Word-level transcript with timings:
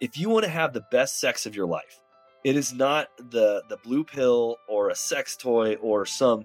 If 0.00 0.18
you 0.18 0.28
want 0.28 0.44
to 0.44 0.50
have 0.50 0.72
the 0.72 0.84
best 0.90 1.20
sex 1.20 1.46
of 1.46 1.56
your 1.56 1.66
life, 1.66 2.00
it 2.44 2.56
is 2.56 2.72
not 2.72 3.08
the 3.30 3.62
the 3.68 3.78
blue 3.78 4.04
pill 4.04 4.56
or 4.68 4.90
a 4.90 4.94
sex 4.94 5.36
toy 5.36 5.74
or 5.76 6.04
some 6.04 6.44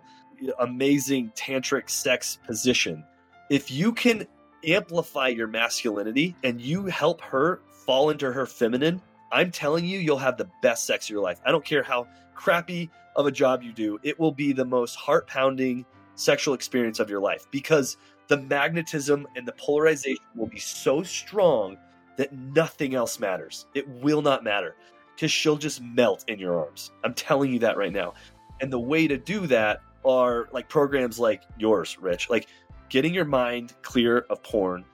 amazing 0.59 1.31
tantric 1.35 1.89
sex 1.89 2.39
position. 2.47 3.03
If 3.49 3.69
you 3.69 3.91
can 3.91 4.25
amplify 4.65 5.27
your 5.27 5.47
masculinity 5.47 6.35
and 6.44 6.62
you 6.62 6.85
help 6.85 7.22
her 7.22 7.62
fall 7.85 8.09
into 8.09 8.31
her 8.31 8.45
feminine, 8.45 9.01
I'm 9.31 9.51
telling 9.51 9.86
you, 9.86 9.99
you'll 9.99 10.18
have 10.18 10.37
the 10.37 10.49
best 10.62 10.86
sex 10.86 11.05
of 11.05 11.09
your 11.09 11.22
life. 11.22 11.41
I 11.45 11.51
don't 11.51 11.65
care 11.65 11.83
how 11.83 12.08
crappy 12.33 12.90
of 13.15 13.26
a 13.26 13.31
job 13.31 13.62
you 13.62 13.73
do, 13.73 13.99
it 14.04 14.19
will 14.19 14.31
be 14.31 14.54
the 14.54 14.65
most 14.65 14.95
heart 14.95 15.27
pounding 15.27 15.86
sexual 16.16 16.54
experience 16.54 16.99
of 16.99 17.09
your 17.09 17.20
life 17.20 17.45
because 17.52 17.98
the 18.27 18.38
magnetism 18.38 19.27
and 19.36 19.48
the 19.48 19.52
polarization 19.54 20.23
will 20.36 20.48
be 20.48 20.59
so 20.59 21.04
strong 21.04 21.77
that 22.18 22.34
nothing 22.34 22.96
else 22.96 23.20
matters. 23.20 23.66
It 23.74 23.88
will 23.88 24.22
not 24.22 24.44
matter 24.44 24.76
because 25.16 25.32
she'll 25.32 25.58
just 25.58 25.82
melt 25.82 26.26
in 26.28 26.40
your 26.40 26.60
arms. 26.60 26.92
I'm 27.04 27.14
telling 27.14 27.52
you 27.52 27.60
that 27.60 27.78
right 27.78 27.94
now. 27.94 28.14
And 28.60 28.72
the 28.72 28.80
way 28.80 29.08
to 29.08 29.18
do 29.18 29.48
that 29.48 29.82
are 30.04 30.50
like 30.52 30.70
programs 30.70 31.20
like 31.20 31.44
yours, 31.58 31.98
Rich, 32.00 32.30
like 32.30 32.48
getting 32.90 33.14
your 33.14 33.26
mind 33.26 33.74
clear 33.82 34.26
of 34.30 34.42
porn. 34.44 34.86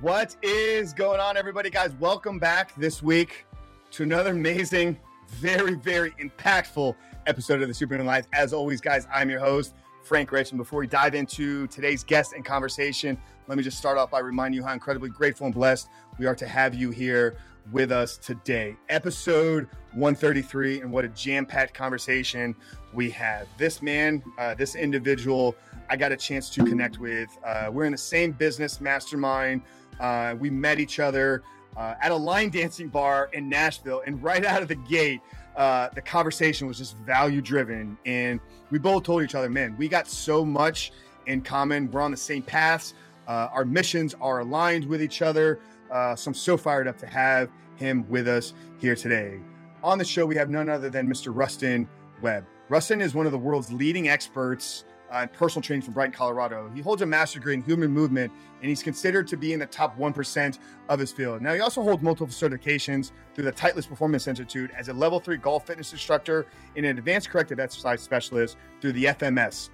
What 0.00 0.36
is 0.42 0.92
going 0.92 1.18
on, 1.18 1.38
everybody? 1.38 1.70
Guys, 1.70 1.94
welcome 1.98 2.38
back 2.38 2.74
this 2.76 3.02
week 3.02 3.46
to 3.92 4.02
another 4.02 4.32
amazing, 4.32 4.98
very, 5.40 5.74
very 5.74 6.12
impactful 6.12 6.94
episode 7.26 7.60
of 7.60 7.68
the 7.68 7.74
Superhuman 7.74 8.06
Life. 8.06 8.26
As 8.32 8.52
always, 8.52 8.80
guys, 8.80 9.08
I'm 9.12 9.28
your 9.28 9.40
host, 9.40 9.74
Frank 10.04 10.30
Rich. 10.30 10.52
And 10.52 10.58
before 10.58 10.78
we 10.78 10.86
dive 10.86 11.14
into 11.14 11.66
today's 11.68 12.04
guest 12.04 12.34
and 12.34 12.44
conversation, 12.44 13.18
let 13.48 13.58
me 13.58 13.64
just 13.64 13.76
start 13.76 13.98
off 13.98 14.10
by 14.10 14.20
reminding 14.20 14.56
you 14.56 14.64
how 14.64 14.72
incredibly 14.72 15.10
grateful 15.10 15.46
and 15.46 15.54
blessed 15.54 15.88
we 16.18 16.26
are 16.26 16.34
to 16.36 16.46
have 16.46 16.74
you 16.74 16.90
here 16.90 17.36
with 17.72 17.90
us 17.90 18.16
today. 18.16 18.76
Episode 18.88 19.68
133, 19.94 20.82
and 20.82 20.92
what 20.92 21.04
a 21.04 21.08
jam 21.08 21.46
packed 21.46 21.74
conversation 21.74 22.54
we 22.92 23.10
have. 23.10 23.48
This 23.58 23.82
man, 23.82 24.22
uh, 24.38 24.54
this 24.54 24.76
individual, 24.76 25.56
I 25.90 25.96
got 25.96 26.12
a 26.12 26.16
chance 26.16 26.48
to 26.50 26.64
connect 26.64 26.98
with. 26.98 27.28
Uh, 27.44 27.70
we're 27.72 27.86
in 27.86 27.92
the 27.92 27.98
same 27.98 28.32
business 28.32 28.80
mastermind. 28.80 29.62
Uh, 29.98 30.36
we 30.38 30.48
met 30.48 30.78
each 30.78 31.00
other 31.00 31.42
uh, 31.76 31.94
at 32.00 32.12
a 32.12 32.16
line 32.16 32.50
dancing 32.50 32.88
bar 32.88 33.30
in 33.32 33.48
Nashville, 33.48 34.02
and 34.06 34.22
right 34.22 34.44
out 34.44 34.62
of 34.62 34.68
the 34.68 34.74
gate, 34.74 35.20
uh, 35.56 35.88
the 35.94 36.02
conversation 36.02 36.66
was 36.66 36.78
just 36.78 36.96
value 36.98 37.40
driven. 37.40 37.96
And 38.04 38.40
we 38.70 38.78
both 38.78 39.04
told 39.04 39.22
each 39.22 39.34
other, 39.34 39.48
man, 39.48 39.76
we 39.78 39.88
got 39.88 40.08
so 40.08 40.44
much 40.44 40.92
in 41.26 41.40
common. 41.42 41.90
We're 41.90 42.00
on 42.00 42.10
the 42.10 42.16
same 42.16 42.42
paths. 42.42 42.94
Uh, 43.26 43.48
our 43.52 43.64
missions 43.64 44.14
are 44.20 44.40
aligned 44.40 44.84
with 44.84 45.02
each 45.02 45.22
other. 45.22 45.60
Uh, 45.90 46.16
so 46.16 46.30
I'm 46.30 46.34
so 46.34 46.56
fired 46.56 46.88
up 46.88 46.98
to 46.98 47.06
have 47.06 47.50
him 47.76 48.08
with 48.08 48.28
us 48.28 48.54
here 48.78 48.94
today. 48.94 49.40
On 49.82 49.98
the 49.98 50.04
show, 50.04 50.26
we 50.26 50.34
have 50.36 50.50
none 50.50 50.68
other 50.68 50.90
than 50.90 51.06
Mr. 51.08 51.30
Ruston 51.34 51.88
Webb. 52.22 52.44
Ruston 52.68 53.00
is 53.00 53.14
one 53.14 53.26
of 53.26 53.32
the 53.32 53.38
world's 53.38 53.70
leading 53.70 54.08
experts 54.08 54.84
uh, 55.12 55.18
in 55.18 55.28
personal 55.28 55.62
training 55.62 55.82
from 55.82 55.94
Brighton, 55.94 56.12
Colorado. 56.12 56.70
He 56.74 56.80
holds 56.80 57.02
a 57.02 57.06
master's 57.06 57.40
degree 57.40 57.54
in 57.54 57.62
human 57.62 57.90
movement, 57.90 58.32
and 58.60 58.68
he's 58.68 58.82
considered 58.82 59.26
to 59.28 59.36
be 59.36 59.52
in 59.52 59.60
the 59.60 59.66
top 59.66 59.98
1% 59.98 60.58
of 60.88 60.98
his 60.98 61.12
field. 61.12 61.42
Now, 61.42 61.54
he 61.54 61.60
also 61.60 61.82
holds 61.82 62.02
multiple 62.02 62.26
certifications 62.28 63.12
through 63.34 63.44
the 63.44 63.52
Titleist 63.52 63.88
Performance 63.88 64.26
Institute 64.26 64.70
as 64.76 64.88
a 64.88 64.92
level 64.92 65.20
three 65.20 65.36
golf 65.36 65.66
fitness 65.66 65.92
instructor 65.92 66.46
and 66.76 66.86
an 66.86 66.98
advanced 66.98 67.30
corrective 67.30 67.60
exercise 67.60 68.00
specialist 68.00 68.56
through 68.80 68.92
the 68.92 69.04
FMS. 69.04 69.70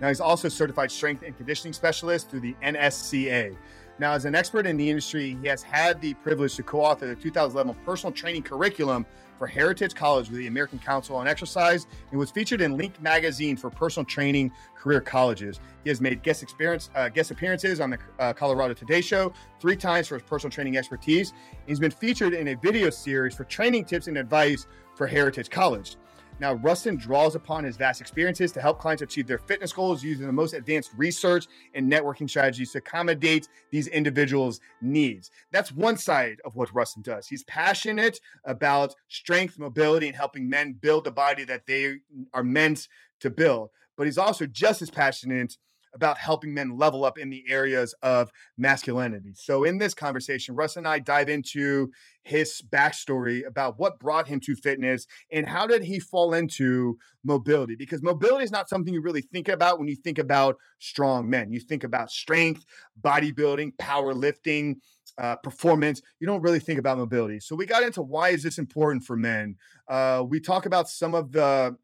Now, 0.00 0.08
he's 0.08 0.20
also 0.20 0.48
certified 0.48 0.90
strength 0.90 1.22
and 1.22 1.36
conditioning 1.36 1.72
specialist 1.72 2.30
through 2.30 2.40
the 2.40 2.54
NSCA. 2.62 3.56
Now, 3.98 4.12
as 4.12 4.24
an 4.24 4.34
expert 4.34 4.66
in 4.66 4.76
the 4.76 4.90
industry, 4.90 5.38
he 5.40 5.48
has 5.48 5.62
had 5.62 6.00
the 6.00 6.14
privilege 6.14 6.56
to 6.56 6.62
co 6.64 6.80
author 6.80 7.06
the 7.06 7.14
2011 7.14 7.76
personal 7.84 8.12
training 8.12 8.42
curriculum 8.42 9.06
for 9.38 9.46
Heritage 9.46 9.94
College 9.94 10.28
with 10.28 10.38
the 10.38 10.46
American 10.46 10.78
Council 10.78 11.16
on 11.16 11.26
Exercise 11.26 11.86
and 12.10 12.18
was 12.18 12.30
featured 12.30 12.60
in 12.60 12.76
Link 12.76 13.00
magazine 13.00 13.56
for 13.56 13.70
personal 13.70 14.04
training 14.04 14.52
career 14.76 15.00
colleges. 15.00 15.60
He 15.82 15.90
has 15.90 16.00
made 16.00 16.22
guest 16.22 16.42
experience 16.42 16.90
uh, 16.94 17.08
guest 17.08 17.30
appearances 17.30 17.80
on 17.80 17.90
the 17.90 17.98
uh, 18.18 18.32
Colorado 18.32 18.74
Today 18.74 19.00
Show 19.00 19.32
three 19.60 19.76
times 19.76 20.08
for 20.08 20.16
his 20.16 20.22
personal 20.22 20.50
training 20.50 20.76
expertise. 20.76 21.32
He's 21.66 21.80
been 21.80 21.90
featured 21.90 22.34
in 22.34 22.48
a 22.48 22.54
video 22.54 22.90
series 22.90 23.34
for 23.34 23.44
training 23.44 23.84
tips 23.86 24.06
and 24.08 24.18
advice 24.18 24.66
for 24.94 25.06
Heritage 25.06 25.50
College. 25.50 25.96
Now, 26.40 26.54
Ruston 26.54 26.96
draws 26.96 27.36
upon 27.36 27.64
his 27.64 27.76
vast 27.76 28.00
experiences 28.00 28.50
to 28.52 28.60
help 28.60 28.80
clients 28.80 29.02
achieve 29.02 29.26
their 29.26 29.38
fitness 29.38 29.72
goals 29.72 30.02
using 30.02 30.26
the 30.26 30.32
most 30.32 30.52
advanced 30.52 30.90
research 30.96 31.46
and 31.74 31.90
networking 31.90 32.28
strategies 32.28 32.72
to 32.72 32.78
accommodate 32.78 33.48
these 33.70 33.86
individuals' 33.86 34.60
needs. 34.80 35.30
That's 35.52 35.70
one 35.70 35.96
side 35.96 36.40
of 36.44 36.56
what 36.56 36.74
Ruston 36.74 37.02
does. 37.02 37.28
He's 37.28 37.44
passionate 37.44 38.18
about 38.44 38.94
strength, 39.08 39.58
mobility, 39.58 40.08
and 40.08 40.16
helping 40.16 40.48
men 40.48 40.72
build 40.72 41.04
the 41.04 41.12
body 41.12 41.44
that 41.44 41.66
they 41.66 41.98
are 42.32 42.44
meant 42.44 42.88
to 43.20 43.30
build. 43.30 43.70
But 43.96 44.06
he's 44.06 44.18
also 44.18 44.46
just 44.46 44.82
as 44.82 44.90
passionate 44.90 45.56
about 45.94 46.18
helping 46.18 46.52
men 46.52 46.76
level 46.76 47.04
up 47.04 47.18
in 47.18 47.30
the 47.30 47.44
areas 47.48 47.94
of 48.02 48.30
masculinity. 48.58 49.32
So, 49.34 49.64
in 49.64 49.78
this 49.78 49.94
conversation, 49.94 50.54
Russ 50.54 50.76
and 50.76 50.86
I 50.86 50.98
dive 50.98 51.28
into 51.28 51.90
his 52.22 52.62
backstory 52.68 53.46
about 53.46 53.78
what 53.78 53.98
brought 53.98 54.26
him 54.26 54.40
to 54.40 54.56
fitness 54.56 55.06
and 55.30 55.46
how 55.46 55.66
did 55.66 55.84
he 55.84 56.00
fall 56.00 56.34
into 56.34 56.98
mobility? 57.22 57.76
Because 57.76 58.02
mobility 58.02 58.44
is 58.44 58.50
not 58.50 58.68
something 58.68 58.94
you 58.94 59.02
really 59.02 59.22
think 59.22 59.48
about 59.48 59.78
when 59.78 59.88
you 59.88 59.96
think 59.96 60.18
about 60.18 60.56
strong 60.78 61.28
men. 61.28 61.52
You 61.52 61.60
think 61.60 61.84
about 61.84 62.10
strength 62.10 62.64
bodybuilding 63.00 63.76
powerlifting 63.76 64.76
uh, 65.18 65.36
performance. 65.36 66.00
You 66.18 66.26
don't 66.26 66.42
really 66.42 66.60
think 66.60 66.78
about 66.78 66.98
mobility. 66.98 67.40
So 67.40 67.54
we 67.54 67.66
got 67.66 67.82
into 67.82 68.02
why 68.02 68.30
is 68.30 68.42
this 68.42 68.58
important 68.58 69.04
for 69.04 69.16
men? 69.16 69.56
Uh, 69.88 70.24
we 70.26 70.40
talk 70.40 70.66
about 70.66 70.88
some 70.88 71.14
of 71.14 71.32
the 71.32 71.76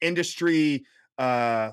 industry 0.00 0.84
uh, 1.18 1.70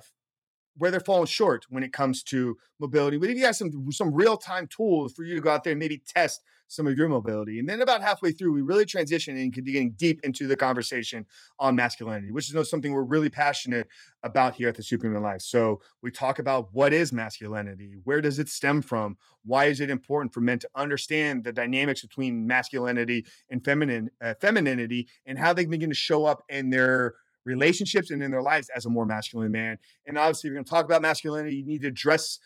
where 0.77 0.91
they're 0.91 0.99
falling 0.99 1.27
short 1.27 1.65
when 1.69 1.83
it 1.83 1.93
comes 1.93 2.23
to 2.23 2.57
mobility. 2.79 3.17
But 3.17 3.29
if 3.29 3.37
you 3.37 3.45
have 3.45 3.55
some 3.55 3.91
some 3.91 4.13
real 4.13 4.37
time 4.37 4.67
tools 4.67 5.13
for 5.13 5.23
you 5.23 5.35
to 5.35 5.41
go 5.41 5.51
out 5.51 5.63
there 5.63 5.71
and 5.71 5.79
maybe 5.79 6.01
test 6.05 6.41
some 6.67 6.87
of 6.87 6.97
your 6.97 7.07
mobility, 7.07 7.59
and 7.59 7.69
then 7.69 7.81
about 7.81 8.01
halfway 8.01 8.31
through, 8.31 8.51
we 8.51 8.61
really 8.61 8.85
transition 8.85 9.37
and 9.37 9.53
can 9.53 9.61
into 9.61 9.71
getting 9.71 9.91
deep 9.91 10.21
into 10.23 10.47
the 10.47 10.55
conversation 10.55 11.25
on 11.59 11.75
masculinity, 11.75 12.31
which 12.31 12.51
is 12.51 12.69
something 12.69 12.93
we're 12.93 13.03
really 13.03 13.29
passionate 13.29 13.87
about 14.23 14.55
here 14.55 14.69
at 14.69 14.75
the 14.75 14.81
Superhuman 14.81 15.21
Life. 15.21 15.41
So 15.41 15.81
we 16.01 16.09
talk 16.09 16.39
about 16.39 16.69
what 16.71 16.91
is 16.91 17.13
masculinity, 17.13 17.97
where 18.05 18.21
does 18.21 18.39
it 18.39 18.49
stem 18.49 18.81
from, 18.81 19.17
why 19.45 19.65
is 19.65 19.81
it 19.81 19.91
important 19.91 20.33
for 20.33 20.41
men 20.41 20.57
to 20.59 20.69
understand 20.73 21.43
the 21.43 21.53
dynamics 21.53 22.01
between 22.01 22.47
masculinity 22.47 23.25
and 23.51 23.63
feminine 23.63 24.09
uh, 24.21 24.33
femininity, 24.41 25.07
and 25.27 25.37
how 25.37 25.53
they 25.53 25.65
begin 25.65 25.89
to 25.89 25.95
show 25.95 26.25
up 26.25 26.41
in 26.49 26.71
their 26.71 27.13
relationships 27.45 28.11
and 28.11 28.21
in 28.23 28.31
their 28.31 28.41
lives 28.41 28.69
as 28.75 28.85
a 28.85 28.89
more 28.89 29.05
masculine 29.05 29.51
man. 29.51 29.77
And 30.05 30.17
obviously, 30.17 30.49
you're 30.49 30.55
going 30.55 30.65
to 30.65 30.69
talk 30.69 30.85
about 30.85 31.01
masculinity, 31.01 31.55
you 31.57 31.65
need 31.65 31.81
to 31.81 31.87
address 31.87 32.39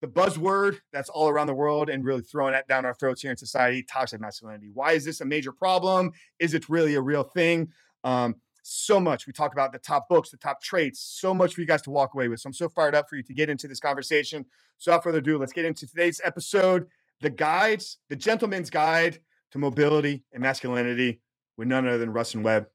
the 0.00 0.08
buzzword 0.08 0.78
that's 0.92 1.10
all 1.10 1.28
around 1.28 1.46
the 1.46 1.54
world 1.54 1.90
and 1.90 2.04
really 2.04 2.22
throwing 2.22 2.52
that 2.52 2.66
down 2.66 2.86
our 2.86 2.94
throats 2.94 3.20
here 3.20 3.30
in 3.30 3.36
society 3.36 3.82
toxic 3.82 4.20
masculinity. 4.20 4.70
Why 4.72 4.92
is 4.92 5.04
this 5.04 5.20
a 5.20 5.26
major 5.26 5.52
problem? 5.52 6.12
Is 6.38 6.54
it 6.54 6.68
really 6.68 6.94
a 6.94 7.02
real 7.02 7.24
thing? 7.24 7.68
Um, 8.02 8.36
so 8.62 8.98
much. 8.98 9.26
We 9.26 9.32
talk 9.32 9.52
about 9.52 9.72
the 9.72 9.78
top 9.78 10.08
books, 10.08 10.30
the 10.30 10.36
top 10.36 10.62
traits, 10.62 11.00
so 11.00 11.34
much 11.34 11.54
for 11.54 11.60
you 11.60 11.66
guys 11.66 11.82
to 11.82 11.90
walk 11.90 12.14
away 12.14 12.28
with. 12.28 12.40
So 12.40 12.48
I'm 12.48 12.54
so 12.54 12.68
fired 12.68 12.94
up 12.94 13.08
for 13.08 13.16
you 13.16 13.22
to 13.24 13.34
get 13.34 13.50
into 13.50 13.68
this 13.68 13.80
conversation. 13.80 14.46
So 14.78 14.90
without 14.90 15.02
further 15.02 15.18
ado, 15.18 15.38
let's 15.38 15.52
get 15.52 15.64
into 15.64 15.86
today's 15.86 16.20
episode 16.24 16.86
the 17.20 17.30
guides, 17.30 17.98
the 18.08 18.16
gentleman's 18.16 18.70
guide 18.70 19.18
to 19.52 19.58
mobility 19.58 20.24
and 20.32 20.42
masculinity 20.42 21.20
with 21.56 21.68
none 21.68 21.86
other 21.86 21.98
than 21.98 22.12
Ruston 22.12 22.42
Webb. 22.42 22.66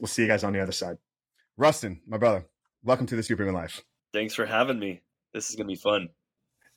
We'll 0.00 0.08
see 0.08 0.22
you 0.22 0.28
guys 0.28 0.44
on 0.44 0.52
the 0.52 0.60
other 0.60 0.72
side. 0.72 0.96
Ruston, 1.56 2.00
my 2.06 2.18
brother, 2.18 2.46
welcome 2.82 3.06
to 3.06 3.16
the 3.16 3.22
Superhuman 3.22 3.54
Life. 3.54 3.82
Thanks 4.12 4.34
for 4.34 4.46
having 4.46 4.78
me. 4.78 5.02
This 5.32 5.50
is 5.50 5.56
gonna 5.56 5.68
be 5.68 5.76
fun. 5.76 6.08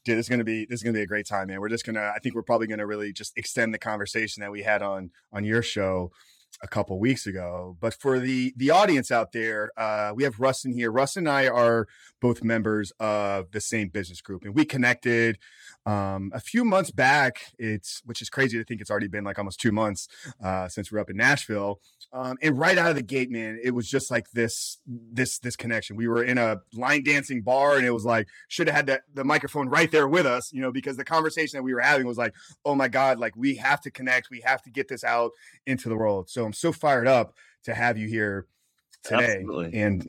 Dude, 0.06 0.18
this 0.18 0.26
is 0.26 0.30
gonna 0.30 0.44
be 0.44 0.66
this 0.66 0.80
is 0.80 0.84
gonna 0.84 0.94
be 0.94 1.02
a 1.02 1.08
great 1.08 1.28
time, 1.28 1.48
man. 1.48 1.60
We're 1.60 1.70
just 1.70 1.86
gonna 1.86 2.12
I 2.16 2.20
think 2.20 2.36
we're 2.36 2.44
probably 2.44 2.68
gonna 2.68 2.86
really 2.86 3.14
just 3.14 3.38
extend 3.38 3.74
the 3.74 3.80
conversation 3.80 4.42
that 4.42 4.52
we 4.52 4.64
had 4.64 4.82
on 4.82 5.12
on 5.32 5.44
your 5.44 5.62
show 5.62 6.12
a 6.62 6.68
couple 6.68 7.00
weeks 7.00 7.28
ago. 7.28 7.78
But 7.80 7.94
for 7.94 8.20
the 8.20 8.54
the 8.56 8.72
audience 8.72 9.12
out 9.12 9.32
there, 9.32 9.70
uh, 9.78 10.14
we 10.16 10.24
have 10.24 10.40
Ruston 10.40 10.74
here. 10.74 10.92
Ruston 10.92 11.28
and 11.28 11.30
I 11.30 11.48
are 11.48 11.88
both 12.20 12.44
members 12.44 12.92
of 13.00 13.52
the 13.52 13.62
same 13.62 13.90
business 13.90 14.22
group, 14.22 14.44
and 14.44 14.56
we 14.56 14.66
connected 14.66 15.38
um, 15.86 16.32
a 16.34 16.40
few 16.40 16.66
months 16.66 16.92
back. 16.92 17.54
It's 17.58 18.02
which 18.06 18.22
is 18.22 18.30
crazy 18.30 18.58
to 18.58 18.64
think 18.64 18.82
it's 18.82 18.92
already 18.92 19.08
been 19.08 19.24
like 19.24 19.38
almost 19.38 19.60
two 19.60 19.72
months 19.72 20.08
uh, 20.44 20.68
since 20.68 20.92
we 20.92 20.98
are 20.98 21.02
up 21.02 21.10
in 21.10 21.18
Nashville. 21.18 21.80
Um, 22.14 22.38
and 22.42 22.58
right 22.58 22.78
out 22.78 22.90
of 22.90 22.96
the 22.96 23.02
gate, 23.02 23.30
man, 23.30 23.60
it 23.62 23.72
was 23.72 23.88
just 23.88 24.10
like 24.10 24.32
this, 24.32 24.78
this, 24.88 25.40
this 25.40 25.56
connection. 25.56 25.98
We 25.98 26.08
were 26.08 26.24
in 26.24 26.38
a 26.38 26.62
line 26.74 27.04
dancing 27.04 27.42
bar, 27.42 27.76
and 27.76 27.86
it 27.86 27.94
was 27.94 28.06
like 28.06 28.28
should 28.48 28.68
have 28.68 28.76
had 28.76 28.86
the, 28.88 29.02
the 29.14 29.24
microphone 29.26 29.68
right 29.68 29.92
there 29.92 30.08
with 30.08 30.26
us, 30.26 30.54
you 30.54 30.62
know, 30.62 30.72
because 30.72 30.96
the 30.96 31.04
conversation 31.04 31.58
that 31.58 31.64
we 31.64 31.74
were 31.74 31.82
having 31.82 32.08
was 32.08 32.18
like, 32.18 32.34
oh 32.64 32.76
my 32.76 32.88
god, 32.88 33.20
like 33.20 33.36
we 33.36 33.56
have 33.56 33.82
to 33.82 33.92
connect, 33.92 34.30
we 34.30 34.42
have 34.42 34.62
to 34.64 34.70
get 34.70 34.88
this 34.88 35.04
out 35.04 35.32
into 35.66 35.90
the 35.90 35.98
world. 35.98 36.30
So 36.30 36.46
I'm 36.46 36.54
so 36.54 36.72
fired 36.72 37.08
up 37.08 37.36
to 37.66 37.74
have 37.74 37.98
you 37.98 38.08
here 38.08 38.48
today. 39.04 39.40
Absolutely. 39.40 39.80
And 39.80 40.04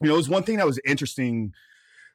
you 0.00 0.08
know, 0.08 0.14
it 0.14 0.16
was 0.16 0.28
one 0.28 0.42
thing 0.42 0.56
that 0.56 0.66
was 0.66 0.80
interesting 0.84 1.52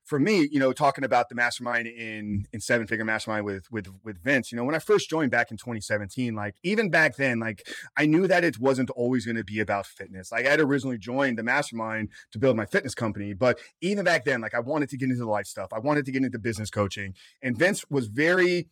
for 0.06 0.19
me, 0.19 0.48
you 0.52 0.60
know, 0.60 0.72
talking 0.72 1.04
about 1.04 1.30
the 1.30 1.36
mastermind 1.36 1.88
in 1.88 2.48
in 2.54 2.62
seven 2.62 2.88
figure 2.88 3.04
mastermind 3.04 3.44
with 3.44 3.69
with 3.72 3.88
with 4.04 4.24
Vince, 4.24 4.52
you 4.52 4.56
know, 4.56 4.63
when 4.63 4.75
I 4.75 4.80
first 4.80 5.10
joined 5.10 5.31
back 5.31 5.52
in 5.52 5.57
2017, 5.57 6.36
like 6.36 6.56
even 6.63 6.90
back 6.90 7.18
then, 7.18 7.40
like 7.40 7.68
I 7.98 8.06
knew 8.06 8.28
that 8.28 8.44
it 8.44 8.60
wasn't 8.60 8.92
always 8.92 9.25
going 9.25 9.38
to 9.38 9.44
be 9.44 9.60
about 9.60 9.88
fitness. 9.88 10.31
Like 10.31 10.46
I 10.46 10.52
had 10.52 10.60
originally 10.60 11.00
joined 11.00 11.38
the 11.38 11.44
mastermind 11.44 12.10
to 12.31 12.40
build 12.40 12.56
my 12.56 12.66
fitness 12.66 12.94
company, 12.96 13.34
but 13.34 13.60
even 13.81 14.06
back 14.06 14.25
then, 14.25 14.42
like 14.42 14.54
I 14.54 14.60
wanted 14.60 14.90
to 14.90 14.98
get 14.98 15.10
into 15.10 15.24
the 15.24 15.30
life 15.30 15.48
stuff. 15.48 15.74
I 15.74 15.80
wanted 15.80 16.06
to 16.06 16.12
get 16.12 16.24
into 16.24 16.40
business 16.40 16.69
coaching, 16.69 17.16
and 17.42 17.58
Vince 17.58 17.84
was 17.90 18.08
very 18.08 18.69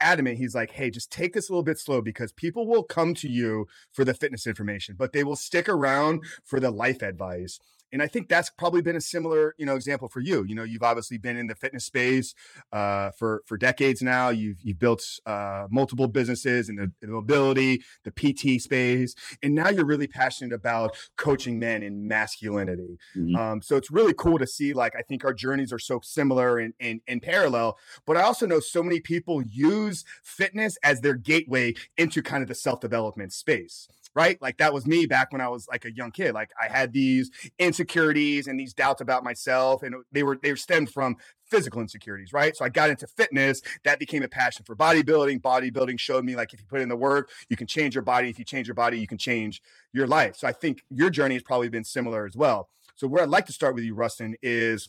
adamant. 0.00 0.38
He's 0.38 0.54
like, 0.54 0.72
hey, 0.72 0.90
just 0.90 1.10
take 1.10 1.32
this 1.32 1.48
a 1.48 1.52
little 1.52 1.62
bit 1.62 1.78
slow 1.78 2.00
because 2.00 2.32
people 2.32 2.66
will 2.66 2.82
come 2.82 3.14
to 3.14 3.28
you 3.28 3.66
for 3.92 4.04
the 4.04 4.14
fitness 4.14 4.46
information, 4.46 4.94
but 4.98 5.12
they 5.12 5.24
will 5.24 5.36
stick 5.36 5.68
around 5.68 6.22
for 6.44 6.60
the 6.60 6.70
life 6.70 7.02
advice. 7.02 7.58
And 7.92 8.02
I 8.02 8.06
think 8.06 8.28
that's 8.28 8.50
probably 8.50 8.82
been 8.82 8.96
a 8.96 9.00
similar, 9.00 9.54
you 9.58 9.66
know, 9.66 9.76
example 9.76 10.08
for 10.08 10.20
you. 10.20 10.44
You 10.44 10.54
know, 10.54 10.64
you've 10.64 10.82
obviously 10.82 11.18
been 11.18 11.36
in 11.36 11.46
the 11.46 11.54
fitness 11.54 11.84
space 11.84 12.34
uh, 12.72 13.10
for 13.12 13.42
for 13.46 13.56
decades 13.56 14.02
now. 14.02 14.28
You've 14.30 14.60
you've 14.62 14.78
built 14.78 15.02
uh, 15.26 15.66
multiple 15.70 16.08
businesses 16.08 16.68
in 16.68 16.76
the, 16.76 16.84
in 17.02 17.08
the, 17.08 17.08
mobility, 17.08 17.82
the 18.04 18.10
PT 18.10 18.60
space, 18.60 19.14
and 19.42 19.54
now 19.54 19.68
you're 19.68 19.86
really 19.86 20.06
passionate 20.06 20.52
about 20.52 20.96
coaching 21.16 21.58
men 21.58 21.82
in 21.82 22.06
masculinity. 22.06 22.98
Mm-hmm. 23.16 23.36
Um, 23.36 23.62
so 23.62 23.76
it's 23.76 23.90
really 23.90 24.14
cool 24.14 24.38
to 24.38 24.46
see. 24.46 24.72
Like, 24.72 24.94
I 24.96 25.02
think 25.02 25.24
our 25.24 25.32
journeys 25.32 25.72
are 25.72 25.78
so 25.78 26.00
similar 26.02 26.58
and 26.58 26.74
in, 26.80 26.88
in, 26.88 27.00
in 27.06 27.20
parallel. 27.20 27.78
But 28.06 28.16
I 28.16 28.22
also 28.22 28.46
know 28.46 28.60
so 28.60 28.82
many 28.82 29.00
people 29.00 29.42
use 29.42 30.04
fitness 30.22 30.76
as 30.82 31.00
their 31.00 31.14
gateway 31.14 31.74
into 31.96 32.22
kind 32.22 32.42
of 32.42 32.48
the 32.48 32.54
self 32.54 32.80
development 32.80 33.32
space 33.32 33.88
right? 34.16 34.40
Like 34.40 34.56
that 34.56 34.72
was 34.72 34.86
me 34.86 35.04
back 35.04 35.30
when 35.30 35.42
I 35.42 35.48
was 35.48 35.68
like 35.68 35.84
a 35.84 35.92
young 35.92 36.10
kid. 36.10 36.32
Like 36.32 36.50
I 36.60 36.72
had 36.72 36.92
these 36.92 37.30
insecurities 37.58 38.46
and 38.46 38.58
these 38.58 38.72
doubts 38.72 39.02
about 39.02 39.22
myself, 39.22 39.82
and 39.82 39.94
they 40.10 40.22
were 40.22 40.38
they 40.42 40.54
stemmed 40.54 40.90
from 40.90 41.16
physical 41.44 41.82
insecurities, 41.82 42.32
right? 42.32 42.56
So 42.56 42.64
I 42.64 42.70
got 42.70 42.88
into 42.88 43.06
fitness. 43.06 43.60
That 43.84 43.98
became 43.98 44.22
a 44.22 44.28
passion 44.28 44.64
for 44.64 44.74
bodybuilding. 44.74 45.42
Bodybuilding 45.42 46.00
showed 46.00 46.24
me 46.24 46.34
like 46.34 46.54
if 46.54 46.60
you 46.60 46.66
put 46.66 46.80
in 46.80 46.88
the 46.88 46.96
work, 46.96 47.30
you 47.50 47.56
can 47.56 47.66
change 47.66 47.94
your 47.94 48.02
body. 48.02 48.30
If 48.30 48.38
you 48.38 48.44
change 48.44 48.66
your 48.66 48.74
body, 48.74 48.98
you 48.98 49.06
can 49.06 49.18
change 49.18 49.62
your 49.92 50.06
life. 50.06 50.36
So 50.36 50.48
I 50.48 50.52
think 50.52 50.82
your 50.90 51.10
journey 51.10 51.34
has 51.34 51.42
probably 51.42 51.68
been 51.68 51.84
similar 51.84 52.26
as 52.26 52.34
well. 52.34 52.70
So 52.96 53.06
where 53.06 53.22
I'd 53.22 53.28
like 53.28 53.46
to 53.46 53.52
start 53.52 53.74
with 53.74 53.84
you, 53.84 53.94
Ruston, 53.94 54.34
is 54.42 54.88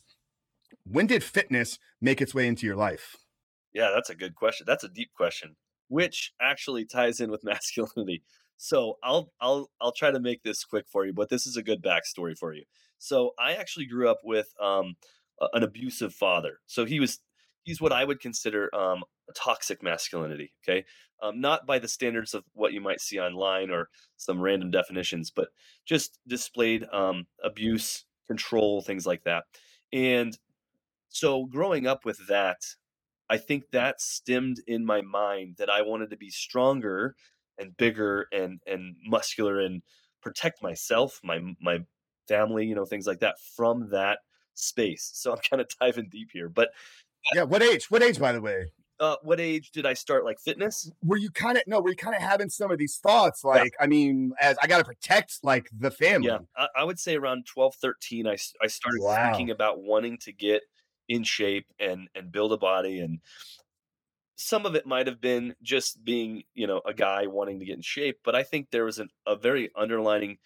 when 0.90 1.06
did 1.06 1.22
fitness 1.22 1.80
make 2.00 2.22
its 2.22 2.34
way 2.34 2.48
into 2.48 2.66
your 2.66 2.78
life? 2.78 3.18
Yeah, 3.74 3.92
that's 3.94 4.10
a 4.10 4.16
good 4.16 4.36
question. 4.36 4.64
That's 4.66 4.86
a 4.86 4.90
deep 4.90 5.12
question, 5.14 5.58
which 5.90 6.32
actually 6.42 6.86
ties 6.86 7.20
in 7.20 7.30
with 7.30 7.44
masculinity. 7.44 8.24
So 8.57 8.98
I'll 9.04 9.31
I'll 9.39 9.69
I'll 9.80 9.92
try 9.92 10.12
to 10.12 10.19
make 10.19 10.44
this 10.44 10.63
quick 10.63 10.86
for 10.88 11.06
you, 11.06 11.13
but 11.13 11.30
this 11.30 11.45
is 11.45 11.57
a 11.57 11.63
good 11.63 11.81
backstory 11.81 12.38
for 12.38 12.54
you. 12.54 12.63
So 12.98 13.31
I 13.39 13.54
actually 13.54 13.86
grew 13.86 14.09
up 14.09 14.19
with 14.24 14.48
um, 14.62 14.95
an 15.54 15.63
abusive 15.63 16.13
father. 16.13 16.59
So 16.65 16.86
he 16.86 17.00
was 17.00 17.19
he's 17.63 17.80
what 17.80 17.94
I 17.94 18.04
would 18.04 18.19
consider 18.19 18.74
um, 18.75 19.04
toxic 19.36 19.83
masculinity. 19.83 20.54
Okay, 20.63 20.86
um, 21.21 21.39
not 21.39 21.65
by 21.65 21.80
the 21.80 21.88
standards 21.88 22.33
of 22.33 22.44
what 22.54 22.74
you 22.74 22.81
might 22.81 23.00
see 23.01 23.19
online 23.19 23.69
or 23.69 23.89
some 24.18 24.42
random 24.42 24.71
definitions, 24.71 25.31
but 25.31 25.50
just 25.86 26.19
displayed 26.27 26.86
um, 26.92 27.27
abuse, 27.44 28.06
control, 28.27 28.81
things 28.81 29.06
like 29.06 29.24
that. 29.24 29.44
And 29.94 30.38
so 31.09 31.45
growing 31.45 31.88
up 31.88 32.06
with 32.06 32.19
that, 32.27 32.57
I 33.30 33.38
think 33.38 33.71
that 33.71 34.01
stemmed 34.01 34.62
in 34.68 34.86
my 34.86 35.01
mind 35.01 35.56
that 35.57 35.69
I 35.69 35.81
wanted 35.81 36.09
to 36.12 36.18
be 36.18 36.30
stronger 36.30 37.15
and 37.57 37.75
bigger 37.77 38.27
and 38.31 38.59
and 38.68 38.95
muscular 39.06 39.59
and 39.59 39.81
protect 40.21 40.62
myself, 40.62 41.19
my 41.24 41.39
my 41.62 41.80
family, 42.27 42.65
you 42.65 42.75
know, 42.75 42.86
things 42.86 43.07
like 43.07 43.19
that 43.19 43.36
from 43.56 43.89
that 43.92 44.19
space. 44.54 45.12
So 45.13 45.31
I'm 45.31 45.39
kind 45.50 45.62
of 45.62 45.68
diving 45.80 46.09
deep 46.09 46.30
here, 46.33 46.50
but 46.50 46.69
yeah, 47.33 47.44
what 47.44 47.62
age? 47.62 47.89
What 47.92 48.04
age, 48.04 48.19
by 48.19 48.31
the 48.31 48.42
way? 48.42 48.71
Uh, 49.00 49.15
what 49.21 49.39
age 49.39 49.71
did 49.71 49.86
I 49.86 49.94
start 49.94 50.25
like 50.25 50.39
fitness? 50.39 50.89
Were 51.04 51.18
you 51.18 51.30
kind 51.30 51.57
of 51.57 51.63
no? 51.68 51.80
Were 51.80 51.89
you 51.89 51.95
kind 51.95 52.15
of 52.15 52.21
having 52.21 52.50
some 52.50 52.71
of 52.71 52.80
these 52.80 52.98
thoughts? 52.98 53.44
Like, 53.44 53.74
yeah. 53.80 53.83
I 53.83 53.88
mean, 53.88 54.31
as 54.42 54.57
I 54.62 54.68
got 54.68 54.80
to 54.80 54.83
protect 54.83 55.39
like 55.44 55.69
the 55.77 55.92
family. 55.92 56.30
Yeah, 56.30 56.39
I, 56.56 56.68
I, 56.77 56.83
would 56.83 56.98
say 56.98 57.15
around 57.15 57.45
12, 57.45 57.75
13, 57.75 58.27
I 58.27 58.38
I 58.62 58.68
started 58.68 59.01
wow. 59.01 59.30
thinking 59.30 59.51
about 59.51 59.81
wanting 59.81 60.18
to 60.19 60.33
get 60.33 60.63
in 61.09 61.24
shape 61.24 61.68
and 61.80 62.07
and 62.15 62.31
build 62.31 62.54
a 62.54 62.57
body 62.57 63.00
and 63.00 63.19
some 64.38 64.66
of 64.66 64.75
it 64.75 64.86
might 64.86 65.07
have 65.07 65.19
been 65.19 65.56
just 65.63 66.04
being, 66.06 66.44
you 66.54 66.68
know, 66.68 66.80
a 66.86 66.94
guy 66.94 67.25
wanting 67.28 67.60
to 67.60 67.66
get 67.66 67.75
in 67.75 67.81
shape, 67.81 68.19
but 68.24 68.36
I 68.36 68.44
think 68.44 68.69
there 68.69 68.86
was 68.86 69.00
an, 69.00 69.10
a 69.25 69.36
very 69.36 69.72
underlining 69.75 70.38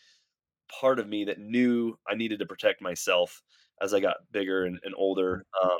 part 0.79 0.99
of 0.99 1.07
me 1.07 1.25
that 1.25 1.39
knew 1.39 1.97
I 2.07 2.15
needed 2.15 2.39
to 2.39 2.45
protect 2.45 2.81
myself 2.81 3.41
as 3.81 3.93
I 3.93 3.99
got 3.99 4.17
bigger 4.31 4.65
and, 4.65 4.79
and 4.83 4.95
older 4.97 5.45
um, 5.61 5.79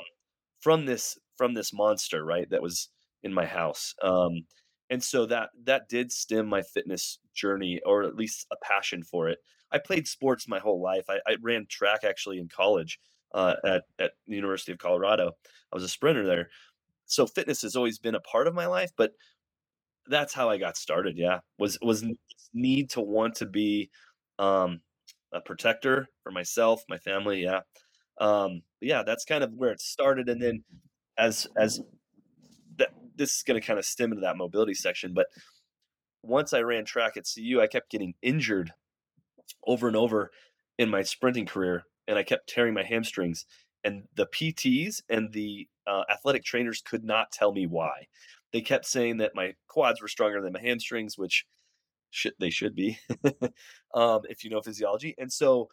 from 0.60 0.86
this 0.86 1.18
from 1.38 1.54
this 1.54 1.72
monster, 1.72 2.24
right? 2.24 2.48
That 2.50 2.62
was 2.62 2.90
in 3.22 3.32
my 3.32 3.46
house, 3.46 3.94
um, 4.02 4.42
and 4.90 5.02
so 5.02 5.24
that 5.26 5.50
that 5.64 5.88
did 5.88 6.12
stem 6.12 6.46
my 6.46 6.62
fitness 6.62 7.18
journey, 7.34 7.80
or 7.86 8.02
at 8.02 8.16
least 8.16 8.46
a 8.52 8.56
passion 8.62 9.02
for 9.02 9.28
it. 9.28 9.38
I 9.70 9.78
played 9.78 10.06
sports 10.06 10.46
my 10.46 10.58
whole 10.58 10.82
life. 10.82 11.04
I, 11.08 11.18
I 11.26 11.36
ran 11.40 11.66
track 11.70 12.00
actually 12.04 12.38
in 12.38 12.48
college 12.48 12.98
uh, 13.34 13.54
at 13.64 13.84
at 13.98 14.12
the 14.26 14.36
University 14.36 14.72
of 14.72 14.78
Colorado. 14.78 15.32
I 15.72 15.76
was 15.76 15.84
a 15.84 15.88
sprinter 15.88 16.26
there, 16.26 16.50
so 17.06 17.26
fitness 17.26 17.62
has 17.62 17.76
always 17.76 17.98
been 17.98 18.14
a 18.14 18.20
part 18.20 18.46
of 18.46 18.54
my 18.54 18.66
life, 18.66 18.90
but 18.96 19.12
that's 20.06 20.34
how 20.34 20.50
I 20.50 20.58
got 20.58 20.76
started. 20.76 21.16
Yeah, 21.16 21.40
was 21.58 21.78
was 21.82 22.04
need 22.54 22.90
to 22.90 23.00
want 23.00 23.36
to 23.36 23.46
be 23.46 23.90
um, 24.38 24.80
a 25.32 25.40
protector 25.40 26.08
for 26.22 26.32
myself, 26.32 26.82
my 26.88 26.98
family. 26.98 27.42
Yeah, 27.44 27.60
um, 28.20 28.62
yeah, 28.80 29.02
that's 29.04 29.24
kind 29.24 29.44
of 29.44 29.52
where 29.54 29.70
it 29.70 29.80
started, 29.80 30.28
and 30.28 30.42
then 30.42 30.64
as 31.18 31.46
as 31.56 31.80
that 32.78 32.90
this 33.16 33.36
is 33.36 33.42
going 33.42 33.60
to 33.60 33.66
kind 33.66 33.78
of 33.78 33.84
stem 33.84 34.12
into 34.12 34.22
that 34.22 34.36
mobility 34.36 34.74
section, 34.74 35.12
but 35.14 35.26
once 36.22 36.52
I 36.52 36.60
ran 36.60 36.84
track 36.84 37.16
at 37.16 37.24
CU, 37.32 37.60
I 37.60 37.66
kept 37.66 37.90
getting 37.90 38.14
injured 38.22 38.72
over 39.66 39.88
and 39.88 39.96
over 39.96 40.30
in 40.78 40.88
my 40.88 41.02
sprinting 41.02 41.46
career, 41.46 41.84
and 42.06 42.18
I 42.18 42.22
kept 42.22 42.48
tearing 42.48 42.74
my 42.74 42.82
hamstrings. 42.82 43.44
And 43.84 44.04
the 44.14 44.26
PTs 44.26 45.02
and 45.08 45.32
the 45.32 45.68
uh, 45.86 46.04
athletic 46.10 46.44
trainers 46.44 46.82
could 46.82 47.04
not 47.04 47.32
tell 47.32 47.52
me 47.52 47.66
why. 47.66 48.06
They 48.52 48.60
kept 48.60 48.86
saying 48.86 49.18
that 49.18 49.34
my 49.34 49.54
quads 49.66 50.00
were 50.00 50.08
stronger 50.08 50.40
than 50.40 50.52
my 50.52 50.60
hamstrings, 50.60 51.16
which 51.16 51.46
should, 52.10 52.34
they 52.38 52.50
should 52.50 52.74
be, 52.74 52.98
um, 53.94 54.20
if 54.28 54.44
you 54.44 54.50
know 54.50 54.60
physiology. 54.60 55.14
And 55.18 55.32
so 55.32 55.68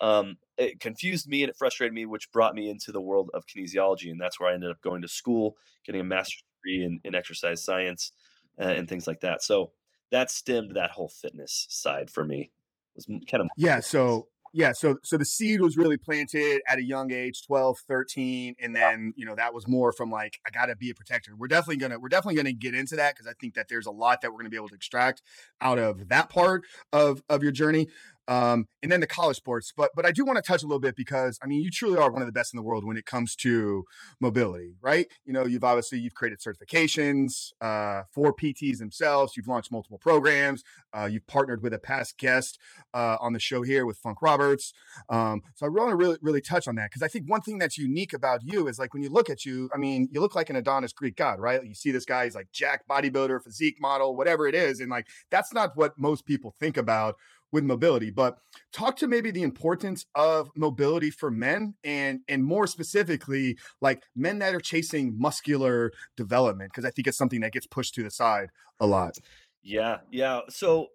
um, 0.00 0.38
it 0.56 0.80
confused 0.80 1.28
me 1.28 1.42
and 1.42 1.50
it 1.50 1.56
frustrated 1.56 1.92
me, 1.92 2.06
which 2.06 2.30
brought 2.32 2.54
me 2.54 2.70
into 2.70 2.92
the 2.92 3.00
world 3.00 3.30
of 3.34 3.44
kinesiology. 3.46 4.10
And 4.10 4.20
that's 4.20 4.40
where 4.40 4.50
I 4.50 4.54
ended 4.54 4.70
up 4.70 4.80
going 4.80 5.02
to 5.02 5.08
school, 5.08 5.56
getting 5.84 6.00
a 6.00 6.04
master's 6.04 6.42
degree 6.62 6.84
in, 6.84 7.00
in 7.04 7.14
exercise 7.14 7.62
science 7.62 8.12
uh, 8.60 8.64
and 8.64 8.88
things 8.88 9.06
like 9.06 9.20
that. 9.20 9.42
So 9.42 9.72
that 10.10 10.30
stemmed 10.30 10.76
that 10.76 10.90
whole 10.90 11.08
fitness 11.08 11.66
side 11.68 12.10
for 12.10 12.24
me. 12.24 12.50
It 12.96 13.04
was 13.08 13.20
kind 13.30 13.42
of 13.42 13.48
yeah. 13.56 13.80
So 13.80 14.28
yeah 14.52 14.72
so 14.72 14.96
so 15.02 15.16
the 15.16 15.24
seed 15.24 15.60
was 15.60 15.76
really 15.76 15.96
planted 15.96 16.60
at 16.68 16.78
a 16.78 16.82
young 16.82 17.12
age 17.12 17.46
12 17.46 17.78
13 17.86 18.54
and 18.60 18.74
then 18.74 19.12
you 19.16 19.24
know 19.24 19.34
that 19.34 19.54
was 19.54 19.68
more 19.68 19.92
from 19.92 20.10
like 20.10 20.40
i 20.46 20.50
gotta 20.50 20.74
be 20.76 20.90
a 20.90 20.94
protector. 20.94 21.32
We're 21.36 21.48
definitely 21.48 21.76
gonna 21.76 21.98
we're 21.98 22.08
definitely 22.08 22.36
gonna 22.36 22.52
get 22.52 22.74
into 22.74 22.96
that 22.96 23.14
because 23.14 23.26
i 23.26 23.32
think 23.40 23.54
that 23.54 23.68
there's 23.68 23.86
a 23.86 23.90
lot 23.90 24.20
that 24.22 24.32
we're 24.32 24.38
gonna 24.38 24.50
be 24.50 24.56
able 24.56 24.68
to 24.68 24.74
extract 24.74 25.22
out 25.60 25.78
of 25.78 26.08
that 26.08 26.30
part 26.30 26.64
of 26.92 27.22
of 27.28 27.42
your 27.42 27.52
journey 27.52 27.88
um, 28.30 28.66
and 28.80 28.90
then 28.92 29.00
the 29.00 29.08
college 29.08 29.36
sports. 29.36 29.72
But 29.76 29.90
but 29.94 30.06
I 30.06 30.12
do 30.12 30.24
want 30.24 30.36
to 30.36 30.42
touch 30.42 30.62
a 30.62 30.66
little 30.66 30.80
bit 30.80 30.94
because 30.94 31.38
I 31.42 31.46
mean 31.46 31.62
you 31.62 31.70
truly 31.70 31.98
are 31.98 32.10
one 32.10 32.22
of 32.22 32.26
the 32.26 32.32
best 32.32 32.54
in 32.54 32.56
the 32.56 32.62
world 32.62 32.84
when 32.84 32.96
it 32.96 33.04
comes 33.04 33.34
to 33.36 33.84
mobility, 34.20 34.76
right? 34.80 35.06
You 35.24 35.32
know 35.32 35.44
you've 35.44 35.64
obviously 35.64 35.98
you've 35.98 36.14
created 36.14 36.38
certifications 36.38 37.50
uh, 37.60 38.04
for 38.12 38.32
PTs 38.32 38.78
themselves. 38.78 39.36
You've 39.36 39.48
launched 39.48 39.72
multiple 39.72 39.98
programs. 39.98 40.62
Uh, 40.92 41.08
you've 41.10 41.26
partnered 41.26 41.62
with 41.62 41.74
a 41.74 41.78
past 41.78 42.18
guest 42.18 42.58
uh, 42.94 43.16
on 43.20 43.32
the 43.32 43.40
show 43.40 43.62
here 43.62 43.84
with 43.84 43.98
Funk 43.98 44.22
Roberts. 44.22 44.72
Um, 45.08 45.42
so 45.56 45.66
I 45.66 45.68
want 45.68 45.90
to 45.90 45.96
really 45.96 46.16
really 46.22 46.40
touch 46.40 46.68
on 46.68 46.76
that 46.76 46.90
because 46.90 47.02
I 47.02 47.08
think 47.08 47.28
one 47.28 47.40
thing 47.40 47.58
that's 47.58 47.76
unique 47.76 48.12
about 48.12 48.42
you 48.44 48.68
is 48.68 48.78
like 48.78 48.94
when 48.94 49.02
you 49.02 49.10
look 49.10 49.28
at 49.28 49.44
you, 49.44 49.68
I 49.74 49.76
mean 49.76 50.08
you 50.12 50.20
look 50.20 50.36
like 50.36 50.50
an 50.50 50.56
Adonis 50.56 50.92
Greek 50.92 51.16
god, 51.16 51.40
right? 51.40 51.60
You 51.64 51.74
see 51.74 51.90
this 51.90 52.04
guy, 52.04 52.24
he's 52.24 52.36
like 52.36 52.52
Jack 52.52 52.86
bodybuilder, 52.88 53.42
physique 53.42 53.78
model, 53.80 54.16
whatever 54.16 54.46
it 54.46 54.54
is, 54.54 54.78
and 54.78 54.88
like 54.88 55.08
that's 55.32 55.52
not 55.52 55.76
what 55.76 55.98
most 55.98 56.26
people 56.26 56.54
think 56.60 56.76
about 56.76 57.16
with 57.52 57.64
mobility. 57.64 58.10
But 58.10 58.38
talk 58.72 58.96
to 58.96 59.06
maybe 59.06 59.30
the 59.30 59.42
importance 59.42 60.06
of 60.14 60.50
mobility 60.56 61.10
for 61.10 61.30
men 61.30 61.74
and 61.84 62.20
and 62.28 62.44
more 62.44 62.66
specifically 62.66 63.58
like 63.80 64.02
men 64.14 64.38
that 64.40 64.54
are 64.54 64.60
chasing 64.60 65.18
muscular 65.18 65.92
development 66.16 66.70
because 66.72 66.84
I 66.84 66.90
think 66.90 67.06
it's 67.08 67.18
something 67.18 67.40
that 67.40 67.52
gets 67.52 67.66
pushed 67.66 67.94
to 67.94 68.02
the 68.02 68.10
side 68.10 68.50
a 68.78 68.86
lot. 68.86 69.16
Yeah, 69.62 69.98
yeah. 70.10 70.40
So 70.48 70.88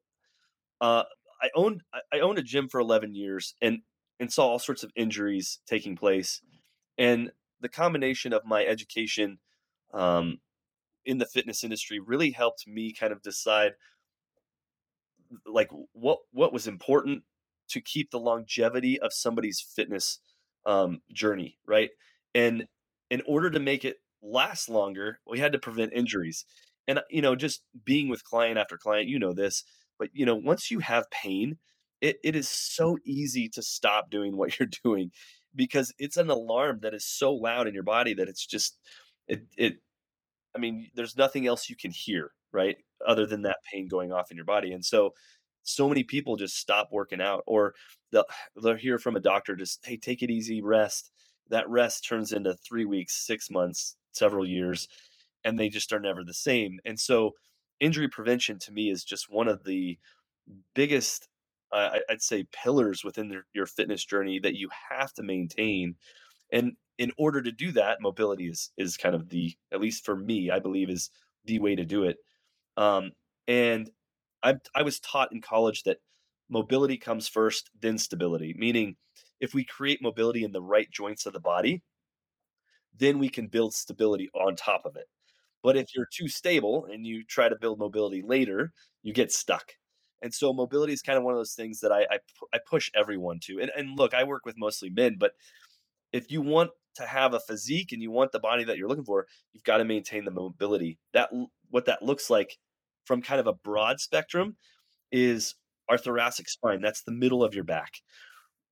uh 0.81 1.03
I 1.41 1.49
owned 1.55 1.83
I 2.11 2.19
owned 2.19 2.39
a 2.39 2.43
gym 2.43 2.69
for 2.69 2.79
11 2.79 3.15
years 3.15 3.55
and 3.61 3.81
and 4.19 4.31
saw 4.31 4.47
all 4.47 4.59
sorts 4.59 4.83
of 4.83 4.91
injuries 4.95 5.59
taking 5.67 5.95
place 5.95 6.41
and 6.97 7.31
the 7.59 7.69
combination 7.69 8.33
of 8.33 8.45
my 8.45 8.65
education 8.65 9.39
um 9.93 10.39
in 11.05 11.19
the 11.19 11.25
fitness 11.25 11.63
industry 11.63 11.99
really 11.99 12.31
helped 12.31 12.67
me 12.67 12.91
kind 12.91 13.13
of 13.13 13.21
decide 13.21 13.73
like 15.45 15.69
what 15.93 16.19
what 16.31 16.53
was 16.53 16.67
important 16.67 17.23
to 17.69 17.81
keep 17.81 18.11
the 18.11 18.19
longevity 18.19 18.99
of 18.99 19.13
somebody's 19.13 19.59
fitness 19.61 20.19
um, 20.65 21.01
journey, 21.13 21.57
right? 21.67 21.89
And 22.33 22.67
in 23.09 23.21
order 23.27 23.49
to 23.49 23.59
make 23.59 23.85
it 23.85 23.97
last 24.21 24.69
longer, 24.69 25.19
we 25.27 25.39
had 25.39 25.51
to 25.53 25.59
prevent 25.59 25.93
injuries. 25.93 26.45
And 26.87 26.99
you 27.09 27.21
know, 27.21 27.35
just 27.35 27.63
being 27.83 28.09
with 28.09 28.23
client 28.23 28.57
after 28.57 28.77
client, 28.77 29.07
you 29.07 29.19
know 29.19 29.33
this, 29.33 29.63
but 29.97 30.09
you 30.13 30.25
know, 30.25 30.35
once 30.35 30.69
you 30.71 30.79
have 30.79 31.09
pain, 31.11 31.57
it, 32.01 32.17
it 32.23 32.35
is 32.35 32.47
so 32.49 32.97
easy 33.05 33.49
to 33.49 33.61
stop 33.61 34.09
doing 34.11 34.37
what 34.37 34.59
you're 34.59 34.69
doing 34.83 35.11
because 35.55 35.93
it's 35.97 36.17
an 36.17 36.29
alarm 36.29 36.79
that 36.81 36.93
is 36.93 37.05
so 37.05 37.33
loud 37.33 37.67
in 37.67 37.73
your 37.73 37.83
body 37.83 38.13
that 38.13 38.27
it's 38.27 38.45
just 38.45 38.77
it 39.27 39.43
it 39.57 39.77
I 40.55 40.59
mean, 40.59 40.89
there's 40.95 41.17
nothing 41.17 41.47
else 41.47 41.69
you 41.69 41.75
can 41.75 41.91
hear, 41.91 42.31
right? 42.53 42.77
Other 43.07 43.25
than 43.25 43.43
that 43.43 43.57
pain 43.71 43.87
going 43.87 44.11
off 44.11 44.31
in 44.31 44.37
your 44.37 44.45
body. 44.45 44.71
And 44.71 44.83
so 44.83 45.13
so 45.65 45.89
many 45.89 46.03
people 46.03 46.37
just 46.37 46.57
stop 46.57 46.89
working 46.91 47.19
out 47.19 47.43
or 47.45 47.73
they'll, 48.11 48.25
they'll 48.63 48.75
hear 48.75 48.97
from 48.97 49.15
a 49.15 49.19
doctor 49.19 49.55
just 49.55 49.85
hey 49.85 49.97
take 49.97 50.23
it 50.23 50.31
easy 50.31 50.61
rest 50.61 51.11
that 51.49 51.69
rest 51.69 52.07
turns 52.07 52.31
into 52.31 52.53
three 52.53 52.85
weeks 52.85 53.25
six 53.25 53.49
months 53.51 53.97
several 54.13 54.47
years 54.47 54.87
and 55.43 55.59
they 55.59 55.67
just 55.67 55.91
are 55.91 55.99
never 55.99 56.23
the 56.23 56.33
same 56.33 56.79
and 56.85 56.99
so 56.99 57.31
injury 57.79 58.07
prevention 58.07 58.57
to 58.57 58.71
me 58.71 58.89
is 58.89 59.03
just 59.03 59.29
one 59.29 59.47
of 59.47 59.63
the 59.65 59.97
biggest 60.73 61.27
uh, 61.73 61.97
i'd 62.09 62.21
say 62.21 62.45
pillars 62.51 63.03
within 63.03 63.27
the, 63.27 63.41
your 63.53 63.65
fitness 63.65 64.05
journey 64.05 64.39
that 64.39 64.55
you 64.55 64.69
have 64.89 65.11
to 65.13 65.23
maintain 65.23 65.95
and 66.51 66.73
in 66.97 67.11
order 67.17 67.41
to 67.41 67.51
do 67.51 67.71
that 67.71 68.01
mobility 68.01 68.47
is 68.47 68.71
is 68.77 68.95
kind 68.95 69.15
of 69.15 69.29
the 69.29 69.53
at 69.73 69.81
least 69.81 70.05
for 70.05 70.15
me 70.15 70.49
i 70.49 70.59
believe 70.59 70.89
is 70.89 71.09
the 71.45 71.59
way 71.59 71.75
to 71.75 71.85
do 71.85 72.03
it 72.03 72.17
um, 72.77 73.11
and 73.47 73.89
I, 74.43 74.55
I 74.75 74.83
was 74.83 74.99
taught 74.99 75.31
in 75.31 75.41
college 75.41 75.83
that 75.83 75.97
mobility 76.49 76.97
comes 76.97 77.27
first, 77.27 77.69
then 77.81 77.97
stability, 77.97 78.55
meaning 78.57 78.95
if 79.39 79.53
we 79.53 79.63
create 79.65 80.01
mobility 80.01 80.43
in 80.43 80.51
the 80.51 80.61
right 80.61 80.89
joints 80.91 81.25
of 81.25 81.33
the 81.33 81.39
body, 81.39 81.81
then 82.97 83.19
we 83.19 83.29
can 83.29 83.47
build 83.47 83.73
stability 83.73 84.29
on 84.33 84.55
top 84.55 84.85
of 84.85 84.95
it. 84.95 85.05
But 85.63 85.77
if 85.77 85.87
you're 85.95 86.07
too 86.13 86.27
stable 86.27 86.85
and 86.91 87.05
you 87.05 87.23
try 87.25 87.49
to 87.49 87.55
build 87.59 87.79
mobility 87.79 88.21
later, 88.21 88.71
you 89.03 89.13
get 89.13 89.31
stuck. 89.31 89.73
And 90.21 90.33
so 90.33 90.53
mobility 90.53 90.93
is 90.93 91.01
kind 91.01 91.17
of 91.17 91.23
one 91.23 91.33
of 91.33 91.39
those 91.39 91.53
things 91.53 91.79
that 91.81 91.91
I, 91.91 92.01
I, 92.09 92.19
I 92.53 92.59
push 92.69 92.89
everyone 92.95 93.39
to. 93.45 93.59
And, 93.59 93.71
and 93.75 93.97
look, 93.97 94.13
I 94.13 94.23
work 94.23 94.45
with 94.45 94.57
mostly 94.57 94.89
men, 94.89 95.17
but 95.19 95.33
if 96.13 96.31
you 96.31 96.41
want 96.41 96.71
to 96.95 97.05
have 97.05 97.33
a 97.33 97.39
physique 97.39 97.91
and 97.91 98.01
you 98.01 98.11
want 98.11 98.31
the 98.31 98.39
body 98.39 98.63
that 98.63 98.77
you're 98.77 98.87
looking 98.87 99.03
for, 99.05 99.27
you've 99.53 99.63
got 99.63 99.77
to 99.77 99.85
maintain 99.85 100.23
the 100.23 100.31
mobility. 100.31 100.97
That 101.13 101.29
what 101.69 101.85
that 101.85 102.01
looks 102.01 102.29
like 102.29 102.57
from 103.05 103.21
kind 103.21 103.39
of 103.39 103.47
a 103.47 103.53
broad 103.53 103.99
spectrum 103.99 104.55
is 105.11 105.55
our 105.89 105.97
thoracic 105.97 106.49
spine. 106.49 106.81
That's 106.81 107.03
the 107.03 107.11
middle 107.11 107.43
of 107.43 107.53
your 107.53 107.63
back. 107.63 107.93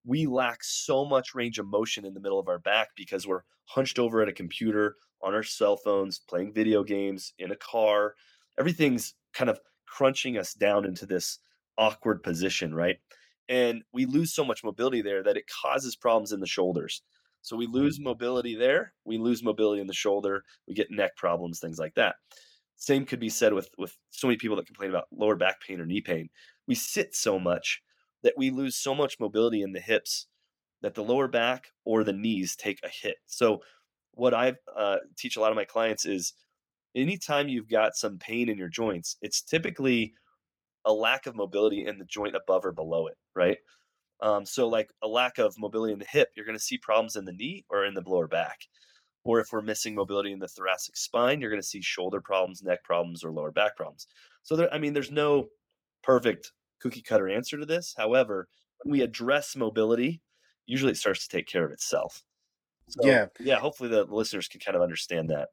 We 0.05 0.25
lack 0.25 0.63
so 0.63 1.05
much 1.05 1.33
range 1.33 1.59
of 1.59 1.67
motion 1.67 2.05
in 2.05 2.13
the 2.13 2.19
middle 2.19 2.39
of 2.39 2.49
our 2.49 2.59
back 2.59 2.89
because 2.95 3.25
we're 3.25 3.43
hunched 3.65 3.99
over 3.99 4.21
at 4.21 4.27
a 4.27 4.33
computer, 4.33 4.95
on 5.21 5.33
our 5.33 5.43
cell 5.43 5.77
phones, 5.77 6.19
playing 6.19 6.53
video 6.53 6.83
games, 6.83 7.33
in 7.39 7.51
a 7.51 7.55
car. 7.55 8.15
Everything's 8.59 9.13
kind 9.33 9.49
of 9.49 9.59
crunching 9.87 10.37
us 10.37 10.53
down 10.53 10.85
into 10.85 11.05
this 11.05 11.39
awkward 11.77 12.21
position, 12.21 12.73
right? 12.73 12.97
And 13.47 13.83
we 13.93 14.05
lose 14.05 14.33
so 14.33 14.43
much 14.43 14.63
mobility 14.63 15.01
there 15.01 15.23
that 15.23 15.37
it 15.37 15.45
causes 15.63 15.95
problems 15.95 16.31
in 16.33 16.39
the 16.39 16.47
shoulders. 16.47 17.01
So 17.41 17.55
we 17.55 17.65
mm-hmm. 17.65 17.75
lose 17.75 17.99
mobility 17.99 18.55
there, 18.55 18.93
we 19.05 19.17
lose 19.17 19.43
mobility 19.43 19.81
in 19.81 19.87
the 19.87 19.93
shoulder, 19.93 20.43
we 20.67 20.73
get 20.73 20.91
neck 20.91 21.15
problems, 21.15 21.59
things 21.59 21.79
like 21.79 21.93
that. 21.95 22.15
Same 22.75 23.05
could 23.05 23.19
be 23.19 23.29
said 23.29 23.53
with 23.53 23.69
with 23.77 23.97
so 24.09 24.27
many 24.27 24.37
people 24.37 24.57
that 24.57 24.65
complain 24.65 24.89
about 24.89 25.07
lower 25.11 25.35
back 25.35 25.61
pain 25.61 25.79
or 25.79 25.85
knee 25.85 26.01
pain. 26.01 26.29
We 26.67 26.75
sit 26.75 27.15
so 27.15 27.39
much 27.39 27.81
that 28.23 28.33
we 28.37 28.49
lose 28.51 28.75
so 28.75 28.95
much 28.95 29.19
mobility 29.19 29.61
in 29.61 29.73
the 29.73 29.79
hips 29.79 30.27
that 30.81 30.95
the 30.95 31.03
lower 31.03 31.27
back 31.27 31.67
or 31.85 32.03
the 32.03 32.13
knees 32.13 32.55
take 32.55 32.79
a 32.83 32.89
hit. 32.89 33.15
So 33.25 33.61
what 34.11 34.33
I 34.33 34.53
uh, 34.75 34.97
teach 35.17 35.37
a 35.37 35.41
lot 35.41 35.51
of 35.51 35.55
my 35.55 35.65
clients 35.65 36.05
is 36.05 36.33
anytime 36.95 37.47
you've 37.47 37.69
got 37.69 37.95
some 37.95 38.17
pain 38.17 38.49
in 38.49 38.57
your 38.57 38.69
joints, 38.69 39.17
it's 39.21 39.41
typically 39.41 40.13
a 40.85 40.93
lack 40.93 41.25
of 41.25 41.35
mobility 41.35 41.85
in 41.85 41.97
the 41.97 42.05
joint 42.05 42.35
above 42.35 42.65
or 42.65 42.71
below 42.71 43.07
it, 43.07 43.17
right? 43.35 43.57
Um, 44.21 44.45
so 44.45 44.67
like 44.67 44.89
a 45.01 45.07
lack 45.07 45.37
of 45.37 45.55
mobility 45.57 45.93
in 45.93 45.99
the 45.99 46.05
hip, 46.05 46.29
you're 46.35 46.45
going 46.45 46.57
to 46.57 46.63
see 46.63 46.77
problems 46.77 47.15
in 47.15 47.25
the 47.25 47.33
knee 47.33 47.65
or 47.69 47.85
in 47.85 47.93
the 47.93 48.03
lower 48.05 48.27
back. 48.27 48.59
Or 49.25 49.39
if 49.39 49.51
we're 49.51 49.61
missing 49.61 49.95
mobility 49.95 50.31
in 50.31 50.39
the 50.39 50.47
thoracic 50.47 50.97
spine, 50.97 51.39
you're 51.39 51.49
going 51.49 51.61
to 51.61 51.67
see 51.67 51.81
shoulder 51.81 52.19
problems, 52.19 52.61
neck 52.61 52.83
problems, 52.83 53.23
or 53.23 53.31
lower 53.31 53.51
back 53.51 53.75
problems. 53.77 54.07
So, 54.43 54.55
there, 54.55 54.73
I 54.73 54.79
mean, 54.79 54.93
there's 54.93 55.11
no 55.11 55.47
perfect 56.03 56.51
cookie 56.81 57.01
cutter 57.01 57.29
answer 57.29 57.57
to 57.57 57.65
this. 57.65 57.93
However, 57.97 58.49
when 58.83 58.91
we 58.91 59.01
address 59.01 59.55
mobility, 59.55 60.21
usually 60.65 60.91
it 60.91 60.97
starts 60.97 61.25
to 61.25 61.35
take 61.35 61.47
care 61.47 61.65
of 61.65 61.71
itself. 61.71 62.23
So, 62.89 63.07
yeah. 63.07 63.27
Yeah. 63.39 63.59
Hopefully 63.59 63.89
the 63.89 64.03
listeners 64.03 64.47
can 64.47 64.59
kind 64.59 64.75
of 64.75 64.81
understand 64.81 65.29
that. 65.29 65.49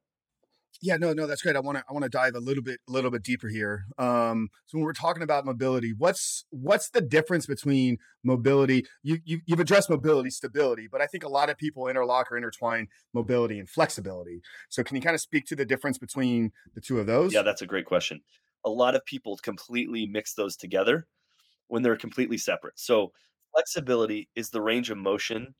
Yeah, 0.83 0.97
no, 0.97 1.12
no, 1.12 1.27
that's 1.27 1.43
great. 1.43 1.57
I 1.57 1.61
want 1.61 1.79
to 1.79 1.85
I 1.89 1.93
want 1.93 2.05
to 2.05 2.09
dive 2.09 2.35
a 2.35 2.41
little 2.41 2.62
bit 2.62 2.81
a 2.89 2.93
little 2.93 3.11
bit 3.11 3.23
deeper 3.23 3.49
here. 3.49 3.85
Um, 3.99 4.49
so 4.67 4.79
when 4.79 4.85
we're 4.85 4.93
talking 4.93 5.23
about 5.23 5.45
mobility, 5.45 5.93
what's 5.97 6.45
what's 6.50 6.91
the 6.91 7.03
difference 7.03 7.47
between 7.47 7.99
mobility? 8.25 8.87
You, 9.03 9.19
you 9.25 9.41
you've 9.47 9.61
addressed 9.61 9.91
mobility, 9.91 10.31
stability, 10.31 10.89
but 10.91 11.03
I 11.03 11.07
think 11.07 11.25
a 11.25 11.29
lot 11.29 11.50
of 11.50 11.59
people 11.59 11.87
interlock 11.89 12.33
or 12.33 12.37
intertwine 12.37 12.89
mobility 13.12 13.59
and 13.59 13.69
flexibility. 13.69 14.41
So 14.71 14.83
can 14.83 14.97
you 14.97 15.03
kind 15.03 15.15
of 15.15 15.21
speak 15.21 15.45
to 15.47 15.57
the 15.57 15.67
difference 15.67 15.99
between 15.99 16.53
the 16.75 16.81
two 16.81 16.99
of 16.99 17.07
those? 17.07 17.35
Yeah, 17.35 17.43
that's 17.43 17.62
a 17.62 17.67
great 17.67 17.87
question. 17.87 18.21
A 18.65 18.71
lot 18.71 18.95
of 18.95 19.05
people 19.05 19.39
completely 19.43 20.07
mix 20.07 20.35
those 20.35 20.57
together 20.57 21.07
when 21.69 21.83
they're 21.83 21.97
completely 21.97 22.39
separate. 22.39 22.79
So 22.79 23.12
flexibility 23.55 24.29
is 24.35 24.50
the 24.50 24.62
range 24.62 24.91
of 24.91 24.99
motion 24.99 25.55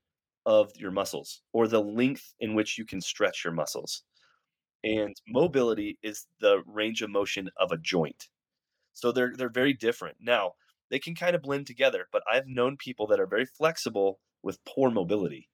of 0.47 0.71
your 0.76 0.90
muscles 0.90 1.43
or 1.52 1.69
the 1.69 1.83
length 1.83 2.35
in 2.40 2.55
which 2.55 2.79
you 2.79 2.87
can 2.87 3.00
stretch 3.00 3.45
your 3.45 3.52
muscles 3.52 4.02
and 4.84 5.14
mobility 5.28 5.99
is 6.02 6.26
the 6.40 6.62
range 6.66 7.02
of 7.02 7.10
motion 7.10 7.50
of 7.56 7.72
a 7.72 7.78
joint. 7.78 8.28
So 8.92 9.12
they're 9.12 9.32
they're 9.37 9.49
very 9.50 9.72
different. 9.75 10.18
Now, 10.20 10.54
they 10.90 10.99
can 10.99 11.14
kind 11.14 11.34
of 11.37 11.42
blend 11.42 11.66
together, 11.66 12.08
but 12.12 12.22
I've 12.30 12.46
known 12.49 12.76
people 12.76 13.06
that 13.08 13.20
are 13.20 13.26
very 13.26 13.46
flexible 13.46 14.20
with 14.42 14.64
poor 14.64 14.90
mobility. 14.90 15.49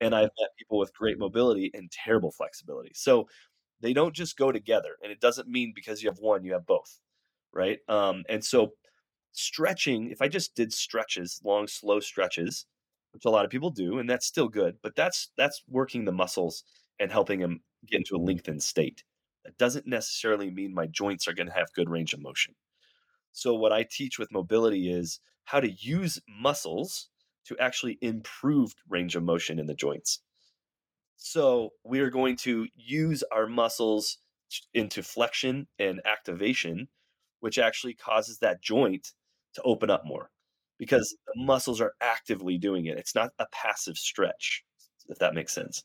And 0.00 0.14
I've 0.14 0.30
met 0.40 0.50
people 0.58 0.78
with 0.78 0.94
great 0.94 1.18
mobility 1.18 1.70
and 1.74 1.90
terrible 1.90 2.32
flexibility. 2.32 2.92
So 2.94 3.28
they 3.80 3.92
don't 3.94 4.14
just 4.14 4.36
go 4.36 4.52
together. 4.52 4.96
And 5.02 5.12
it 5.12 5.20
doesn't 5.20 5.48
mean 5.48 5.72
because 5.74 6.02
you 6.02 6.08
have 6.10 6.18
one, 6.18 6.44
you 6.44 6.52
have 6.54 6.66
both. 6.66 7.00
Right. 7.52 7.80
Um, 7.88 8.24
and 8.28 8.44
so 8.44 8.72
stretching, 9.32 10.10
if 10.10 10.22
I 10.22 10.28
just 10.28 10.54
did 10.54 10.72
stretches, 10.72 11.40
long, 11.44 11.66
slow 11.68 12.00
stretches, 12.00 12.66
which 13.12 13.24
a 13.24 13.30
lot 13.30 13.44
of 13.44 13.50
people 13.50 13.70
do, 13.70 13.98
and 13.98 14.08
that's 14.08 14.26
still 14.26 14.48
good, 14.48 14.76
but 14.82 14.94
that's 14.96 15.30
that's 15.36 15.62
working 15.68 16.04
the 16.04 16.12
muscles 16.12 16.64
and 16.98 17.10
helping 17.12 17.40
them 17.40 17.62
get 17.86 17.98
into 17.98 18.16
a 18.16 18.24
lengthened 18.24 18.62
state. 18.62 19.04
That 19.44 19.58
doesn't 19.58 19.86
necessarily 19.86 20.50
mean 20.50 20.74
my 20.74 20.86
joints 20.86 21.28
are 21.28 21.34
going 21.34 21.46
to 21.46 21.52
have 21.52 21.72
good 21.74 21.88
range 21.90 22.12
of 22.12 22.20
motion. 22.20 22.54
So, 23.32 23.54
what 23.54 23.72
I 23.72 23.86
teach 23.88 24.18
with 24.18 24.32
mobility 24.32 24.90
is 24.90 25.20
how 25.44 25.60
to 25.60 25.70
use 25.70 26.20
muscles 26.28 27.08
to 27.44 27.56
actually 27.58 27.98
improve 28.00 28.74
range 28.88 29.14
of 29.14 29.22
motion 29.22 29.58
in 29.58 29.66
the 29.66 29.74
joints. 29.74 30.20
So, 31.16 31.70
we 31.84 32.00
are 32.00 32.10
going 32.10 32.36
to 32.38 32.66
use 32.74 33.22
our 33.30 33.46
muscles 33.46 34.18
into 34.74 35.02
flexion 35.02 35.68
and 35.78 36.00
activation, 36.04 36.88
which 37.40 37.58
actually 37.58 37.94
causes 37.94 38.38
that 38.38 38.62
joint 38.62 39.12
to 39.54 39.62
open 39.62 39.90
up 39.90 40.04
more 40.04 40.30
because 40.78 41.16
the 41.26 41.42
muscles 41.42 41.80
are 41.80 41.94
actively 42.00 42.58
doing 42.58 42.86
it. 42.86 42.98
It's 42.98 43.14
not 43.14 43.32
a 43.38 43.46
passive 43.52 43.96
stretch, 43.96 44.64
if 45.08 45.18
that 45.18 45.34
makes 45.34 45.52
sense. 45.52 45.84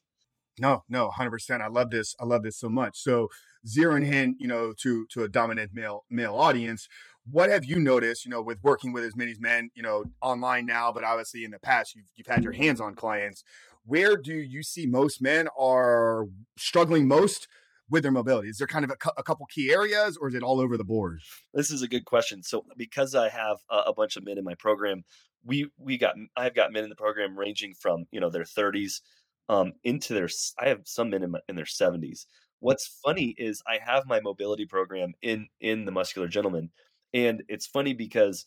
No, 0.59 0.83
no, 0.89 1.09
hundred 1.09 1.31
percent. 1.31 1.61
I 1.61 1.67
love 1.67 1.89
this. 1.89 2.15
I 2.19 2.25
love 2.25 2.43
this 2.43 2.57
so 2.57 2.69
much. 2.69 2.99
So 2.99 3.29
zeroing 3.65 4.05
in, 4.11 4.35
you 4.39 4.47
know, 4.47 4.73
to 4.81 5.05
to 5.11 5.23
a 5.23 5.29
dominant 5.29 5.71
male 5.73 6.05
male 6.09 6.35
audience, 6.35 6.87
what 7.29 7.49
have 7.49 7.65
you 7.65 7.79
noticed, 7.79 8.25
you 8.25 8.31
know, 8.31 8.41
with 8.41 8.59
working 8.63 8.91
with 8.91 9.03
as 9.03 9.15
many 9.15 9.33
men, 9.39 9.69
you 9.75 9.83
know, 9.83 10.05
online 10.21 10.65
now, 10.65 10.91
but 10.91 11.03
obviously 11.03 11.43
in 11.43 11.51
the 11.51 11.59
past 11.59 11.95
you've 11.95 12.05
you've 12.15 12.27
had 12.27 12.43
your 12.43 12.53
hands 12.53 12.81
on 12.81 12.95
clients. 12.95 13.43
Where 13.85 14.15
do 14.15 14.33
you 14.33 14.61
see 14.61 14.85
most 14.85 15.21
men 15.21 15.47
are 15.57 16.27
struggling 16.57 17.07
most 17.07 17.47
with 17.89 18.03
their 18.03 18.11
mobility? 18.11 18.49
Is 18.49 18.57
there 18.57 18.67
kind 18.67 18.85
of 18.85 18.91
a, 18.91 18.95
cu- 18.95 19.09
a, 19.17 19.23
couple 19.23 19.45
key 19.47 19.71
areas, 19.71 20.17
or 20.17 20.29
is 20.29 20.35
it 20.35 20.43
all 20.43 20.59
over 20.59 20.77
the 20.77 20.83
board? 20.83 21.19
This 21.53 21.71
is 21.71 21.81
a 21.81 21.87
good 21.87 22.05
question. 22.05 22.43
So, 22.43 22.63
because 22.77 23.15
I 23.15 23.29
have 23.29 23.57
a, 23.71 23.77
a, 23.87 23.93
bunch 23.93 24.17
of 24.17 24.23
men 24.23 24.37
in 24.37 24.43
my 24.43 24.53
program, 24.53 25.03
we 25.43 25.69
we 25.79 25.97
got 25.97 26.15
I've 26.37 26.53
got 26.53 26.71
men 26.71 26.83
in 26.83 26.89
the 26.89 26.95
program 26.95 27.37
ranging 27.37 27.73
from 27.73 28.05
you 28.11 28.19
know 28.19 28.29
their 28.29 28.43
30s 28.43 29.01
um, 29.51 29.73
into 29.83 30.13
their 30.13 30.29
I 30.57 30.69
have 30.69 30.81
some 30.85 31.09
men 31.11 31.23
in, 31.23 31.31
my, 31.31 31.39
in 31.49 31.55
their 31.55 31.65
70s. 31.65 32.25
What's 32.59 32.99
funny 33.03 33.35
is 33.37 33.61
I 33.67 33.79
have 33.85 34.07
my 34.07 34.21
mobility 34.21 34.65
program 34.65 35.13
in 35.21 35.47
in 35.59 35.85
the 35.85 35.91
muscular 35.91 36.27
gentleman, 36.27 36.71
and 37.13 37.43
it's 37.49 37.67
funny 37.67 37.93
because 37.93 38.45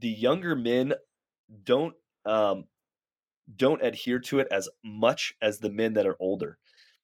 the 0.00 0.10
younger 0.10 0.54
men 0.54 0.92
don't 1.64 1.94
um, 2.26 2.64
don't 3.56 3.82
adhere 3.82 4.18
to 4.18 4.40
it 4.40 4.48
as 4.50 4.68
much 4.84 5.34
as 5.40 5.58
the 5.58 5.70
men 5.70 5.94
that 5.94 6.06
are 6.06 6.16
older. 6.20 6.58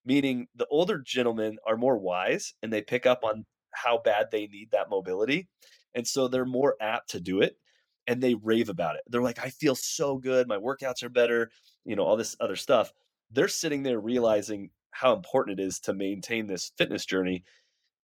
Meaning 0.05 0.49
the 0.55 0.67
older 0.71 0.99
gentlemen 0.99 1.59
are 1.67 1.77
more 1.77 1.99
wise 1.99 2.55
and 2.63 2.73
they 2.73 2.83
pick 2.83 3.07
up 3.07 3.25
on 3.25 3.47
how 3.73 3.99
bad 3.99 4.29
they 4.31 4.47
need 4.47 4.71
that 4.73 4.91
mobility. 4.91 5.49
And 5.95 6.07
so 6.07 6.29
they're 6.29 6.45
more 6.45 6.77
apt 6.81 7.11
to 7.11 7.21
do 7.21 7.41
it 7.41 7.57
and 8.09 8.21
they 8.23 8.35
rave 8.35 8.71
about 8.71 8.97
it. 8.97 9.03
They're 9.09 9.23
like, 9.23 9.39
I 9.39 9.51
feel 9.51 9.77
so 9.77 10.17
good. 10.19 10.49
My 10.49 10.57
workouts 10.57 11.05
are 11.05 11.11
better, 11.11 11.51
you 11.85 11.95
know, 11.95 12.05
all 12.05 12.17
this 12.17 12.37
other 12.41 12.57
stuff. 12.57 12.93
they're 13.31 13.49
sitting 13.49 13.83
there 13.85 14.01
realizing 14.01 14.71
how 14.93 15.15
important 15.15 15.61
it 15.61 15.63
is 15.65 15.81
to 15.81 15.95
maintain 15.95 16.47
this 16.47 16.73
fitness 16.79 17.05
journey. 17.07 17.45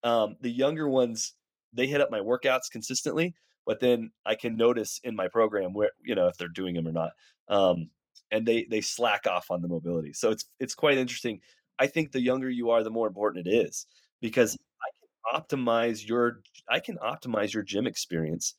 Um, 0.04 0.36
the 0.40 0.50
younger 0.50 0.88
ones, 0.88 1.34
they 1.72 1.86
hit 1.86 2.00
up 2.00 2.10
my 2.10 2.20
workouts 2.20 2.70
consistently, 2.70 3.34
but 3.66 3.80
then 3.80 4.10
I 4.26 4.34
can 4.34 4.56
notice 4.56 5.00
in 5.04 5.16
my 5.16 5.28
program 5.28 5.72
where 5.74 5.90
you 6.04 6.14
know 6.16 6.26
if 6.28 6.36
they're 6.36 6.48
doing 6.48 6.74
them 6.74 6.88
or 6.88 6.92
not, 6.92 7.12
um, 7.48 7.90
and 8.32 8.46
they 8.46 8.66
they 8.70 8.80
slack 8.80 9.26
off 9.28 9.50
on 9.50 9.62
the 9.62 9.68
mobility. 9.68 10.12
So 10.12 10.30
it's 10.30 10.46
it's 10.60 10.74
quite 10.74 10.98
interesting. 10.98 11.40
I 11.78 11.86
think 11.86 12.12
the 12.12 12.20
younger 12.20 12.50
you 12.50 12.70
are, 12.70 12.82
the 12.82 12.90
more 12.90 13.06
important 13.06 13.46
it 13.46 13.50
is 13.50 13.86
because 14.20 14.58
I 14.82 14.90
can 15.00 15.42
optimize 15.42 16.06
your 16.06 16.40
I 16.68 16.80
can 16.80 16.98
optimize 16.98 17.54
your 17.54 17.62
gym 17.62 17.86
experience. 17.86 18.54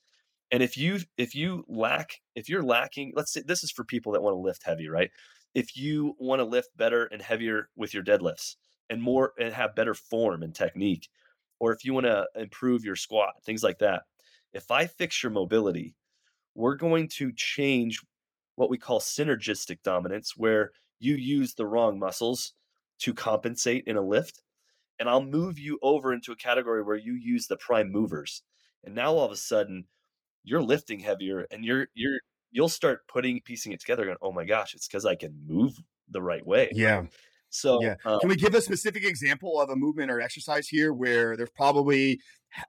And 0.53 0.61
if 0.61 0.77
you 0.77 0.99
if 1.17 1.33
you 1.33 1.65
lack 1.67 2.21
if 2.35 2.47
you're 2.47 2.61
lacking, 2.61 3.13
let's 3.15 3.33
say 3.33 3.41
this 3.45 3.63
is 3.63 3.71
for 3.71 3.83
people 3.83 4.11
that 4.11 4.21
want 4.21 4.35
to 4.35 4.39
lift 4.39 4.61
heavy, 4.63 4.87
right? 4.87 5.09
If 5.55 5.75
you 5.75 6.13
want 6.19 6.41
to 6.41 6.45
lift 6.45 6.77
better 6.77 7.05
and 7.05 7.23
heavier 7.23 7.69
with 7.75 7.91
your 7.91 8.03
deadlifts 8.03 8.55
and 8.87 9.01
more 9.01 9.33
and 9.39 9.51
have 9.51 9.75
better 9.75 9.95
form 9.95 10.43
and 10.43 10.53
technique, 10.53 11.09
or 11.59 11.73
if 11.73 11.83
you 11.83 11.95
want 11.95 12.05
to 12.05 12.27
improve 12.35 12.85
your 12.85 12.95
squat, 12.95 13.33
things 13.43 13.63
like 13.63 13.79
that. 13.79 14.03
If 14.53 14.69
I 14.69 14.85
fix 14.85 15.23
your 15.23 15.31
mobility, 15.31 15.95
we're 16.53 16.75
going 16.75 17.07
to 17.15 17.31
change 17.35 17.99
what 18.55 18.69
we 18.69 18.77
call 18.77 18.99
synergistic 18.99 19.79
dominance, 19.83 20.33
where 20.37 20.69
you 20.99 21.15
use 21.15 21.55
the 21.55 21.65
wrong 21.65 21.97
muscles 21.97 22.53
to 22.99 23.15
compensate 23.15 23.85
in 23.87 23.97
a 23.97 24.01
lift. 24.01 24.43
And 24.99 25.09
I'll 25.09 25.23
move 25.23 25.57
you 25.57 25.79
over 25.81 26.13
into 26.13 26.31
a 26.31 26.35
category 26.35 26.83
where 26.83 26.95
you 26.95 27.13
use 27.13 27.47
the 27.47 27.57
prime 27.57 27.91
movers. 27.91 28.43
And 28.83 28.93
now 28.93 29.13
all 29.13 29.25
of 29.25 29.31
a 29.31 29.35
sudden 29.35 29.85
you're 30.43 30.61
lifting 30.61 30.99
heavier 30.99 31.45
and 31.51 31.63
you're 31.63 31.87
you're 31.93 32.19
you'll 32.51 32.69
start 32.69 33.07
putting 33.07 33.41
piecing 33.41 33.71
it 33.71 33.79
together 33.79 34.05
going, 34.05 34.17
oh 34.21 34.31
my 34.31 34.45
gosh, 34.45 34.75
it's 34.75 34.87
because 34.87 35.05
I 35.05 35.15
can 35.15 35.35
move 35.47 35.73
the 36.09 36.21
right 36.21 36.45
way. 36.45 36.69
Yeah. 36.73 37.05
So 37.49 37.83
yeah. 37.83 37.95
um, 38.05 38.19
Can 38.19 38.29
we 38.29 38.35
give 38.35 38.55
a 38.55 38.61
specific 38.61 39.05
example 39.05 39.61
of 39.61 39.69
a 39.69 39.75
movement 39.75 40.09
or 40.09 40.19
exercise 40.19 40.67
here 40.67 40.91
where 40.91 41.37
there's 41.37 41.51
probably 41.51 42.19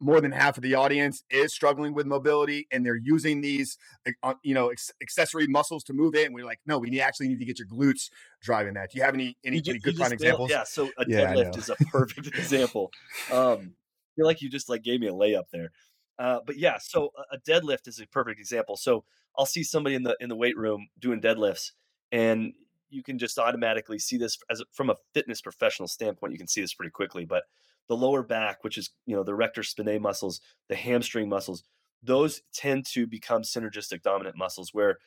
more 0.00 0.20
than 0.20 0.30
half 0.30 0.58
of 0.58 0.62
the 0.62 0.74
audience 0.74 1.22
is 1.30 1.54
struggling 1.54 1.94
with 1.94 2.06
mobility 2.06 2.66
and 2.70 2.84
they're 2.84 3.00
using 3.02 3.40
these 3.40 3.78
uh, 4.22 4.34
you 4.42 4.54
know 4.54 4.70
accessory 5.02 5.46
muscles 5.46 5.84
to 5.84 5.92
move 5.92 6.14
it 6.14 6.26
and 6.26 6.34
we're 6.34 6.44
like 6.44 6.60
no 6.66 6.78
we 6.78 6.88
need, 6.88 7.00
actually 7.00 7.28
need 7.28 7.38
to 7.38 7.44
get 7.44 7.58
your 7.58 7.68
glutes 7.68 8.08
driving 8.42 8.74
that 8.74 8.90
do 8.90 8.98
you 8.98 9.04
have 9.04 9.14
any 9.14 9.36
any, 9.44 9.58
you 9.58 9.62
any 9.70 9.78
good 9.78 9.96
fun 9.96 10.12
examples 10.12 10.50
Yeah, 10.50 10.64
so 10.64 10.90
a 10.98 11.04
Yeah, 11.06 11.34
deadlift 11.34 11.58
is 11.58 11.68
a 11.68 11.76
perfect 11.90 12.26
example. 12.38 12.90
Um, 13.30 13.74
I 14.14 14.16
feel 14.16 14.26
like 14.26 14.40
you 14.40 14.48
just 14.48 14.68
like 14.68 14.82
gave 14.82 15.00
me 15.00 15.08
a 15.08 15.12
layup 15.12 15.44
there. 15.52 15.70
Uh, 16.18 16.40
but 16.46 16.56
yeah, 16.58 16.78
so 16.80 17.10
a- 17.32 17.38
deadlift 17.38 17.88
is 17.88 18.00
a 18.00 18.06
perfect 18.06 18.38
example. 18.38 18.76
So 18.76 19.04
I'll 19.36 19.46
see 19.46 19.64
somebody 19.64 19.96
in 19.96 20.02
the 20.04 20.16
in 20.20 20.28
the 20.28 20.36
weight 20.36 20.56
room 20.56 20.88
doing 20.98 21.20
deadlifts, 21.20 21.72
and 22.12 22.52
you 22.90 23.02
can 23.02 23.18
just 23.18 23.38
automatically 23.38 23.98
see 23.98 24.16
this 24.16 24.38
as 24.50 24.60
a- 24.60 24.64
from 24.72 24.90
a 24.90 24.96
fitness 25.12 25.40
professional 25.40 25.88
standpoint. 25.88 26.32
You 26.32 26.38
can 26.38 26.46
see 26.48 26.60
this 26.60 26.74
pretty 26.74 26.90
quickly. 26.90 27.24
But 27.24 27.44
the 27.88 27.96
lower 27.96 28.22
back, 28.22 28.62
which 28.64 28.78
is 28.78 28.90
you 29.06 29.16
know 29.16 29.24
the 29.24 29.32
erector 29.32 29.62
spinae 29.62 30.00
muscles, 30.00 30.40
the 30.68 30.76
hamstring 30.76 31.28
muscles, 31.28 31.64
those 32.02 32.42
tend 32.54 32.86
to 32.92 33.06
become 33.06 33.42
synergistic 33.42 34.02
dominant 34.02 34.36
muscles 34.36 34.70
where 34.72 34.98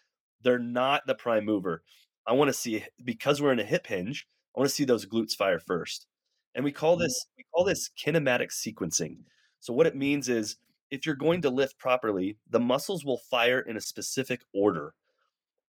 they're 0.42 0.60
not 0.60 1.06
the 1.08 1.16
prime 1.16 1.46
mover. 1.46 1.84
I 2.28 2.34
want 2.34 2.50
to 2.50 2.54
see 2.54 2.84
because 3.04 3.42
we're 3.42 3.54
in 3.54 3.60
a 3.60 3.64
hip 3.64 3.88
hinge. 3.88 4.28
I 4.56 4.60
want 4.60 4.70
to 4.70 4.76
see 4.76 4.86
those 4.86 5.06
glutes 5.06 5.34
fire 5.34 5.60
first. 5.60 6.06
And 6.56 6.64
we 6.66 6.72
call 6.72 6.98
this 6.98 7.28
we 7.38 7.44
call 7.54 7.64
this 7.66 7.90
kinematic 7.98 8.50
sequencing. 8.52 9.20
So 9.60 9.74
what 9.74 9.88
it 9.88 9.96
means 9.96 10.30
is 10.30 10.58
if 10.92 11.06
you're 11.06 11.16
going 11.16 11.42
to 11.42 11.50
lift 11.50 11.78
properly, 11.78 12.38
the 12.50 12.60
muscles 12.60 13.04
will 13.04 13.22
fire 13.30 13.60
in 13.60 13.78
a 13.78 13.82
specific 13.82 14.42
order. 14.54 14.94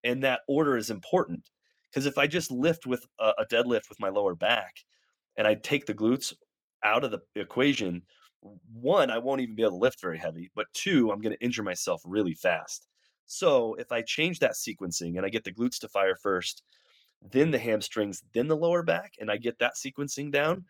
And 0.04 0.22
that 0.22 0.40
order 0.48 0.76
is 0.76 0.90
important 0.90 1.50
because 1.90 2.06
if 2.06 2.18
I 2.18 2.26
just 2.26 2.50
lift 2.50 2.86
with 2.86 3.04
a, 3.18 3.32
a 3.38 3.46
deadlift 3.46 3.88
with 3.88 4.00
my 4.00 4.08
lower 4.08 4.34
back 4.34 4.76
and 5.36 5.46
I 5.46 5.54
take 5.54 5.86
the 5.86 5.94
glutes 5.94 6.32
out 6.84 7.04
of 7.04 7.10
the 7.10 7.20
equation, 7.34 8.02
one, 8.72 9.10
I 9.10 9.18
won't 9.18 9.40
even 9.40 9.56
be 9.56 9.62
able 9.62 9.72
to 9.72 9.76
lift 9.78 10.00
very 10.00 10.18
heavy, 10.18 10.50
but 10.54 10.66
two, 10.72 11.10
I'm 11.10 11.20
going 11.20 11.34
to 11.34 11.44
injure 11.44 11.62
myself 11.62 12.02
really 12.04 12.34
fast. 12.34 12.86
So 13.26 13.74
if 13.74 13.90
I 13.92 14.02
change 14.02 14.38
that 14.38 14.52
sequencing 14.52 15.16
and 15.16 15.26
I 15.26 15.28
get 15.28 15.44
the 15.44 15.52
glutes 15.52 15.78
to 15.80 15.88
fire 15.88 16.16
first, 16.16 16.62
then 17.20 17.50
the 17.50 17.58
hamstrings, 17.58 18.22
then 18.32 18.46
the 18.46 18.56
lower 18.56 18.82
back, 18.82 19.14
and 19.18 19.30
I 19.30 19.36
get 19.36 19.58
that 19.58 19.74
sequencing 19.74 20.30
down, 20.30 20.64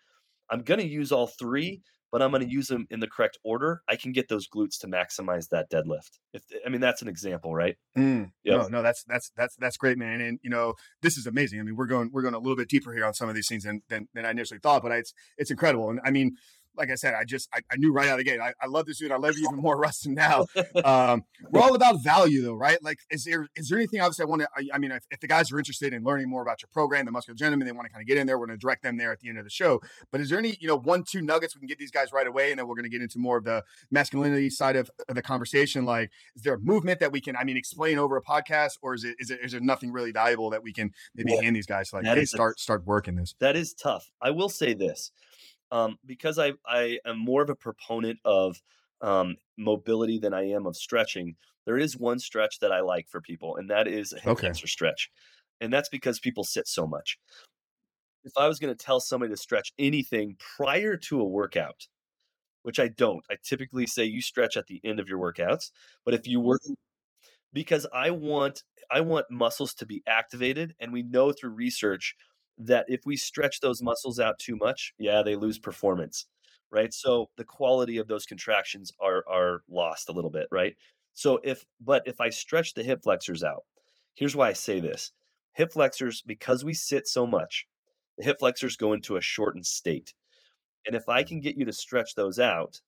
I'm 0.50 0.62
going 0.62 0.80
to 0.80 0.88
use 0.88 1.12
all 1.12 1.26
three, 1.26 1.82
but 2.10 2.22
I'm 2.22 2.30
going 2.30 2.42
to 2.42 2.50
use 2.50 2.68
them 2.68 2.86
in 2.90 3.00
the 3.00 3.06
correct 3.06 3.38
order. 3.44 3.82
I 3.88 3.96
can 3.96 4.12
get 4.12 4.28
those 4.28 4.48
glutes 4.48 4.78
to 4.80 4.86
maximize 4.86 5.48
that 5.50 5.70
deadlift. 5.70 6.18
If 6.32 6.42
I 6.64 6.68
mean 6.68 6.80
that's 6.80 7.02
an 7.02 7.08
example, 7.08 7.54
right? 7.54 7.76
Mm, 7.96 8.30
Yeah. 8.44 8.56
No, 8.56 8.68
no, 8.68 8.82
that's 8.82 9.04
that's 9.04 9.30
that's 9.36 9.56
that's 9.56 9.76
great, 9.76 9.98
man. 9.98 10.20
And 10.20 10.38
you 10.42 10.50
know, 10.50 10.74
this 11.02 11.16
is 11.16 11.26
amazing. 11.26 11.60
I 11.60 11.62
mean, 11.62 11.76
we're 11.76 11.86
going 11.86 12.10
we're 12.12 12.22
going 12.22 12.34
a 12.34 12.38
little 12.38 12.56
bit 12.56 12.68
deeper 12.68 12.92
here 12.92 13.04
on 13.04 13.14
some 13.14 13.28
of 13.28 13.34
these 13.34 13.48
things 13.48 13.64
than 13.64 13.82
than, 13.88 14.08
than 14.14 14.24
I 14.24 14.30
initially 14.30 14.60
thought, 14.60 14.82
but 14.82 14.92
it's 14.92 15.12
it's 15.36 15.50
incredible. 15.50 15.90
And 15.90 16.00
I 16.04 16.10
mean, 16.10 16.36
like 16.78 16.90
I 16.90 16.94
said, 16.94 17.14
I 17.14 17.24
just 17.24 17.48
I, 17.54 17.60
I 17.70 17.76
knew 17.76 17.92
right 17.92 18.08
out 18.08 18.12
of 18.12 18.18
the 18.18 18.24
gate. 18.24 18.40
I, 18.40 18.54
I 18.62 18.66
love 18.66 18.86
this 18.86 18.98
dude. 18.98 19.12
I 19.12 19.16
love 19.16 19.36
you 19.36 19.46
even 19.48 19.56
more, 19.62 19.76
Ruston. 19.78 20.14
Now, 20.14 20.46
um, 20.84 21.24
we're 21.50 21.60
all 21.60 21.74
about 21.74 22.02
value, 22.02 22.42
though, 22.42 22.54
right? 22.54 22.82
Like, 22.82 22.98
is 23.10 23.24
there 23.24 23.48
is 23.56 23.68
there 23.68 23.78
anything? 23.78 24.00
Obviously, 24.00 24.22
I 24.24 24.26
want 24.26 24.42
to. 24.42 24.48
I, 24.56 24.68
I 24.74 24.78
mean, 24.78 24.92
if, 24.92 25.04
if 25.10 25.20
the 25.20 25.26
guys 25.28 25.50
are 25.52 25.58
interested 25.58 25.92
in 25.92 26.04
learning 26.04 26.28
more 26.30 26.42
about 26.42 26.62
your 26.62 26.68
program, 26.72 27.04
the 27.04 27.12
Muscular 27.12 27.36
Gentleman, 27.36 27.66
they 27.66 27.72
want 27.72 27.86
to 27.86 27.92
kind 27.92 28.02
of 28.02 28.06
get 28.06 28.16
in 28.16 28.26
there. 28.26 28.38
We're 28.38 28.46
going 28.46 28.58
to 28.58 28.60
direct 28.60 28.82
them 28.82 28.96
there 28.96 29.12
at 29.12 29.20
the 29.20 29.28
end 29.28 29.38
of 29.38 29.44
the 29.44 29.50
show. 29.50 29.80
But 30.10 30.20
is 30.20 30.30
there 30.30 30.38
any 30.38 30.56
you 30.60 30.68
know 30.68 30.78
one 30.78 31.04
two 31.04 31.20
nuggets 31.22 31.54
we 31.54 31.60
can 31.60 31.68
give 31.68 31.78
these 31.78 31.90
guys 31.90 32.12
right 32.12 32.26
away, 32.26 32.50
and 32.50 32.58
then 32.58 32.66
we're 32.68 32.74
going 32.76 32.84
to 32.84 32.90
get 32.90 33.02
into 33.02 33.18
more 33.18 33.38
of 33.38 33.44
the 33.44 33.64
masculinity 33.90 34.50
side 34.50 34.76
of 34.76 34.90
of 35.08 35.14
the 35.14 35.22
conversation? 35.22 35.84
Like, 35.84 36.10
is 36.36 36.42
there 36.42 36.54
a 36.54 36.58
movement 36.60 37.00
that 37.00 37.12
we 37.12 37.20
can, 37.20 37.36
I 37.36 37.44
mean, 37.44 37.56
explain 37.56 37.98
over 37.98 38.16
a 38.16 38.22
podcast, 38.22 38.78
or 38.82 38.94
is 38.94 39.04
it 39.04 39.16
is 39.18 39.30
it 39.30 39.40
is 39.42 39.52
there 39.52 39.60
nothing 39.60 39.92
really 39.92 40.12
valuable 40.12 40.50
that 40.50 40.62
we 40.62 40.72
can 40.72 40.92
maybe 41.14 41.32
Yeah. 41.32 41.42
hand 41.42 41.56
these 41.56 41.66
guys? 41.66 41.92
Like, 41.92 42.04
hey, 42.04 42.20
is 42.20 42.32
a- 42.32 42.36
start 42.36 42.60
start 42.60 42.86
working 42.86 43.16
this. 43.16 43.34
That 43.40 43.56
is 43.56 43.74
tough. 43.74 44.10
I 44.22 44.30
will 44.30 44.48
say 44.48 44.74
this, 44.74 45.10
um, 45.70 45.98
because 46.04 46.38
I 46.38 46.54
I 46.66 46.98
am 47.04 47.18
more 47.18 47.42
of 47.42 47.50
a 47.50 47.56
proponent 47.56 48.20
of 48.24 48.62
um, 49.00 49.36
mobility 49.56 50.18
than 50.18 50.34
I 50.34 50.44
am 50.48 50.66
of 50.66 50.76
stretching. 50.76 51.36
There 51.66 51.78
is 51.78 51.96
one 51.96 52.18
stretch 52.18 52.60
that 52.60 52.72
I 52.72 52.80
like 52.80 53.08
for 53.08 53.20
people, 53.20 53.56
and 53.56 53.70
that 53.70 53.86
is 53.88 54.12
a 54.12 54.20
hip 54.20 54.34
Okay. 54.34 54.38
flexor 54.38 54.66
stretch, 54.66 55.10
and 55.60 55.72
that's 55.72 55.88
because 55.88 56.20
people 56.20 56.44
sit 56.44 56.66
so 56.68 56.86
much. 56.86 57.18
If 58.24 58.32
I 58.36 58.48
was 58.48 58.58
going 58.58 58.74
to 58.74 58.84
tell 58.84 59.00
somebody 59.00 59.32
to 59.32 59.36
stretch 59.36 59.72
anything 59.78 60.36
prior 60.56 60.96
to 60.96 61.20
a 61.20 61.24
workout, 61.24 61.88
which 62.62 62.80
I 62.80 62.88
don't, 62.88 63.24
I 63.30 63.36
typically 63.42 63.86
say 63.86 64.04
you 64.04 64.22
stretch 64.22 64.56
at 64.56 64.66
the 64.68 64.80
end 64.84 65.00
of 65.00 65.08
your 65.08 65.18
workouts. 65.20 65.72
But 66.04 66.14
if 66.14 66.26
you 66.28 66.40
were 66.40 66.58
because 67.52 67.86
I 67.92 68.10
want 68.10 68.64
I 68.90 69.00
want 69.00 69.30
muscles 69.30 69.74
to 69.74 69.86
be 69.86 70.02
activated 70.06 70.74
and 70.80 70.92
we 70.92 71.02
know 71.02 71.32
through 71.32 71.50
research 71.50 72.16
that 72.58 72.86
if 72.88 73.06
we 73.06 73.16
stretch 73.16 73.60
those 73.60 73.82
muscles 73.82 74.18
out 74.18 74.38
too 74.38 74.56
much, 74.56 74.94
yeah, 74.98 75.22
they 75.22 75.36
lose 75.36 75.58
performance, 75.58 76.26
right? 76.70 76.92
So 76.92 77.30
the 77.36 77.44
quality 77.44 77.98
of 77.98 78.08
those 78.08 78.26
contractions 78.26 78.92
are 79.00 79.24
are 79.28 79.62
lost 79.68 80.08
a 80.08 80.12
little 80.12 80.30
bit, 80.30 80.48
right? 80.50 80.76
So 81.14 81.40
if 81.44 81.64
but 81.80 82.02
if 82.06 82.20
I 82.20 82.30
stretch 82.30 82.74
the 82.74 82.82
hip 82.82 83.02
flexors 83.02 83.42
out, 83.42 83.64
here's 84.14 84.36
why 84.36 84.48
I 84.48 84.52
say 84.52 84.80
this. 84.80 85.12
Hip 85.54 85.72
flexors 85.72 86.22
because 86.22 86.64
we 86.64 86.74
sit 86.74 87.08
so 87.08 87.26
much, 87.26 87.66
the 88.16 88.24
hip 88.24 88.38
flexors 88.40 88.76
go 88.76 88.92
into 88.92 89.16
a 89.16 89.20
shortened 89.20 89.66
state. 89.66 90.14
And 90.86 90.94
if 90.94 91.08
I 91.08 91.22
mm. 91.22 91.26
can 91.28 91.40
get 91.40 91.56
you 91.56 91.64
to 91.64 91.72
stretch 91.72 92.14
those 92.14 92.38
out, 92.38 92.80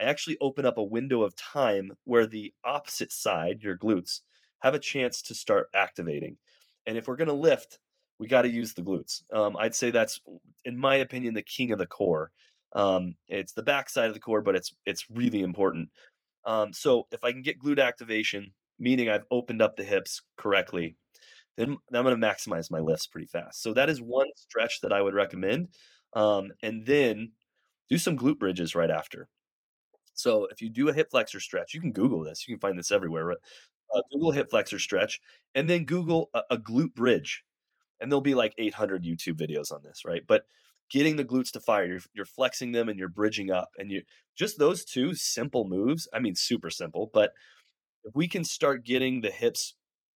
I 0.00 0.04
actually 0.04 0.38
open 0.40 0.66
up 0.66 0.78
a 0.78 0.84
window 0.84 1.22
of 1.22 1.36
time 1.36 1.92
where 2.04 2.26
the 2.26 2.52
opposite 2.64 3.12
side, 3.12 3.62
your 3.62 3.76
glutes, 3.76 4.20
have 4.60 4.74
a 4.74 4.78
chance 4.78 5.22
to 5.22 5.34
start 5.34 5.68
activating. 5.74 6.36
And 6.86 6.96
if 6.96 7.06
we're 7.06 7.16
going 7.16 7.28
to 7.28 7.34
lift, 7.34 7.78
we 8.22 8.28
got 8.28 8.42
to 8.42 8.48
use 8.48 8.72
the 8.72 8.82
glutes. 8.82 9.22
Um, 9.32 9.56
I'd 9.58 9.74
say 9.74 9.90
that's, 9.90 10.20
in 10.64 10.78
my 10.78 10.94
opinion, 10.94 11.34
the 11.34 11.42
king 11.42 11.72
of 11.72 11.80
the 11.80 11.86
core. 11.86 12.30
Um, 12.72 13.16
it's 13.26 13.52
the 13.52 13.64
backside 13.64 14.06
of 14.06 14.14
the 14.14 14.20
core, 14.20 14.42
but 14.42 14.54
it's 14.54 14.72
it's 14.86 15.10
really 15.10 15.42
important. 15.42 15.88
Um, 16.44 16.72
so 16.72 17.08
if 17.10 17.24
I 17.24 17.32
can 17.32 17.42
get 17.42 17.58
glute 17.58 17.82
activation, 17.82 18.52
meaning 18.78 19.08
I've 19.10 19.26
opened 19.32 19.60
up 19.60 19.76
the 19.76 19.82
hips 19.82 20.22
correctly, 20.36 20.94
then 21.56 21.76
I'm 21.92 22.04
going 22.04 22.18
to 22.18 22.26
maximize 22.26 22.70
my 22.70 22.78
lifts 22.78 23.08
pretty 23.08 23.26
fast. 23.26 23.60
So 23.60 23.74
that 23.74 23.90
is 23.90 24.00
one 24.00 24.28
stretch 24.36 24.80
that 24.82 24.92
I 24.92 25.02
would 25.02 25.14
recommend. 25.14 25.68
Um, 26.14 26.52
and 26.62 26.86
then 26.86 27.32
do 27.88 27.98
some 27.98 28.16
glute 28.16 28.38
bridges 28.38 28.76
right 28.76 28.90
after. 28.90 29.28
So 30.14 30.46
if 30.46 30.62
you 30.62 30.68
do 30.68 30.88
a 30.88 30.92
hip 30.92 31.10
flexor 31.10 31.40
stretch, 31.40 31.74
you 31.74 31.80
can 31.80 31.92
Google 31.92 32.22
this. 32.22 32.46
You 32.46 32.54
can 32.54 32.60
find 32.60 32.78
this 32.78 32.92
everywhere. 32.92 33.26
Right? 33.26 33.38
Uh, 33.94 34.02
Google 34.12 34.30
hip 34.30 34.50
flexor 34.50 34.78
stretch, 34.78 35.20
and 35.54 35.68
then 35.68 35.84
Google 35.84 36.30
a, 36.32 36.42
a 36.52 36.56
glute 36.56 36.94
bridge, 36.94 37.44
and 38.02 38.10
there'll 38.10 38.20
be 38.20 38.34
like 38.34 38.54
800 38.58 39.04
YouTube 39.04 39.40
videos 39.40 39.72
on 39.72 39.82
this, 39.82 40.04
right? 40.04 40.22
But 40.26 40.44
getting 40.90 41.16
the 41.16 41.24
glutes 41.24 41.52
to 41.52 41.60
fire, 41.60 41.86
you're, 41.86 42.00
you're 42.12 42.26
flexing 42.26 42.72
them 42.72 42.88
and 42.88 42.98
you're 42.98 43.08
bridging 43.08 43.50
up, 43.50 43.70
and 43.78 43.90
you 43.90 44.02
just 44.36 44.58
those 44.58 44.84
two 44.84 45.14
simple 45.14 45.66
moves. 45.66 46.08
I 46.12 46.18
mean, 46.18 46.34
super 46.34 46.68
simple, 46.68 47.10
but 47.14 47.32
if 48.04 48.14
we 48.14 48.28
can 48.28 48.44
start 48.44 48.84
getting 48.84 49.20
the 49.20 49.30
hips 49.30 49.74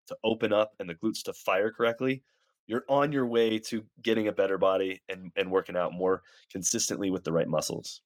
to 0.08 0.16
open 0.24 0.52
up 0.52 0.72
and 0.78 0.88
the 0.90 0.94
glutes 0.94 1.22
to 1.24 1.32
fire 1.32 1.70
correctly, 1.70 2.22
you're 2.66 2.84
on 2.88 3.12
your 3.12 3.26
way 3.26 3.58
to 3.60 3.84
getting 4.02 4.28
a 4.28 4.32
better 4.32 4.58
body 4.58 5.00
and, 5.08 5.30
and 5.36 5.50
working 5.50 5.76
out 5.76 5.92
more 5.92 6.22
consistently 6.50 7.10
with 7.10 7.24
the 7.24 7.32
right 7.32 7.48
muscles. 7.48 8.02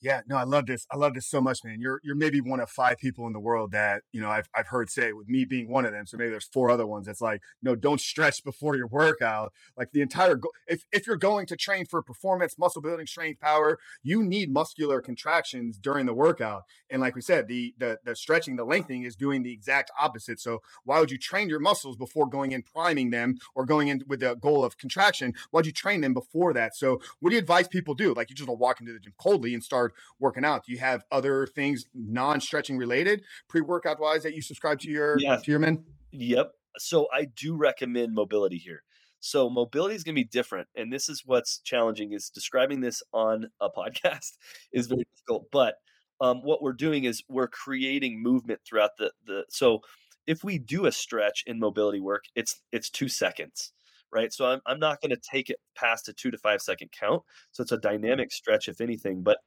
Yeah, 0.00 0.22
no, 0.26 0.36
I 0.36 0.44
love 0.44 0.66
this. 0.66 0.86
I 0.90 0.96
love 0.96 1.14
this 1.14 1.26
so 1.28 1.40
much, 1.40 1.60
man. 1.64 1.80
You're 1.80 2.00
you're 2.02 2.16
maybe 2.16 2.40
one 2.40 2.60
of 2.60 2.68
five 2.70 2.98
people 2.98 3.26
in 3.26 3.32
the 3.32 3.38
world 3.40 3.70
that 3.72 4.02
you 4.12 4.20
know 4.20 4.28
I've 4.30 4.48
I've 4.54 4.66
heard 4.66 4.90
say, 4.90 5.12
with 5.12 5.28
me 5.28 5.44
being 5.44 5.68
one 5.68 5.84
of 5.84 5.92
them. 5.92 6.06
So 6.06 6.16
maybe 6.16 6.30
there's 6.30 6.44
four 6.52 6.70
other 6.70 6.86
ones. 6.86 7.06
That's 7.06 7.20
like, 7.20 7.40
no, 7.62 7.76
don't 7.76 8.00
stretch 8.00 8.42
before 8.42 8.76
your 8.76 8.88
workout. 8.88 9.52
Like 9.76 9.92
the 9.92 10.00
entire 10.00 10.34
go- 10.36 10.50
if 10.66 10.84
if 10.92 11.06
you're 11.06 11.16
going 11.16 11.46
to 11.46 11.56
train 11.56 11.86
for 11.86 12.02
performance, 12.02 12.58
muscle 12.58 12.82
building, 12.82 13.06
strength, 13.06 13.40
power, 13.40 13.78
you 14.02 14.24
need 14.24 14.52
muscular 14.52 15.00
contractions 15.00 15.78
during 15.78 16.06
the 16.06 16.14
workout. 16.14 16.62
And 16.90 17.00
like 17.00 17.14
we 17.14 17.20
said, 17.20 17.46
the 17.46 17.74
the 17.78 17.98
the 18.04 18.16
stretching, 18.16 18.56
the 18.56 18.64
lengthening 18.64 19.04
is 19.04 19.14
doing 19.14 19.42
the 19.42 19.52
exact 19.52 19.90
opposite. 20.00 20.40
So 20.40 20.62
why 20.84 20.98
would 21.00 21.10
you 21.10 21.18
train 21.18 21.48
your 21.48 21.60
muscles 21.60 21.96
before 21.96 22.28
going 22.28 22.52
in 22.52 22.62
priming 22.62 23.10
them 23.10 23.36
or 23.54 23.64
going 23.66 23.88
in 23.88 24.02
with 24.08 24.20
the 24.20 24.34
goal 24.34 24.64
of 24.64 24.78
contraction? 24.78 25.34
Why'd 25.50 25.66
you 25.66 25.72
train 25.72 26.00
them 26.00 26.14
before 26.14 26.52
that? 26.54 26.74
So 26.76 27.00
what 27.20 27.30
do 27.30 27.36
you 27.36 27.40
advise 27.40 27.68
people 27.68 27.94
do? 27.94 28.14
Like 28.14 28.30
you 28.30 28.36
just 28.36 28.48
walk 28.48 28.80
into 28.80 28.92
the 28.92 28.98
gym 29.00 29.14
coldly 29.18 29.54
and 29.54 29.62
start 29.62 29.81
working 30.18 30.44
out? 30.44 30.64
Do 30.66 30.72
you 30.72 30.78
have 30.78 31.04
other 31.10 31.46
things 31.46 31.86
non-stretching 31.94 32.76
related 32.76 33.22
pre-workout 33.48 34.00
wise 34.00 34.22
that 34.22 34.34
you 34.34 34.42
subscribe 34.42 34.78
to 34.80 34.90
your 34.90 35.18
yeah. 35.18 35.36
to 35.36 35.50
your 35.50 35.60
men? 35.60 35.84
Yep. 36.12 36.52
So 36.78 37.08
I 37.12 37.24
do 37.24 37.56
recommend 37.56 38.14
mobility 38.14 38.58
here. 38.58 38.82
So 39.20 39.48
mobility 39.48 39.94
is 39.94 40.02
going 40.02 40.16
to 40.16 40.20
be 40.20 40.28
different, 40.28 40.66
and 40.74 40.92
this 40.92 41.08
is 41.08 41.22
what's 41.24 41.58
challenging. 41.58 42.12
Is 42.12 42.28
describing 42.28 42.80
this 42.80 43.02
on 43.12 43.50
a 43.60 43.70
podcast 43.70 44.32
is 44.72 44.88
very 44.88 45.06
difficult. 45.14 45.46
But 45.52 45.76
um, 46.20 46.42
what 46.42 46.60
we're 46.60 46.72
doing 46.72 47.04
is 47.04 47.22
we're 47.28 47.48
creating 47.48 48.22
movement 48.22 48.60
throughout 48.64 48.96
the 48.98 49.12
the. 49.24 49.44
So 49.48 49.80
if 50.26 50.42
we 50.44 50.58
do 50.58 50.86
a 50.86 50.92
stretch 50.92 51.44
in 51.46 51.58
mobility 51.58 52.00
work, 52.00 52.24
it's 52.34 52.60
it's 52.72 52.90
two 52.90 53.08
seconds, 53.08 53.72
right? 54.12 54.32
So 54.32 54.46
I'm 54.46 54.60
I'm 54.66 54.80
not 54.80 55.00
going 55.00 55.10
to 55.10 55.20
take 55.30 55.50
it 55.50 55.58
past 55.76 56.08
a 56.08 56.12
two 56.12 56.30
to 56.30 56.38
five 56.38 56.60
second 56.60 56.90
count. 56.90 57.22
So 57.52 57.62
it's 57.62 57.72
a 57.72 57.78
dynamic 57.78 58.32
stretch, 58.32 58.68
if 58.68 58.80
anything. 58.80 59.22
But 59.22 59.38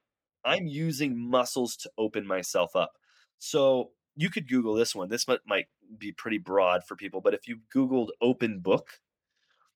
I'm 0.46 0.68
using 0.68 1.18
muscles 1.18 1.76
to 1.78 1.92
open 1.98 2.28
myself 2.28 2.76
up. 2.76 2.94
So 3.40 3.92
you 4.16 4.30
could 4.30 4.48
Google 4.48 4.76
this 4.76 4.96
one. 4.96 5.10
This 5.10 5.28
might, 5.28 5.40
might 5.46 5.66
be 5.98 6.12
pretty 6.12 6.38
broad 6.38 6.84
for 6.88 6.96
people, 6.96 7.22
but 7.22 7.34
if 7.34 7.48
you 7.48 7.60
Googled 7.76 8.10
open 8.22 8.60
book, 8.60 8.88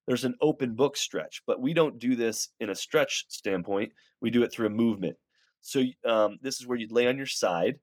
there's 0.08 0.24
an 0.24 0.36
open 0.42 0.76
book 0.76 0.98
stretch, 0.98 1.44
but 1.46 1.62
we 1.62 1.74
don't 1.74 2.00
do 2.00 2.16
this 2.16 2.50
in 2.60 2.70
a 2.70 2.76
stretch 2.76 3.26
standpoint. 3.28 3.92
We 4.22 4.30
do 4.30 4.44
it 4.44 4.52
through 4.52 4.68
a 4.68 4.72
movement. 4.72 5.18
So 5.62 5.84
um, 6.06 6.38
this 6.42 6.60
is 6.60 6.66
where 6.66 6.78
you'd 6.78 6.92
lay 6.92 7.08
on 7.08 7.18
your 7.18 7.26
side 7.26 7.80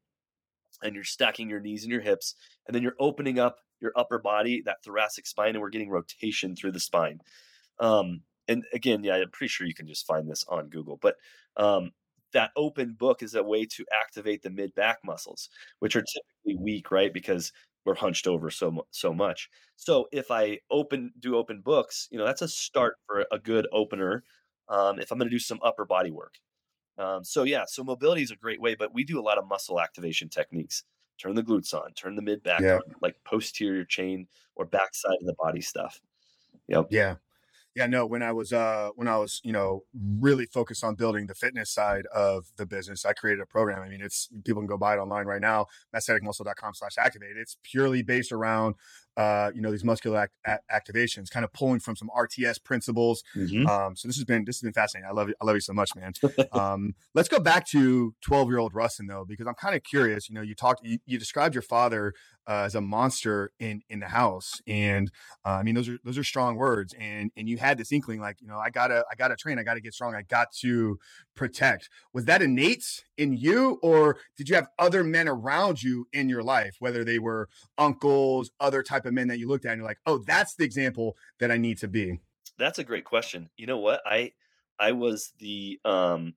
and 0.83 0.95
you're 0.95 1.05
stacking 1.05 1.49
your 1.49 1.61
knees 1.61 1.83
and 1.83 1.93
your 1.93 2.01
hips, 2.01 2.35
and 2.67 2.75
then 2.75 2.83
you're 2.83 2.97
opening 2.99 3.39
up 3.39 3.59
your 3.81 3.93
upper 3.97 4.19
body, 4.19 4.63
that 4.65 4.83
thoracic 4.85 5.27
spine, 5.27 5.51
and 5.51 5.61
we're 5.61 5.71
getting 5.71 5.91
rotation 5.91 6.57
through 6.57 6.73
the 6.73 6.81
spine. 6.81 7.21
Um, 7.79 8.23
and 8.49 8.65
again, 8.73 9.05
yeah, 9.05 9.15
I'm 9.15 9.31
pretty 9.31 9.49
sure 9.49 9.67
you 9.67 9.75
can 9.75 9.87
just 9.87 10.07
find 10.07 10.29
this 10.29 10.45
on 10.49 10.69
Google, 10.69 10.99
but 11.01 11.17
um, 11.57 11.93
that 12.33 12.51
open 12.57 12.95
book 12.95 13.23
is 13.23 13.35
a 13.35 13.43
way 13.43 13.65
to 13.67 13.85
activate 13.93 14.43
the 14.43 14.51
mid 14.51 14.75
back 14.75 14.99
muscles, 15.05 15.49
which 15.79 15.97
are 15.97 16.03
typically 16.03 16.63
weak, 16.63 16.91
right? 16.91 17.13
Because 17.13 17.53
we're 17.85 17.95
hunched 17.95 18.27
over 18.27 18.51
so 18.51 18.87
so 18.91 19.13
much. 19.13 19.49
So 19.77 20.09
if 20.13 20.31
I 20.31 20.59
open 20.71 21.13
do 21.19 21.37
open 21.37 21.61
books, 21.61 22.09
you 22.11 22.19
know 22.19 22.27
that's 22.27 22.43
a 22.43 22.49
start 22.49 22.97
for 23.07 23.27
a 23.31 23.39
good 23.39 23.67
opener. 23.73 24.25
Um, 24.69 24.99
if 24.99 25.13
I'm 25.13 25.19
going 25.19 25.31
to 25.31 25.35
do 25.35 25.39
some 25.39 25.61
upper 25.63 25.85
body 25.85 26.11
work, 26.11 26.35
um, 26.99 27.25
so 27.25 27.45
yeah, 27.45 27.65
so 27.67 27.85
mobility 27.85 28.23
is 28.23 28.31
a 28.31 28.37
great 28.37 28.61
way, 28.61 28.75
but 28.75 28.95
we 28.95 29.05
do 29.05 29.21
a 29.21 29.23
lot 29.23 29.39
of 29.39 29.47
muscle 29.47 29.81
activation 29.81 30.29
techniques. 30.29 30.83
Turn 31.19 31.35
the 31.35 31.43
glutes 31.43 31.73
on, 31.73 31.93
turn 31.93 32.17
the 32.17 32.23
mid 32.23 32.43
back 32.43 32.61
yeah. 32.61 32.77
on, 32.77 32.83
like 33.01 33.17
posterior 33.25 33.85
chain 33.85 34.27
or 34.55 34.67
backside 34.67 35.17
of 35.21 35.27
the 35.27 35.35
body 35.39 35.61
stuff. 35.61 36.01
Yep. 36.69 36.89
Yeah. 36.91 37.15
Yeah, 37.77 37.87
no, 37.87 38.07
when 38.07 38.23
I 38.23 38.33
was 38.33 38.55
uh 38.55 38.89
when 38.97 39.07
I 39.07 39.19
was, 39.19 39.43
you 39.45 39.53
know, 39.53 39.83
really 40.19 40.47
focused 40.47 40.83
on 40.83 40.95
building 40.95 41.27
the 41.27 41.35
fitness 41.35 41.71
side 41.71 42.07
of 42.07 42.47
the 42.57 42.65
business, 42.65 43.05
I 43.05 43.13
created 43.13 43.43
a 43.43 43.47
program. 43.47 43.83
I 43.83 43.89
mean, 43.91 44.01
it's 44.01 44.29
people 44.45 44.63
can 44.63 44.67
go 44.67 44.79
buy 44.79 44.95
it 44.95 44.99
online 44.99 45.27
right 45.27 45.43
now, 45.43 45.67
masstheticmuscle.com 45.95 46.73
slash 46.73 46.97
activate. 46.99 47.37
It's 47.37 47.59
purely 47.63 48.03
based 48.03 48.33
around 48.33 48.77
uh, 49.17 49.51
you 49.55 49.63
know, 49.63 49.71
these 49.71 49.85
muscular 49.85 50.19
act- 50.19 50.35
a- 50.47 50.59
activations, 50.73 51.31
kind 51.31 51.45
of 51.45 51.53
pulling 51.53 51.81
from 51.81 51.97
some 51.97 52.11
RTS 52.17 52.63
principles. 52.63 53.23
Mm-hmm. 53.35 53.67
Um, 53.67 53.97
so 53.97 54.09
this 54.09 54.17
has 54.17 54.25
been 54.25 54.45
this 54.45 54.57
has 54.57 54.63
been 54.63 54.75
fascinating. 54.75 55.09
I 55.09 55.13
love 55.15 55.29
you. 55.29 55.35
I 55.41 55.47
love 55.47 55.57
you 55.57 55.61
so 55.61 55.73
much, 55.73 55.91
man. 55.97 56.13
um, 56.53 56.95
let's 57.15 57.29
go 57.29 57.39
back 57.39 57.67
to 57.69 58.15
twelve 58.21 58.49
year 58.49 58.59
old 58.59 58.75
Ruston 58.75 59.07
though, 59.07 59.25
because 59.27 59.47
I'm 59.47 59.55
kind 59.55 59.75
of 59.75 59.83
curious. 59.83 60.29
You 60.29 60.35
know, 60.35 60.43
you 60.43 60.55
talked, 60.55 60.85
you, 60.85 60.99
you 61.07 61.19
described 61.19 61.55
your 61.55 61.63
father 61.63 62.13
uh, 62.49 62.63
as 62.65 62.75
a 62.75 62.81
monster 62.81 63.53
in 63.59 63.83
in 63.89 64.01
the 64.01 64.09
house, 64.09 64.61
and 64.67 65.11
uh, 65.45 65.51
I 65.51 65.63
mean 65.63 65.75
those 65.75 65.89
are 65.89 65.99
those 66.05 66.19
are 66.19 66.25
strong 66.25 66.57
words, 66.57 66.95
and 66.99 67.31
and 67.37 67.49
you 67.49 67.59
had 67.59 67.79
this 67.79 67.93
inkling 67.93 68.21
like, 68.21 68.41
you 68.41 68.47
know, 68.49 68.59
I 68.59 68.71
gotta 68.71 69.05
I 69.11 69.15
gotta 69.17 69.37
train, 69.37 69.59
I 69.59 69.63
gotta 69.63 69.81
get 69.81 69.95
strong, 69.95 70.15
I 70.15 70.23
got 70.23 70.53
to 70.61 70.99
protect. 71.35 71.89
Was 72.13 72.25
that 72.27 72.43
innate 72.43 73.05
in 73.17 73.33
you, 73.33 73.79
or 73.83 74.19
did 74.37 74.49
you 74.49 74.55
have 74.55 74.69
other 74.79 75.03
men 75.03 75.29
around 75.29 75.83
you 75.83 76.07
in 76.13 76.29
your 76.29 76.43
life, 76.43 76.77
whether 76.79 77.05
they 77.05 77.19
were 77.19 77.49
uncles, 77.79 78.51
other 78.61 78.83
type 78.83 79.07
of 79.07 79.15
men 79.15 79.29
that 79.29 79.39
you 79.39 79.49
looked 79.49 79.65
at 79.65 79.73
and 79.73 79.81
you're 79.81 79.89
like, 79.89 80.01
oh, 80.07 80.19
that's 80.19 80.55
the 80.57 80.65
example 80.65 81.17
that 81.41 81.51
I 81.51 81.57
need 81.57 81.79
to 81.79 81.89
be? 81.89 82.21
That's 82.59 82.79
a 82.79 82.85
great 82.85 83.05
question. 83.05 83.51
You 83.57 83.67
know 83.67 83.79
what? 83.79 84.01
I 84.07 84.33
I 84.79 84.93
was 84.93 85.33
the 85.39 85.81
um 85.85 86.35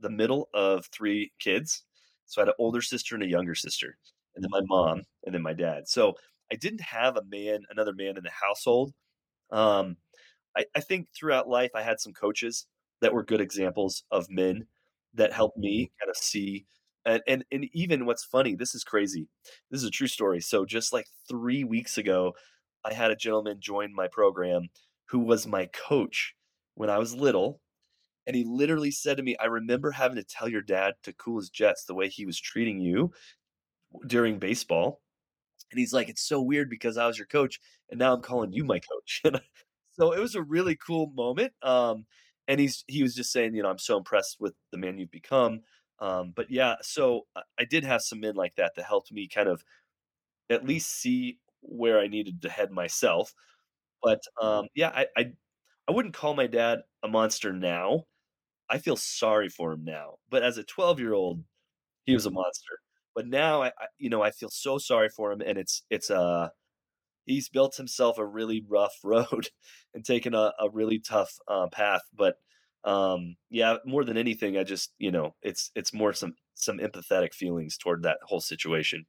the 0.00 0.10
middle 0.10 0.48
of 0.52 0.86
three 0.86 1.32
kids. 1.38 1.84
So 2.26 2.40
I 2.40 2.42
had 2.42 2.48
an 2.48 2.54
older 2.58 2.82
sister 2.82 3.14
and 3.14 3.22
a 3.24 3.28
younger 3.28 3.54
sister, 3.54 3.96
and 4.34 4.44
then 4.44 4.50
my 4.50 4.60
mom, 4.64 5.02
and 5.24 5.34
then 5.34 5.42
my 5.42 5.52
dad. 5.52 5.88
So 5.88 6.14
I 6.52 6.56
didn't 6.56 6.82
have 6.82 7.16
a 7.16 7.22
man, 7.24 7.60
another 7.70 7.92
man 7.94 8.16
in 8.16 8.24
the 8.24 8.30
household. 8.30 8.92
Um, 9.50 9.96
I, 10.56 10.64
I 10.74 10.80
think 10.80 11.08
throughout 11.14 11.48
life 11.48 11.70
I 11.74 11.82
had 11.82 12.00
some 12.00 12.12
coaches 12.12 12.66
that 13.00 13.12
were 13.12 13.24
good 13.24 13.40
examples 13.40 14.04
of 14.10 14.30
men 14.30 14.66
that 15.14 15.32
helped 15.32 15.58
me 15.58 15.90
kind 16.00 16.10
of 16.10 16.16
see 16.16 16.66
and, 17.04 17.22
and 17.26 17.44
and 17.50 17.66
even 17.72 18.06
what's 18.06 18.24
funny 18.24 18.54
this 18.54 18.74
is 18.74 18.84
crazy 18.84 19.28
this 19.70 19.82
is 19.82 19.88
a 19.88 19.90
true 19.90 20.06
story 20.06 20.40
so 20.40 20.64
just 20.64 20.92
like 20.92 21.06
three 21.28 21.64
weeks 21.64 21.98
ago 21.98 22.32
i 22.84 22.92
had 22.92 23.10
a 23.10 23.16
gentleman 23.16 23.58
join 23.60 23.94
my 23.94 24.08
program 24.08 24.68
who 25.08 25.18
was 25.18 25.46
my 25.46 25.66
coach 25.66 26.34
when 26.74 26.88
i 26.88 26.98
was 26.98 27.14
little 27.14 27.60
and 28.26 28.36
he 28.36 28.44
literally 28.44 28.90
said 28.90 29.16
to 29.16 29.22
me 29.22 29.36
i 29.40 29.46
remember 29.46 29.90
having 29.90 30.16
to 30.16 30.24
tell 30.24 30.48
your 30.48 30.62
dad 30.62 30.94
to 31.02 31.12
cool 31.12 31.38
his 31.38 31.50
jets 31.50 31.84
the 31.84 31.94
way 31.94 32.08
he 32.08 32.24
was 32.24 32.40
treating 32.40 32.78
you 32.80 33.12
during 34.06 34.38
baseball 34.38 35.00
and 35.70 35.78
he's 35.78 35.92
like 35.92 36.08
it's 36.08 36.22
so 36.26 36.40
weird 36.40 36.68
because 36.70 36.96
i 36.96 37.06
was 37.06 37.18
your 37.18 37.26
coach 37.26 37.60
and 37.90 37.98
now 37.98 38.14
i'm 38.14 38.22
calling 38.22 38.52
you 38.52 38.64
my 38.64 38.80
coach 38.80 39.22
so 39.92 40.12
it 40.12 40.20
was 40.20 40.34
a 40.34 40.42
really 40.42 40.76
cool 40.76 41.12
moment 41.14 41.52
um, 41.62 42.04
and 42.48 42.60
he's 42.60 42.84
he 42.88 43.02
was 43.02 43.14
just 43.14 43.32
saying 43.32 43.54
you 43.54 43.62
know 43.62 43.70
i'm 43.70 43.78
so 43.78 43.96
impressed 43.96 44.36
with 44.40 44.54
the 44.72 44.78
man 44.78 44.98
you've 44.98 45.10
become 45.10 45.60
um, 46.00 46.32
but 46.34 46.50
yeah, 46.50 46.74
so 46.82 47.26
I 47.60 47.64
did 47.64 47.84
have 47.84 48.02
some 48.02 48.18
men 48.18 48.34
like 48.34 48.56
that 48.56 48.72
that 48.74 48.84
helped 48.84 49.12
me 49.12 49.28
kind 49.28 49.48
of 49.48 49.62
at 50.50 50.66
least 50.66 50.90
see 50.90 51.38
where 51.60 52.00
I 52.00 52.08
needed 52.08 52.42
to 52.42 52.50
head 52.50 52.70
myself. 52.70 53.34
But 54.02 54.20
um, 54.40 54.66
yeah, 54.74 54.90
I, 54.90 55.06
I 55.16 55.32
I 55.88 55.92
wouldn't 55.92 56.14
call 56.14 56.34
my 56.34 56.46
dad 56.46 56.80
a 57.02 57.08
monster 57.08 57.52
now. 57.52 58.04
I 58.70 58.78
feel 58.78 58.96
sorry 58.96 59.48
for 59.48 59.72
him 59.72 59.84
now, 59.84 60.16
but 60.30 60.42
as 60.42 60.58
a 60.58 60.64
12 60.64 61.00
year 61.00 61.14
old, 61.14 61.44
he 62.06 62.14
was 62.14 62.26
a 62.26 62.30
monster. 62.32 62.78
But 63.14 63.26
now 63.26 63.62
I, 63.62 63.68
I, 63.68 63.86
you 63.98 64.10
know, 64.10 64.22
I 64.22 64.30
feel 64.30 64.50
so 64.50 64.78
sorry 64.78 65.08
for 65.08 65.32
him, 65.32 65.40
and 65.40 65.58
it's 65.58 65.84
it's 65.90 66.10
uh 66.10 66.48
he's 67.26 67.48
built 67.48 67.76
himself 67.76 68.18
a 68.18 68.26
really 68.26 68.64
rough 68.68 68.94
road 69.04 69.48
and 69.94 70.04
taken 70.04 70.34
a, 70.34 70.52
a 70.58 70.70
really 70.72 70.98
tough 70.98 71.32
uh, 71.48 71.68
path. 71.68 72.02
But 72.14 72.36
um 72.84 73.36
yeah 73.48 73.76
more 73.86 74.04
than 74.04 74.16
anything 74.16 74.58
i 74.58 74.64
just 74.64 74.92
you 74.98 75.10
know 75.12 75.34
it's 75.42 75.70
it's 75.76 75.94
more 75.94 76.12
some 76.12 76.34
some 76.54 76.78
empathetic 76.78 77.32
feelings 77.32 77.78
toward 77.78 78.02
that 78.02 78.18
whole 78.24 78.40
situation 78.40 79.04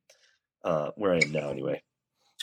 uh 0.64 0.92
where 0.96 1.14
i 1.14 1.18
am 1.18 1.32
now 1.32 1.50
anyway 1.50 1.82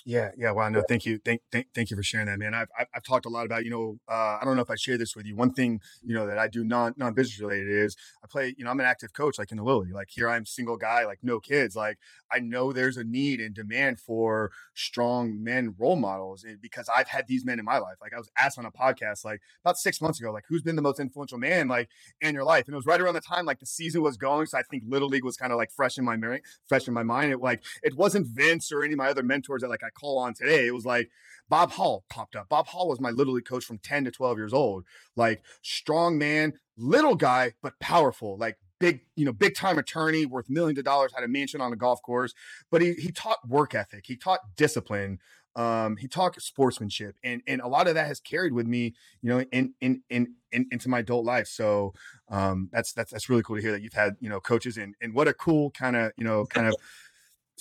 yeah, 0.05 0.31
yeah. 0.37 0.51
Well, 0.53 0.71
no, 0.71 0.83
thank 0.89 1.05
you, 1.05 1.21
thank, 1.25 1.43
thank, 1.53 1.67
thank 1.75 1.91
you 1.91 1.97
for 1.97 2.03
sharing 2.03 2.27
that, 2.27 2.39
man. 2.39 2.55
I've, 2.55 2.69
I've, 2.79 2.87
I've 2.95 3.03
talked 3.03 3.27
a 3.27 3.29
lot 3.29 3.47
about, 3.47 3.65
you 3.65 3.71
know, 3.71 3.99
uh, 4.09 4.39
I 4.41 4.43
don't 4.45 4.57
know 4.57 4.63
if 4.63 4.71
I 4.71 4.77
share 4.77 4.99
this 4.99 5.15
with 5.15 5.27
you. 5.27 5.37
One 5.37 5.53
thing, 5.53 5.81
you 6.03 6.15
know, 6.15 6.27
that 6.27 6.39
I 6.39 6.49
do 6.49 6.65
non 6.65 6.95
non 6.97 7.15
business 7.15 7.41
related 7.41 7.69
is 7.69 7.97
I 8.25 8.27
play, 8.27 8.55
you 8.57 8.65
know, 8.65 8.71
I'm 8.71 8.81
an 8.81 8.87
active 8.87 9.13
coach, 9.13 9.39
like 9.39 9.51
in 9.51 9.59
the 9.59 9.65
Lily. 9.65 9.93
Like 9.93 10.09
here, 10.11 10.29
I'm 10.29 10.47
single 10.47 10.77
guy, 10.77 11.05
like 11.05 11.19
no 11.23 11.41
kids. 11.41 11.77
Like 11.77 11.99
I 12.33 12.39
know 12.39 12.73
there's 12.73 12.97
a 12.97 13.05
need 13.05 13.41
and 13.41 13.55
demand 13.55 14.01
for 14.01 14.51
strong 14.75 15.43
men 15.43 15.75
role 15.79 15.97
models 15.97 16.45
eh, 16.49 16.55
because 16.61 16.89
I've 16.95 17.09
had 17.09 17.27
these 17.27 17.45
men 17.45 17.59
in 17.59 17.65
my 17.65 17.79
life. 17.79 17.97
Like 18.01 18.15
I 18.15 18.19
was 18.19 18.31
asked 18.39 18.59
on 18.59 18.67
a 18.67 18.73
podcast 18.73 19.25
like 19.25 19.41
about 19.65 19.77
six 19.77 20.01
months 20.01 20.21
ago, 20.21 20.33
like 20.33 20.45
who's 20.49 20.63
been 20.63 20.77
the 20.77 20.83
most 20.83 21.01
influential 21.01 21.39
man 21.39 21.69
like 21.69 21.89
in 22.21 22.35
your 22.35 22.45
life, 22.45 22.67
and 22.67 22.75
it 22.75 22.77
was 22.77 22.87
right 22.87 23.01
around 23.01 23.15
the 23.15 23.21
time 23.21 23.45
like 23.45 23.61
the 23.61 23.67
season 23.67 24.03
was 24.03 24.17
going, 24.17 24.47
so 24.47 24.59
I 24.59 24.63
think 24.63 24.85
Little 24.87 25.09
League 25.09 25.25
was 25.25 25.37
kind 25.37 25.53
of 25.53 25.59
like 25.59 25.71
fresh 25.71 25.99
in 25.99 26.05
my 26.05 26.17
memory, 26.17 26.43
fresh 26.67 26.89
in 26.89 26.95
my 26.95 27.03
mind. 27.03 27.33
It 27.33 27.41
like 27.41 27.63
it 27.83 27.97
wasn't 27.97 28.27
Vince 28.29 28.73
or 28.73 28.83
any 28.83 28.95
of 28.95 28.99
my 28.99 29.09
other 29.09 29.23
mentors 29.23 29.63
that 29.63 29.69
like 29.69 29.83
I 29.85 29.90
call 29.91 30.19
on 30.19 30.35
today 30.35 30.67
it 30.67 30.75
was 30.75 30.85
like 30.87 31.11
Bob 31.51 31.73
Hall 31.73 32.05
popped 32.09 32.37
up. 32.37 32.49
Bob 32.49 32.69
Hall 32.69 32.89
was 32.89 33.01
my 33.01 33.11
little 33.11 33.35
league 33.35 33.45
coach 33.45 33.65
from 33.65 33.79
10 33.79 34.05
to 34.05 34.11
12 34.11 34.39
years 34.39 34.53
old. 34.55 34.85
Like 35.17 35.43
strong 35.63 36.17
man, 36.17 36.55
little 36.79 37.17
guy, 37.17 37.55
but 37.61 37.79
powerful. 37.81 38.39
Like 38.39 38.57
big, 38.79 39.01
you 39.17 39.25
know, 39.25 39.33
big 39.33 39.57
time 39.57 39.77
attorney 39.77 40.25
worth 40.25 40.49
millions 40.49 40.79
of 40.79 40.85
dollars, 40.85 41.13
had 41.13 41.25
a 41.25 41.29
mansion 41.29 41.61
on 41.61 41.73
a 41.73 41.77
golf 41.77 42.01
course. 42.03 42.33
But 42.71 42.83
he 42.83 42.95
he 42.95 43.11
taught 43.11 43.47
work 43.47 43.75
ethic. 43.75 44.05
He 44.07 44.17
taught 44.17 44.41
discipline. 44.57 45.19
Um, 45.57 45.97
he 45.97 46.07
talked 46.07 46.41
sportsmanship, 46.41 47.17
and 47.25 47.43
and 47.49 47.61
a 47.61 47.67
lot 47.67 47.89
of 47.89 47.95
that 47.95 48.07
has 48.07 48.21
carried 48.21 48.53
with 48.53 48.69
me, 48.69 48.95
you 49.21 49.29
know, 49.29 49.41
in 49.41 49.75
in 49.81 50.03
in, 50.09 50.35
in 50.53 50.67
into 50.71 50.89
my 50.89 51.01
adult 51.01 51.25
life. 51.25 51.49
So 51.49 51.95
um, 52.29 52.69
that's 52.73 52.93
that's 52.93 53.11
that's 53.11 53.29
really 53.29 53.43
cool 53.43 53.57
to 53.57 53.63
hear 53.63 53.73
that 53.73 53.83
you've 53.83 53.93
had 53.93 54.15
you 54.21 54.29
know 54.29 54.39
coaches, 54.39 54.77
and 54.77 54.95
and 55.01 55.13
what 55.13 55.27
a 55.27 55.35
cool 55.35 55.73
kind 55.73 55.97
of 55.97 56.13
you 56.17 56.25
know 56.25 56.47
kind 56.47 56.69
of 56.69 56.77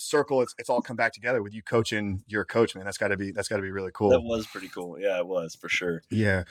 circle 0.00 0.42
it's, 0.42 0.54
it's 0.58 0.70
all 0.70 0.80
come 0.80 0.96
back 0.96 1.12
together 1.12 1.42
with 1.42 1.54
you 1.54 1.62
coaching 1.62 2.22
your 2.26 2.44
coach 2.44 2.74
man. 2.74 2.84
That's 2.84 2.98
got 2.98 3.08
to 3.08 3.16
be 3.16 3.32
that's 3.32 3.48
got 3.48 3.56
to 3.56 3.62
be 3.62 3.70
really 3.70 3.90
cool. 3.92 4.10
That 4.10 4.22
was 4.22 4.46
pretty 4.46 4.68
cool. 4.68 4.98
Yeah 4.98 5.18
it 5.18 5.26
was 5.26 5.54
for 5.54 5.68
sure. 5.68 6.02
Yeah. 6.10 6.44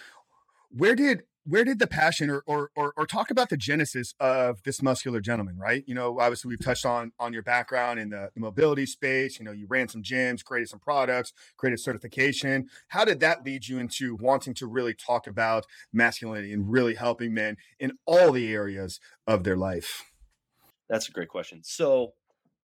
Where 0.69 0.95
did 0.95 1.23
where 1.45 1.63
did 1.63 1.79
the 1.79 1.87
passion 1.87 2.29
or, 2.29 2.43
or, 2.45 2.69
or 2.75 2.93
or 2.95 3.07
talk 3.07 3.31
about 3.31 3.49
the 3.49 3.57
genesis 3.57 4.13
of 4.19 4.61
this 4.63 4.81
muscular 4.81 5.19
gentleman 5.19 5.57
right? 5.57 5.83
You 5.87 5.95
know 5.95 6.19
obviously 6.19 6.49
we've 6.49 6.63
touched 6.63 6.85
on 6.85 7.11
on 7.19 7.33
your 7.33 7.41
background 7.41 7.99
in 7.99 8.09
the, 8.09 8.29
the, 8.33 8.39
mobility 8.39 8.85
space 8.85 9.39
you 9.39 9.45
know 9.45 9.51
you 9.51 9.65
ran 9.67 9.87
some 9.87 10.03
gyms 10.03 10.43
created 10.43 10.69
some 10.69 10.79
products 10.79 11.33
created 11.57 11.79
certification. 11.79 12.69
How 12.89 13.03
did 13.03 13.19
that 13.21 13.43
lead 13.43 13.67
you 13.67 13.79
into 13.79 14.15
wanting 14.19 14.53
to 14.55 14.67
really 14.67 14.93
talk 14.93 15.25
about 15.25 15.65
masculinity 15.91 16.53
and 16.53 16.69
really 16.71 16.95
helping 16.95 17.33
men 17.33 17.57
in 17.79 17.93
all 18.05 18.31
the 18.31 18.53
areas 18.53 18.99
of 19.25 19.43
their 19.43 19.57
life? 19.57 20.11
That's 20.89 21.07
a 21.07 21.11
great 21.11 21.29
question. 21.29 21.61
So 21.63 22.13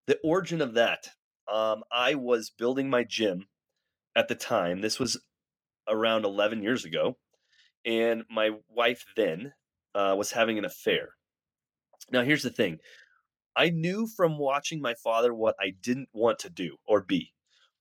the 0.06 0.18
origin 0.24 0.60
of 0.60 0.74
that 0.74 1.08
um, 1.52 1.82
i 1.92 2.14
was 2.14 2.50
building 2.50 2.90
my 2.90 3.04
gym 3.04 3.46
at 4.14 4.28
the 4.28 4.34
time 4.34 4.80
this 4.80 4.98
was 4.98 5.20
around 5.88 6.24
11 6.24 6.62
years 6.62 6.84
ago 6.84 7.16
and 7.86 8.24
my 8.28 8.50
wife 8.68 9.04
then 9.16 9.52
uh, 9.94 10.14
was 10.16 10.32
having 10.32 10.58
an 10.58 10.64
affair. 10.64 11.10
Now, 12.12 12.22
here's 12.22 12.42
the 12.42 12.50
thing 12.50 12.78
I 13.56 13.70
knew 13.70 14.06
from 14.06 14.38
watching 14.38 14.82
my 14.82 14.94
father 15.02 15.32
what 15.32 15.54
I 15.58 15.72
didn't 15.82 16.08
want 16.12 16.40
to 16.40 16.50
do 16.50 16.76
or 16.86 17.00
be. 17.00 17.32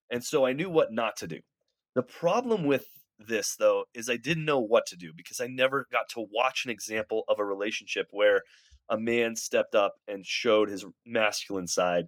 And 0.09 0.23
so 0.23 0.45
I 0.45 0.53
knew 0.53 0.69
what 0.69 0.93
not 0.93 1.17
to 1.17 1.27
do. 1.27 1.39
The 1.95 2.03
problem 2.03 2.65
with 2.65 2.85
this, 3.17 3.55
though, 3.57 3.85
is 3.93 4.09
I 4.09 4.17
didn't 4.17 4.45
know 4.45 4.59
what 4.59 4.85
to 4.87 4.95
do 4.95 5.11
because 5.15 5.41
I 5.41 5.47
never 5.47 5.87
got 5.91 6.07
to 6.09 6.25
watch 6.31 6.63
an 6.63 6.71
example 6.71 7.23
of 7.27 7.39
a 7.39 7.45
relationship 7.45 8.07
where 8.11 8.41
a 8.89 8.97
man 8.97 9.35
stepped 9.35 9.75
up 9.75 9.95
and 10.07 10.25
showed 10.25 10.69
his 10.69 10.85
masculine 11.05 11.67
side 11.67 12.05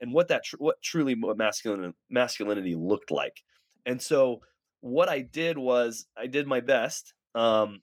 and 0.00 0.12
what 0.12 0.28
that 0.28 0.44
tr- 0.44 0.56
what 0.58 0.80
truly 0.82 1.14
masculine 1.14 1.94
masculinity 2.08 2.74
looked 2.74 3.10
like. 3.10 3.42
And 3.86 4.00
so 4.00 4.40
what 4.80 5.08
I 5.08 5.20
did 5.20 5.58
was 5.58 6.06
I 6.16 6.26
did 6.26 6.46
my 6.46 6.60
best 6.60 7.12
um, 7.34 7.82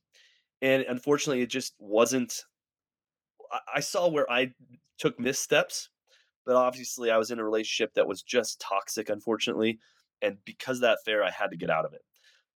and 0.61 0.83
unfortunately, 0.83 1.41
it 1.41 1.49
just 1.49 1.73
wasn't. 1.79 2.43
I, 3.73 3.79
saw 3.79 4.09
where 4.09 4.29
I 4.29 4.51
took 4.97 5.19
missteps, 5.19 5.89
but 6.45 6.55
obviously, 6.55 7.11
I 7.11 7.17
was 7.17 7.31
in 7.31 7.39
a 7.39 7.43
relationship 7.43 7.93
that 7.93 8.07
was 8.07 8.21
just 8.23 8.59
toxic, 8.59 9.09
unfortunately. 9.09 9.79
And 10.21 10.37
because 10.45 10.81
that 10.81 10.99
fair, 11.05 11.23
I 11.23 11.31
had 11.31 11.51
to 11.51 11.57
get 11.57 11.69
out 11.69 11.85
of 11.85 11.93
it. 11.93 12.01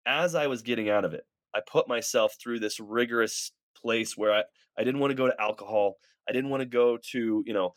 As 0.07 0.35
I 0.35 0.47
was 0.47 0.63
getting 0.63 0.89
out 0.89 1.05
of 1.05 1.15
it, 1.15 1.25
I 1.55 1.61
put 1.61 1.89
myself 1.89 2.35
through 2.43 2.61
this 2.61 2.81
rigorous 2.81 3.53
place 3.77 4.17
where 4.17 4.33
I, 4.33 4.43
I 4.79 4.85
didn't 4.85 5.01
want 5.01 5.11
to 5.11 5.17
go 5.17 5.27
to 5.27 5.41
alcohol. 5.41 5.97
I 6.29 6.33
didn't 6.33 6.51
want 6.51 6.63
to 6.63 6.67
go 6.67 6.99
to, 7.13 7.43
you 7.47 7.53
know, 7.53 7.73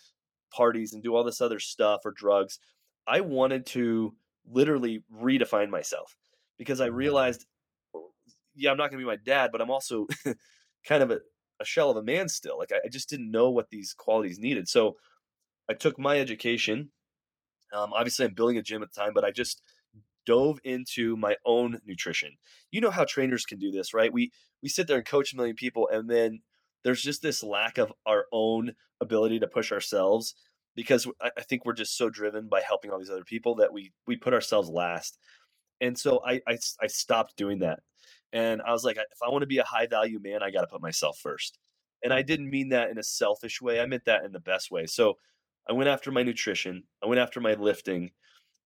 parties 0.53 0.93
and 0.93 1.03
do 1.03 1.15
all 1.15 1.23
this 1.23 1.41
other 1.41 1.59
stuff 1.59 2.01
or 2.05 2.11
drugs. 2.11 2.59
I 3.07 3.21
wanted 3.21 3.65
to 3.67 4.15
literally 4.49 5.03
redefine 5.13 5.69
myself 5.69 6.15
because 6.57 6.81
I 6.81 6.87
realized 6.87 7.45
yeah, 8.55 8.71
I'm 8.71 8.77
not 8.77 8.89
going 8.89 8.99
to 8.99 9.05
be 9.05 9.09
my 9.09 9.17
dad, 9.23 9.51
but 9.51 9.61
I'm 9.61 9.71
also 9.71 10.07
kind 10.87 11.03
of 11.03 11.11
a, 11.11 11.19
a, 11.59 11.65
shell 11.65 11.89
of 11.89 11.97
a 11.97 12.03
man 12.03 12.29
still. 12.29 12.57
Like 12.57 12.71
I, 12.71 12.77
I, 12.85 12.89
just 12.89 13.09
didn't 13.09 13.31
know 13.31 13.49
what 13.49 13.69
these 13.69 13.93
qualities 13.93 14.39
needed. 14.39 14.67
So 14.67 14.95
I 15.69 15.73
took 15.73 15.97
my 15.97 16.19
education. 16.19 16.91
Um, 17.73 17.93
obviously, 17.93 18.25
I'm 18.25 18.33
building 18.33 18.57
a 18.57 18.61
gym 18.61 18.83
at 18.83 18.93
the 18.93 18.99
time, 18.99 19.13
but 19.13 19.25
I 19.25 19.31
just 19.31 19.61
dove 20.25 20.59
into 20.63 21.17
my 21.17 21.35
own 21.45 21.79
nutrition. 21.85 22.31
You 22.71 22.81
know 22.81 22.91
how 22.91 23.05
trainers 23.05 23.45
can 23.45 23.59
do 23.59 23.71
this, 23.71 23.93
right? 23.93 24.13
We 24.13 24.31
we 24.61 24.69
sit 24.69 24.87
there 24.87 24.97
and 24.97 25.05
coach 25.05 25.33
a 25.33 25.35
million 25.35 25.55
people, 25.55 25.89
and 25.91 26.09
then 26.09 26.41
there's 26.83 27.01
just 27.01 27.21
this 27.21 27.43
lack 27.43 27.77
of 27.77 27.93
our 28.05 28.25
own 28.31 28.73
ability 29.01 29.39
to 29.39 29.47
push 29.47 29.71
ourselves 29.71 30.35
because 30.75 31.07
I, 31.21 31.41
think 31.41 31.65
we're 31.65 31.73
just 31.73 31.97
so 31.97 32.09
driven 32.09 32.47
by 32.47 32.61
helping 32.61 32.91
all 32.91 32.99
these 32.99 33.09
other 33.09 33.23
people 33.23 33.55
that 33.55 33.71
we 33.71 33.91
we 34.07 34.15
put 34.15 34.33
ourselves 34.33 34.69
last. 34.69 35.17
And 35.81 35.97
so 35.97 36.21
I, 36.25 36.41
I, 36.47 36.57
I 36.81 36.87
stopped 36.87 37.35
doing 37.37 37.59
that. 37.59 37.79
And 38.31 38.61
I 38.61 38.71
was 38.71 38.83
like, 38.83 38.97
if 38.97 39.21
I 39.23 39.29
want 39.29 39.43
to 39.43 39.47
be 39.47 39.59
a 39.59 39.63
high 39.63 39.85
value 39.85 40.19
man, 40.21 40.41
I 40.41 40.49
got 40.49 40.61
to 40.61 40.67
put 40.67 40.81
myself 40.81 41.19
first. 41.21 41.59
And 42.03 42.11
I 42.11 42.21
didn't 42.21 42.49
mean 42.49 42.69
that 42.69 42.89
in 42.89 42.97
a 42.97 43.03
selfish 43.03 43.61
way. 43.61 43.79
I 43.79 43.85
meant 43.85 44.05
that 44.05 44.25
in 44.25 44.31
the 44.31 44.39
best 44.39 44.71
way. 44.71 44.87
So 44.87 45.17
I 45.69 45.73
went 45.73 45.89
after 45.89 46.11
my 46.11 46.23
nutrition, 46.23 46.83
I 47.03 47.07
went 47.07 47.19
after 47.19 47.39
my 47.39 47.53
lifting, 47.53 48.11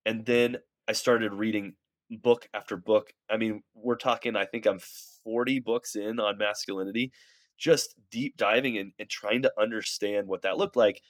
and 0.06 0.26
then 0.26 0.58
I 0.88 0.94
started 0.94 1.34
reading 1.34 1.74
book 2.10 2.48
after 2.54 2.78
book. 2.78 3.12
I 3.30 3.38
mean, 3.38 3.62
we're 3.76 3.98
talking, 3.98 4.36
I 4.36 4.46
think 4.46 4.66
I'm 4.66 4.80
40 5.24 5.60
books 5.60 5.96
in 5.96 6.20
on 6.20 6.38
masculinity, 6.38 7.12
just 7.58 7.96
deep 8.12 8.38
diving 8.38 8.78
and, 8.78 8.92
and 9.00 9.10
trying 9.10 9.42
to 9.42 9.52
understand 9.60 10.28
what 10.28 10.44
that 10.44 10.58
looked 10.58 10.76
like. 10.76 11.02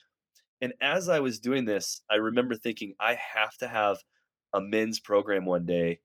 And 0.61 0.73
as 0.81 1.09
I 1.09 1.19
was 1.19 1.39
doing 1.39 1.65
this, 1.65 2.01
I 2.09 2.15
remember 2.15 2.55
thinking, 2.55 2.95
I 2.99 3.17
have 3.35 3.55
to 3.57 3.67
have 3.67 3.97
a 4.53 4.61
men's 4.61 4.99
program 4.99 5.45
one 5.45 5.65
day 5.65 5.99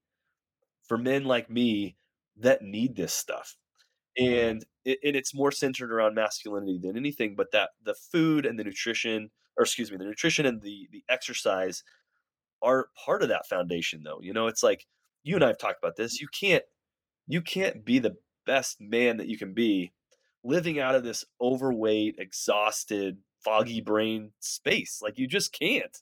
for 0.86 0.98
men 0.98 1.24
like 1.24 1.48
me 1.48 1.96
that 2.38 2.62
need 2.62 2.96
this 2.96 3.12
stuff. 3.12 3.56
Mm-hmm. 4.18 4.34
And 4.34 4.64
it, 4.84 4.98
and 5.02 5.16
it's 5.16 5.34
more 5.34 5.52
centered 5.52 5.92
around 5.92 6.14
masculinity 6.14 6.78
than 6.82 6.96
anything 6.96 7.34
but 7.36 7.52
that 7.52 7.70
the 7.82 7.94
food 7.94 8.44
and 8.44 8.58
the 8.58 8.64
nutrition 8.64 9.30
or 9.56 9.62
excuse 9.62 9.90
me 9.90 9.96
the 9.96 10.04
nutrition 10.04 10.44
and 10.44 10.60
the 10.60 10.88
the 10.92 11.02
exercise 11.08 11.82
are 12.60 12.88
part 13.02 13.22
of 13.22 13.28
that 13.28 13.46
foundation 13.46 14.02
though. 14.02 14.18
You 14.20 14.34
know 14.34 14.48
it's 14.48 14.62
like 14.62 14.86
you 15.22 15.34
and 15.34 15.44
i've 15.44 15.58
talked 15.58 15.78
about 15.82 15.96
this 15.96 16.20
you 16.20 16.28
can't 16.28 16.64
you 17.26 17.40
can't 17.40 17.84
be 17.84 17.98
the 17.98 18.16
best 18.44 18.80
man 18.80 19.16
that 19.16 19.28
you 19.28 19.38
can 19.38 19.54
be 19.54 19.92
living 20.44 20.78
out 20.80 20.94
of 20.94 21.04
this 21.04 21.24
overweight 21.40 22.16
exhausted 22.18 23.18
foggy 23.44 23.80
brain 23.80 24.32
space 24.40 25.00
like 25.02 25.18
you 25.18 25.26
just 25.26 25.52
can't 25.52 25.98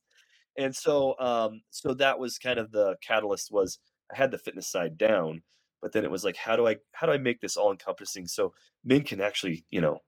and 0.57 0.75
so 0.75 1.19
um 1.19 1.63
so 1.71 1.95
that 1.95 2.19
was 2.19 2.39
kind 2.39 2.59
of 2.59 2.71
the 2.73 2.97
catalyst 3.03 3.51
was 3.51 3.79
i 4.13 4.17
had 4.17 4.31
the 4.31 4.39
fitness 4.39 4.69
side 4.69 4.99
down 4.99 5.43
but 5.81 5.93
then 5.93 6.05
it 6.05 6.11
was 6.11 6.25
like 6.25 6.37
how 6.37 6.57
do 6.57 6.67
i 6.67 6.77
how 6.93 7.07
do 7.07 7.13
i 7.13 7.19
make 7.19 7.41
this 7.41 7.57
all 7.57 7.71
encompassing 7.71 8.27
so 8.27 8.53
men 8.85 9.03
can 9.03 9.21
actually 9.21 9.65
you 9.71 9.81
know 9.81 9.99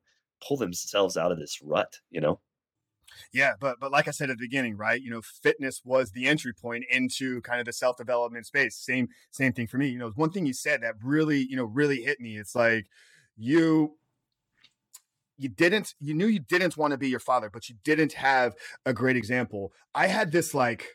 pull 0.47 0.57
themselves 0.57 1.17
out 1.17 1.33
of 1.33 1.39
this 1.39 1.61
rut 1.63 2.01
you 2.11 2.21
know 2.21 2.39
yeah, 3.33 3.53
but 3.61 3.79
but 3.81 3.91
like 3.91 4.09
I 4.09 4.11
said 4.11 4.31
at 4.31 4.39
the 4.39 4.45
beginning, 4.45 4.77
right? 4.77 5.01
You 5.01 5.11
know, 5.11 5.23
fitness 5.23 5.83
was 5.85 6.13
the 6.13 6.27
entry 6.27 6.53
point 6.53 6.85
into 6.91 7.41
kind 7.43 7.61
of 7.61 7.67
the 7.67 7.73
self 7.73 7.97
development 7.97 8.47
space. 8.47 8.77
Same 8.77 9.09
same 9.31 9.53
thing 9.53 9.67
for 9.67 9.79
me. 9.79 9.89
You 9.89 9.99
know, 9.99 10.11
one 10.15 10.31
thing 10.31 10.47
you 10.47 10.53
said 10.53 10.83
that 10.83 10.95
really 11.03 11.39
you 11.39 11.57
know 11.57 11.65
really 11.65 12.03
hit 12.03 12.21
me. 12.21 12.37
It's 12.37 12.55
like 12.55 12.87
you 13.37 13.97
you 15.43 15.49
didn't 15.49 15.95
you 16.01 16.15
knew 16.15 16.27
you 16.27 16.41
didn't 16.41 16.77
want 16.77 16.93
to 16.93 16.99
be 16.99 17.09
your 17.09 17.21
father, 17.21 17.51
but 17.53 17.69
you 17.69 17.75
didn't 17.85 18.15
have 18.15 18.55
a 18.87 18.93
great 18.93 19.17
example. 19.17 19.73
I 19.95 20.07
had 20.07 20.33
this 20.33 20.55
like 20.55 20.87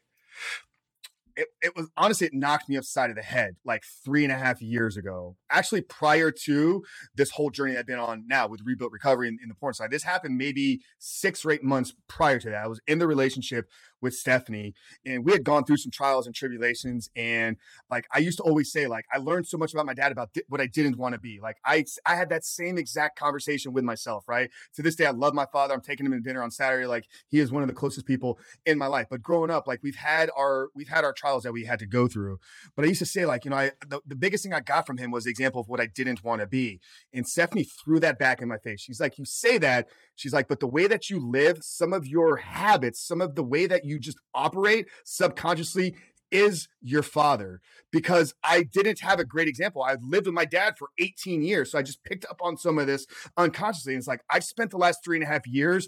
it, 1.35 1.47
it 1.61 1.75
was 1.75 1.89
honestly 1.95 2.27
it 2.27 2.33
knocked 2.33 2.67
me 2.67 2.77
upside 2.77 3.09
of 3.09 3.15
the 3.15 3.21
head 3.21 3.55
like 3.63 3.83
three 4.03 4.23
and 4.23 4.31
a 4.31 4.37
half 4.37 4.61
years 4.61 4.97
ago. 4.97 5.35
Actually 5.51 5.81
prior 5.81 6.31
to 6.31 6.83
this 7.15 7.31
whole 7.31 7.49
journey 7.49 7.77
i've 7.77 7.85
been 7.85 7.99
on 7.99 8.23
now 8.27 8.47
with 8.47 8.61
rebuilt 8.65 8.91
recovery 8.91 9.27
in, 9.27 9.37
in 9.41 9.49
the 9.49 9.55
porn 9.55 9.73
side 9.73 9.91
this 9.91 10.03
happened 10.03 10.37
maybe 10.37 10.81
six 10.97 11.45
or 11.45 11.51
eight 11.51 11.63
months 11.63 11.93
prior 12.07 12.39
to 12.39 12.49
that. 12.49 12.63
I 12.63 12.67
was 12.67 12.81
in 12.87 12.99
the 12.99 13.07
relationship 13.07 13.69
with 14.01 14.13
Stephanie, 14.13 14.73
and 15.05 15.25
we 15.25 15.31
had 15.31 15.43
gone 15.43 15.63
through 15.63 15.77
some 15.77 15.91
trials 15.91 16.25
and 16.25 16.35
tribulations. 16.35 17.09
And 17.15 17.57
like 17.89 18.07
I 18.13 18.19
used 18.19 18.37
to 18.37 18.43
always 18.43 18.71
say, 18.71 18.87
like 18.87 19.05
I 19.13 19.17
learned 19.17 19.47
so 19.47 19.57
much 19.57 19.73
about 19.73 19.85
my 19.85 19.93
dad 19.93 20.11
about 20.11 20.29
what 20.47 20.61
I 20.61 20.67
didn't 20.67 20.97
want 20.97 21.13
to 21.13 21.19
be. 21.19 21.39
Like 21.41 21.57
I 21.65 21.85
I 22.05 22.15
had 22.15 22.29
that 22.29 22.45
same 22.45 22.77
exact 22.77 23.17
conversation 23.17 23.73
with 23.73 23.83
myself. 23.83 24.25
Right 24.27 24.49
to 24.75 24.81
this 24.81 24.95
day, 24.95 25.05
I 25.05 25.11
love 25.11 25.33
my 25.33 25.45
father. 25.51 25.73
I'm 25.73 25.81
taking 25.81 26.05
him 26.05 26.11
to 26.11 26.19
dinner 26.19 26.43
on 26.43 26.51
Saturday. 26.51 26.87
Like 26.87 27.07
he 27.29 27.39
is 27.39 27.51
one 27.51 27.63
of 27.63 27.69
the 27.69 27.75
closest 27.75 28.05
people 28.05 28.39
in 28.65 28.77
my 28.77 28.87
life. 28.87 29.07
But 29.09 29.21
growing 29.21 29.51
up, 29.51 29.67
like 29.67 29.81
we've 29.83 29.95
had 29.95 30.29
our 30.37 30.69
we've 30.75 30.89
had 30.89 31.03
our 31.03 31.13
trials 31.13 31.43
that 31.43 31.53
we 31.53 31.65
had 31.65 31.79
to 31.79 31.85
go 31.85 32.07
through. 32.07 32.39
But 32.75 32.85
I 32.85 32.87
used 32.89 32.99
to 32.99 33.05
say, 33.05 33.25
like 33.25 33.45
you 33.45 33.51
know, 33.51 33.57
I 33.57 33.71
the, 33.87 34.01
the 34.05 34.15
biggest 34.15 34.43
thing 34.43 34.53
I 34.53 34.59
got 34.59 34.85
from 34.85 34.97
him 34.97 35.11
was 35.11 35.23
the 35.25 35.31
example 35.31 35.61
of 35.61 35.67
what 35.67 35.81
I 35.81 35.87
didn't 35.87 36.23
want 36.23 36.41
to 36.41 36.47
be. 36.47 36.79
And 37.13 37.27
Stephanie 37.27 37.63
threw 37.63 37.99
that 37.99 38.19
back 38.19 38.41
in 38.41 38.47
my 38.47 38.57
face. 38.57 38.81
She's 38.81 38.99
like, 38.99 39.17
you 39.17 39.25
say 39.25 39.57
that. 39.59 39.87
She's 40.15 40.33
like, 40.33 40.47
but 40.47 40.59
the 40.59 40.67
way 40.67 40.87
that 40.87 41.09
you 41.09 41.19
live, 41.19 41.59
some 41.61 41.93
of 41.93 42.07
your 42.07 42.37
habits, 42.37 42.99
some 42.99 43.21
of 43.21 43.35
the 43.35 43.43
way 43.43 43.67
that 43.67 43.85
you 43.87 43.99
just 43.99 44.17
operate 44.33 44.87
subconsciously 45.03 45.95
is 46.31 46.67
your 46.81 47.03
father 47.03 47.61
because 47.91 48.33
I 48.43 48.63
didn't 48.63 48.99
have 48.99 49.19
a 49.19 49.25
great 49.25 49.47
example. 49.47 49.83
I've 49.83 50.03
lived 50.03 50.25
with 50.25 50.35
my 50.35 50.45
dad 50.45 50.77
for 50.77 50.89
18 50.99 51.41
years. 51.41 51.71
So 51.71 51.79
I 51.79 51.81
just 51.81 52.03
picked 52.03 52.25
up 52.25 52.41
on 52.41 52.57
some 52.57 52.77
of 52.79 52.87
this 52.87 53.05
unconsciously. 53.37 53.93
And 53.93 53.99
it's 53.99 54.07
like 54.07 54.21
I've 54.29 54.43
spent 54.43 54.71
the 54.71 54.77
last 54.77 55.03
three 55.03 55.17
and 55.17 55.23
a 55.23 55.27
half 55.27 55.47
years 55.47 55.87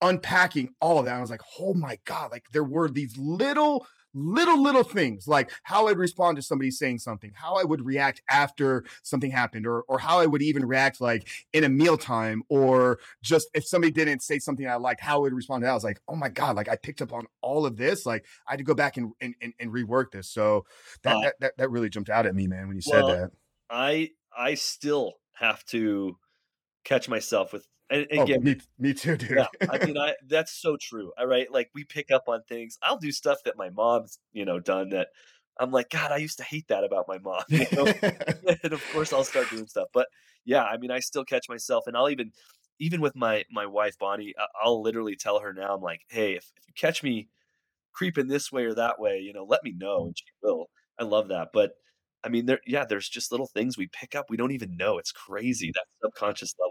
unpacking 0.00 0.70
all 0.80 0.98
of 0.98 1.04
that. 1.06 1.16
I 1.16 1.20
was 1.20 1.30
like, 1.30 1.42
oh 1.58 1.74
my 1.74 1.98
God, 2.04 2.30
like 2.30 2.44
there 2.52 2.64
were 2.64 2.88
these 2.88 3.16
little 3.18 3.86
little 4.14 4.60
little 4.60 4.82
things 4.82 5.28
like 5.28 5.50
how 5.62 5.88
I'd 5.88 5.98
respond 5.98 6.36
to 6.36 6.42
somebody 6.42 6.70
saying 6.70 6.98
something, 6.98 7.32
how 7.34 7.54
I 7.54 7.64
would 7.64 7.84
react 7.84 8.22
after 8.28 8.84
something 9.02 9.30
happened, 9.30 9.66
or 9.66 9.82
or 9.82 9.98
how 9.98 10.18
I 10.18 10.26
would 10.26 10.42
even 10.42 10.64
react 10.64 11.00
like 11.00 11.28
in 11.52 11.64
a 11.64 11.68
mealtime, 11.68 12.42
or 12.48 12.98
just 13.22 13.48
if 13.54 13.66
somebody 13.66 13.92
didn't 13.92 14.22
say 14.22 14.38
something 14.38 14.66
I 14.66 14.76
liked, 14.76 15.00
how 15.00 15.16
I 15.16 15.20
would 15.20 15.34
respond 15.34 15.62
to 15.62 15.66
that. 15.66 15.72
I 15.72 15.74
was 15.74 15.84
like, 15.84 16.00
oh 16.08 16.16
my 16.16 16.28
god, 16.28 16.56
like 16.56 16.68
I 16.68 16.76
picked 16.76 17.02
up 17.02 17.12
on 17.12 17.26
all 17.40 17.66
of 17.66 17.76
this. 17.76 18.06
Like 18.06 18.24
I 18.46 18.52
had 18.52 18.58
to 18.58 18.64
go 18.64 18.74
back 18.74 18.96
and 18.96 19.12
and, 19.20 19.34
and, 19.40 19.52
and 19.58 19.72
rework 19.72 20.10
this. 20.12 20.28
So 20.28 20.64
that, 21.02 21.16
uh, 21.16 21.20
that, 21.20 21.34
that 21.40 21.56
that 21.58 21.70
really 21.70 21.88
jumped 21.88 22.10
out 22.10 22.26
at 22.26 22.34
me, 22.34 22.46
man, 22.46 22.68
when 22.68 22.76
you 22.76 22.82
well, 22.86 23.08
said 23.08 23.18
that. 23.18 23.30
I 23.70 24.10
I 24.36 24.54
still 24.54 25.14
have 25.34 25.64
to 25.66 26.16
catch 26.84 27.08
myself 27.08 27.52
with 27.52 27.66
and 27.90 28.06
oh, 28.12 28.22
again, 28.22 28.44
me, 28.44 28.56
me 28.78 28.94
too, 28.94 29.16
dude. 29.16 29.30
yeah, 29.30 29.68
I 29.68 29.84
mean, 29.84 29.98
I 29.98 30.14
that's 30.26 30.52
so 30.52 30.76
true. 30.80 31.12
All 31.18 31.26
right, 31.26 31.50
like 31.50 31.70
we 31.74 31.84
pick 31.84 32.10
up 32.10 32.24
on 32.28 32.42
things. 32.48 32.78
I'll 32.82 32.98
do 32.98 33.12
stuff 33.12 33.38
that 33.44 33.56
my 33.56 33.70
mom's, 33.70 34.18
you 34.32 34.44
know, 34.44 34.60
done 34.60 34.90
that 34.90 35.08
I'm 35.60 35.70
like, 35.70 35.90
God, 35.90 36.10
I 36.10 36.16
used 36.16 36.38
to 36.38 36.44
hate 36.44 36.68
that 36.68 36.84
about 36.84 37.06
my 37.06 37.18
mom. 37.18 37.42
You 37.50 37.66
know? 37.72 37.86
and 38.62 38.72
of 38.72 38.82
course, 38.92 39.12
I'll 39.12 39.24
start 39.24 39.50
doing 39.50 39.66
stuff. 39.66 39.88
But 39.92 40.08
yeah, 40.44 40.64
I 40.64 40.78
mean, 40.78 40.90
I 40.90 41.00
still 41.00 41.24
catch 41.24 41.48
myself, 41.48 41.84
and 41.86 41.96
I'll 41.96 42.08
even, 42.08 42.32
even 42.78 43.00
with 43.00 43.14
my 43.14 43.44
my 43.50 43.66
wife 43.66 43.98
Bonnie, 43.98 44.34
I'll 44.62 44.82
literally 44.82 45.16
tell 45.16 45.40
her 45.40 45.52
now, 45.52 45.74
I'm 45.74 45.82
like, 45.82 46.00
Hey, 46.08 46.32
if, 46.32 46.50
if 46.56 46.66
you 46.66 46.74
catch 46.74 47.02
me 47.02 47.28
creeping 47.92 48.28
this 48.28 48.50
way 48.50 48.64
or 48.64 48.74
that 48.74 48.98
way, 48.98 49.18
you 49.18 49.32
know, 49.32 49.44
let 49.44 49.62
me 49.62 49.74
know, 49.76 50.06
and 50.06 50.16
she 50.16 50.24
will. 50.42 50.70
I 50.98 51.04
love 51.04 51.28
that, 51.28 51.48
but. 51.52 51.72
I 52.22 52.28
mean, 52.28 52.44
there, 52.44 52.60
yeah, 52.66 52.84
there's 52.84 53.08
just 53.08 53.32
little 53.32 53.46
things 53.46 53.78
we 53.78 53.86
pick 53.86 54.14
up 54.14 54.26
we 54.28 54.36
don't 54.36 54.50
even 54.50 54.76
know. 54.76 54.98
It's 54.98 55.10
crazy 55.10 55.72
that 55.74 55.86
subconscious 56.04 56.54
level 56.60 56.69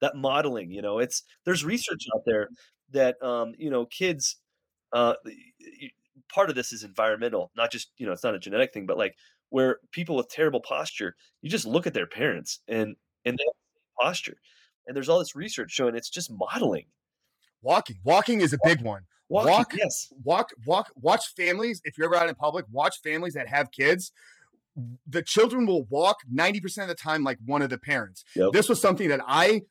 that 0.00 0.16
modeling 0.16 0.70
you 0.70 0.82
know 0.82 0.98
it's 0.98 1.22
there's 1.44 1.64
research 1.64 2.06
out 2.14 2.22
there 2.26 2.48
that 2.90 3.22
um 3.22 3.52
you 3.58 3.70
know 3.70 3.86
kids 3.86 4.36
uh 4.92 5.14
part 6.32 6.50
of 6.50 6.56
this 6.56 6.72
is 6.72 6.84
environmental 6.84 7.50
not 7.56 7.70
just 7.70 7.90
you 7.98 8.06
know 8.06 8.12
it's 8.12 8.24
not 8.24 8.34
a 8.34 8.38
genetic 8.38 8.72
thing 8.72 8.86
but 8.86 8.98
like 8.98 9.14
where 9.50 9.78
people 9.92 10.16
with 10.16 10.28
terrible 10.28 10.60
posture 10.60 11.14
you 11.42 11.50
just 11.50 11.66
look 11.66 11.86
at 11.86 11.94
their 11.94 12.06
parents 12.06 12.60
and 12.68 12.96
and 13.24 13.36
they 13.38 13.44
have 13.44 13.54
posture. 13.98 14.36
And 14.86 14.96
there's 14.96 15.08
all 15.08 15.18
this 15.18 15.36
research 15.36 15.70
showing 15.70 15.94
it's 15.94 16.10
just 16.10 16.30
modeling. 16.30 16.86
Walking 17.62 17.98
walking 18.04 18.40
is 18.40 18.52
a 18.52 18.58
big 18.64 18.82
one. 18.82 19.02
walking, 19.28 19.52
walk 19.52 19.74
yes. 19.76 20.12
walk 20.24 20.50
walk 20.64 20.90
watch 20.96 21.34
families 21.36 21.80
if 21.84 21.98
you're 21.98 22.06
ever 22.06 22.16
out 22.16 22.28
in 22.28 22.34
public 22.34 22.64
watch 22.70 23.00
families 23.02 23.34
that 23.34 23.48
have 23.48 23.70
kids. 23.70 24.12
The 25.08 25.22
children 25.22 25.66
will 25.66 25.84
walk 25.86 26.18
90% 26.32 26.82
of 26.82 26.88
the 26.88 26.94
time 26.94 27.24
like 27.24 27.38
one 27.44 27.62
of 27.62 27.70
the 27.70 27.78
parents. 27.78 28.24
Yep. 28.36 28.52
this 28.52 28.68
was 28.68 28.80
something 28.80 29.08
that 29.08 29.20
i 29.26 29.62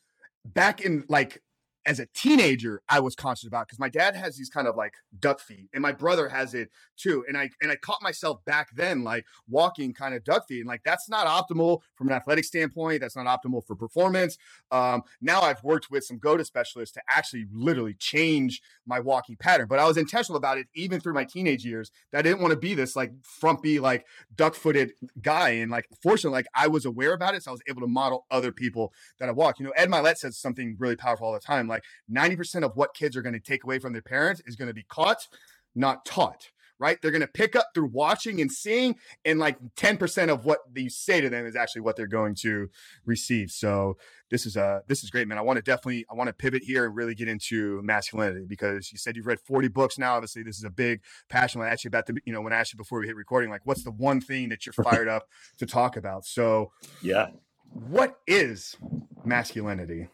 back 0.53 0.81
in 0.81 1.03
like 1.09 1.41
as 1.87 1.99
a 1.99 2.05
teenager 2.07 2.81
I 2.89 2.99
was 2.99 3.15
conscious 3.15 3.47
about 3.47 3.67
because 3.67 3.79
my 3.79 3.87
dad 3.87 4.15
has 4.15 4.35
these 4.35 4.49
kind 4.49 4.67
of 4.67 4.75
like 4.75 4.93
duck 5.19 5.39
feet 5.39 5.69
and 5.73 5.81
my 5.81 5.93
brother 5.93 6.27
has 6.27 6.53
it 6.53 6.69
too. 6.97 7.23
And 7.27 7.37
I 7.37 7.49
and 7.61 7.71
I 7.71 7.77
caught 7.77 8.01
myself 8.01 8.43
back 8.45 8.69
then 8.75 9.03
like 9.03 9.25
walking 9.47 9.93
kind 9.93 10.13
of 10.13 10.23
duck 10.23 10.47
feet 10.47 10.59
and 10.59 10.67
like 10.67 10.81
that's 10.83 11.09
not 11.09 11.27
optimal 11.27 11.79
from 11.95 12.09
an 12.09 12.13
athletic 12.13 12.43
standpoint. 12.43 12.99
That's 12.99 13.15
not 13.15 13.25
optimal 13.25 13.65
for 13.65 13.75
performance. 13.75 14.37
Um, 14.69 15.03
now 15.21 15.41
I've 15.41 15.63
worked 15.63 15.89
with 15.89 16.03
some 16.03 16.19
gait 16.19 16.45
specialists 16.45 16.93
to 16.95 17.01
actually 17.09 17.45
literally 17.51 17.93
change 17.93 18.61
my 18.85 18.99
walking 18.99 19.37
pattern. 19.37 19.67
But 19.69 19.79
I 19.79 19.87
was 19.87 19.97
intentional 19.97 20.37
about 20.37 20.57
it 20.57 20.67
even 20.75 20.99
through 20.99 21.13
my 21.13 21.23
teenage 21.23 21.65
years. 21.65 21.89
That 22.11 22.19
I 22.19 22.21
didn't 22.21 22.41
want 22.41 22.51
to 22.51 22.59
be 22.59 22.73
this 22.73 22.97
like 22.97 23.13
frumpy 23.23 23.79
like 23.79 24.05
duck 24.35 24.55
footed 24.55 24.91
guy. 25.21 25.49
And 25.51 25.71
like 25.71 25.87
fortunately, 26.03 26.37
like 26.37 26.47
I 26.53 26.67
was 26.67 26.85
aware 26.85 27.13
about 27.13 27.33
it, 27.33 27.43
so 27.43 27.51
I 27.51 27.53
was 27.53 27.63
able 27.69 27.81
to 27.81 27.87
model 27.87 28.25
other 28.29 28.51
people 28.51 28.91
that 29.19 29.29
I 29.29 29.31
walk. 29.31 29.59
You 29.59 29.65
know, 29.65 29.73
Ed 29.77 29.89
Mylett 29.89 30.17
says 30.17 30.37
something 30.37 30.75
really 30.77 30.97
powerful 30.97 31.27
all 31.27 31.33
the 31.33 31.39
time. 31.39 31.67
Like 31.67 31.76
like 31.77 32.31
90% 32.31 32.63
of 32.63 32.75
what 32.75 32.93
kids 32.93 33.15
are 33.15 33.21
going 33.21 33.33
to 33.33 33.39
take 33.39 33.63
away 33.63 33.79
from 33.79 33.93
their 33.93 34.01
parents 34.01 34.41
is 34.45 34.55
going 34.55 34.67
to 34.67 34.73
be 34.73 34.83
caught, 34.83 35.27
not 35.75 36.05
taught 36.05 36.49
right? 36.79 37.01
They're 37.01 37.11
going 37.11 37.21
to 37.21 37.27
pick 37.27 37.55
up 37.55 37.67
through 37.73 37.89
watching 37.91 38.41
and 38.41 38.51
seeing, 38.51 38.95
and 39.25 39.39
like 39.39 39.57
10% 39.75 40.29
of 40.29 40.45
what 40.45 40.59
you 40.75 40.89
say 40.89 41.21
to 41.21 41.29
them 41.29 41.45
is 41.45 41.55
actually 41.55 41.81
what 41.81 41.95
they're 41.95 42.07
going 42.07 42.35
to 42.35 42.69
receive. 43.05 43.51
So 43.51 43.97
this 44.29 44.45
is 44.45 44.57
uh 44.57 44.81
this 44.87 45.03
is 45.03 45.09
great, 45.09 45.27
man. 45.27 45.37
I 45.37 45.41
want 45.41 45.57
to 45.57 45.63
definitely 45.63 46.05
I 46.11 46.13
want 46.13 46.27
to 46.27 46.33
pivot 46.33 46.61
here 46.61 46.85
and 46.85 46.95
really 46.95 47.15
get 47.15 47.29
into 47.29 47.81
masculinity 47.81 48.45
because 48.45 48.91
you 48.91 48.97
said 48.97 49.15
you've 49.15 49.25
read 49.25 49.39
40 49.39 49.69
books 49.69 49.97
now. 49.97 50.15
Obviously, 50.15 50.43
this 50.43 50.57
is 50.57 50.65
a 50.65 50.69
big 50.69 51.01
passion. 51.29 51.59
When 51.59 51.69
I 51.69 51.71
asked 51.71 51.85
you 51.85 51.89
about 51.89 52.07
the, 52.07 52.17
you 52.25 52.33
know, 52.33 52.41
when 52.41 52.51
I 52.51 52.57
asked 52.57 52.73
you 52.73 52.77
before 52.77 52.99
we 52.99 53.07
hit 53.07 53.15
recording, 53.15 53.49
like 53.49 53.61
what's 53.63 53.83
the 53.83 53.91
one 53.91 54.19
thing 54.19 54.49
that 54.49 54.65
you're 54.65 54.73
fired 54.83 55.07
up 55.07 55.27
to 55.59 55.65
talk 55.65 55.97
about? 55.97 56.25
So 56.25 56.71
yeah. 57.01 57.27
What 57.73 58.19
is 58.27 58.77
masculinity? 59.25 60.07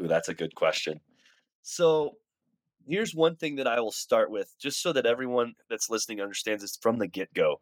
Ooh, 0.00 0.06
that's 0.06 0.28
a 0.28 0.34
good 0.34 0.54
question. 0.54 1.00
So 1.70 2.16
here's 2.86 3.14
one 3.14 3.36
thing 3.36 3.56
that 3.56 3.66
I 3.66 3.78
will 3.78 3.92
start 3.92 4.30
with, 4.30 4.54
just 4.58 4.80
so 4.80 4.90
that 4.94 5.04
everyone 5.04 5.52
that's 5.68 5.90
listening 5.90 6.18
understands 6.18 6.62
this 6.62 6.78
from 6.80 6.98
the 6.98 7.06
get 7.06 7.32
go. 7.34 7.60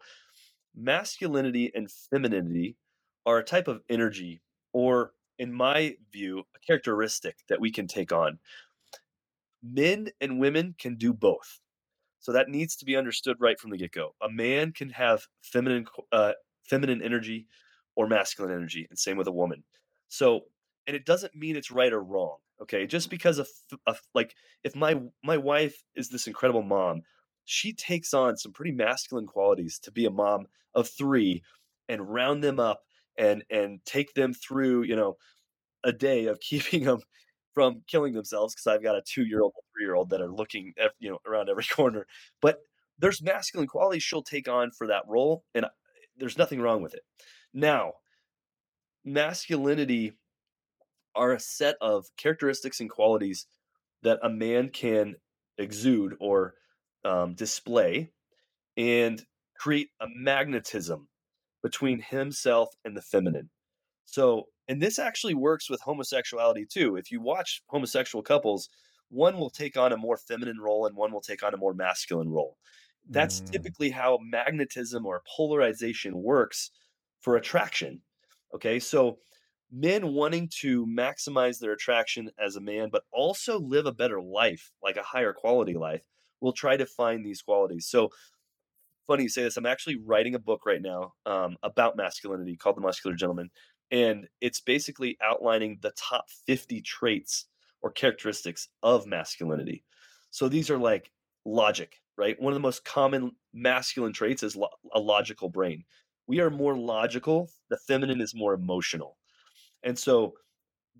Masculinity 0.76 1.72
and 1.74 1.90
femininity 1.90 2.76
are 3.26 3.38
a 3.38 3.44
type 3.44 3.66
of 3.66 3.82
energy, 3.90 4.40
or 4.72 5.10
in 5.40 5.52
my 5.52 5.96
view, 6.12 6.44
a 6.54 6.60
characteristic 6.64 7.38
that 7.48 7.60
we 7.60 7.72
can 7.72 7.88
take 7.88 8.12
on. 8.12 8.38
Men 9.60 10.10
and 10.20 10.38
women 10.38 10.76
can 10.78 10.94
do 10.94 11.12
both. 11.12 11.58
So 12.20 12.30
that 12.30 12.48
needs 12.48 12.76
to 12.76 12.84
be 12.84 12.94
understood 12.94 13.38
right 13.40 13.58
from 13.58 13.70
the 13.70 13.76
get 13.76 13.90
go. 13.90 14.14
A 14.22 14.30
man 14.30 14.70
can 14.70 14.90
have 14.90 15.26
feminine, 15.42 15.86
uh, 16.12 16.34
feminine 16.62 17.02
energy 17.02 17.48
or 17.96 18.06
masculine 18.06 18.54
energy, 18.54 18.86
and 18.88 18.96
same 18.96 19.16
with 19.16 19.26
a 19.26 19.32
woman. 19.32 19.64
So, 20.08 20.42
and 20.86 20.96
it 20.96 21.04
doesn't 21.04 21.34
mean 21.34 21.56
it's 21.56 21.70
right 21.70 21.92
or 21.92 22.02
wrong. 22.02 22.38
Okay, 22.62 22.86
just 22.86 23.10
because 23.10 23.38
of, 23.38 23.48
like 24.14 24.34
if 24.64 24.74
my 24.74 25.00
my 25.22 25.36
wife 25.36 25.84
is 25.94 26.08
this 26.08 26.26
incredible 26.26 26.62
mom, 26.62 27.02
she 27.44 27.72
takes 27.72 28.14
on 28.14 28.36
some 28.36 28.52
pretty 28.52 28.72
masculine 28.72 29.26
qualities 29.26 29.78
to 29.80 29.92
be 29.92 30.06
a 30.06 30.10
mom 30.10 30.46
of 30.74 30.88
three 30.88 31.42
and 31.88 32.08
round 32.08 32.42
them 32.42 32.58
up 32.58 32.80
and 33.18 33.44
and 33.50 33.80
take 33.84 34.14
them 34.14 34.32
through 34.32 34.82
you 34.84 34.96
know 34.96 35.16
a 35.84 35.92
day 35.92 36.26
of 36.26 36.40
keeping 36.40 36.84
them 36.84 37.00
from 37.54 37.82
killing 37.88 38.12
themselves 38.12 38.54
because 38.54 38.66
I've 38.66 38.82
got 38.82 38.96
a 38.96 39.02
two 39.02 39.24
year 39.24 39.40
old, 39.42 39.54
three 39.74 39.84
year 39.84 39.94
old 39.94 40.10
that 40.10 40.20
are 40.20 40.30
looking 40.30 40.74
you 40.98 41.10
know 41.10 41.18
around 41.26 41.48
every 41.48 41.64
corner. 41.72 42.06
But 42.42 42.58
there's 42.98 43.22
masculine 43.22 43.68
qualities 43.68 44.02
she'll 44.02 44.22
take 44.22 44.48
on 44.48 44.70
for 44.70 44.86
that 44.86 45.04
role, 45.06 45.44
and 45.54 45.66
uh, 45.66 45.70
there's 46.16 46.38
nothing 46.38 46.60
wrong 46.60 46.82
with 46.82 46.94
it. 46.94 47.02
Now, 47.52 47.92
masculinity 49.04 50.12
are 51.16 51.32
a 51.32 51.40
set 51.40 51.76
of 51.80 52.06
characteristics 52.16 52.80
and 52.80 52.90
qualities 52.90 53.46
that 54.02 54.18
a 54.22 54.28
man 54.28 54.68
can 54.68 55.16
exude 55.58 56.14
or 56.20 56.54
um, 57.04 57.34
display 57.34 58.10
and 58.76 59.24
create 59.58 59.88
a 60.00 60.06
magnetism 60.14 61.08
between 61.62 62.00
himself 62.00 62.68
and 62.84 62.96
the 62.96 63.02
feminine. 63.02 63.50
So, 64.04 64.44
and 64.68 64.80
this 64.80 64.98
actually 64.98 65.34
works 65.34 65.70
with 65.70 65.80
homosexuality 65.80 66.66
too. 66.66 66.96
If 66.96 67.10
you 67.10 67.20
watch 67.20 67.62
homosexual 67.68 68.22
couples, 68.22 68.68
one 69.08 69.38
will 69.38 69.50
take 69.50 69.76
on 69.76 69.92
a 69.92 69.96
more 69.96 70.16
feminine 70.16 70.58
role 70.60 70.86
and 70.86 70.96
one 70.96 71.12
will 71.12 71.20
take 71.20 71.42
on 71.42 71.54
a 71.54 71.58
more 71.58 71.74
masculine 71.74 72.28
role. 72.28 72.56
That's 73.08 73.40
mm. 73.40 73.50
typically 73.50 73.90
how 73.90 74.18
magnetism 74.20 75.06
or 75.06 75.22
polarization 75.36 76.22
works 76.22 76.70
for 77.20 77.36
attraction. 77.36 78.02
Okay, 78.54 78.78
so 78.78 79.18
men 79.70 80.14
wanting 80.14 80.48
to 80.60 80.86
maximize 80.86 81.58
their 81.58 81.72
attraction 81.72 82.30
as 82.38 82.56
a 82.56 82.60
man, 82.60 82.88
but 82.90 83.04
also 83.12 83.58
live 83.58 83.86
a 83.86 83.92
better 83.92 84.20
life, 84.20 84.70
like 84.82 84.96
a 84.96 85.02
higher 85.02 85.32
quality 85.32 85.74
life, 85.74 86.02
will 86.40 86.52
try 86.52 86.76
to 86.76 86.86
find 86.86 87.24
these 87.24 87.42
qualities. 87.42 87.86
So, 87.88 88.10
funny 89.06 89.24
you 89.24 89.28
say 89.28 89.42
this. 89.42 89.56
I'm 89.56 89.66
actually 89.66 89.96
writing 89.96 90.34
a 90.34 90.40
book 90.40 90.66
right 90.66 90.82
now 90.82 91.14
um, 91.24 91.56
about 91.62 91.96
masculinity 91.96 92.56
called 92.56 92.76
The 92.76 92.80
Muscular 92.80 93.16
Gentleman. 93.16 93.50
And 93.90 94.28
it's 94.40 94.60
basically 94.60 95.16
outlining 95.22 95.78
the 95.80 95.92
top 95.92 96.26
50 96.46 96.80
traits 96.82 97.46
or 97.82 97.90
characteristics 97.90 98.68
of 98.82 99.06
masculinity. 99.06 99.84
So 100.30 100.48
these 100.48 100.70
are 100.70 100.78
like 100.78 101.12
logic, 101.44 101.96
right? 102.18 102.40
One 102.40 102.52
of 102.52 102.56
the 102.56 102.60
most 102.66 102.84
common 102.84 103.32
masculine 103.54 104.12
traits 104.12 104.42
is 104.42 104.56
lo- 104.56 104.70
a 104.92 104.98
logical 104.98 105.48
brain. 105.48 105.84
We 106.26 106.40
are 106.40 106.50
more 106.50 106.76
logical, 106.76 107.50
the 107.70 107.78
feminine 107.78 108.20
is 108.20 108.34
more 108.34 108.54
emotional. 108.54 109.16
And 109.82 109.98
so 109.98 110.34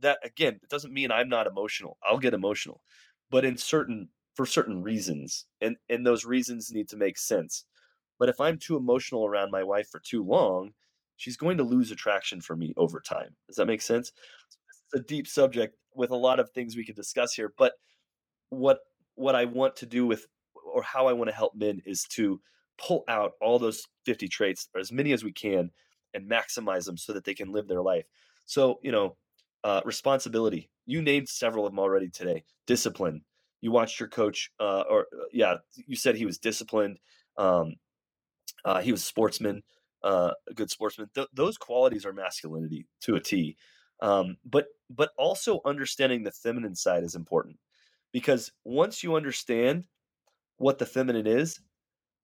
that 0.00 0.18
again, 0.24 0.54
it 0.62 0.68
doesn't 0.68 0.92
mean 0.92 1.10
I'm 1.10 1.28
not 1.28 1.46
emotional. 1.46 1.98
I'll 2.02 2.18
get 2.18 2.34
emotional, 2.34 2.82
but 3.30 3.44
in 3.44 3.56
certain 3.56 4.08
for 4.34 4.46
certain 4.46 4.82
reasons, 4.82 5.46
and 5.60 5.76
and 5.88 6.06
those 6.06 6.24
reasons 6.24 6.70
need 6.72 6.88
to 6.90 6.96
make 6.96 7.18
sense. 7.18 7.64
But 8.18 8.28
if 8.28 8.40
I'm 8.40 8.58
too 8.58 8.76
emotional 8.76 9.26
around 9.26 9.50
my 9.50 9.62
wife 9.62 9.88
for 9.90 10.00
too 10.00 10.24
long, 10.24 10.72
she's 11.16 11.36
going 11.36 11.58
to 11.58 11.64
lose 11.64 11.90
attraction 11.90 12.40
for 12.40 12.56
me 12.56 12.72
over 12.76 13.00
time. 13.00 13.36
Does 13.46 13.56
that 13.56 13.66
make 13.66 13.82
sense? 13.82 14.12
It's 14.92 15.02
a 15.02 15.04
deep 15.06 15.26
subject 15.26 15.76
with 15.94 16.10
a 16.10 16.16
lot 16.16 16.40
of 16.40 16.50
things 16.50 16.76
we 16.76 16.84
could 16.84 16.96
discuss 16.96 17.34
here, 17.34 17.52
but 17.56 17.74
what 18.50 18.80
what 19.14 19.34
I 19.34 19.44
want 19.46 19.76
to 19.76 19.86
do 19.86 20.06
with 20.06 20.26
or 20.72 20.82
how 20.82 21.06
I 21.06 21.12
want 21.12 21.30
to 21.30 21.36
help 21.36 21.54
men 21.54 21.80
is 21.86 22.04
to 22.10 22.40
pull 22.78 23.04
out 23.08 23.32
all 23.40 23.58
those 23.58 23.82
50 24.04 24.28
traits 24.28 24.68
as 24.78 24.92
many 24.92 25.12
as 25.12 25.24
we 25.24 25.32
can 25.32 25.70
and 26.12 26.30
maximize 26.30 26.84
them 26.84 26.96
so 26.98 27.12
that 27.12 27.24
they 27.24 27.34
can 27.34 27.50
live 27.50 27.68
their 27.68 27.82
life. 27.82 28.06
So, 28.46 28.80
you 28.82 28.92
know, 28.92 29.16
uh, 29.64 29.82
responsibility. 29.84 30.70
You 30.86 31.02
named 31.02 31.28
several 31.28 31.66
of 31.66 31.72
them 31.72 31.80
already 31.80 32.10
today. 32.10 32.44
Discipline. 32.66 33.24
You 33.60 33.72
watched 33.72 34.00
your 34.00 34.08
coach, 34.08 34.50
uh, 34.60 34.84
or 34.88 35.02
uh, 35.02 35.26
yeah, 35.32 35.56
you 35.74 35.96
said 35.96 36.16
he 36.16 36.26
was 36.26 36.38
disciplined. 36.38 36.98
Um, 37.36 37.76
Uh, 38.64 38.80
he 38.80 38.92
was 38.92 39.02
a 39.02 39.04
sportsman, 39.06 39.62
uh, 40.02 40.32
a 40.48 40.54
good 40.54 40.70
sportsman. 40.70 41.08
Th- 41.14 41.28
those 41.32 41.56
qualities 41.58 42.04
are 42.06 42.12
masculinity 42.12 42.86
to 43.02 43.14
a 43.16 43.20
T. 43.20 43.56
Um, 44.00 44.36
but 44.44 44.66
but 44.90 45.10
also 45.16 45.60
understanding 45.64 46.22
the 46.22 46.32
feminine 46.32 46.74
side 46.74 47.04
is 47.04 47.14
important 47.14 47.58
because 48.12 48.52
once 48.64 49.02
you 49.02 49.16
understand 49.16 49.84
what 50.58 50.78
the 50.78 50.86
feminine 50.86 51.26
is, 51.26 51.60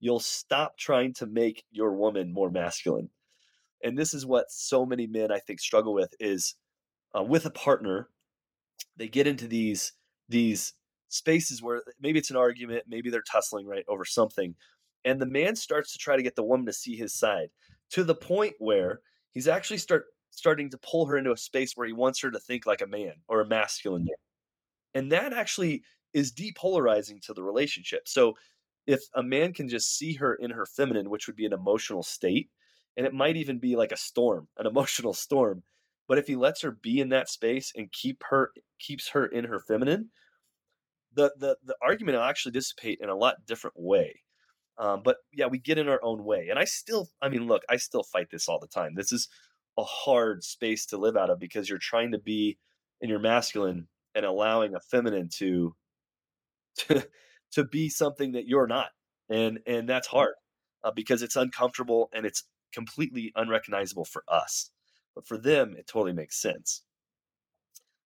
you'll 0.01 0.21
stop 0.21 0.77
trying 0.79 1.15
to 1.15 1.27
make 1.27 1.65
your 1.71 1.93
woman 1.95 2.33
more 2.33 2.51
masculine. 2.51 3.11
And 3.83 3.99
this 3.99 4.15
is 4.15 4.25
what 4.25 4.51
so 4.51 4.87
many 4.87 5.07
men 5.07 5.33
I 5.33 5.39
think 5.39 5.61
struggle 5.61 5.95
with 5.95 6.15
is 6.21 6.55
uh, 7.17 7.23
with 7.23 7.47
a 7.47 7.51
partner, 7.51 8.09
they 8.97 9.09
get 9.09 9.27
into 9.27 9.47
these 9.47 9.93
these 10.29 10.75
spaces 11.09 11.63
where 11.63 11.83
maybe 12.01 12.19
it's 12.19 12.31
an 12.31 12.37
argument, 12.37 12.85
maybe 12.89 13.11
they're 13.11 13.23
tussling 13.23 13.67
right 13.67 13.85
over 13.89 14.05
something, 14.05 14.55
and 15.05 15.21
the 15.21 15.27
man 15.27 15.57
starts 15.57 15.93
to 15.93 15.99
try 15.99 16.17
to 16.17 16.23
get 16.23 16.37
the 16.37 16.43
woman 16.43 16.67
to 16.67 16.73
see 16.73 16.97
his 16.97 17.15
side 17.15 17.49
to 17.91 18.05
the 18.05 18.15
point 18.15 18.55
where 18.59 19.01
he's 19.33 19.49
actually 19.49 19.79
start 19.79 20.07
starting 20.31 20.71
to 20.71 20.79
pull 20.79 21.07
her 21.07 21.19
into 21.19 21.33
a 21.33 21.37
space 21.37 21.77
where 21.77 21.87
he 21.87 21.93
wants 21.93 22.21
her 22.21 22.31
to 22.31 22.41
think 22.41 22.67
like 22.67 22.81
a 22.81 22.87
man 22.87 23.13
or 23.29 23.41
a 23.41 23.47
masculine 23.47 24.05
man. 24.05 24.15
And 24.95 25.13
that 25.13 25.33
actually 25.33 25.83
is 26.15 26.33
depolarizing 26.33 27.21
to 27.23 27.35
the 27.35 27.43
relationship. 27.43 28.09
So 28.09 28.35
if 28.87 29.03
a 29.15 29.23
man 29.23 29.53
can 29.53 29.69
just 29.69 29.97
see 29.97 30.15
her 30.15 30.35
in 30.35 30.51
her 30.51 30.67
feminine, 30.67 31.11
which 31.11 31.27
would 31.27 31.37
be 31.37 31.47
an 31.47 31.53
emotional 31.53 32.03
state, 32.03 32.51
and 32.97 33.07
it 33.07 33.15
might 33.15 33.37
even 33.37 33.59
be 33.59 33.77
like 33.77 33.93
a 33.93 33.97
storm, 33.97 34.49
an 34.59 34.67
emotional 34.67 35.15
storm, 35.15 35.63
but 36.09 36.19
if 36.19 36.27
he 36.27 36.37
lets 36.37 36.63
her 36.63 36.71
be 36.71 37.01
in 37.01 37.11
that 37.11 37.29
space 37.29 37.73
and 37.77 37.93
keep 37.93 38.23
her 38.29 38.53
keeps 38.79 39.11
her 39.11 39.27
in 39.27 39.45
her 39.45 39.61
feminine, 39.61 40.11
the 41.15 41.33
the 41.39 41.57
the 41.65 41.77
argument 41.83 42.17
will 42.17 42.25
actually 42.25 42.53
dissipate 42.53 42.99
in 43.01 43.09
a 43.09 43.17
lot 43.17 43.47
different 43.47 43.77
way. 43.79 44.21
Um, 44.79 45.03
but 45.05 45.19
yeah, 45.33 45.47
we 45.47 45.59
get 45.59 45.79
in 45.79 45.89
our 45.89 46.01
own 46.03 46.25
way, 46.25 46.49
and 46.49 46.59
I 46.59 46.65
still, 46.65 47.09
I 47.21 47.29
mean, 47.29 47.47
look, 47.47 47.63
I 47.69 47.77
still 47.77 48.03
fight 48.03 48.29
this 48.31 48.49
all 48.49 48.59
the 48.59 48.67
time. 48.67 48.95
This 48.95 49.13
is 49.13 49.29
a 49.79 49.85
hard 49.85 50.45
space 50.45 50.87
to 50.87 50.99
live 50.99 51.17
out 51.17 51.31
of 51.31 51.39
because 51.39 51.69
you're 51.69 51.79
trying 51.79 52.13
to 52.13 52.19
be 52.19 52.59
in 53.01 53.09
your 53.09 53.19
masculine 53.19 53.89
and 54.15 54.25
allowing 54.25 54.75
a 54.75 54.81
feminine 54.81 55.29
to 55.39 55.75
to 56.77 57.07
to 57.53 57.65
be 57.65 57.89
something 57.89 58.33
that 58.33 58.47
you're 58.47 58.67
not 58.67 58.89
and 59.29 59.61
and 59.67 59.89
that's 59.89 60.09
mm. 60.09 60.13
hard 60.13 60.35
uh, 60.85 60.91
because 60.95 61.23
it's 61.23 61.37
uncomfortable 61.37 62.09
and 62.13 62.27
it's 62.27 62.45
completely 62.73 63.33
unrecognizable 63.37 64.05
for 64.05 64.25
us 64.29 64.71
but 65.15 65.27
for 65.27 65.39
them 65.39 65.75
it 65.79 65.87
totally 65.87 66.13
makes 66.13 66.41
sense 66.41 66.83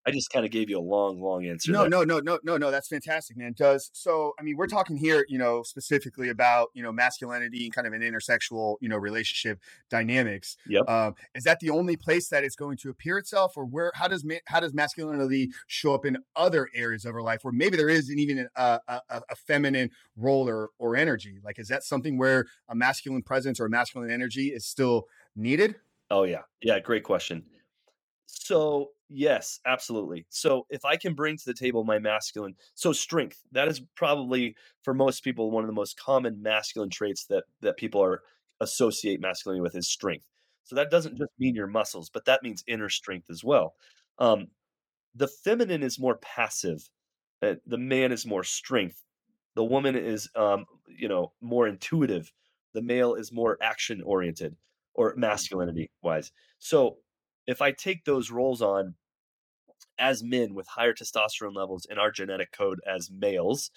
I 0.07 0.11
just 0.11 0.31
kind 0.31 0.45
of 0.45 0.51
gave 0.51 0.69
you 0.69 0.79
a 0.79 0.81
long, 0.81 1.19
long 1.21 1.45
answer. 1.45 1.69
No, 1.69 1.81
there. 1.81 1.89
no, 1.89 2.03
no, 2.05 2.19
no, 2.19 2.39
no, 2.41 2.55
no. 2.55 2.71
That's 2.71 2.87
fantastic, 2.87 3.35
man. 3.35 3.53
Does 3.57 3.89
so? 3.93 4.33
I 4.39 4.41
mean, 4.41 4.55
we're 4.55 4.67
talking 4.67 4.95
here, 4.95 5.25
you 5.27 5.37
know, 5.37 5.63
specifically 5.63 6.29
about 6.29 6.69
you 6.73 6.81
know 6.81 6.93
masculinity 6.93 7.65
and 7.65 7.73
kind 7.73 7.85
of 7.85 7.91
an 7.91 8.01
intersexual, 8.01 8.77
you 8.79 8.87
know, 8.87 8.95
relationship 8.95 9.59
dynamics. 9.89 10.55
Yep. 10.65 10.89
Um, 10.89 11.15
is 11.35 11.43
that 11.43 11.59
the 11.59 11.69
only 11.71 11.97
place 11.97 12.29
that 12.29 12.45
it's 12.45 12.55
going 12.55 12.77
to 12.77 12.89
appear 12.89 13.17
itself, 13.17 13.57
or 13.57 13.65
where? 13.65 13.91
How 13.95 14.07
does 14.07 14.25
how 14.45 14.61
does 14.61 14.73
masculinity 14.73 15.49
show 15.67 15.93
up 15.93 16.05
in 16.05 16.19
other 16.37 16.69
areas 16.73 17.03
of 17.03 17.13
our 17.13 17.21
life, 17.21 17.43
where 17.43 17.51
maybe 17.51 17.75
there 17.75 17.89
isn't 17.89 18.17
even 18.17 18.47
a, 18.55 18.79
a, 18.87 19.01
a 19.29 19.35
feminine 19.35 19.91
role 20.15 20.47
or 20.47 20.69
or 20.79 20.95
energy? 20.95 21.39
Like, 21.43 21.59
is 21.59 21.67
that 21.67 21.83
something 21.83 22.17
where 22.17 22.45
a 22.69 22.75
masculine 22.75 23.23
presence 23.23 23.59
or 23.59 23.65
a 23.65 23.69
masculine 23.69 24.09
energy 24.09 24.47
is 24.47 24.65
still 24.65 25.07
needed? 25.35 25.75
Oh 26.09 26.23
yeah, 26.23 26.43
yeah. 26.61 26.79
Great 26.79 27.03
question. 27.03 27.43
So 28.27 28.91
Yes, 29.09 29.61
absolutely. 29.65 30.25
So 30.29 30.67
if 30.69 30.83
I 30.83 30.97
can 30.97 31.13
bring 31.13 31.37
to 31.37 31.45
the 31.45 31.53
table 31.53 31.85
my 31.85 31.97
masculine, 31.97 32.55
so 32.75 32.91
strength, 32.91 33.41
that 33.53 33.69
is 33.69 33.79
probably 33.95 34.53
for 34.83 34.93
most 34.93 35.23
people 35.23 35.49
one 35.49 35.63
of 35.63 35.69
the 35.69 35.73
most 35.73 35.97
common 35.97 36.41
masculine 36.41 36.89
traits 36.89 37.25
that 37.27 37.45
that 37.61 37.77
people 37.77 38.03
are 38.03 38.21
associate 38.59 39.21
masculinity 39.21 39.61
with 39.61 39.75
is 39.77 39.87
strength. 39.87 40.25
So 40.65 40.75
that 40.75 40.91
doesn't 40.91 41.17
just 41.17 41.31
mean 41.39 41.55
your 41.55 41.67
muscles, 41.67 42.09
but 42.09 42.25
that 42.25 42.43
means 42.43 42.65
inner 42.67 42.89
strength 42.89 43.29
as 43.29 43.45
well. 43.45 43.75
Um, 44.19 44.47
the 45.15 45.27
feminine 45.27 45.83
is 45.83 45.99
more 45.99 46.17
passive. 46.17 46.89
Uh, 47.41 47.55
the 47.65 47.77
man 47.77 48.11
is 48.11 48.25
more 48.25 48.43
strength. 48.43 49.03
The 49.55 49.63
woman 49.63 49.95
is, 49.95 50.29
um, 50.35 50.65
you 50.87 51.07
know, 51.07 51.33
more 51.41 51.67
intuitive. 51.67 52.31
The 52.73 52.81
male 52.81 53.15
is 53.15 53.31
more 53.31 53.57
action 53.61 54.01
oriented 54.03 54.55
or 54.93 55.13
masculinity 55.17 55.89
wise. 56.01 56.31
So 56.59 56.97
if 57.47 57.61
I 57.61 57.71
take 57.71 58.03
those 58.03 58.29
roles 58.29 58.61
on 58.61 58.95
as 59.97 60.23
men 60.23 60.53
with 60.53 60.67
higher 60.67 60.93
testosterone 60.93 61.55
levels 61.55 61.87
in 61.89 61.97
our 61.97 62.11
genetic 62.11 62.51
code 62.51 62.79
as 62.85 63.09
males, 63.09 63.71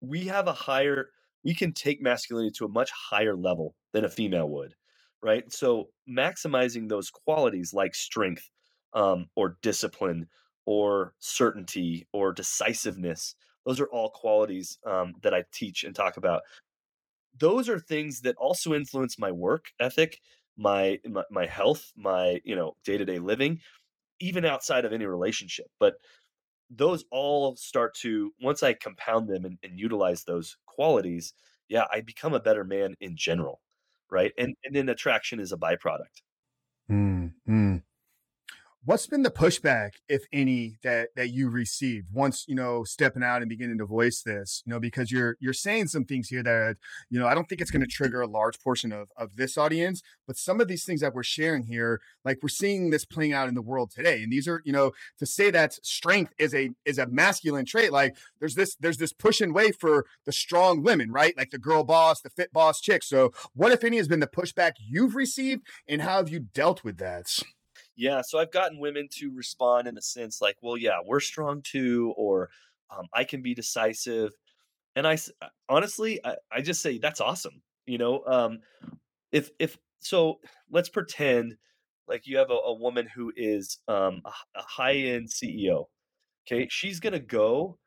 we 0.00 0.26
have 0.26 0.48
a 0.48 0.52
higher, 0.52 1.08
we 1.44 1.54
can 1.54 1.72
take 1.72 2.02
masculinity 2.02 2.52
to 2.58 2.64
a 2.64 2.68
much 2.68 2.90
higher 2.90 3.36
level 3.36 3.74
than 3.92 4.04
a 4.04 4.10
female 4.10 4.48
would, 4.50 4.74
right? 5.22 5.50
So 5.52 5.88
maximizing 6.08 6.88
those 6.88 7.10
qualities 7.10 7.72
like 7.72 7.94
strength 7.94 8.50
um, 8.92 9.26
or 9.34 9.56
discipline 9.62 10.26
or 10.66 11.14
certainty 11.20 12.06
or 12.12 12.32
decisiveness, 12.32 13.34
those 13.64 13.80
are 13.80 13.88
all 13.88 14.10
qualities 14.10 14.78
um, 14.86 15.14
that 15.22 15.32
I 15.32 15.44
teach 15.52 15.84
and 15.84 15.94
talk 15.94 16.16
about. 16.16 16.42
Those 17.38 17.68
are 17.68 17.78
things 17.78 18.20
that 18.22 18.36
also 18.36 18.74
influence 18.74 19.18
my 19.18 19.32
work 19.32 19.66
ethic 19.80 20.20
my, 20.56 20.98
my 21.08 21.24
my 21.30 21.46
health, 21.46 21.92
my 21.96 22.40
you 22.44 22.56
know 22.56 22.76
day 22.84 22.98
to 22.98 23.04
day 23.04 23.18
living, 23.18 23.60
even 24.20 24.44
outside 24.44 24.84
of 24.84 24.92
any 24.92 25.06
relationship. 25.06 25.66
But 25.80 25.94
those 26.70 27.04
all 27.10 27.56
start 27.56 27.94
to 28.02 28.32
once 28.40 28.62
I 28.62 28.74
compound 28.74 29.28
them 29.28 29.44
and, 29.44 29.58
and 29.62 29.78
utilize 29.78 30.24
those 30.24 30.56
qualities, 30.66 31.34
yeah, 31.68 31.84
I 31.92 32.00
become 32.00 32.34
a 32.34 32.40
better 32.40 32.64
man 32.64 32.94
in 33.00 33.16
general, 33.16 33.60
right? 34.10 34.32
And 34.38 34.54
and 34.64 34.74
then 34.74 34.88
attraction 34.88 35.40
is 35.40 35.52
a 35.52 35.56
byproduct. 35.56 36.22
Mm, 36.90 37.32
mm 37.48 37.82
what's 38.84 39.06
been 39.06 39.22
the 39.22 39.30
pushback 39.30 39.92
if 40.08 40.24
any 40.32 40.76
that 40.82 41.08
that 41.16 41.30
you 41.30 41.48
received 41.48 42.08
once 42.12 42.44
you 42.46 42.54
know 42.54 42.84
stepping 42.84 43.22
out 43.22 43.40
and 43.40 43.48
beginning 43.48 43.78
to 43.78 43.86
voice 43.86 44.22
this? 44.22 44.62
You 44.66 44.72
know 44.72 44.80
because 44.80 45.10
you're 45.10 45.36
you're 45.40 45.52
saying 45.52 45.88
some 45.88 46.04
things 46.04 46.28
here 46.28 46.42
that 46.42 46.76
you 47.08 47.18
know 47.18 47.26
i 47.26 47.34
don't 47.34 47.48
think 47.48 47.60
it's 47.60 47.70
going 47.70 47.82
to 47.82 47.88
trigger 47.88 48.20
a 48.20 48.26
large 48.26 48.60
portion 48.60 48.92
of 48.92 49.08
of 49.16 49.36
this 49.36 49.56
audience 49.56 50.02
but 50.26 50.36
some 50.36 50.60
of 50.60 50.68
these 50.68 50.84
things 50.84 51.00
that 51.00 51.14
we're 51.14 51.22
sharing 51.22 51.64
here 51.64 52.00
like 52.24 52.38
we're 52.42 52.48
seeing 52.48 52.90
this 52.90 53.04
playing 53.04 53.32
out 53.32 53.48
in 53.48 53.54
the 53.54 53.62
world 53.62 53.90
today 53.90 54.22
and 54.22 54.32
these 54.32 54.46
are 54.48 54.62
you 54.64 54.72
know 54.72 54.92
to 55.18 55.26
say 55.26 55.50
that 55.50 55.74
strength 55.84 56.32
is 56.38 56.54
a 56.54 56.70
is 56.84 56.98
a 56.98 57.06
masculine 57.06 57.64
trait 57.64 57.92
like 57.92 58.16
there's 58.40 58.54
this 58.54 58.76
there's 58.76 58.98
this 58.98 59.12
push 59.12 59.40
and 59.40 59.54
way 59.54 59.72
for 59.72 60.04
the 60.26 60.32
strong 60.32 60.82
women 60.82 61.10
right? 61.14 61.36
Like 61.36 61.50
the 61.50 61.58
girl 61.58 61.84
boss 61.84 62.20
the 62.20 62.30
fit 62.30 62.52
boss 62.52 62.80
chick. 62.80 63.02
So 63.02 63.32
what 63.54 63.72
if 63.72 63.84
any 63.84 63.96
has 63.96 64.08
been 64.08 64.20
the 64.20 64.26
pushback 64.26 64.72
you've 64.78 65.14
received 65.14 65.62
and 65.88 66.02
how 66.02 66.16
have 66.16 66.28
you 66.28 66.40
dealt 66.40 66.84
with 66.84 66.98
that 66.98 67.28
yeah, 67.96 68.22
so 68.22 68.38
I've 68.38 68.52
gotten 68.52 68.78
women 68.78 69.08
to 69.18 69.32
respond 69.34 69.86
in 69.86 69.96
a 69.96 70.02
sense 70.02 70.40
like, 70.40 70.56
well, 70.62 70.76
yeah, 70.76 70.98
we're 71.04 71.20
strong 71.20 71.62
too, 71.62 72.12
or 72.16 72.50
um, 72.90 73.06
I 73.12 73.24
can 73.24 73.42
be 73.42 73.54
decisive. 73.54 74.32
And 74.96 75.06
I 75.06 75.14
uh, 75.40 75.48
honestly, 75.68 76.20
I, 76.24 76.36
I 76.52 76.60
just 76.60 76.82
say 76.82 76.98
that's 76.98 77.20
awesome. 77.20 77.62
You 77.86 77.98
know, 77.98 78.24
um, 78.26 78.60
if 79.32 79.50
if 79.58 79.76
so, 80.00 80.40
let's 80.70 80.88
pretend 80.88 81.56
like 82.08 82.26
you 82.26 82.38
have 82.38 82.50
a, 82.50 82.54
a 82.54 82.74
woman 82.74 83.08
who 83.14 83.32
is 83.36 83.78
um, 83.88 84.22
a, 84.24 84.58
a 84.58 84.62
high 84.62 84.94
end 84.94 85.28
CEO. 85.28 85.84
Okay, 86.46 86.68
she's 86.70 87.00
gonna 87.00 87.20
go 87.20 87.78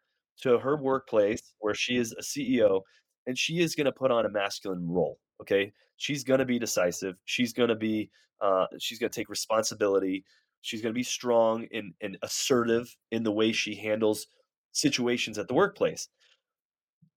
to 0.41 0.59
her 0.59 0.77
workplace 0.77 1.53
where 1.59 1.73
she 1.73 1.97
is 1.97 2.13
a 2.13 2.21
CEO, 2.21 2.81
and 3.27 3.37
she 3.37 3.59
is 3.59 3.75
gonna 3.75 3.91
put 3.91 4.09
on 4.09 4.25
a 4.25 4.29
masculine 4.29 4.89
role. 4.89 5.19
Okay, 5.41 5.71
she's 5.97 6.23
gonna 6.23 6.45
be 6.45 6.57
decisive. 6.57 7.15
She's 7.25 7.53
gonna 7.53 7.75
be 7.75 8.09
uh, 8.41 8.67
she's 8.79 8.99
going 8.99 9.09
to 9.09 9.19
take 9.19 9.29
responsibility. 9.29 10.25
She's 10.61 10.81
going 10.81 10.93
to 10.93 10.97
be 10.97 11.03
strong 11.03 11.67
and, 11.71 11.93
and 12.01 12.17
assertive 12.21 12.95
in 13.11 13.23
the 13.23 13.31
way 13.31 13.51
she 13.51 13.75
handles 13.75 14.27
situations 14.71 15.37
at 15.37 15.47
the 15.47 15.53
workplace. 15.53 16.09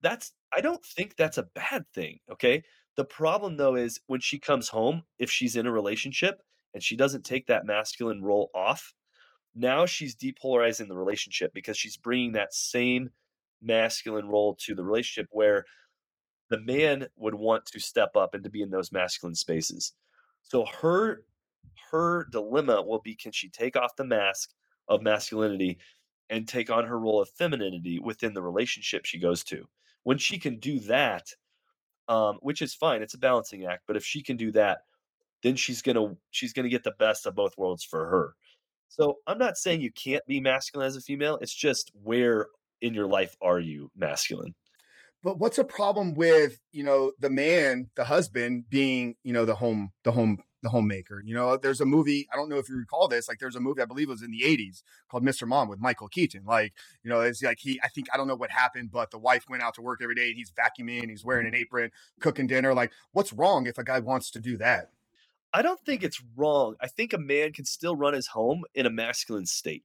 That's 0.02 0.32
I 0.52 0.60
don't 0.60 0.84
think 0.84 1.16
that's 1.16 1.38
a 1.38 1.48
bad 1.54 1.84
thing. 1.94 2.20
Okay. 2.30 2.64
The 2.96 3.04
problem 3.04 3.56
though 3.56 3.76
is 3.76 4.00
when 4.06 4.20
she 4.20 4.38
comes 4.38 4.68
home, 4.68 5.02
if 5.18 5.30
she's 5.30 5.56
in 5.56 5.66
a 5.66 5.72
relationship 5.72 6.42
and 6.74 6.82
she 6.82 6.96
doesn't 6.96 7.24
take 7.24 7.46
that 7.46 7.66
masculine 7.66 8.22
role 8.22 8.50
off, 8.54 8.94
now 9.54 9.84
she's 9.84 10.16
depolarizing 10.16 10.88
the 10.88 10.96
relationship 10.96 11.52
because 11.52 11.76
she's 11.76 11.96
bringing 11.96 12.32
that 12.32 12.54
same 12.54 13.10
masculine 13.62 14.28
role 14.28 14.56
to 14.60 14.74
the 14.74 14.84
relationship 14.84 15.28
where 15.30 15.66
the 16.50 16.60
man 16.60 17.06
would 17.16 17.34
want 17.34 17.64
to 17.66 17.80
step 17.80 18.16
up 18.16 18.34
and 18.34 18.44
to 18.44 18.50
be 18.50 18.62
in 18.62 18.70
those 18.70 18.92
masculine 18.92 19.34
spaces. 19.34 19.92
So 20.42 20.66
her 20.66 21.24
her 21.90 22.26
dilemma 22.30 22.82
will 22.82 23.00
be 23.00 23.14
can 23.14 23.32
she 23.32 23.48
take 23.48 23.76
off 23.76 23.96
the 23.96 24.04
mask 24.04 24.50
of 24.88 25.02
masculinity 25.02 25.78
and 26.28 26.46
take 26.46 26.70
on 26.70 26.86
her 26.86 26.98
role 26.98 27.20
of 27.20 27.28
femininity 27.30 27.98
within 27.98 28.34
the 28.34 28.42
relationship 28.42 29.04
she 29.04 29.18
goes 29.18 29.42
to. 29.44 29.66
When 30.04 30.18
she 30.18 30.38
can 30.38 30.58
do 30.58 30.78
that, 30.80 31.26
um, 32.08 32.38
which 32.40 32.62
is 32.62 32.74
fine, 32.74 33.02
it's 33.02 33.14
a 33.14 33.18
balancing 33.18 33.66
act. 33.66 33.84
But 33.86 33.96
if 33.96 34.04
she 34.04 34.22
can 34.22 34.36
do 34.36 34.52
that, 34.52 34.80
then 35.42 35.56
she's 35.56 35.82
gonna 35.82 36.16
she's 36.30 36.52
gonna 36.52 36.68
get 36.68 36.84
the 36.84 36.94
best 36.98 37.26
of 37.26 37.34
both 37.34 37.56
worlds 37.58 37.84
for 37.84 38.06
her. 38.08 38.34
So 38.88 39.18
I'm 39.26 39.38
not 39.38 39.56
saying 39.56 39.80
you 39.80 39.92
can't 39.92 40.26
be 40.26 40.40
masculine 40.40 40.86
as 40.86 40.96
a 40.96 41.00
female. 41.00 41.38
It's 41.40 41.54
just 41.54 41.92
where 42.02 42.48
in 42.80 42.94
your 42.94 43.06
life 43.06 43.36
are 43.40 43.60
you 43.60 43.90
masculine? 43.96 44.54
But 45.22 45.38
what's 45.38 45.58
a 45.58 45.64
problem 45.64 46.14
with 46.14 46.60
you 46.72 46.84
know 46.84 47.12
the 47.20 47.30
man, 47.30 47.90
the 47.96 48.04
husband, 48.04 48.64
being 48.70 49.16
you 49.24 49.32
know 49.32 49.44
the 49.44 49.56
home, 49.56 49.92
the 50.04 50.12
home, 50.12 50.38
the 50.62 50.70
homemaker? 50.70 51.22
You 51.24 51.34
know, 51.34 51.56
there's 51.56 51.80
a 51.80 51.86
movie. 51.86 52.28
I 52.32 52.36
don't 52.36 52.48
know 52.48 52.58
if 52.58 52.68
you 52.68 52.76
recall 52.76 53.08
this. 53.08 53.28
Like, 53.28 53.38
there's 53.38 53.56
a 53.56 53.60
movie 53.60 53.82
I 53.82 53.86
believe 53.86 54.08
it 54.08 54.12
was 54.12 54.22
in 54.22 54.30
the 54.32 54.42
'80s 54.42 54.82
called 55.10 55.24
Mr. 55.24 55.46
Mom 55.48 55.68
with 55.68 55.80
Michael 55.80 56.08
Keaton. 56.08 56.44
Like, 56.46 56.74
you 57.04 57.10
know, 57.10 57.20
it's 57.20 57.42
like 57.42 57.58
he. 57.60 57.80
I 57.82 57.88
think 57.88 58.08
I 58.14 58.16
don't 58.16 58.28
know 58.28 58.36
what 58.36 58.50
happened, 58.50 58.90
but 58.92 59.10
the 59.10 59.18
wife 59.18 59.44
went 59.48 59.62
out 59.62 59.74
to 59.74 59.82
work 59.82 60.00
every 60.02 60.14
day 60.14 60.28
and 60.28 60.36
he's 60.36 60.52
vacuuming, 60.52 61.10
he's 61.10 61.24
wearing 61.24 61.46
an 61.46 61.54
apron, 61.54 61.90
cooking 62.20 62.46
dinner. 62.46 62.74
Like, 62.74 62.92
what's 63.12 63.32
wrong 63.32 63.66
if 63.66 63.78
a 63.78 63.84
guy 63.84 64.00
wants 64.00 64.30
to 64.32 64.40
do 64.40 64.56
that? 64.58 64.90
I 65.52 65.62
don't 65.62 65.80
think 65.84 66.02
it's 66.02 66.22
wrong. 66.36 66.76
I 66.80 66.86
think 66.86 67.12
a 67.12 67.18
man 67.18 67.52
can 67.52 67.64
still 67.64 67.96
run 67.96 68.14
his 68.14 68.28
home 68.28 68.64
in 68.74 68.86
a 68.86 68.90
masculine 68.90 69.46
state. 69.46 69.84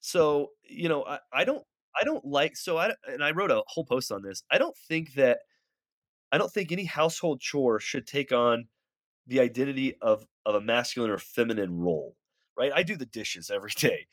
So, 0.00 0.50
you 0.68 0.88
know, 0.88 1.04
I, 1.04 1.18
I 1.32 1.44
don't 1.44 1.64
I 2.00 2.04
don't 2.04 2.24
like 2.24 2.56
so 2.56 2.76
I 2.76 2.92
and 3.06 3.22
I 3.22 3.30
wrote 3.32 3.50
a 3.50 3.62
whole 3.66 3.84
post 3.84 4.12
on 4.12 4.22
this. 4.22 4.42
I 4.50 4.58
don't 4.58 4.76
think 4.88 5.14
that 5.14 5.38
I 6.32 6.38
don't 6.38 6.52
think 6.52 6.72
any 6.72 6.84
household 6.84 7.40
chore 7.40 7.78
should 7.80 8.06
take 8.06 8.32
on 8.32 8.66
the 9.26 9.40
identity 9.40 9.96
of 10.00 10.26
of 10.44 10.54
a 10.54 10.60
masculine 10.60 11.10
or 11.10 11.18
feminine 11.18 11.78
role. 11.78 12.16
Right? 12.56 12.72
I 12.74 12.82
do 12.82 12.96
the 12.96 13.06
dishes 13.06 13.50
every 13.50 13.70
day. 13.76 14.06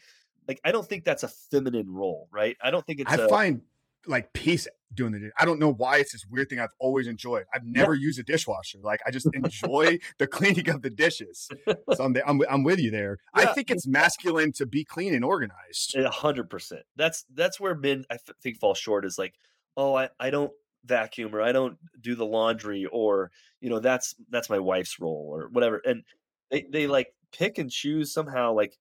Like 0.48 0.60
I 0.64 0.72
don't 0.72 0.88
think 0.88 1.06
that's 1.06 1.24
a 1.24 1.28
feminine 1.28 1.90
role, 1.90 2.28
right? 2.32 2.58
I 2.64 2.72
don't 2.72 2.86
think 2.86 3.00
it's 3.00 3.12
I 3.12 3.16
a, 3.16 3.28
find 3.28 3.62
like 4.08 4.34
peace 4.34 4.68
doing 4.94 5.12
the 5.14 5.20
dish. 5.20 5.32
I 5.40 5.46
don't 5.46 5.60
know 5.60 5.72
why 5.72 5.98
it's 5.98 6.12
this 6.12 6.26
weird 6.30 6.50
thing 6.50 6.60
I've 6.60 6.74
always 6.80 7.08
enjoyed. 7.08 7.46
I've 7.54 7.64
never 7.64 7.94
yeah. 7.94 8.02
used 8.02 8.20
a 8.20 8.24
dishwasher. 8.24 8.80
Like 8.82 9.00
I 9.06 9.12
just 9.12 9.28
enjoy 9.34 10.00
the 10.18 10.28
cleaning 10.28 10.70
of 10.70 10.82
the 10.82 10.90
dishes. 10.90 11.50
So 11.68 12.04
I'm, 12.04 12.16
I'm, 12.26 12.42
I'm 12.50 12.64
with 12.64 12.80
you 12.80 12.92
there. 12.92 13.18
Yeah. 13.38 13.44
I 13.44 13.54
think 13.54 13.72
it's 13.72 13.88
masculine 13.88 14.52
to 14.54 14.66
be 14.66 14.84
clean 14.84 15.14
and 15.14 15.24
organized. 15.24 15.96
A 15.96 16.10
hundred 16.10 16.50
percent. 16.50 16.84
That's 16.96 17.26
that's 17.34 17.60
where 17.60 17.76
men 17.76 18.06
I 18.10 18.18
think 18.42 18.60
fall 18.60 18.74
short 18.74 19.06
is 19.06 19.18
like, 19.18 19.36
oh, 19.78 19.96
I, 19.96 20.10
I 20.20 20.30
don't 20.30 20.52
vacuum 20.84 21.36
or 21.36 21.42
I 21.42 21.52
don't 21.52 21.78
do 22.00 22.16
the 22.16 22.26
laundry 22.26 22.88
or 22.92 23.30
you 23.60 23.70
know 23.70 23.80
that's 23.80 24.16
that's 24.30 24.50
my 24.50 24.60
wife's 24.60 25.00
role 25.00 25.30
or 25.32 25.48
whatever. 25.50 25.82
And 25.86 26.04
they 26.50 26.66
they 26.70 26.88
like 26.88 27.14
pick 27.32 27.58
and 27.58 27.72
choose 27.72 28.14
somehow 28.14 28.54
like 28.54 28.78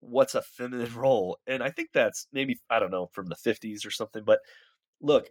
what's 0.00 0.34
a 0.34 0.42
feminine 0.42 0.94
role. 0.96 1.38
And 1.46 1.62
I 1.62 1.70
think 1.70 1.90
that's 1.92 2.26
maybe 2.32 2.60
I 2.70 2.78
don't 2.78 2.90
know 2.90 3.08
from 3.12 3.26
the 3.26 3.36
50s 3.36 3.86
or 3.86 3.90
something, 3.90 4.24
but 4.24 4.40
look, 5.00 5.28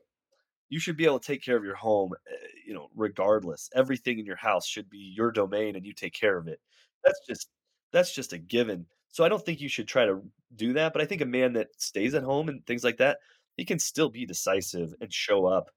you 0.69 0.79
should 0.79 0.97
be 0.97 1.05
able 1.05 1.19
to 1.19 1.27
take 1.27 1.43
care 1.43 1.57
of 1.57 1.63
your 1.63 1.75
home, 1.75 2.11
eh, 2.29 2.47
you 2.65 2.73
know, 2.73 2.89
regardless. 2.95 3.69
Everything 3.75 4.19
in 4.19 4.25
your 4.25 4.35
house 4.35 4.67
should 4.67 4.89
be 4.89 5.13
your 5.15 5.31
domain 5.31 5.75
and 5.75 5.85
you 5.85 5.93
take 5.93 6.13
care 6.13 6.37
of 6.37 6.47
it. 6.47 6.59
That's 7.03 7.19
just 7.27 7.49
that's 7.91 8.13
just 8.13 8.33
a 8.33 8.37
given. 8.37 8.85
So 9.09 9.23
I 9.23 9.29
don't 9.29 9.43
think 9.43 9.61
you 9.61 9.69
should 9.69 9.87
try 9.87 10.05
to 10.05 10.21
do 10.55 10.73
that, 10.73 10.93
but 10.93 11.01
I 11.01 11.05
think 11.05 11.21
a 11.21 11.25
man 11.25 11.53
that 11.53 11.69
stays 11.77 12.13
at 12.13 12.23
home 12.23 12.49
and 12.49 12.65
things 12.65 12.83
like 12.83 12.97
that, 12.97 13.19
he 13.55 13.65
can 13.65 13.79
still 13.79 14.09
be 14.09 14.25
decisive 14.25 14.93
and 15.01 15.11
show 15.13 15.45
up 15.45 15.71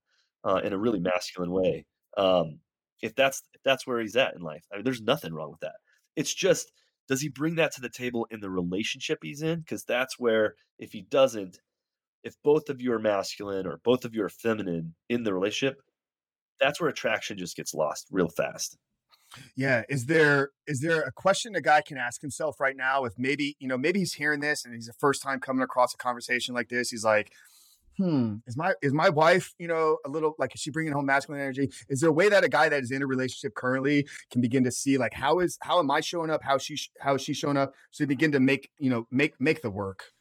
uh, 0.44 0.60
in 0.64 0.72
a 0.72 0.78
really 0.78 1.00
masculine 1.00 1.52
way. 1.52 1.86
Um, 2.16 2.58
if 3.02 3.14
that's 3.14 3.42
if 3.54 3.62
that's 3.62 3.86
where 3.86 4.00
he's 4.00 4.16
at 4.16 4.34
in 4.34 4.42
life, 4.42 4.64
I 4.72 4.76
mean, 4.76 4.84
there's 4.84 5.02
nothing 5.02 5.32
wrong 5.32 5.50
with 5.52 5.60
that. 5.60 5.76
It's 6.16 6.34
just 6.34 6.72
does 7.10 7.20
he 7.20 7.28
bring 7.28 7.56
that 7.56 7.72
to 7.72 7.80
the 7.80 7.88
table 7.88 8.28
in 8.30 8.38
the 8.38 8.48
relationship 8.48 9.18
he's 9.20 9.42
in? 9.42 9.58
Because 9.58 9.82
that's 9.82 10.16
where 10.16 10.54
if 10.78 10.92
he 10.92 11.02
doesn't, 11.02 11.58
if 12.22 12.36
both 12.44 12.70
of 12.70 12.80
you 12.80 12.92
are 12.92 13.00
masculine 13.00 13.66
or 13.66 13.80
both 13.82 14.04
of 14.04 14.14
you 14.14 14.22
are 14.22 14.28
feminine 14.28 14.94
in 15.08 15.24
the 15.24 15.34
relationship, 15.34 15.82
that's 16.60 16.80
where 16.80 16.88
attraction 16.88 17.36
just 17.36 17.56
gets 17.56 17.74
lost 17.74 18.06
real 18.12 18.28
fast. 18.28 18.78
Yeah, 19.56 19.82
is 19.88 20.06
there 20.06 20.50
is 20.68 20.82
there 20.82 21.00
a 21.00 21.10
question 21.10 21.56
a 21.56 21.60
guy 21.60 21.82
can 21.84 21.98
ask 21.98 22.20
himself 22.20 22.60
right 22.60 22.76
now 22.76 23.04
if 23.04 23.14
maybe, 23.18 23.56
you 23.58 23.66
know, 23.66 23.78
maybe 23.78 23.98
he's 23.98 24.14
hearing 24.14 24.38
this 24.38 24.64
and 24.64 24.72
he's 24.72 24.86
the 24.86 24.92
first 24.92 25.20
time 25.20 25.40
coming 25.40 25.62
across 25.64 25.92
a 25.92 25.96
conversation 25.96 26.54
like 26.54 26.68
this, 26.68 26.90
he's 26.90 27.04
like, 27.04 27.32
"Hmm, 28.00 28.36
is 28.46 28.56
my 28.56 28.72
is 28.80 28.94
my 28.94 29.10
wife, 29.10 29.52
you 29.58 29.68
know, 29.68 29.98
a 30.06 30.08
little 30.08 30.34
like 30.38 30.54
is 30.54 30.60
she 30.62 30.70
bringing 30.70 30.94
home 30.94 31.04
masculine 31.04 31.42
energy? 31.42 31.68
Is 31.90 32.00
there 32.00 32.08
a 32.08 32.12
way 32.12 32.30
that 32.30 32.44
a 32.44 32.48
guy 32.48 32.70
that 32.70 32.82
is 32.82 32.90
in 32.90 33.02
a 33.02 33.06
relationship 33.06 33.54
currently 33.54 34.08
can 34.30 34.40
begin 34.40 34.64
to 34.64 34.70
see 34.70 34.96
like 34.96 35.12
how 35.12 35.40
is 35.40 35.58
how 35.60 35.78
am 35.78 35.90
I 35.90 36.00
showing 36.00 36.30
up, 36.30 36.42
how 36.42 36.56
she 36.56 36.78
how 37.00 37.16
is 37.16 37.22
she 37.22 37.34
showing 37.34 37.58
up 37.58 37.74
so 37.90 38.04
you 38.04 38.08
begin 38.08 38.32
to 38.32 38.40
make, 38.40 38.70
you 38.78 38.88
know, 38.88 39.06
make 39.10 39.38
make 39.38 39.60
the 39.60 39.70
work?" 39.70 40.12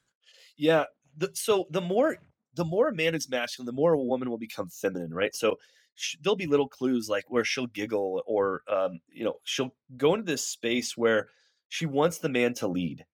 Yeah, 0.57 0.85
the, 1.17 1.31
so 1.33 1.67
the 1.69 1.79
more 1.79 2.17
the 2.55 2.65
more 2.65 2.89
a 2.89 2.93
man 2.95 3.15
is 3.15 3.29
masculine, 3.29 3.65
the 3.65 3.71
more 3.71 3.93
a 3.93 3.97
woman 3.97 4.29
will 4.29 4.37
become 4.37 4.67
feminine, 4.67 5.13
right? 5.13 5.33
So 5.33 5.57
sh- 5.95 6.17
there'll 6.21 6.35
be 6.35 6.47
little 6.47 6.67
clues 6.67 7.07
like 7.07 7.25
where 7.29 7.45
she'll 7.45 7.67
giggle 7.67 8.23
or 8.25 8.63
um, 8.67 8.99
you 9.09 9.23
know 9.23 9.35
she'll 9.45 9.73
go 9.95 10.13
into 10.15 10.25
this 10.25 10.45
space 10.45 10.97
where 10.97 11.29
she 11.69 11.85
wants 11.85 12.17
the 12.17 12.29
man 12.29 12.53
to 12.55 12.67
lead, 12.67 13.05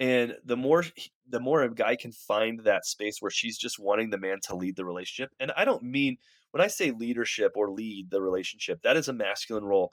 and 0.00 0.34
the 0.44 0.56
more 0.56 0.84
the 1.28 1.40
more 1.40 1.62
a 1.62 1.72
guy 1.72 1.94
can 1.94 2.10
find 2.10 2.60
that 2.60 2.86
space 2.86 3.18
where 3.20 3.30
she's 3.30 3.58
just 3.58 3.78
wanting 3.78 4.10
the 4.10 4.18
man 4.18 4.38
to 4.44 4.56
lead 4.56 4.74
the 4.74 4.84
relationship, 4.84 5.30
and 5.38 5.52
I 5.56 5.64
don't 5.64 5.82
mean 5.82 6.16
when 6.50 6.62
I 6.62 6.66
say 6.66 6.90
leadership 6.90 7.52
or 7.54 7.70
lead 7.70 8.10
the 8.10 8.20
relationship, 8.20 8.82
that 8.82 8.96
is 8.96 9.08
a 9.08 9.12
masculine 9.12 9.64
role. 9.64 9.92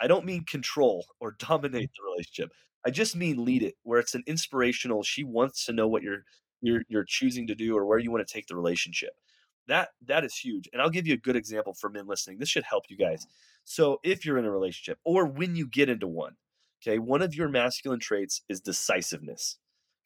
I 0.00 0.06
don't 0.06 0.26
mean 0.26 0.44
control 0.44 1.06
or 1.18 1.30
hmm. 1.40 1.46
dominate 1.48 1.90
the 1.96 2.10
relationship. 2.12 2.52
I 2.86 2.90
just 2.90 3.16
mean 3.16 3.44
lead 3.44 3.62
it, 3.62 3.74
where 3.82 3.98
it's 3.98 4.14
an 4.14 4.22
inspirational. 4.26 5.02
She 5.02 5.24
wants 5.24 5.64
to 5.66 5.72
know 5.72 5.88
what 5.88 6.02
you're 6.02 6.24
you're 6.60 6.82
you're 6.88 7.04
choosing 7.04 7.46
to 7.48 7.54
do 7.54 7.76
or 7.76 7.86
where 7.86 7.98
you 7.98 8.10
want 8.10 8.26
to 8.26 8.32
take 8.32 8.46
the 8.46 8.56
relationship. 8.56 9.14
That 9.66 9.88
that 10.06 10.24
is 10.24 10.36
huge. 10.36 10.68
And 10.72 10.82
I'll 10.82 10.90
give 10.90 11.06
you 11.06 11.14
a 11.14 11.18
good 11.18 11.36
example 11.36 11.74
for 11.74 11.90
men 11.90 12.06
listening. 12.06 12.38
This 12.38 12.48
should 12.48 12.64
help 12.64 12.84
you 12.88 12.96
guys. 12.96 13.26
So 13.64 13.98
if 14.02 14.24
you're 14.24 14.38
in 14.38 14.44
a 14.44 14.50
relationship 14.50 14.98
or 15.04 15.26
when 15.26 15.56
you 15.56 15.66
get 15.66 15.88
into 15.88 16.06
one, 16.06 16.36
okay, 16.82 16.98
one 16.98 17.22
of 17.22 17.34
your 17.34 17.48
masculine 17.48 18.00
traits 18.00 18.42
is 18.48 18.60
decisiveness. 18.60 19.58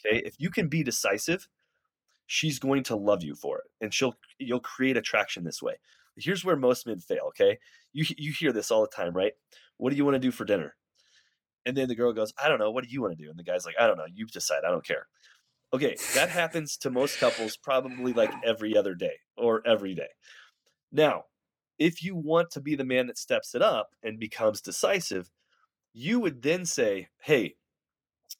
Okay? 0.05 0.23
If 0.25 0.35
you 0.39 0.51
can 0.51 0.68
be 0.68 0.83
decisive, 0.83 1.49
she's 2.27 2.59
going 2.59 2.83
to 2.85 2.97
love 2.97 3.23
you 3.23 3.35
for 3.35 3.59
it 3.59 3.64
and 3.81 3.93
she'll 3.93 4.14
you'll 4.39 4.61
create 4.61 4.97
attraction 4.97 5.45
this 5.45 5.62
way. 5.62 5.75
Here's 6.16 6.45
where 6.45 6.57
most 6.57 6.87
men 6.87 7.01
fail, 7.01 7.25
okay? 7.29 7.59
You 7.93 8.05
you 8.16 8.33
hear 8.33 8.53
this 8.53 8.70
all 8.70 8.83
the 8.83 8.89
time, 8.89 9.14
right? 9.14 9.33
What 9.77 9.91
do 9.91 9.97
you 9.97 10.05
want 10.05 10.14
to 10.14 10.20
do 10.20 10.31
for 10.31 10.45
dinner? 10.45 10.77
And 11.64 11.77
then 11.77 11.89
the 11.89 11.95
girl 11.95 12.12
goes, 12.12 12.33
I 12.43 12.49
don't 12.49 12.59
know. 12.59 12.70
What 12.70 12.85
do 12.85 12.91
you 12.91 13.01
want 13.01 13.16
to 13.16 13.23
do? 13.23 13.31
And 13.31 13.39
the 13.39 13.45
guy's 13.45 13.64
like, 13.64 13.77
I 13.79 13.87
don't 13.87 13.97
know. 13.97 14.07
You 14.12 14.27
decide. 14.27 14.64
I 14.66 14.70
don't 14.70 14.87
care. 14.87 15.07
Okay, 15.75 15.97
that 16.14 16.29
happens 16.29 16.77
to 16.79 16.91
most 16.91 17.18
couples 17.18 17.57
probably 17.57 18.12
like 18.12 18.33
every 18.45 18.77
other 18.77 18.95
day 18.95 19.14
or 19.37 19.66
every 19.66 19.95
day. 19.95 20.09
Now, 20.91 21.25
if 21.79 22.03
you 22.03 22.14
want 22.14 22.51
to 22.51 22.61
be 22.61 22.75
the 22.75 22.85
man 22.85 23.07
that 23.07 23.16
steps 23.16 23.55
it 23.55 23.62
up 23.62 23.91
and 24.03 24.18
becomes 24.18 24.61
decisive, 24.61 25.31
you 25.93 26.20
would 26.20 26.43
then 26.43 26.64
say, 26.64 27.09
Hey, 27.20 27.55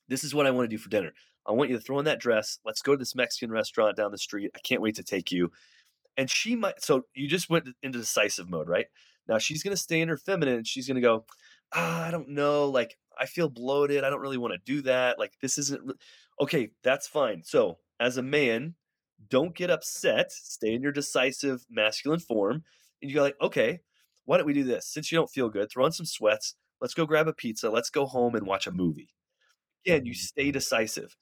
this 0.09 0.25
is 0.25 0.35
what 0.35 0.47
I 0.47 0.51
want 0.51 0.69
to 0.69 0.77
do 0.77 0.83
for 0.83 0.89
dinner. 0.89 1.13
I 1.47 1.53
want 1.53 1.71
you 1.71 1.77
to 1.77 1.83
throw 1.83 1.99
on 1.99 2.05
that 2.05 2.21
dress. 2.21 2.59
Let's 2.65 2.83
go 2.83 2.93
to 2.93 2.99
this 2.99 3.15
Mexican 3.15 3.51
restaurant 3.51 3.97
down 3.97 4.13
the 4.13 4.19
street. 4.19 4.51
I 4.55 4.61
can't 4.61 4.83
wait 4.83 4.95
to 4.97 5.03
take 5.03 5.33
you. 5.33 5.51
And 6.17 6.31
she 6.31 6.55
might, 6.55 6.83
so 6.83 7.07
you 7.15 7.29
just 7.29 7.51
went 7.51 7.69
into 7.83 7.99
decisive 7.99 8.49
mode, 8.49 8.69
right? 8.69 8.87
Now 9.29 9.39
she's 9.39 9.63
going 9.63 9.75
to 9.75 9.83
stay 9.83 10.01
in 10.01 10.09
her 10.09 10.17
feminine 10.17 10.57
and 10.57 10.67
she's 10.67 10.87
going 10.87 10.97
to 10.97 11.01
go, 11.01 11.25
ah, 11.75 12.07
I 12.07 12.11
don't 12.11 12.29
know. 12.29 12.69
Like, 12.69 12.97
I 13.19 13.27
feel 13.27 13.49
bloated. 13.49 14.05
I 14.05 14.11
don't 14.11 14.21
really 14.21 14.39
want 14.39 14.55
to 14.55 14.61
do 14.65 14.83
that. 14.83 15.19
Like, 15.19 15.33
this 15.41 15.59
isn't. 15.59 15.93
Okay, 16.41 16.71
that's 16.83 17.07
fine. 17.07 17.43
So, 17.45 17.79
as 18.01 18.17
a 18.17 18.23
man, 18.23 18.75
don't 19.29 19.55
get 19.55 19.71
upset. 19.71 20.33
Stay 20.33 20.75
in 20.75 20.83
your 20.83 20.93
decisive 20.93 21.65
masculine 21.71 22.21
form. 22.21 22.65
And 23.01 23.11
you 23.11 23.15
go 23.15 23.23
like, 23.23 23.41
okay, 23.41 23.81
why 24.25 24.37
don't 24.37 24.47
we 24.47 24.53
do 24.53 24.65
this? 24.65 24.87
Since 24.87 25.11
you 25.11 25.17
don't 25.17 25.31
feel 25.31 25.49
good, 25.49 25.71
throw 25.71 25.85
on 25.85 25.93
some 25.93 26.07
sweats. 26.07 26.55
Let's 26.83 26.95
go 26.95 27.07
grab 27.07 27.29
a 27.29 27.33
pizza. 27.33 27.71
Let's 27.71 27.91
go 27.91 28.07
home 28.07 28.35
and 28.35 28.45
watch 28.45 28.67
a 28.67 28.73
movie. 28.73 29.09
Again, 29.87 30.05
you 30.05 30.13
mm-hmm. 30.13 30.19
stay 30.19 30.51
decisive. 30.51 31.17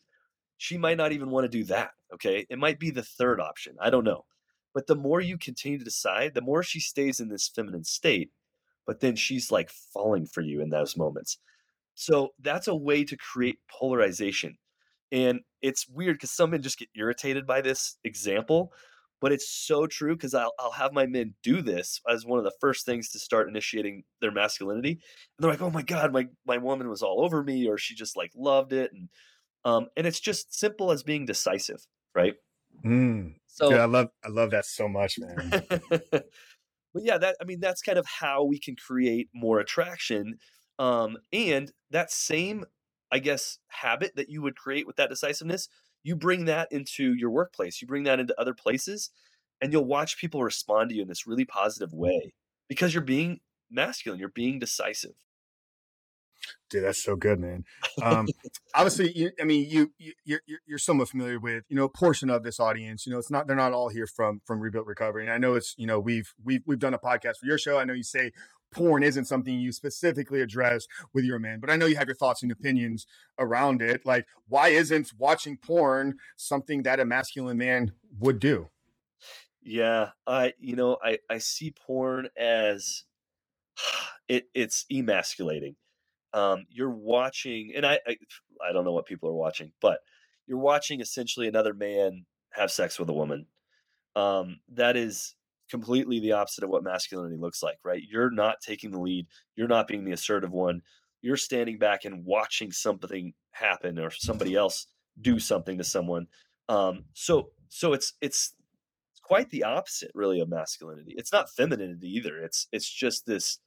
She 0.57 0.79
might 0.79 0.97
not 0.97 1.13
even 1.13 1.31
want 1.31 1.45
to 1.45 1.59
do 1.59 1.65
that. 1.65 1.91
Okay. 2.15 2.47
It 2.49 2.59
might 2.59 2.81
be 2.81 2.91
the 2.91 3.03
third 3.03 3.41
option. 3.41 3.77
I 3.81 3.91
don't 3.91 4.05
know. 4.05 4.25
But 4.73 4.87
the 4.87 4.97
more 4.97 5.21
you 5.21 5.37
continue 5.37 5.79
to 5.79 5.85
decide, 5.85 6.33
the 6.35 6.41
more 6.41 6.63
she 6.63 6.81
stays 6.81 7.21
in 7.21 7.29
this 7.29 7.51
feminine 7.55 7.85
state. 7.85 8.31
But 8.87 9.01
then 9.01 9.17
she's 9.17 9.53
like 9.53 9.71
falling 9.71 10.27
for 10.27 10.41
you 10.41 10.63
in 10.63 10.71
those 10.71 10.97
moments. 10.97 11.39
So 11.95 12.31
that's 12.41 12.67
a 12.67 12.75
way 12.75 13.05
to 13.05 13.17
create 13.17 13.59
polarization. 13.71 14.57
And 15.13 15.41
it's 15.61 15.87
weird 15.89 16.17
because 16.17 16.31
some 16.31 16.51
men 16.51 16.63
just 16.63 16.79
get 16.79 16.89
irritated 16.97 17.47
by 17.47 17.61
this 17.61 17.99
example, 18.05 18.73
but 19.21 19.33
it's 19.33 19.51
so 19.51 19.87
true 19.87 20.17
because 20.17 20.35
I'll, 20.35 20.53
I'll 20.59 20.73
have 20.73 20.93
my 20.93 21.07
men 21.07 21.35
do 21.43 21.63
this 21.63 22.01
as 22.09 22.25
one 22.25 22.39
of 22.39 22.45
the 22.45 22.55
first 22.61 22.87
things 22.87 23.11
to 23.11 23.19
start 23.19 23.49
initiating 23.49 24.05
their 24.21 24.33
masculinity. 24.33 24.93
And 24.93 25.01
they're 25.39 25.51
like, 25.51 25.63
oh 25.63 25.71
my 25.71 25.83
God, 25.83 26.13
my, 26.13 26.27
my 26.47 26.59
woman 26.59 26.89
was 26.89 27.03
all 27.03 27.25
over 27.25 27.43
me, 27.43 27.69
or 27.69 27.79
she 27.79 27.95
just 27.95 28.17
like 28.17 28.33
loved 28.35 28.73
it. 28.73 28.93
And, 28.93 29.09
um, 29.65 29.89
and 29.97 30.07
it's 30.07 30.21
just 30.21 30.59
simple 30.59 30.91
as 30.91 31.03
being 31.03 31.27
decisive, 31.27 31.87
right? 32.15 32.35
Mm. 32.85 33.35
So 33.47 33.71
Dude, 33.71 33.81
I 33.81 33.85
love, 33.85 34.09
I 34.25 34.29
love 34.29 34.51
that 34.53 34.65
so 34.65 34.89
much, 34.89 35.19
man. 35.19 35.51
but 36.11 36.25
yeah, 36.95 37.19
that, 37.19 37.37
I 37.41 37.45
mean, 37.45 37.61
that's 37.61 37.83
kind 37.83 37.99
of 37.99 38.07
how 38.07 38.45
we 38.45 38.59
can 38.59 38.77
create 38.77 39.29
more 39.35 39.61
attraction. 39.61 40.39
Um, 40.79 41.19
and 41.33 41.71
that 41.91 42.11
same 42.11 42.65
I 43.11 43.19
guess, 43.19 43.59
habit 43.69 44.13
that 44.17 44.31
you 44.31 44.43
would 44.43 44.57
create 44.57 44.87
with 44.87 44.97
that 44.97 45.11
decisiveness, 45.11 45.69
you 46.03 46.17
bring 46.17 46.47
that 46.47 46.69
into 46.71 47.15
your 47.15 47.31
workplace, 47.31 47.81
you 47.81 47.89
bring 47.89 48.05
that 48.05 48.21
into 48.21 48.39
other 48.41 48.55
places, 48.55 49.11
and 49.61 49.73
you'll 49.73 49.85
watch 49.85 50.19
people 50.19 50.43
respond 50.43 50.91
to 50.91 50.97
you 50.97 51.03
in 51.03 51.09
this 51.09 51.27
really 51.27 51.45
positive 51.45 51.93
way 51.93 52.33
because 52.69 52.95
you're 52.95 53.03
being 53.03 53.41
masculine, 53.71 54.19
you're 54.19 54.29
being 54.29 54.59
decisive. 54.59 55.15
Dude, 56.71 56.85
that's 56.85 57.03
so 57.03 57.17
good, 57.17 57.39
man. 57.39 57.65
Um, 58.03 58.27
obviously, 58.75 59.13
you, 59.13 59.31
I 59.41 59.45
mean, 59.45 59.69
you, 59.69 59.93
you 59.99 60.13
you're 60.25 60.41
you're 60.67 60.79
somewhat 60.79 61.09
familiar 61.09 61.39
with 61.39 61.65
you 61.69 61.77
know 61.77 61.85
a 61.85 61.89
portion 61.89 62.31
of 62.31 62.43
this 62.43 62.59
audience. 62.59 63.07
You 63.07 63.13
know, 63.13 63.19
it's 63.19 63.31
not 63.31 63.47
they're 63.47 63.57
not 63.57 63.73
all 63.73 63.89
here 63.89 64.07
from 64.07 64.41
from 64.47 64.61
Rebuilt 64.61 64.87
Recovery, 64.87 65.25
and 65.25 65.33
I 65.33 65.39
know 65.39 65.55
it's 65.55 65.75
you 65.77 65.87
know 65.87 66.01
we've 66.01 66.33
we've 66.43 66.63
we've 66.67 66.79
done 66.79 66.95
a 66.95 66.99
podcast 66.99 67.37
for 67.39 67.47
your 67.47 67.59
show. 67.59 67.79
I 67.79 67.85
know 67.85 67.93
you 67.93 68.03
say 68.03 68.33
porn 68.71 69.03
isn't 69.03 69.27
something 69.27 69.59
you 69.59 69.73
specifically 69.73 70.41
address 70.41 70.87
with 71.13 71.25
your 71.25 71.39
man, 71.39 71.61
but 71.61 71.71
I 71.71 71.77
know 71.77 71.87
you 71.87 71.97
have 71.97 72.09
your 72.09 72.17
thoughts 72.17 72.43
and 72.43 72.53
opinions 72.53 73.07
around 73.39 73.83
it. 73.83 74.05
Like, 74.05 74.27
why 74.49 74.69
isn't 74.69 75.13
watching 75.19 75.57
porn 75.57 76.19
something 76.37 76.83
that 76.85 77.01
a 77.01 77.05
masculine 77.05 77.59
man 77.59 77.93
would 78.19 78.39
do? 78.39 78.69
Yeah, 79.63 80.11
I 80.27 80.55
you 80.59 80.77
know 80.77 80.97
I 81.03 81.19
I 81.29 81.39
see 81.39 81.73
porn 81.73 82.29
as 82.37 83.05
it 84.29 84.49
it's 84.55 84.87
emasculating. 84.91 85.77
Um, 86.33 86.67
you're 86.71 86.91
watching, 86.91 87.73
and 87.75 87.85
I, 87.85 87.99
I 88.07 88.17
I 88.67 88.73
don't 88.73 88.85
know 88.85 88.93
what 88.93 89.07
people 89.07 89.29
are 89.29 89.35
watching, 89.35 89.73
but 89.81 90.01
you're 90.47 90.59
watching 90.59 91.01
essentially 91.01 91.49
another 91.49 91.75
man 91.75 92.27
have 92.53 92.71
sex 92.71 92.99
with 92.99 93.09
a 93.09 93.13
woman. 93.13 93.47
Um, 94.17 94.61
that 94.73 94.97
is 94.97 95.35
completely 95.71 96.21
the 96.21 96.33
opposite 96.33 96.65
of 96.65 96.71
what 96.71 96.85
masculinity 96.85 97.37
looks 97.37 97.63
like, 97.63 97.79
right? 97.85 98.03
You're 98.09 98.31
not 98.31 98.61
taking 98.61 98.91
the 98.91 99.01
lead. 99.01 99.27
You're 99.57 99.69
not 99.69 99.89
being 99.89 100.05
the 100.05 100.13
assertive 100.13 100.53
one. 100.53 100.83
You're 101.23 101.37
standing 101.37 101.79
back 101.79 102.05
and 102.05 102.25
watching 102.25 102.73
something 102.73 103.33
happen 103.53 103.99
or 103.99 104.11
somebody 104.11 104.55
else 104.55 104.87
do 105.21 105.39
something 105.39 105.79
to 105.79 105.85
someone. 105.85 106.27
Um, 106.69 107.05
so 107.15 107.51
so 107.69 107.93
it's 107.93 108.15
it's 108.21 108.55
quite 109.23 109.51
the 109.51 109.65
opposite 109.65 110.11
really 110.15 110.41
of 110.41 110.49
masculinity. 110.49 111.15
It's 111.17 111.33
not 111.33 111.51
femininity 111.51 112.09
either. 112.09 112.39
It's 112.39 112.67
it's 112.73 112.89
just 112.89 113.27
this 113.27 113.59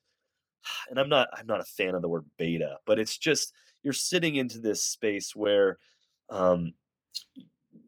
and 0.89 0.99
I'm 0.99 1.09
not 1.09 1.29
I'm 1.37 1.47
not 1.47 1.61
a 1.61 1.65
fan 1.65 1.95
of 1.95 2.01
the 2.01 2.09
word 2.09 2.25
beta, 2.37 2.77
but 2.85 2.99
it's 2.99 3.17
just 3.17 3.53
you're 3.83 3.93
sitting 3.93 4.35
into 4.35 4.59
this 4.59 4.83
space 4.83 5.35
where 5.35 5.77
um, 6.29 6.73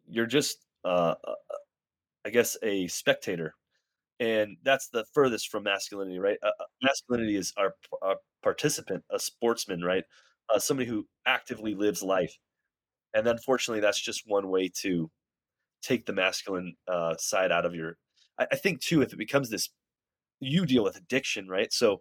you're 0.07 0.25
just 0.25 0.65
uh, 0.83 1.15
uh, 1.23 1.31
uh, 1.31 1.57
I 2.25 2.29
guess 2.29 2.57
a 2.63 2.87
spectator, 2.87 3.55
and 4.19 4.57
that's 4.63 4.89
the 4.89 5.05
furthest 5.13 5.49
from 5.49 5.63
masculinity, 5.63 6.19
right? 6.19 6.37
Uh, 6.43 6.51
uh 6.59 6.65
masculinity 6.81 7.35
is 7.35 7.53
our, 7.57 7.75
our, 8.01 8.17
participant, 8.43 9.03
a 9.11 9.19
sportsman, 9.19 9.81
right? 9.81 10.03
Uh, 10.53 10.59
somebody 10.59 10.87
who 10.87 11.07
actively 11.25 11.73
lives 11.73 12.03
life, 12.03 12.37
and 13.13 13.27
unfortunately, 13.27 13.81
that's 13.81 14.01
just 14.01 14.23
one 14.25 14.49
way 14.49 14.69
to 14.81 15.09
take 15.81 16.05
the 16.05 16.13
masculine 16.13 16.75
side 17.17 17.51
out 17.51 17.65
of 17.65 17.73
your. 17.73 17.97
I, 18.39 18.47
I 18.51 18.55
think 18.55 18.81
too, 18.81 19.01
if 19.01 19.13
it 19.13 19.17
becomes 19.17 19.49
this, 19.49 19.69
you 20.39 20.65
deal 20.65 20.83
with 20.83 20.97
addiction, 20.97 21.47
right? 21.47 21.73
So 21.73 21.99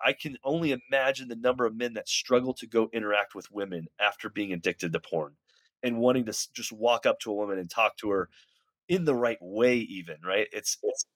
I 0.00 0.12
can 0.12 0.36
only 0.44 0.72
imagine 0.90 1.28
the 1.28 1.36
number 1.36 1.66
of 1.66 1.76
men 1.76 1.94
that 1.94 2.08
struggle 2.08 2.54
to 2.54 2.66
go 2.66 2.88
interact 2.92 3.34
with 3.34 3.50
women 3.50 3.86
after 3.98 4.28
being 4.28 4.52
addicted 4.52 4.92
to 4.92 5.00
porn 5.00 5.34
and 5.82 5.98
wanting 5.98 6.24
to 6.26 6.32
just 6.54 6.72
walk 6.72 7.06
up 7.06 7.20
to 7.20 7.30
a 7.30 7.34
woman 7.34 7.58
and 7.58 7.70
talk 7.70 7.96
to 7.98 8.10
her 8.10 8.28
in 8.88 9.04
the 9.04 9.14
right 9.14 9.38
way 9.40 9.76
even 9.76 10.16
right 10.24 10.48
it's 10.52 10.78
it's 10.82 11.06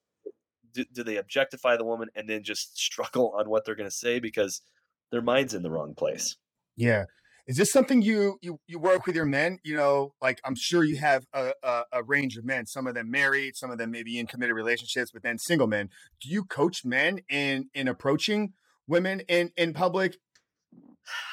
do, 0.75 0.85
do 0.93 1.03
they 1.03 1.17
objectify 1.17 1.77
the 1.77 1.85
woman 1.85 2.09
and 2.15 2.29
then 2.29 2.43
just 2.43 2.77
struggle 2.79 3.35
on 3.39 3.49
what 3.49 3.65
they're 3.65 3.75
going 3.75 3.89
to 3.89 3.95
say 3.95 4.19
because 4.19 4.63
their 5.11 5.23
mind's 5.23 5.55
in 5.55 5.63
the 5.63 5.71
wrong 5.71 5.95
place 5.95 6.37
yeah 6.77 7.05
is 7.47 7.57
this 7.57 7.73
something 7.73 8.03
you 8.03 8.39
you 8.41 8.61
you 8.69 8.79
work 8.79 9.05
with 9.05 9.17
your 9.17 9.25
men? 9.25 9.59
You 9.65 9.77
know, 9.77 10.15
like 10.23 10.41
I'm 10.45 10.55
sure 10.55 10.85
you 10.85 10.97
have 10.99 11.27
a, 11.33 11.53
a, 11.63 11.83
a, 11.93 12.03
range 12.05 12.37
of 12.37 12.45
men. 12.45 12.67
Some 12.67 12.87
of 12.87 12.95
them 12.95 13.11
married, 13.11 13.57
some 13.57 13.71
of 13.71 13.79
them 13.79 13.91
maybe 13.91 14.19
in 14.19 14.27
committed 14.27 14.55
relationships, 14.55 15.11
but 15.11 15.23
then 15.23 15.39
single 15.39 15.67
men. 15.67 15.89
Do 16.21 16.29
you 16.29 16.45
coach 16.45 16.85
men 16.85 17.21
in 17.29 17.69
in 17.75 17.89
approaching 17.89 18.53
women 18.87 19.21
in 19.29 19.51
in 19.57 19.73
public? 19.73 20.17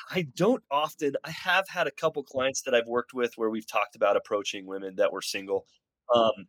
I 0.09 0.27
don't 0.35 0.63
often. 0.71 1.13
I 1.23 1.29
have 1.29 1.69
had 1.69 1.85
a 1.85 1.91
couple 1.91 2.23
clients 2.23 2.63
that 2.63 2.73
I've 2.73 2.87
worked 2.87 3.13
with 3.13 3.33
where 3.35 3.51
we've 3.51 3.67
talked 3.67 3.95
about 3.95 4.17
approaching 4.17 4.65
women 4.65 4.95
that 4.95 5.13
were 5.13 5.21
single. 5.21 5.67
Um, 6.14 6.47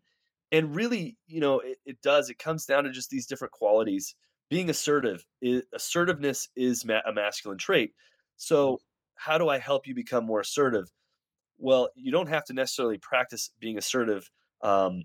and 0.52 0.74
really, 0.74 1.16
you 1.26 1.40
know, 1.40 1.60
it, 1.60 1.78
it 1.86 2.02
does. 2.02 2.30
It 2.30 2.38
comes 2.38 2.66
down 2.66 2.84
to 2.84 2.90
just 2.90 3.10
these 3.10 3.26
different 3.26 3.52
qualities. 3.52 4.14
Being 4.50 4.70
assertive, 4.70 5.24
is, 5.42 5.62
assertiveness 5.74 6.48
is 6.56 6.84
ma- 6.84 7.02
a 7.06 7.12
masculine 7.12 7.58
trait. 7.58 7.92
So 8.36 8.80
how 9.16 9.38
do 9.38 9.48
I 9.48 9.58
help 9.58 9.86
you 9.86 9.94
become 9.94 10.24
more 10.26 10.40
assertive? 10.40 10.90
Well, 11.58 11.90
you 11.94 12.12
don't 12.12 12.28
have 12.28 12.44
to 12.46 12.54
necessarily 12.54 12.98
practice 12.98 13.50
being 13.60 13.78
assertive 13.78 14.30
um, 14.62 15.04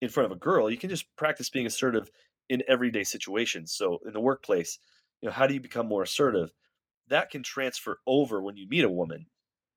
in 0.00 0.08
front 0.08 0.26
of 0.30 0.36
a 0.36 0.40
girl. 0.40 0.70
You 0.70 0.76
can 0.78 0.90
just 0.90 1.06
practice 1.16 1.50
being 1.50 1.66
assertive 1.66 2.10
in 2.48 2.62
everyday 2.68 3.04
situations. 3.04 3.72
So 3.72 3.98
in 4.06 4.12
the 4.12 4.20
workplace, 4.20 4.78
you 5.20 5.28
know, 5.28 5.32
how 5.32 5.46
do 5.46 5.54
you 5.54 5.60
become 5.60 5.86
more 5.88 6.02
assertive? 6.02 6.50
That 7.08 7.30
can 7.30 7.42
transfer 7.42 8.00
over 8.06 8.42
when 8.42 8.56
you 8.56 8.68
meet 8.68 8.84
a 8.84 8.90
woman 8.90 9.26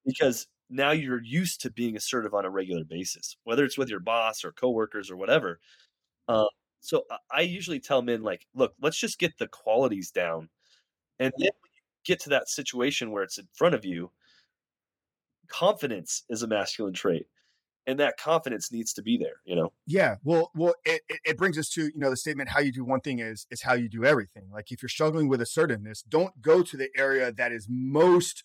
because 0.06 0.48
now 0.72 0.92
you're 0.92 1.22
used 1.22 1.62
to 1.62 1.72
being 1.72 1.96
assertive 1.96 2.34
on 2.34 2.46
a 2.46 2.50
regular 2.50 2.84
basis, 2.84 3.38
whether 3.44 3.64
it's 3.64 3.78
with 3.78 3.90
your 3.90 4.00
boss 4.00 4.44
or 4.44 4.52
coworkers 4.52 5.12
or 5.12 5.18
whatever. 5.18 5.60
Uh, 6.28 6.46
so 6.80 7.04
I 7.32 7.42
usually 7.42 7.80
tell 7.80 8.02
men 8.02 8.24
like, 8.24 8.48
look, 8.56 8.74
let's 8.82 8.98
just 8.98 9.20
get 9.20 9.38
the 9.38 9.48
qualities 9.48 10.12
down, 10.12 10.50
and 11.20 11.34
then 11.38 11.52
get 12.06 12.20
to 12.22 12.30
that 12.30 12.50
situation 12.50 13.12
where 13.12 13.24
it's 13.24 13.38
in 13.38 13.48
front 13.54 13.76
of 13.76 13.86
you, 13.86 14.12
confidence 15.48 16.24
is 16.30 16.42
a 16.42 16.48
masculine 16.48 16.94
trait. 16.94 17.28
And 17.88 18.00
that 18.00 18.18
confidence 18.18 18.72
needs 18.72 18.94
to 18.94 19.02
be 19.02 19.18
there, 19.18 19.38
you 19.44 19.56
know? 19.56 19.74
Yeah. 19.88 20.18
Well, 20.24 20.52
well, 20.54 20.76
it, 20.86 21.02
it 21.26 21.36
brings 21.36 21.58
us 21.58 21.68
to, 21.70 21.86
you 21.86 21.98
know, 21.98 22.12
the 22.12 22.16
statement, 22.16 22.50
how 22.50 22.60
you 22.60 22.72
do 22.72 22.86
one 22.86 23.02
thing 23.02 23.18
is, 23.18 23.48
is 23.50 23.64
how 23.64 23.74
you 23.74 23.90
do 23.90 24.06
everything. 24.06 24.44
Like 24.54 24.72
if 24.72 24.84
you're 24.84 24.90
struggling 24.90 25.28
with 25.28 25.42
assertiveness, 25.42 26.04
don't 26.04 26.42
go 26.44 26.62
to 26.62 26.78
the 26.78 26.90
area 26.96 27.32
that 27.32 27.52
is 27.52 27.66
most 27.68 28.44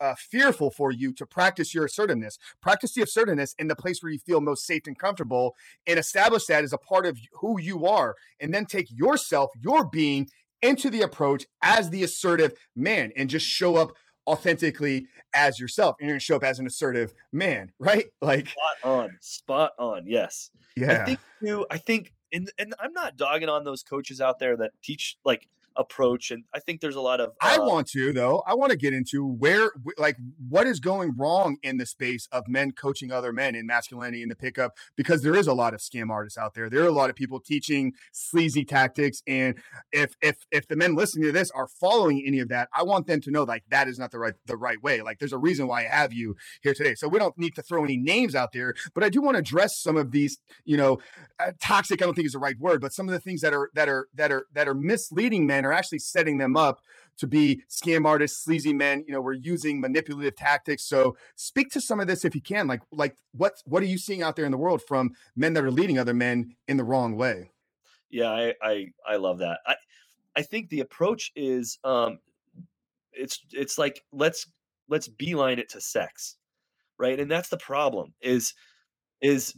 uh, 0.00 0.14
fearful 0.18 0.70
for 0.70 0.90
you 0.90 1.12
to 1.14 1.26
practice 1.26 1.74
your 1.74 1.84
assertiveness. 1.84 2.38
Practice 2.60 2.94
the 2.94 3.02
assertiveness 3.02 3.54
in 3.58 3.68
the 3.68 3.76
place 3.76 4.02
where 4.02 4.12
you 4.12 4.18
feel 4.18 4.40
most 4.40 4.66
safe 4.66 4.86
and 4.86 4.98
comfortable 4.98 5.54
and 5.86 5.98
establish 5.98 6.46
that 6.46 6.64
as 6.64 6.72
a 6.72 6.78
part 6.78 7.06
of 7.06 7.18
who 7.40 7.60
you 7.60 7.86
are. 7.86 8.14
And 8.40 8.52
then 8.52 8.66
take 8.66 8.86
yourself, 8.90 9.50
your 9.60 9.84
being, 9.84 10.28
into 10.62 10.90
the 10.90 11.00
approach 11.02 11.46
as 11.62 11.90
the 11.90 12.02
assertive 12.02 12.52
man 12.76 13.12
and 13.16 13.30
just 13.30 13.46
show 13.46 13.76
up 13.76 13.92
authentically 14.26 15.06
as 15.34 15.58
yourself 15.58 15.96
and 15.98 16.06
you're 16.06 16.14
gonna 16.14 16.20
show 16.20 16.36
up 16.36 16.44
as 16.44 16.58
an 16.58 16.66
assertive 16.66 17.14
man 17.32 17.72
right 17.78 18.06
like 18.20 18.48
spot 18.48 18.76
on 18.84 19.16
spot 19.20 19.72
on 19.78 20.04
yes 20.06 20.50
yeah 20.76 21.02
i 21.02 21.04
think 21.04 21.18
too 21.42 21.66
i 21.70 21.78
think 21.78 22.12
and, 22.32 22.52
and 22.58 22.74
i'm 22.78 22.92
not 22.92 23.16
dogging 23.16 23.48
on 23.48 23.64
those 23.64 23.82
coaches 23.82 24.20
out 24.20 24.38
there 24.38 24.56
that 24.56 24.72
teach 24.82 25.16
like 25.24 25.48
approach 25.76 26.30
and 26.30 26.44
i 26.54 26.58
think 26.58 26.80
there's 26.80 26.96
a 26.96 27.00
lot 27.00 27.20
of 27.20 27.30
uh, 27.30 27.32
i 27.42 27.58
want 27.58 27.86
to 27.88 28.12
though. 28.12 28.42
I 28.46 28.54
want 28.54 28.70
to 28.72 28.76
get 28.76 28.92
into 28.92 29.26
where 29.26 29.70
like 29.98 30.16
what 30.48 30.66
is 30.66 30.80
going 30.80 31.14
wrong 31.16 31.56
in 31.62 31.78
the 31.78 31.86
space 31.86 32.28
of 32.32 32.44
men 32.48 32.72
coaching 32.72 33.10
other 33.12 33.32
men 33.32 33.54
in 33.54 33.66
masculinity 33.66 34.22
in 34.22 34.28
the 34.28 34.36
pickup 34.36 34.76
because 34.96 35.22
there 35.22 35.34
is 35.34 35.46
a 35.46 35.54
lot 35.54 35.74
of 35.74 35.80
scam 35.80 36.10
artists 36.10 36.38
out 36.38 36.54
there. 36.54 36.68
There 36.68 36.82
are 36.82 36.88
a 36.88 36.92
lot 36.92 37.10
of 37.10 37.16
people 37.16 37.40
teaching 37.40 37.92
sleazy 38.12 38.64
tactics 38.64 39.22
and 39.26 39.58
if 39.92 40.14
if 40.20 40.36
if 40.50 40.66
the 40.68 40.76
men 40.76 40.94
listening 40.94 41.26
to 41.26 41.32
this 41.32 41.50
are 41.52 41.68
following 41.68 42.22
any 42.26 42.40
of 42.40 42.48
that 42.48 42.68
i 42.74 42.82
want 42.82 43.06
them 43.06 43.20
to 43.20 43.30
know 43.30 43.44
like 43.44 43.64
that 43.70 43.88
is 43.88 43.98
not 43.98 44.10
the 44.10 44.18
right 44.18 44.34
the 44.46 44.56
right 44.56 44.82
way. 44.82 45.02
Like 45.02 45.18
there's 45.18 45.32
a 45.32 45.38
reason 45.38 45.66
why 45.66 45.80
i 45.80 45.88
have 45.88 46.12
you 46.12 46.36
here 46.62 46.74
today. 46.74 46.94
So 46.94 47.08
we 47.08 47.18
don't 47.18 47.36
need 47.38 47.54
to 47.54 47.62
throw 47.62 47.84
any 47.84 47.96
names 47.96 48.34
out 48.34 48.52
there 48.52 48.74
but 48.94 49.04
i 49.04 49.08
do 49.08 49.20
want 49.20 49.34
to 49.34 49.38
address 49.40 49.78
some 49.78 49.96
of 49.96 50.10
these 50.10 50.38
you 50.64 50.76
know 50.76 50.98
uh, 51.38 51.52
toxic 51.62 52.02
i 52.02 52.04
don't 52.04 52.14
think 52.14 52.26
is 52.26 52.32
the 52.32 52.38
right 52.38 52.58
word 52.58 52.80
but 52.80 52.92
some 52.92 53.08
of 53.08 53.12
the 53.12 53.20
things 53.20 53.40
that 53.40 53.52
are 53.52 53.70
that 53.74 53.88
are 53.88 54.08
that 54.14 54.30
are 54.30 54.46
that 54.52 54.68
are 54.68 54.74
misleading 54.74 55.46
men 55.46 55.59
are 55.66 55.72
actually 55.72 55.98
setting 55.98 56.38
them 56.38 56.56
up 56.56 56.80
to 57.18 57.26
be 57.26 57.62
scam 57.68 58.06
artists, 58.06 58.42
sleazy 58.42 58.72
men. 58.72 59.04
You 59.06 59.12
know, 59.12 59.20
we're 59.20 59.34
using 59.34 59.80
manipulative 59.80 60.36
tactics. 60.36 60.84
So 60.84 61.16
speak 61.36 61.70
to 61.72 61.80
some 61.80 62.00
of 62.00 62.06
this 62.06 62.24
if 62.24 62.34
you 62.34 62.40
can. 62.40 62.66
Like, 62.66 62.82
like 62.90 63.16
what 63.32 63.62
what 63.66 63.82
are 63.82 63.86
you 63.86 63.98
seeing 63.98 64.22
out 64.22 64.36
there 64.36 64.46
in 64.46 64.52
the 64.52 64.58
world 64.58 64.82
from 64.86 65.12
men 65.36 65.52
that 65.54 65.64
are 65.64 65.70
leading 65.70 65.98
other 65.98 66.14
men 66.14 66.56
in 66.68 66.76
the 66.76 66.84
wrong 66.84 67.16
way? 67.16 67.50
Yeah, 68.10 68.30
I 68.30 68.54
I, 68.62 68.86
I 69.06 69.16
love 69.16 69.38
that. 69.38 69.60
I 69.66 69.76
I 70.36 70.42
think 70.42 70.68
the 70.68 70.80
approach 70.80 71.32
is 71.36 71.78
um 71.84 72.18
it's 73.12 73.40
it's 73.52 73.78
like 73.78 74.02
let's 74.12 74.46
let's 74.88 75.08
beeline 75.08 75.58
it 75.58 75.68
to 75.70 75.80
sex. 75.80 76.36
Right. 76.98 77.18
And 77.18 77.30
that's 77.30 77.48
the 77.48 77.56
problem 77.56 78.12
is 78.20 78.54
is 79.20 79.54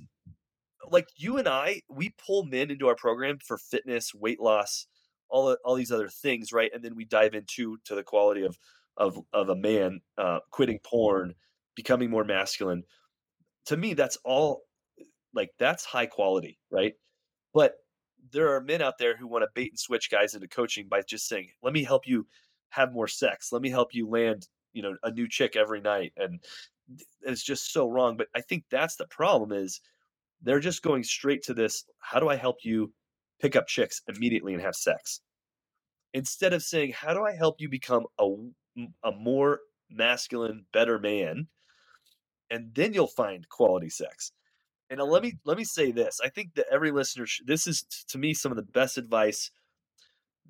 like 0.91 1.09
you 1.17 1.39
and 1.39 1.49
I, 1.49 1.83
we 1.89 2.15
pull 2.25 2.45
men 2.45 2.71
into 2.71 2.89
our 2.89 2.95
program 2.95 3.39
for 3.39 3.57
fitness, 3.57 4.15
weight 4.15 4.41
loss, 4.41 4.87
all 5.33 5.57
all 5.65 5.75
these 5.75 5.91
other 5.91 6.09
things, 6.09 6.53
right? 6.53 6.71
And 6.73 6.85
then 6.85 6.95
we 6.95 7.05
dive 7.05 7.35
into 7.35 7.79
to 7.87 7.95
the 7.97 8.05
quality 8.05 8.45
of 8.45 8.57
of 8.97 9.19
of 9.33 9.49
a 9.49 9.57
man 9.57 10.01
uh, 10.19 10.41
quitting 10.51 10.79
porn, 10.85 11.35
becoming 11.75 12.11
more 12.11 12.25
masculine. 12.25 12.85
To 13.67 13.77
me, 13.77 13.95
that's 13.95 14.19
all 14.25 14.63
like 15.35 15.51
that's 15.59 15.85
high 15.85 16.07
quality, 16.07 16.59
right? 16.71 16.93
But 17.55 17.77
there 18.31 18.55
are 18.55 18.61
men 18.61 18.83
out 18.83 18.99
there 18.99 19.17
who 19.17 19.27
want 19.27 19.43
to 19.43 19.51
bait 19.55 19.73
and 19.73 19.79
switch 19.79 20.11
guys 20.11 20.35
into 20.35 20.47
coaching 20.49 20.87
by 20.89 21.03
just 21.03 21.27
saying, 21.27 21.49
"Let 21.63 21.73
me 21.73 21.83
help 21.83 22.07
you 22.07 22.27
have 22.69 22.93
more 22.93 23.09
sex. 23.09 23.51
Let 23.53 23.63
me 23.63 23.71
help 23.71 23.95
you 23.95 24.09
land, 24.09 24.49
you 24.75 24.83
know, 24.83 24.97
a 25.03 25.11
new 25.11 25.29
chick 25.29 25.57
every 25.57 25.81
night." 25.81 26.13
And 26.17 26.41
it's 27.23 27.43
just 27.43 27.73
so 27.73 27.89
wrong. 27.89 28.17
But 28.19 28.29
I 28.35 28.43
think 28.43 28.65
that's 28.71 28.97
the 28.97 29.07
problem 29.07 29.53
is 29.53 29.81
they're 30.43 30.61
just 30.61 30.83
going 30.83 31.05
straight 31.05 31.43
to 31.45 31.55
this. 31.55 31.85
How 32.01 32.21
do 32.21 32.29
I 32.29 32.37
help 32.37 32.59
you 32.65 32.93
pick 33.43 33.57
up 33.57 33.69
chicks 33.69 34.03
immediately 34.09 34.55
and 34.55 34.63
have 34.63 34.77
sex. 34.77 35.21
instead 36.15 36.53
of 36.53 36.63
saying, 36.63 36.93
How 36.93 37.15
do 37.15 37.25
I 37.25 37.35
help 37.35 37.61
you 37.61 37.69
become 37.69 38.07
a, 38.19 38.27
a 39.05 39.13
more 39.13 39.61
masculine, 39.91 40.67
better 40.73 40.99
man? 40.99 41.49
And 42.51 42.75
then 42.75 42.93
you'll 42.93 43.07
find 43.07 43.49
quality 43.49 43.89
sex. 43.91 44.33
And 44.91 45.01
let 45.01 45.23
me 45.23 45.35
let 45.45 45.57
me 45.57 45.65
say 45.65 45.91
this: 45.91 46.21
I 46.23 46.29
think 46.29 46.55
that 46.57 46.67
every 46.71 46.91
listener, 46.91 47.27
this 47.47 47.67
is 47.67 47.83
to 48.09 48.19
me 48.19 48.35
some 48.35 48.53
of 48.53 48.57
the 48.57 48.63
best 48.63 48.99
advice 48.99 49.51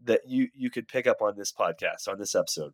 that 0.05 0.23
you 0.27 0.49
you 0.55 0.71
could 0.71 0.89
pick 0.89 1.07
up 1.07 1.23
on 1.23 1.37
this 1.37 1.53
podcast 1.53 2.09
on 2.09 2.19
this 2.19 2.35
episode. 2.35 2.73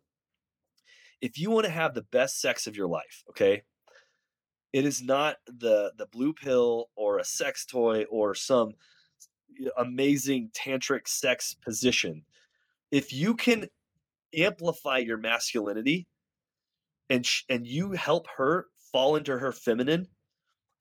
If 1.21 1.37
you 1.37 1.51
want 1.51 1.65
to 1.65 1.71
have 1.71 1.93
the 1.93 2.01
best 2.01 2.41
sex 2.41 2.65
of 2.67 2.75
your 2.75 2.87
life, 2.87 3.23
okay, 3.29 3.63
it 4.73 4.85
is 4.85 5.03
not 5.03 5.37
the 5.45 5.93
the 5.97 6.07
blue 6.07 6.33
pill 6.33 6.87
or 6.95 7.19
a 7.19 7.23
sex 7.23 7.65
toy 7.65 8.05
or 8.09 8.33
some 8.33 8.73
amazing 9.77 10.51
tantric 10.53 11.07
sex 11.07 11.53
position. 11.53 12.23
If 12.91 13.13
you 13.13 13.35
can 13.35 13.67
amplify 14.35 14.99
your 14.99 15.17
masculinity 15.17 16.07
and 17.09 17.25
sh- 17.25 17.43
and 17.49 17.65
you 17.65 17.91
help 17.91 18.27
her 18.37 18.67
fall 18.91 19.15
into 19.15 19.37
her 19.37 19.51
feminine, 19.51 20.07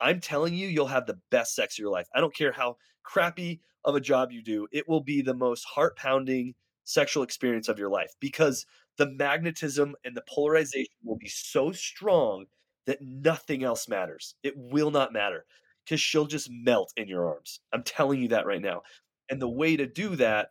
I'm 0.00 0.20
telling 0.20 0.54
you, 0.54 0.68
you'll 0.68 0.86
have 0.86 1.06
the 1.06 1.18
best 1.30 1.54
sex 1.54 1.74
of 1.74 1.82
your 1.82 1.90
life. 1.90 2.08
I 2.14 2.20
don't 2.20 2.34
care 2.34 2.52
how 2.52 2.76
crappy 3.02 3.60
of 3.84 3.94
a 3.94 4.00
job 4.00 4.32
you 4.32 4.42
do, 4.42 4.68
it 4.72 4.88
will 4.88 5.00
be 5.00 5.22
the 5.22 5.34
most 5.34 5.64
heart 5.64 5.96
pounding 5.96 6.54
sexual 6.84 7.22
experience 7.22 7.68
of 7.68 7.78
your 7.78 7.90
life 7.90 8.14
because 8.20 8.66
the 8.96 9.10
magnetism 9.10 9.94
and 10.04 10.16
the 10.16 10.24
polarization 10.28 10.94
will 11.04 11.16
be 11.16 11.28
so 11.28 11.72
strong 11.72 12.46
that 12.86 13.00
nothing 13.02 13.62
else 13.62 13.88
matters. 13.88 14.34
It 14.42 14.54
will 14.56 14.90
not 14.90 15.12
matter 15.12 15.44
because 15.88 16.00
she'll 16.00 16.26
just 16.26 16.50
melt 16.50 16.92
in 16.96 17.08
your 17.08 17.26
arms. 17.28 17.60
I'm 17.72 17.82
telling 17.82 18.20
you 18.20 18.28
that 18.28 18.46
right 18.46 18.60
now. 18.60 18.82
And 19.30 19.40
the 19.40 19.48
way 19.48 19.76
to 19.76 19.86
do 19.86 20.16
that 20.16 20.48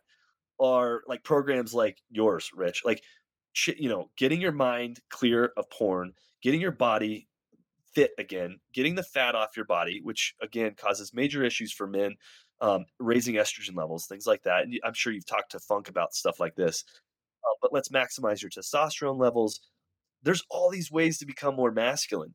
are 0.60 1.02
like 1.06 1.22
programs 1.22 1.72
like 1.72 1.98
yours, 2.10 2.50
Rich, 2.54 2.82
like, 2.84 3.02
you 3.76 3.88
know, 3.88 4.10
getting 4.16 4.40
your 4.40 4.52
mind 4.52 4.98
clear 5.10 5.52
of 5.56 5.70
porn, 5.70 6.12
getting 6.42 6.60
your 6.60 6.72
body 6.72 7.28
fit 7.94 8.10
again, 8.18 8.58
getting 8.74 8.96
the 8.96 9.02
fat 9.02 9.34
off 9.34 9.56
your 9.56 9.64
body, 9.64 10.00
which 10.02 10.34
again 10.42 10.74
causes 10.76 11.14
major 11.14 11.44
issues 11.44 11.72
for 11.72 11.86
men, 11.86 12.14
um, 12.60 12.84
raising 12.98 13.36
estrogen 13.36 13.76
levels, 13.76 14.06
things 14.06 14.26
like 14.26 14.42
that. 14.42 14.64
And 14.64 14.74
I'm 14.84 14.94
sure 14.94 15.12
you've 15.12 15.26
talked 15.26 15.52
to 15.52 15.60
Funk 15.60 15.88
about 15.88 16.14
stuff 16.14 16.40
like 16.40 16.56
this. 16.56 16.84
Uh, 17.44 17.54
but 17.62 17.72
let's 17.72 17.90
maximize 17.90 18.42
your 18.42 18.50
testosterone 18.50 19.18
levels. 19.18 19.60
There's 20.22 20.42
all 20.50 20.68
these 20.68 20.90
ways 20.90 21.18
to 21.18 21.26
become 21.26 21.54
more 21.54 21.70
masculine. 21.70 22.34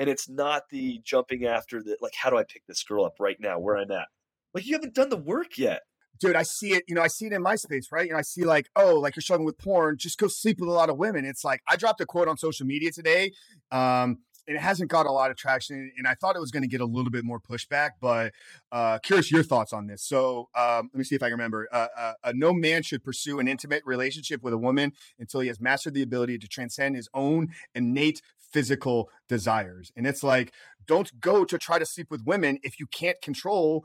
And 0.00 0.08
it's 0.08 0.30
not 0.30 0.62
the 0.70 1.00
jumping 1.04 1.44
after 1.44 1.82
the, 1.82 1.98
like, 2.00 2.14
how 2.14 2.30
do 2.30 2.38
I 2.38 2.44
pick 2.44 2.62
this 2.66 2.82
girl 2.82 3.04
up 3.04 3.16
right 3.20 3.36
now 3.38 3.58
where 3.58 3.76
I'm 3.76 3.90
at? 3.90 4.06
Like, 4.54 4.66
you 4.66 4.72
haven't 4.72 4.94
done 4.94 5.10
the 5.10 5.16
work 5.18 5.58
yet 5.58 5.82
dude, 6.18 6.36
I 6.36 6.42
see 6.42 6.74
it, 6.74 6.84
you 6.86 6.94
know, 6.94 7.00
I 7.00 7.08
see 7.08 7.26
it 7.26 7.32
in 7.32 7.42
my 7.42 7.56
space, 7.56 7.88
right? 7.90 8.06
And 8.06 8.18
I 8.18 8.20
see 8.20 8.44
like, 8.44 8.68
oh, 8.76 8.96
like 8.96 9.16
you're 9.16 9.22
struggling 9.22 9.46
with 9.46 9.56
porn, 9.58 9.96
just 9.96 10.18
go 10.18 10.28
sleep 10.28 10.60
with 10.60 10.68
a 10.68 10.72
lot 10.72 10.90
of 10.90 10.98
women. 10.98 11.24
It's 11.24 11.44
like 11.44 11.62
I 11.66 11.76
dropped 11.76 12.00
a 12.02 12.06
quote 12.06 12.28
on 12.28 12.36
social 12.36 12.66
media 12.66 12.92
today. 12.92 13.32
Um, 13.72 14.18
and 14.46 14.56
it 14.56 14.62
hasn't 14.62 14.90
got 14.90 15.06
a 15.06 15.12
lot 15.12 15.30
of 15.30 15.36
traction. 15.36 15.92
And 15.96 16.08
I 16.08 16.14
thought 16.14 16.34
it 16.34 16.40
was 16.40 16.50
going 16.50 16.62
to 16.62 16.68
get 16.68 16.80
a 16.80 16.84
little 16.84 17.10
bit 17.10 17.24
more 17.24 17.40
pushback, 17.40 17.90
but 18.00 18.32
uh, 18.72 18.98
curious 18.98 19.30
your 19.30 19.44
thoughts 19.44 19.72
on 19.72 19.86
this. 19.86 20.02
So 20.02 20.48
um, 20.56 20.90
let 20.92 20.98
me 20.98 21.04
see 21.04 21.14
if 21.14 21.22
I 21.22 21.26
can 21.26 21.34
remember. 21.34 21.68
Uh, 21.72 21.86
uh, 21.96 22.12
uh, 22.24 22.32
no 22.34 22.52
man 22.52 22.82
should 22.82 23.04
pursue 23.04 23.38
an 23.38 23.46
intimate 23.46 23.82
relationship 23.84 24.42
with 24.42 24.52
a 24.52 24.58
woman 24.58 24.92
until 25.20 25.40
he 25.40 25.48
has 25.48 25.60
mastered 25.60 25.94
the 25.94 26.02
ability 26.02 26.38
to 26.38 26.48
transcend 26.48 26.96
his 26.96 27.08
own 27.14 27.50
innate 27.74 28.22
physical 28.52 29.10
desires. 29.28 29.92
And 29.96 30.06
it's 30.06 30.22
like, 30.22 30.52
don't 30.86 31.20
go 31.20 31.44
to 31.44 31.58
try 31.58 31.78
to 31.78 31.86
sleep 31.86 32.10
with 32.10 32.24
women 32.24 32.58
if 32.62 32.80
you 32.80 32.86
can't 32.86 33.20
control 33.22 33.84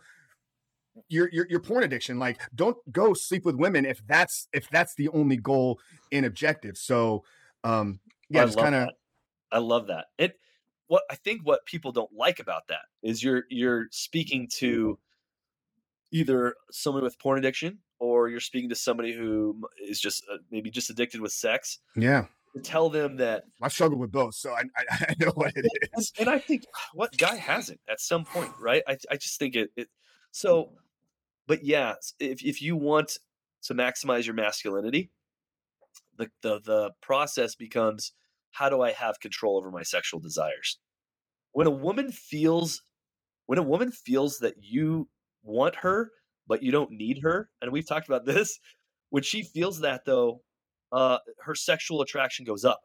your, 1.10 1.30
your 1.34 1.46
your 1.50 1.60
porn 1.60 1.84
addiction 1.84 2.20
like 2.20 2.40
don't 2.56 2.78
go 2.90 3.14
sleep 3.14 3.44
with 3.44 3.56
women 3.56 3.84
if 3.84 4.02
that's 4.08 4.48
if 4.54 4.70
that's 4.70 4.96
the 4.96 5.10
only 5.10 5.36
goal 5.36 5.78
and 6.14 6.26
objective 6.26 6.78
so 6.78 7.22
um 7.66 8.00
yeah 8.30 8.44
I 8.44 8.46
just 8.46 8.58
kind 8.58 8.76
of 8.76 8.88
I 9.56 9.60
love 9.60 9.88
that. 9.88 10.08
It 10.18 10.38
what 10.88 11.04
I 11.10 11.16
think 11.16 11.42
what 11.44 11.66
people 11.66 11.92
don't 11.92 12.12
like 12.14 12.40
about 12.40 12.68
that 12.68 12.86
is 13.02 13.24
you're 13.24 13.44
you're 13.50 13.88
speaking 13.92 14.50
to 14.56 15.00
either 16.12 16.56
someone 16.72 17.04
with 17.04 17.18
porn 17.20 17.40
addiction 17.40 17.80
or 18.00 18.30
you're 18.30 18.40
speaking 18.40 18.70
to 18.70 18.76
somebody 18.76 19.14
who 19.14 19.62
is 19.82 20.00
just 20.00 20.24
uh, 20.32 20.38
maybe 20.52 20.70
just 20.70 20.90
addicted 20.90 21.22
with 21.22 21.32
sex. 21.32 21.80
Yeah. 21.96 22.26
To 22.56 22.62
tell 22.62 22.90
them 22.90 23.18
that 23.18 23.44
I 23.62 23.68
struggle 23.68 23.98
with 23.98 24.12
both, 24.12 24.36
so 24.36 24.52
I, 24.52 24.62
I, 24.78 25.06
I 25.10 25.16
know 25.20 25.32
what 25.36 25.52
it 25.56 25.66
is. 25.98 26.14
And, 26.18 26.28
and, 26.28 26.36
I 26.36 26.40
think 26.40 26.64
what 26.94 27.18
guy 27.18 27.36
hasn't 27.36 27.80
at 27.90 28.00
some 28.00 28.26
point, 28.26 28.52
right? 28.60 28.82
I 28.88 28.98
I 29.12 29.18
just 29.18 29.40
think 29.40 29.56
it, 29.56 29.72
it 29.76 29.90
so 30.32 30.72
but 31.48 31.64
yeah, 31.64 31.96
if 32.20 32.44
if 32.44 32.62
you 32.62 32.76
want 32.76 33.18
to 33.64 33.74
maximize 33.74 34.26
your 34.26 34.36
masculinity, 34.36 35.12
the 36.18 36.30
the 36.42 36.60
the 36.64 36.92
process 37.02 37.56
becomes 37.56 38.14
how 38.52 38.70
do 38.70 38.82
I 38.82 38.92
have 38.92 39.20
control 39.20 39.58
over 39.58 39.70
my 39.70 39.84
sexual 39.84 40.20
desires? 40.20 40.80
When 41.52 41.68
a 41.68 41.72
woman 41.72 42.12
feels 42.12 42.82
when 43.46 43.60
a 43.60 43.64
woman 43.64 43.92
feels 43.92 44.40
that 44.40 44.56
you 44.60 45.08
want 45.44 45.76
her 45.78 46.12
but 46.48 46.62
you 46.62 46.72
don't 46.72 46.92
need 46.92 47.20
her, 47.24 47.50
and 47.62 47.72
we've 47.72 47.88
talked 47.88 48.08
about 48.08 48.26
this, 48.26 48.60
when 49.10 49.24
she 49.24 49.42
feels 49.42 49.80
that 49.80 50.06
though, 50.06 50.42
uh, 50.96 51.20
her 51.44 51.54
sexual 51.54 52.02
attraction 52.02 52.46
goes 52.46 52.66
up. 52.66 52.82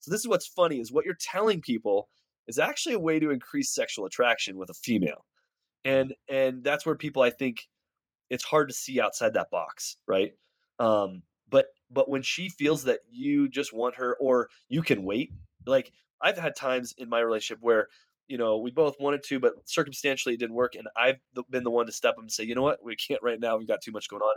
So 0.00 0.10
this 0.10 0.20
is 0.20 0.28
what's 0.28 0.46
funny 0.46 0.80
is 0.80 0.90
what 0.90 1.04
you're 1.04 1.14
telling 1.14 1.60
people 1.60 2.08
is 2.48 2.58
actually 2.58 2.94
a 2.94 2.98
way 2.98 3.20
to 3.20 3.30
increase 3.30 3.70
sexual 3.72 4.06
attraction 4.06 4.56
with 4.56 4.70
a 4.70 4.74
female. 4.74 5.26
And 5.84 6.14
and 6.28 6.64
that's 6.64 6.84
where 6.84 6.96
people 6.96 7.22
I 7.22 7.30
think 7.30 7.68
it's 8.30 8.44
hard 8.44 8.68
to 8.68 8.74
see 8.74 9.00
outside 9.00 9.34
that 9.34 9.50
box, 9.50 9.96
right? 10.08 10.32
Um, 10.78 11.22
but 11.50 11.66
but 11.90 12.08
when 12.08 12.22
she 12.22 12.48
feels 12.48 12.84
that 12.84 13.00
you 13.10 13.48
just 13.48 13.72
want 13.72 13.96
her 13.96 14.16
or 14.20 14.48
you 14.68 14.82
can 14.82 15.04
wait 15.04 15.32
like 15.66 15.92
i've 16.22 16.38
had 16.38 16.56
times 16.56 16.94
in 16.96 17.08
my 17.08 17.20
relationship 17.20 17.58
where 17.60 17.88
you 18.28 18.38
know 18.38 18.58
we 18.58 18.70
both 18.70 18.94
wanted 19.00 19.22
to 19.22 19.38
but 19.38 19.54
circumstantially 19.64 20.34
it 20.34 20.38
didn't 20.38 20.54
work 20.54 20.74
and 20.76 20.88
i've 20.96 21.18
been 21.50 21.64
the 21.64 21.70
one 21.70 21.86
to 21.86 21.92
step 21.92 22.14
up 22.14 22.20
and 22.20 22.32
say 22.32 22.44
you 22.44 22.54
know 22.54 22.62
what 22.62 22.82
we 22.82 22.96
can't 22.96 23.22
right 23.22 23.40
now 23.40 23.56
we've 23.56 23.68
got 23.68 23.82
too 23.82 23.92
much 23.92 24.08
going 24.08 24.22
on 24.22 24.34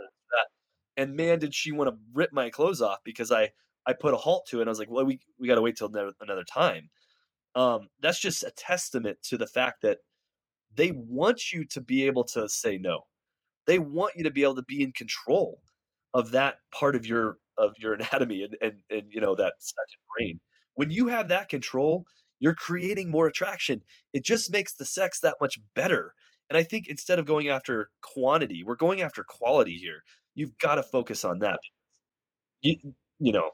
and 0.96 1.16
man 1.16 1.38
did 1.38 1.54
she 1.54 1.72
want 1.72 1.90
to 1.90 1.96
rip 2.12 2.32
my 2.32 2.50
clothes 2.50 2.82
off 2.82 2.98
because 3.04 3.32
i 3.32 3.50
i 3.86 3.92
put 3.92 4.14
a 4.14 4.16
halt 4.16 4.46
to 4.46 4.58
it 4.58 4.62
and 4.62 4.68
i 4.68 4.72
was 4.72 4.78
like 4.78 4.90
well 4.90 5.04
we, 5.04 5.20
we 5.38 5.48
got 5.48 5.56
to 5.56 5.62
wait 5.62 5.76
till 5.76 5.90
another 6.20 6.44
time. 6.44 6.90
Um, 7.54 7.88
that's 8.00 8.18
just 8.18 8.42
a 8.42 8.50
testament 8.50 9.18
to 9.24 9.36
the 9.38 9.46
fact 9.46 9.82
that 9.82 9.98
they 10.74 10.92
want 10.92 11.52
you 11.52 11.64
to 11.66 11.80
be 11.80 12.06
able 12.06 12.24
to 12.24 12.48
say 12.48 12.78
no. 12.78 13.02
They 13.66 13.78
want 13.78 14.14
you 14.16 14.24
to 14.24 14.30
be 14.30 14.42
able 14.42 14.56
to 14.56 14.64
be 14.64 14.82
in 14.82 14.92
control 14.92 15.60
of 16.14 16.32
that 16.32 16.56
part 16.72 16.96
of 16.96 17.06
your 17.06 17.38
of 17.58 17.74
your 17.78 17.94
anatomy 17.96 18.42
and 18.44 18.56
and, 18.62 18.74
and 18.90 19.02
you 19.10 19.20
know 19.20 19.34
that 19.36 19.54
second 19.58 20.00
brain. 20.16 20.40
When 20.74 20.90
you 20.90 21.08
have 21.08 21.28
that 21.28 21.48
control 21.48 22.04
you're 22.40 22.54
creating 22.54 23.10
more 23.10 23.26
attraction. 23.28 23.80
It 24.12 24.24
just 24.24 24.52
makes 24.52 24.74
the 24.74 24.84
sex 24.84 25.20
that 25.20 25.36
much 25.40 25.58
better. 25.74 26.14
And 26.50 26.58
i 26.58 26.62
think 26.62 26.88
instead 26.88 27.18
of 27.18 27.26
going 27.26 27.48
after 27.48 27.90
quantity 28.02 28.62
we're 28.64 28.76
going 28.76 29.00
after 29.02 29.24
quality 29.24 29.76
here 29.76 30.02
you've 30.34 30.56
got 30.58 30.76
to 30.76 30.82
focus 30.82 31.24
on 31.24 31.40
that. 31.40 31.60
You, 32.62 32.76
you 33.18 33.32
know. 33.32 33.50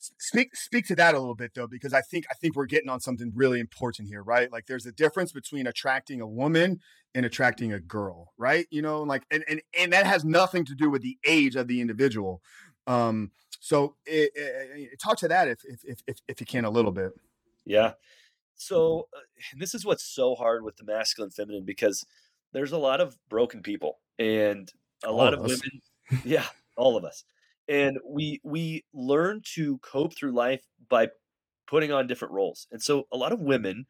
Speak 0.00 0.54
speak 0.54 0.86
to 0.86 0.94
that 0.94 1.16
a 1.16 1.18
little 1.18 1.34
bit 1.34 1.54
though 1.56 1.66
because 1.66 1.92
i 1.92 2.00
think 2.00 2.24
i 2.30 2.34
think 2.34 2.54
we're 2.54 2.66
getting 2.66 2.88
on 2.88 3.00
something 3.00 3.32
really 3.34 3.58
important 3.58 4.06
here 4.06 4.22
right? 4.22 4.50
Like 4.52 4.66
there's 4.66 4.86
a 4.86 4.92
difference 4.92 5.32
between 5.32 5.66
attracting 5.66 6.20
a 6.20 6.26
woman 6.26 6.78
and 7.16 7.26
attracting 7.26 7.72
a 7.72 7.80
girl 7.80 8.32
right? 8.38 8.68
You 8.70 8.80
know 8.80 9.02
like 9.02 9.24
and 9.32 9.42
and, 9.48 9.60
and 9.76 9.92
that 9.92 10.06
has 10.06 10.24
nothing 10.24 10.64
to 10.66 10.76
do 10.76 10.88
with 10.88 11.02
the 11.02 11.18
age 11.26 11.56
of 11.56 11.66
the 11.66 11.80
individual. 11.80 12.42
Um 12.86 13.32
so 13.58 13.96
it, 14.06 14.30
it, 14.36 14.90
it, 14.92 15.00
talk 15.02 15.16
to 15.18 15.28
that 15.28 15.48
if, 15.48 15.62
if 15.64 16.00
if 16.06 16.18
if 16.28 16.40
you 16.40 16.46
can 16.46 16.64
a 16.64 16.70
little 16.70 16.92
bit. 16.92 17.10
Yeah. 17.64 17.94
So 18.54 19.08
uh, 19.16 19.20
this 19.56 19.74
is 19.74 19.84
what's 19.84 20.04
so 20.04 20.36
hard 20.36 20.62
with 20.62 20.76
the 20.76 20.84
masculine 20.84 21.30
feminine 21.30 21.64
because 21.64 22.06
there's 22.52 22.72
a 22.72 22.78
lot 22.78 23.00
of 23.00 23.16
broken 23.28 23.62
people 23.62 23.98
and 24.18 24.70
a 25.04 25.08
all 25.08 25.16
lot 25.16 25.34
of, 25.34 25.40
of 25.40 25.46
women 25.46 25.80
yeah 26.24 26.46
all 26.76 26.96
of 26.96 27.04
us. 27.04 27.24
And 27.68 27.98
we 28.08 28.40
we 28.44 28.84
learn 28.94 29.42
to 29.54 29.78
cope 29.78 30.16
through 30.16 30.32
life 30.32 30.62
by 30.88 31.08
putting 31.66 31.92
on 31.92 32.06
different 32.06 32.32
roles. 32.32 32.66
And 32.72 32.82
so 32.82 33.06
a 33.12 33.16
lot 33.16 33.32
of 33.32 33.40
women 33.40 33.86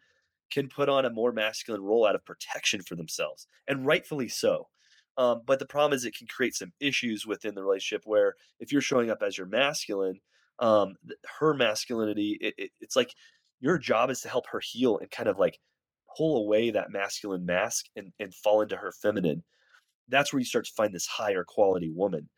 can 0.51 0.69
put 0.69 0.89
on 0.89 1.05
a 1.05 1.11
more 1.11 1.31
masculine 1.31 1.83
role 1.83 2.07
out 2.07 2.15
of 2.15 2.25
protection 2.25 2.83
for 2.83 2.97
themselves 2.97 3.47
and 3.69 3.87
rightfully 3.87 4.29
so. 4.29 4.69
Um, 5.17 5.43
but 5.47 5.59
the 5.59 5.67
problem 5.67 5.95
is 5.95 6.05
it 6.05 6.17
can 6.17 6.27
create 6.27 6.55
some 6.55 6.73
issues 6.81 7.27
within 7.27 7.55
the 7.55 7.63
relationship 7.63 8.03
where 8.05 8.35
if 8.61 8.73
you're 8.73 8.81
showing 8.81 9.11
up 9.11 9.23
as 9.23 9.37
your 9.37 9.47
masculine 9.47 10.21
um, 10.61 10.95
her 11.39 11.55
masculinity 11.55 12.37
it, 12.41 12.55
it, 12.57 12.71
it's 12.81 12.97
like 12.97 13.15
your 13.61 13.79
job 13.79 14.11
is 14.11 14.21
to 14.23 14.29
help 14.29 14.47
her 14.49 14.61
heal 14.61 14.99
and 14.99 15.11
kind 15.11 15.29
of 15.29 15.39
like 15.39 15.59
pull 16.17 16.39
away 16.39 16.71
that 16.71 16.91
masculine 16.91 17.45
mask 17.45 17.87
and, 17.97 18.13
and 18.19 18.35
fall 18.35 18.61
into 18.63 18.77
her 18.77 18.93
feminine 18.93 19.43
that's 20.09 20.33
where 20.33 20.41
you 20.41 20.47
start 20.47 20.65
to 20.65 20.73
find 20.73 20.95
this 20.95 21.07
higher 21.07 21.45
quality 21.45 21.91
woman 21.91 22.29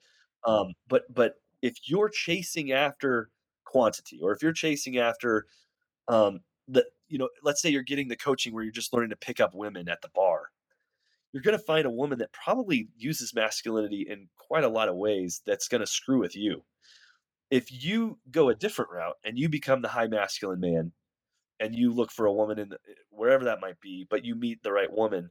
um, 0.46 0.74
but 0.88 1.02
but 1.12 1.34
if 1.62 1.76
you're 1.84 2.08
chasing 2.08 2.72
after 2.72 3.30
quantity, 3.64 4.18
or 4.22 4.32
if 4.32 4.42
you're 4.42 4.52
chasing 4.52 4.98
after 4.98 5.46
um, 6.08 6.40
the 6.68 6.84
you 7.08 7.18
know, 7.18 7.28
let's 7.42 7.60
say 7.60 7.70
you're 7.70 7.82
getting 7.82 8.08
the 8.08 8.16
coaching 8.16 8.54
where 8.54 8.62
you're 8.62 8.72
just 8.72 8.92
learning 8.92 9.10
to 9.10 9.16
pick 9.16 9.40
up 9.40 9.54
women 9.54 9.88
at 9.88 10.00
the 10.02 10.08
bar, 10.14 10.44
you're 11.32 11.42
going 11.42 11.58
to 11.58 11.64
find 11.64 11.86
a 11.86 11.90
woman 11.90 12.18
that 12.18 12.32
probably 12.32 12.88
uses 12.96 13.34
masculinity 13.34 14.06
in 14.08 14.28
quite 14.36 14.64
a 14.64 14.68
lot 14.68 14.88
of 14.88 14.96
ways 14.96 15.42
that's 15.46 15.68
going 15.68 15.80
to 15.80 15.86
screw 15.86 16.20
with 16.20 16.36
you. 16.36 16.62
If 17.50 17.84
you 17.84 18.18
go 18.30 18.48
a 18.48 18.54
different 18.54 18.92
route 18.92 19.16
and 19.24 19.36
you 19.36 19.48
become 19.48 19.82
the 19.82 19.88
high 19.88 20.06
masculine 20.06 20.60
man 20.60 20.92
and 21.58 21.74
you 21.74 21.92
look 21.92 22.12
for 22.12 22.26
a 22.26 22.32
woman 22.32 22.60
in 22.60 22.68
the, 22.68 22.78
wherever 23.10 23.44
that 23.44 23.60
might 23.60 23.80
be, 23.80 24.06
but 24.08 24.24
you 24.24 24.36
meet 24.36 24.62
the 24.62 24.72
right 24.72 24.90
woman, 24.90 25.30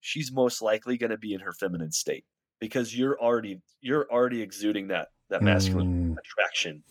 she's 0.00 0.32
most 0.32 0.62
likely 0.62 0.96
going 0.96 1.10
to 1.10 1.18
be 1.18 1.34
in 1.34 1.40
her 1.40 1.52
feminine 1.52 1.92
state 1.92 2.24
because 2.60 2.96
you're 2.96 3.20
already 3.20 3.60
you're 3.80 4.06
already 4.10 4.42
exuding 4.42 4.88
that 4.88 5.08
that 5.30 5.42
masculine 5.42 6.14
mm. 6.14 6.16
attraction 6.18 6.82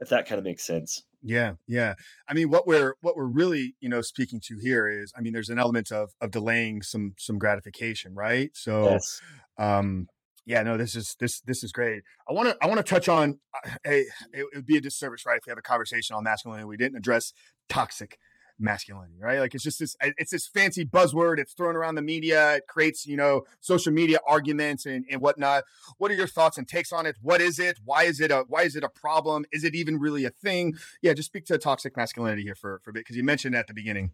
if 0.00 0.08
that 0.08 0.26
kind 0.26 0.38
of 0.38 0.44
makes 0.44 0.64
sense 0.64 1.04
yeah 1.22 1.54
yeah 1.66 1.94
i 2.28 2.34
mean 2.34 2.50
what 2.50 2.66
we're 2.66 2.94
what 3.00 3.16
we're 3.16 3.24
really 3.24 3.74
you 3.80 3.88
know 3.88 4.00
speaking 4.00 4.40
to 4.40 4.58
here 4.58 4.88
is 4.88 5.12
i 5.16 5.20
mean 5.20 5.32
there's 5.32 5.48
an 5.48 5.58
element 5.58 5.90
of 5.90 6.10
of 6.20 6.30
delaying 6.30 6.82
some 6.82 7.14
some 7.18 7.38
gratification 7.38 8.14
right 8.14 8.50
so 8.54 8.90
yes. 8.90 9.20
um 9.58 10.06
yeah 10.46 10.62
no 10.62 10.76
this 10.76 10.94
is 10.94 11.16
this 11.20 11.40
this 11.42 11.62
is 11.62 11.72
great 11.72 12.02
i 12.28 12.32
want 12.32 12.48
to 12.48 12.56
i 12.60 12.66
want 12.66 12.78
to 12.78 12.82
touch 12.82 13.08
on 13.08 13.38
uh, 13.54 13.70
hey 13.84 14.00
it, 14.00 14.08
it 14.32 14.56
would 14.56 14.66
be 14.66 14.76
a 14.76 14.80
disservice 14.80 15.24
right 15.24 15.38
if 15.38 15.46
we 15.46 15.50
have 15.50 15.58
a 15.58 15.62
conversation 15.62 16.14
on 16.14 16.24
masculinity 16.24 16.64
we 16.64 16.76
didn't 16.76 16.96
address 16.96 17.32
toxic 17.68 18.18
masculinity, 18.58 19.18
right? 19.20 19.40
Like 19.40 19.54
it's 19.54 19.64
just 19.64 19.78
this, 19.78 19.96
it's 20.00 20.30
this 20.30 20.46
fancy 20.46 20.84
buzzword. 20.84 21.38
It's 21.38 21.52
thrown 21.52 21.76
around 21.76 21.96
the 21.96 22.02
media. 22.02 22.56
It 22.56 22.66
creates, 22.68 23.06
you 23.06 23.16
know, 23.16 23.42
social 23.60 23.92
media 23.92 24.18
arguments 24.26 24.86
and, 24.86 25.04
and 25.10 25.20
whatnot. 25.20 25.64
What 25.98 26.10
are 26.10 26.14
your 26.14 26.26
thoughts 26.26 26.58
and 26.58 26.66
takes 26.66 26.92
on 26.92 27.06
it? 27.06 27.16
What 27.20 27.40
is 27.40 27.58
it? 27.58 27.78
Why 27.84 28.04
is 28.04 28.20
it 28.20 28.30
a, 28.30 28.44
why 28.48 28.62
is 28.62 28.76
it 28.76 28.84
a 28.84 28.88
problem? 28.88 29.44
Is 29.52 29.64
it 29.64 29.74
even 29.74 29.98
really 29.98 30.24
a 30.24 30.30
thing? 30.30 30.74
Yeah. 31.02 31.14
Just 31.14 31.26
speak 31.26 31.46
to 31.46 31.58
toxic 31.58 31.96
masculinity 31.96 32.42
here 32.42 32.54
for, 32.54 32.80
for 32.82 32.90
a 32.90 32.92
bit. 32.92 33.06
Cause 33.06 33.16
you 33.16 33.24
mentioned 33.24 33.54
at 33.54 33.66
the 33.66 33.74
beginning. 33.74 34.12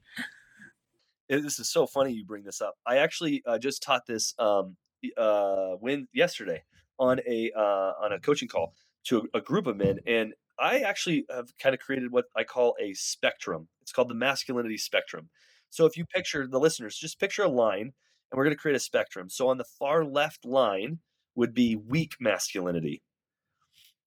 This 1.29 1.61
is 1.61 1.71
so 1.71 1.87
funny. 1.87 2.13
You 2.13 2.25
bring 2.25 2.43
this 2.43 2.61
up. 2.61 2.75
I 2.87 2.97
actually 2.97 3.43
uh, 3.47 3.59
just 3.59 3.83
taught 3.83 4.07
this, 4.07 4.35
um, 4.39 4.77
uh, 5.17 5.73
when 5.81 6.09
yesterday 6.13 6.65
on 6.99 7.21
a, 7.27 7.53
uh, 7.57 7.93
on 8.03 8.13
a 8.13 8.19
coaching 8.21 8.49
call 8.49 8.75
to 9.05 9.29
a 9.33 9.41
group 9.41 9.67
of 9.67 9.77
men 9.77 10.01
and 10.07 10.35
I 10.61 10.81
actually 10.81 11.25
have 11.31 11.57
kind 11.59 11.75
of 11.75 11.81
created 11.81 12.13
what 12.13 12.27
I 12.37 12.45
call 12.45 12.77
a 12.79 12.93
spectrum. 12.93 13.69
It's 13.91 13.97
called 13.97 14.09
the 14.09 14.15
masculinity 14.15 14.79
spectrum. 14.79 15.31
So 15.69 15.85
if 15.85 15.97
you 15.97 16.05
picture 16.07 16.47
the 16.47 16.61
listeners, 16.61 16.97
just 16.97 17.19
picture 17.19 17.43
a 17.43 17.49
line 17.49 17.93
and 18.31 18.39
we're 18.39 18.45
going 18.45 18.55
to 18.55 18.61
create 18.61 18.77
a 18.77 18.81
spectrum. 18.81 19.29
So 19.29 19.49
on 19.49 19.59
the 19.59 19.65
far 19.65 20.05
left 20.05 20.45
line 20.45 21.01
would 21.35 21.53
be 21.55 21.75
weak 21.75 22.15
masculinity. 22.21 23.03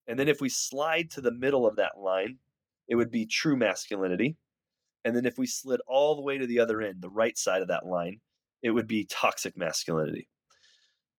And 0.06 0.18
then 0.18 0.26
if 0.26 0.40
we 0.40 0.48
slide 0.48 1.10
to 1.10 1.20
the 1.20 1.34
middle 1.34 1.66
of 1.66 1.76
that 1.76 1.98
line, 1.98 2.38
it 2.88 2.94
would 2.94 3.10
be 3.10 3.26
true 3.26 3.56
masculinity. 3.56 4.38
And 5.04 5.14
then 5.14 5.26
if 5.26 5.36
we 5.36 5.46
slid 5.46 5.82
all 5.86 6.16
the 6.16 6.22
way 6.22 6.38
to 6.38 6.46
the 6.46 6.60
other 6.60 6.80
end, 6.80 7.02
the 7.02 7.10
right 7.10 7.36
side 7.36 7.60
of 7.60 7.68
that 7.68 7.84
line, 7.84 8.20
it 8.62 8.70
would 8.70 8.86
be 8.86 9.04
toxic 9.04 9.54
masculinity. 9.54 10.30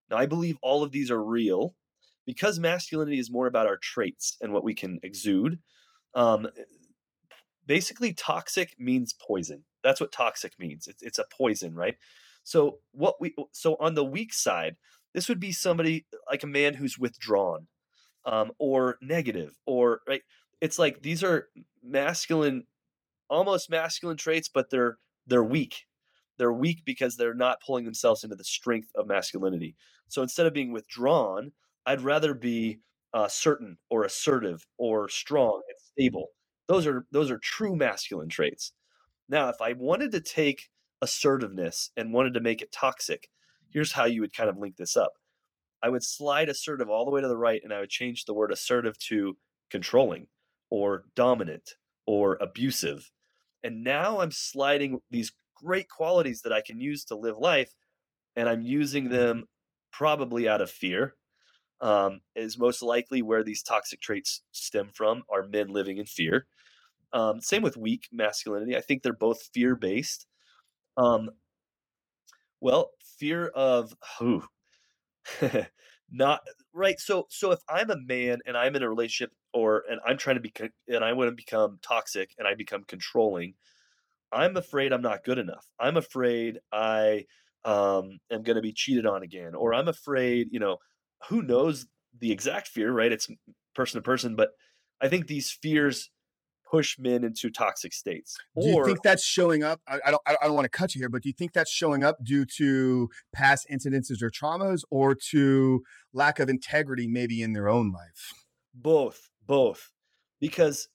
Now, 0.09 0.17
I 0.17 0.25
believe 0.25 0.57
all 0.63 0.81
of 0.81 0.91
these 0.91 1.11
are 1.11 1.23
real 1.23 1.75
because 2.25 2.57
masculinity 2.57 3.19
is 3.19 3.29
more 3.29 3.45
about 3.45 3.67
our 3.67 3.77
traits 3.77 4.37
and 4.41 4.51
what 4.51 4.63
we 4.63 4.73
can 4.73 4.99
exude. 5.03 5.59
Um, 6.15 6.47
basically, 7.65 8.13
toxic 8.13 8.75
means 8.79 9.13
poison. 9.13 9.63
That's 9.83 10.01
what 10.01 10.11
toxic 10.11 10.53
means. 10.59 10.87
It's, 10.87 11.01
it's 11.03 11.19
a 11.19 11.25
poison, 11.31 11.75
right? 11.75 11.95
So 12.43 12.79
what 12.91 13.15
we 13.19 13.35
so 13.51 13.75
on 13.79 13.95
the 13.95 14.05
weak 14.05 14.33
side, 14.33 14.75
this 15.13 15.27
would 15.29 15.39
be 15.39 15.51
somebody 15.51 16.05
like 16.29 16.43
a 16.43 16.47
man 16.47 16.75
who's 16.75 16.97
withdrawn, 16.97 17.67
um, 18.25 18.51
or 18.59 18.97
negative, 19.01 19.53
or 19.65 20.01
right. 20.07 20.21
It's 20.61 20.79
like 20.79 21.01
these 21.01 21.23
are 21.23 21.49
masculine, 21.83 22.63
almost 23.29 23.69
masculine 23.69 24.17
traits, 24.17 24.49
but 24.53 24.69
they're 24.69 24.97
they're 25.27 25.43
weak. 25.43 25.85
They're 26.37 26.53
weak 26.53 26.83
because 26.85 27.15
they're 27.15 27.33
not 27.33 27.61
pulling 27.65 27.85
themselves 27.85 28.23
into 28.23 28.35
the 28.35 28.43
strength 28.43 28.89
of 28.95 29.07
masculinity. 29.07 29.75
So 30.07 30.21
instead 30.21 30.45
of 30.45 30.53
being 30.53 30.71
withdrawn, 30.71 31.51
I'd 31.85 32.01
rather 32.01 32.33
be 32.33 32.79
uh, 33.13 33.27
certain 33.27 33.77
or 33.89 34.03
assertive 34.03 34.65
or 34.77 35.07
strong 35.09 35.61
and 35.67 35.77
stable. 35.79 36.27
Those 36.67 36.87
are 36.87 37.05
those 37.11 37.31
are 37.31 37.37
true 37.37 37.75
masculine 37.75 38.29
traits. 38.29 38.71
Now, 39.29 39.49
if 39.49 39.61
I 39.61 39.73
wanted 39.73 40.11
to 40.11 40.21
take 40.21 40.69
assertiveness 41.01 41.91
and 41.97 42.13
wanted 42.13 42.33
to 42.35 42.39
make 42.39 42.61
it 42.61 42.71
toxic, 42.71 43.29
here's 43.69 43.93
how 43.93 44.05
you 44.05 44.21
would 44.21 44.35
kind 44.35 44.49
of 44.49 44.57
link 44.57 44.77
this 44.77 44.95
up. 44.95 45.13
I 45.83 45.89
would 45.89 46.03
slide 46.03 46.49
assertive 46.49 46.89
all 46.89 47.05
the 47.05 47.11
way 47.11 47.21
to 47.21 47.27
the 47.27 47.37
right 47.37 47.61
and 47.63 47.73
I 47.73 47.79
would 47.79 47.89
change 47.89 48.25
the 48.25 48.33
word 48.33 48.51
assertive 48.51 48.97
to 49.09 49.37
controlling 49.69 50.27
or 50.69 51.03
dominant 51.15 51.71
or 52.07 52.37
abusive. 52.41 53.11
And 53.63 53.83
now 53.83 54.19
I'm 54.19 54.31
sliding 54.31 54.99
these 55.11 55.31
great 55.55 55.89
qualities 55.89 56.41
that 56.41 56.53
I 56.53 56.61
can 56.61 56.79
use 56.79 57.05
to 57.05 57.15
live 57.15 57.37
life 57.37 57.73
and 58.35 58.49
I'm 58.49 58.61
using 58.61 59.09
them 59.09 59.45
probably 59.91 60.47
out 60.47 60.61
of 60.61 60.69
fear 60.69 61.15
um, 61.81 62.21
is 62.35 62.57
most 62.57 62.81
likely 62.81 63.21
where 63.21 63.43
these 63.43 63.63
toxic 63.63 64.01
traits 64.01 64.41
stem 64.51 64.89
from 64.93 65.23
are 65.29 65.47
men 65.47 65.67
living 65.67 65.97
in 65.97 66.05
fear. 66.05 66.47
Um, 67.13 67.41
same 67.41 67.61
with 67.61 67.77
weak 67.77 68.07
masculinity. 68.11 68.75
I 68.75 68.81
think 68.81 69.03
they're 69.03 69.13
both 69.13 69.49
fear 69.53 69.75
based. 69.75 70.25
Um, 70.97 71.29
well, 72.61 72.91
fear 73.19 73.47
of 73.47 73.93
who? 74.19 74.43
not 76.11 76.41
right. 76.73 76.99
So, 76.99 77.27
so 77.29 77.51
if 77.51 77.59
I'm 77.69 77.89
a 77.89 77.97
man 77.97 78.39
and 78.45 78.57
I'm 78.57 78.75
in 78.75 78.83
a 78.83 78.89
relationship, 78.89 79.31
or 79.53 79.83
and 79.89 79.99
I'm 80.05 80.17
trying 80.17 80.35
to 80.35 80.41
be, 80.41 80.53
and 80.87 81.03
I 81.03 81.13
want 81.13 81.29
to 81.29 81.35
become 81.35 81.79
toxic, 81.81 82.31
and 82.37 82.47
I 82.47 82.55
become 82.55 82.83
controlling, 82.87 83.55
I'm 84.31 84.57
afraid 84.57 84.91
I'm 84.93 85.01
not 85.01 85.23
good 85.23 85.37
enough. 85.37 85.65
I'm 85.79 85.97
afraid 85.97 86.59
I 86.71 87.25
um, 87.63 88.19
am 88.31 88.43
going 88.43 88.55
to 88.57 88.61
be 88.61 88.73
cheated 88.73 89.05
on 89.05 89.23
again, 89.23 89.55
or 89.55 89.73
I'm 89.73 89.87
afraid, 89.87 90.49
you 90.51 90.59
know, 90.59 90.77
who 91.29 91.41
knows 91.41 91.87
the 92.19 92.31
exact 92.31 92.67
fear, 92.67 92.91
right? 92.91 93.11
It's 93.11 93.27
person 93.73 93.99
to 93.99 94.03
person, 94.03 94.35
but 94.35 94.51
I 95.01 95.07
think 95.07 95.27
these 95.27 95.51
fears 95.51 96.09
push 96.69 96.97
men 96.99 97.23
into 97.23 97.49
toxic 97.49 97.93
states. 97.93 98.37
Do 98.59 98.67
you 98.67 98.85
think 98.85 99.01
that's 99.03 99.23
showing 99.23 99.63
up? 99.63 99.81
I, 99.87 99.99
I, 100.05 100.11
don't. 100.11 100.21
I 100.27 100.35
don't 100.43 100.55
want 100.55 100.65
to 100.65 100.69
cut 100.69 100.95
you 100.95 100.99
here, 100.99 101.09
but 101.09 101.23
do 101.23 101.29
you 101.29 101.33
think 101.33 101.53
that's 101.53 101.71
showing 101.71 102.03
up 102.03 102.17
due 102.23 102.45
to 102.57 103.09
past 103.33 103.67
incidences 103.71 104.21
or 104.21 104.29
traumas, 104.29 104.81
or 104.89 105.15
to 105.31 105.81
lack 106.13 106.39
of 106.39 106.49
integrity, 106.49 107.07
maybe 107.07 107.41
in 107.41 107.53
their 107.53 107.69
own 107.69 107.91
life? 107.91 108.33
Both, 108.73 109.29
both. 109.45 109.91
Because 110.39 110.87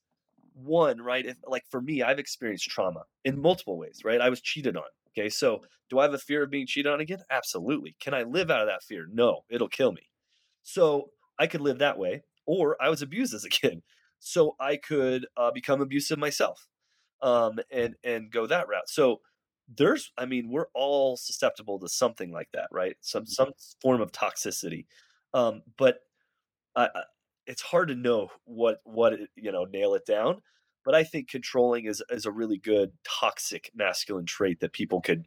one, 0.54 1.00
right? 1.00 1.24
If 1.24 1.36
like 1.46 1.64
for 1.70 1.80
me, 1.80 2.02
I've 2.02 2.18
experienced 2.18 2.68
trauma 2.68 3.04
in 3.24 3.40
multiple 3.40 3.78
ways, 3.78 4.00
right? 4.04 4.20
I 4.20 4.28
was 4.28 4.40
cheated 4.40 4.76
on. 4.76 4.84
Okay, 5.16 5.28
so 5.28 5.60
do 5.88 5.98
I 5.98 6.04
have 6.04 6.14
a 6.14 6.18
fear 6.18 6.42
of 6.44 6.50
being 6.50 6.66
cheated 6.66 6.92
on 6.92 7.00
again? 7.00 7.18
Absolutely. 7.30 7.96
Can 8.00 8.14
I 8.14 8.22
live 8.22 8.50
out 8.50 8.60
of 8.60 8.68
that 8.68 8.82
fear? 8.82 9.06
No, 9.10 9.40
it'll 9.50 9.68
kill 9.68 9.92
me. 9.92 10.02
So 10.62 11.10
I 11.38 11.46
could 11.46 11.60
live 11.60 11.78
that 11.78 11.98
way, 11.98 12.22
or 12.46 12.76
I 12.80 12.88
was 12.90 13.02
abused 13.02 13.34
as 13.34 13.44
a 13.44 13.48
kid, 13.48 13.82
so 14.20 14.54
I 14.60 14.76
could 14.76 15.26
uh, 15.36 15.50
become 15.50 15.80
abusive 15.80 16.18
myself, 16.18 16.68
um, 17.22 17.58
and 17.72 17.96
and 18.04 18.30
go 18.30 18.46
that 18.46 18.68
route. 18.68 18.88
So 18.88 19.20
there's, 19.76 20.12
I 20.16 20.26
mean, 20.26 20.50
we're 20.50 20.66
all 20.74 21.16
susceptible 21.16 21.78
to 21.80 21.88
something 21.88 22.30
like 22.30 22.48
that, 22.52 22.68
right? 22.70 22.96
Some 23.00 23.26
some 23.26 23.52
form 23.80 24.00
of 24.00 24.12
toxicity, 24.12 24.86
um, 25.34 25.62
but 25.76 25.98
I, 26.76 26.86
I, 26.94 27.02
it's 27.46 27.62
hard 27.62 27.88
to 27.88 27.94
know 27.94 28.28
what 28.44 28.80
what 28.84 29.14
you 29.36 29.50
know 29.52 29.64
nail 29.64 29.94
it 29.94 30.06
down. 30.06 30.42
But 30.84 30.94
I 30.94 31.04
think 31.04 31.28
controlling 31.28 31.86
is 31.86 32.02
is 32.10 32.26
a 32.26 32.32
really 32.32 32.58
good 32.58 32.92
toxic 33.04 33.70
masculine 33.74 34.26
trait 34.26 34.60
that 34.60 34.72
people 34.72 35.00
could 35.00 35.26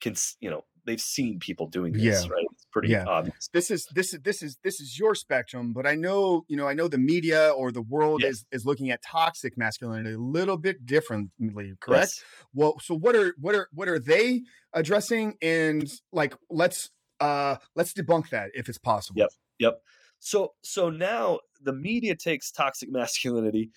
can 0.00 0.14
you 0.40 0.50
know 0.50 0.64
they've 0.84 1.00
seen 1.00 1.38
people 1.38 1.66
doing 1.66 1.92
this, 1.92 2.24
yeah. 2.24 2.30
right? 2.30 2.46
It's 2.68 2.72
pretty 2.72 2.88
yeah. 2.88 3.06
obvious. 3.06 3.48
This 3.52 3.70
is 3.70 3.86
this 3.94 4.12
is 4.12 4.20
this 4.20 4.42
is 4.42 4.58
this 4.62 4.80
is 4.80 4.98
your 4.98 5.14
spectrum, 5.14 5.72
but 5.72 5.86
I 5.86 5.94
know 5.94 6.44
you 6.48 6.56
know 6.56 6.68
I 6.68 6.74
know 6.74 6.86
the 6.86 6.98
media 6.98 7.50
or 7.50 7.72
the 7.72 7.80
world 7.80 8.22
is 8.22 8.44
is 8.52 8.66
looking 8.66 8.90
at 8.90 9.00
toxic 9.02 9.56
masculinity 9.56 10.14
a 10.14 10.18
little 10.18 10.58
bit 10.58 10.84
differently. 10.84 11.74
Correct? 11.80 12.12
Yes. 12.16 12.24
Well, 12.52 12.78
so 12.80 12.94
what 12.94 13.16
are 13.16 13.34
what 13.40 13.54
are 13.54 13.68
what 13.72 13.88
are 13.88 13.98
they 13.98 14.42
addressing? 14.74 15.36
And 15.40 15.90
like 16.12 16.34
let's 16.50 16.90
uh 17.20 17.56
let's 17.74 17.94
debunk 17.94 18.28
that 18.30 18.50
if 18.52 18.68
it's 18.68 18.78
possible. 18.78 19.20
Yep. 19.20 19.30
Yep. 19.60 19.80
So 20.18 20.52
so 20.62 20.90
now 20.90 21.38
the 21.62 21.72
media 21.72 22.16
takes 22.16 22.50
toxic 22.50 22.90
masculinity 22.92 23.70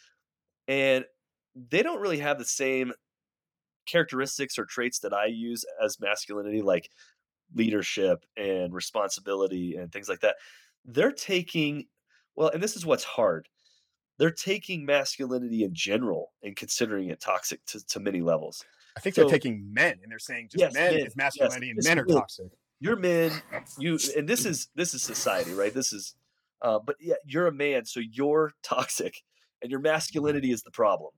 and 0.68 1.06
they 1.56 1.82
don't 1.82 2.02
really 2.02 2.20
have 2.20 2.40
the 2.40 2.46
same 2.46 2.92
characteristics 3.86 4.58
or 4.60 4.66
traits 4.66 5.00
that 5.00 5.14
I 5.14 5.26
use 5.26 5.66
as 5.84 5.98
masculinity, 6.00 6.62
like 6.62 6.90
leadership 7.54 8.26
and 8.38 8.74
responsibility 8.74 9.76
and 9.76 9.92
things 9.92 10.10
like 10.10 10.22
that, 10.22 10.36
they're 10.86 11.12
taking, 11.12 11.86
well, 12.36 12.50
and 12.50 12.62
this 12.62 12.76
is 12.76 12.86
what's 12.86 13.04
hard. 13.04 13.48
They're 14.18 14.32
taking 14.32 14.86
masculinity 14.86 15.64
in 15.64 15.74
general 15.74 16.32
and 16.44 16.56
considering 16.56 17.10
it 17.10 17.20
toxic 17.20 17.66
to, 17.68 17.86
to 17.88 18.00
many 18.00 18.22
levels. 18.22 18.64
I 18.96 19.00
think 19.00 19.16
so, 19.16 19.22
they're 19.22 19.32
taking 19.32 19.74
men 19.74 20.00
and 20.04 20.12
they're 20.12 20.20
saying 20.20 20.50
just 20.52 20.62
yes, 20.62 20.74
men, 20.74 20.96
men 20.96 21.08
is 21.08 21.16
masculinity 21.16 21.74
yes, 21.76 21.86
and 21.88 21.96
men 21.96 22.00
are 22.04 22.06
toxic. 22.06 22.48
You're 22.80 22.98
men, 22.98 23.32
you, 23.78 24.00
and 24.18 24.28
this 24.28 24.46
is 24.46 24.70
this 24.76 24.94
is 24.96 25.04
society, 25.04 25.54
right? 25.54 25.74
This 25.74 25.94
is, 25.94 26.16
uh, 26.64 26.80
but 26.84 26.96
yeah, 27.00 27.16
you're 27.26 27.48
a 27.48 27.52
man, 27.52 27.86
so 27.86 28.00
you're 28.00 28.54
toxic, 28.64 29.22
and 29.62 29.70
your 29.70 29.80
masculinity 29.80 30.52
is 30.52 30.64
the 30.64 30.72
problem. 30.72 31.12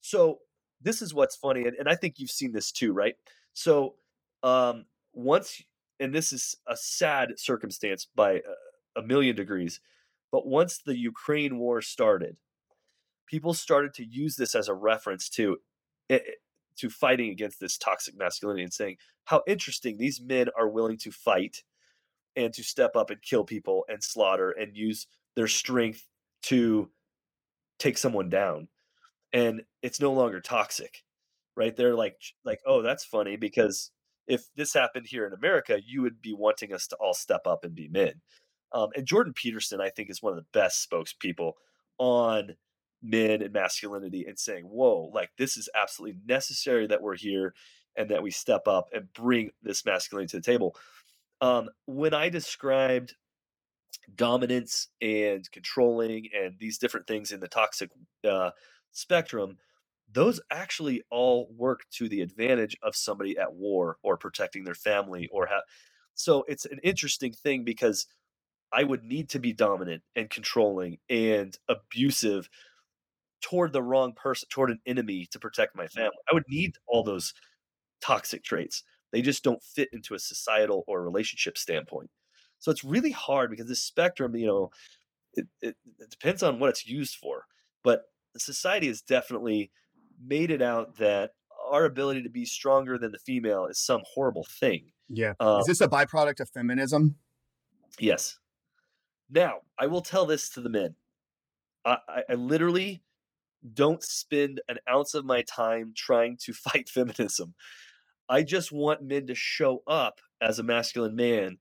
So 0.00 0.38
this 0.80 1.02
is 1.02 1.12
what's 1.12 1.34
funny, 1.34 1.64
and, 1.64 1.76
and 1.76 1.88
I 1.88 1.96
think 1.96 2.14
you've 2.18 2.30
seen 2.30 2.52
this 2.52 2.70
too, 2.70 2.92
right? 2.92 3.14
So 3.52 3.96
um, 4.42 4.84
once 5.12 5.60
and 6.00 6.14
this 6.14 6.32
is 6.32 6.56
a 6.66 6.76
sad 6.76 7.38
circumstance 7.38 8.06
by 8.14 8.32
a, 8.96 9.00
a 9.00 9.02
million 9.02 9.34
degrees, 9.36 9.80
but 10.30 10.46
once 10.46 10.78
the 10.78 10.96
Ukraine 10.96 11.58
war 11.58 11.80
started, 11.82 12.36
people 13.26 13.54
started 13.54 13.94
to 13.94 14.04
use 14.04 14.36
this 14.36 14.54
as 14.54 14.68
a 14.68 14.74
reference 14.74 15.28
to 15.30 15.58
eh, 16.10 16.16
eh, 16.16 16.30
to 16.76 16.88
fighting 16.88 17.30
against 17.30 17.58
this 17.60 17.76
toxic 17.76 18.16
masculinity 18.16 18.62
and 18.62 18.72
saying 18.72 18.96
how 19.24 19.42
interesting 19.46 19.98
these 19.98 20.20
men 20.20 20.48
are 20.56 20.68
willing 20.68 20.96
to 20.96 21.10
fight 21.10 21.64
and 22.36 22.54
to 22.54 22.62
step 22.62 22.94
up 22.94 23.10
and 23.10 23.20
kill 23.20 23.44
people 23.44 23.84
and 23.88 24.02
slaughter 24.02 24.52
and 24.52 24.76
use 24.76 25.08
their 25.34 25.48
strength 25.48 26.06
to 26.42 26.88
take 27.80 27.98
someone 27.98 28.28
down. 28.28 28.68
And 29.32 29.62
it's 29.82 30.00
no 30.00 30.12
longer 30.12 30.40
toxic 30.40 31.02
right? 31.58 31.76
They're 31.76 31.96
like 31.96 32.16
like 32.44 32.60
oh 32.64 32.80
that's 32.80 33.04
funny 33.04 33.36
because 33.36 33.90
if 34.28 34.44
this 34.56 34.74
happened 34.74 35.06
here 35.06 35.26
in 35.26 35.32
america 35.32 35.78
you 35.84 36.02
would 36.02 36.20
be 36.22 36.34
wanting 36.34 36.72
us 36.72 36.86
to 36.86 36.96
all 36.96 37.14
step 37.14 37.46
up 37.46 37.64
and 37.64 37.74
be 37.74 37.88
men. 37.88 38.14
Um, 38.72 38.90
and 38.94 39.06
jordan 39.06 39.32
peterson 39.34 39.80
i 39.80 39.90
think 39.90 40.10
is 40.10 40.22
one 40.22 40.32
of 40.32 40.38
the 40.38 40.58
best 40.58 40.88
spokespeople 40.88 41.52
on 41.98 42.56
men 43.02 43.42
and 43.42 43.52
masculinity 43.52 44.24
and 44.26 44.38
saying 44.38 44.64
whoa 44.64 45.10
like 45.14 45.30
this 45.38 45.56
is 45.56 45.68
absolutely 45.74 46.18
necessary 46.26 46.86
that 46.86 47.02
we're 47.02 47.16
here 47.16 47.54
and 47.98 48.08
that 48.10 48.22
we 48.22 48.30
step 48.30 48.66
up 48.66 48.88
and 48.94 49.12
bring 49.12 49.50
this 49.62 49.84
masculinity 49.84 50.30
to 50.30 50.36
the 50.36 50.42
table. 50.42 50.74
Um, 51.40 51.68
when 51.86 52.14
i 52.14 52.28
described 52.28 53.14
dominance 54.14 54.88
and 55.02 55.50
controlling 55.52 56.28
and 56.34 56.54
these 56.58 56.78
different 56.78 57.06
things 57.06 57.30
in 57.30 57.40
the 57.40 57.48
toxic 57.48 57.90
uh, 58.28 58.50
spectrum, 58.92 59.58
those 60.10 60.40
actually 60.50 61.02
all 61.10 61.48
work 61.54 61.82
to 61.92 62.08
the 62.08 62.22
advantage 62.22 62.76
of 62.82 62.96
somebody 62.96 63.36
at 63.38 63.54
war 63.54 63.98
or 64.02 64.16
protecting 64.16 64.64
their 64.64 64.74
family 64.74 65.28
or 65.30 65.46
have. 65.46 65.62
So 66.14 66.44
it's 66.48 66.64
an 66.64 66.80
interesting 66.82 67.32
thing 67.32 67.64
because 67.64 68.06
I 68.72 68.84
would 68.84 69.04
need 69.04 69.30
to 69.30 69.38
be 69.38 69.52
dominant 69.52 70.02
and 70.16 70.28
controlling 70.28 70.98
and 71.08 71.56
abusive 71.68 72.48
toward 73.40 73.72
the 73.72 73.82
wrong 73.82 74.12
person, 74.14 74.48
toward 74.50 74.70
an 74.70 74.80
enemy 74.86 75.26
to 75.30 75.38
protect 75.38 75.76
my 75.76 75.84
mm. 75.84 75.92
family. 75.92 76.16
I 76.30 76.34
would 76.34 76.48
need 76.48 76.76
all 76.86 77.02
those 77.02 77.34
toxic 78.00 78.42
traits. 78.44 78.82
They 79.12 79.22
just 79.22 79.44
don't 79.44 79.62
fit 79.62 79.88
into 79.92 80.14
a 80.14 80.18
societal 80.18 80.84
or 80.86 81.02
relationship 81.02 81.56
standpoint. 81.56 82.10
So 82.58 82.70
it's 82.70 82.84
really 82.84 83.12
hard 83.12 83.50
because 83.50 83.68
this 83.68 83.82
spectrum, 83.82 84.34
you 84.36 84.46
know, 84.46 84.70
it, 85.34 85.46
it, 85.62 85.76
it 86.00 86.10
depends 86.10 86.42
on 86.42 86.58
what 86.58 86.70
it's 86.70 86.86
used 86.86 87.16
for. 87.16 87.44
But 87.84 88.02
society 88.36 88.88
is 88.88 89.00
definitely 89.00 89.70
made 90.24 90.50
it 90.50 90.62
out 90.62 90.96
that 90.98 91.32
our 91.70 91.84
ability 91.84 92.22
to 92.22 92.30
be 92.30 92.44
stronger 92.44 92.98
than 92.98 93.12
the 93.12 93.18
female 93.18 93.66
is 93.66 93.78
some 93.78 94.02
horrible 94.14 94.46
thing. 94.60 94.90
Yeah. 95.08 95.34
Um, 95.40 95.60
is 95.60 95.66
this 95.66 95.80
a 95.80 95.88
byproduct 95.88 96.40
of 96.40 96.48
feminism? 96.50 97.16
Yes. 97.98 98.38
Now, 99.30 99.58
I 99.78 99.86
will 99.86 100.00
tell 100.00 100.26
this 100.26 100.48
to 100.50 100.60
the 100.60 100.70
men. 100.70 100.94
I, 101.84 101.98
I, 102.08 102.22
I 102.30 102.34
literally 102.34 103.02
don't 103.74 104.02
spend 104.02 104.60
an 104.68 104.78
ounce 104.88 105.14
of 105.14 105.24
my 105.24 105.42
time 105.42 105.92
trying 105.96 106.36
to 106.42 106.52
fight 106.52 106.88
feminism. 106.88 107.54
I 108.28 108.42
just 108.42 108.72
want 108.72 109.02
men 109.02 109.26
to 109.26 109.34
show 109.34 109.82
up 109.86 110.20
as 110.40 110.58
a 110.58 110.62
masculine 110.62 111.16
man 111.16 111.58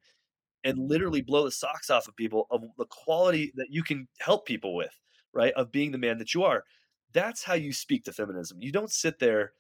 and 0.63 0.77
literally 0.77 1.21
blow 1.21 1.45
the 1.45 1.51
socks 1.51 1.89
off 1.89 2.07
of 2.07 2.15
people 2.15 2.47
of 2.51 2.63
the 2.77 2.85
quality 2.85 3.53
that 3.55 3.67
you 3.69 3.83
can 3.83 4.07
help 4.19 4.45
people 4.45 4.75
with, 4.75 4.91
right? 5.33 5.53
Of 5.53 5.71
being 5.71 5.91
the 5.91 5.97
man 5.97 6.17
that 6.17 6.33
you 6.33 6.43
are. 6.43 6.65
That's 7.17 7.43
how 7.43 7.55
you 7.55 7.73
speak 7.73 8.03
to 8.03 8.13
feminism. 8.13 8.59
You 8.61 8.71
don't 8.71 8.91
sit 8.91 9.17
there 9.17 9.53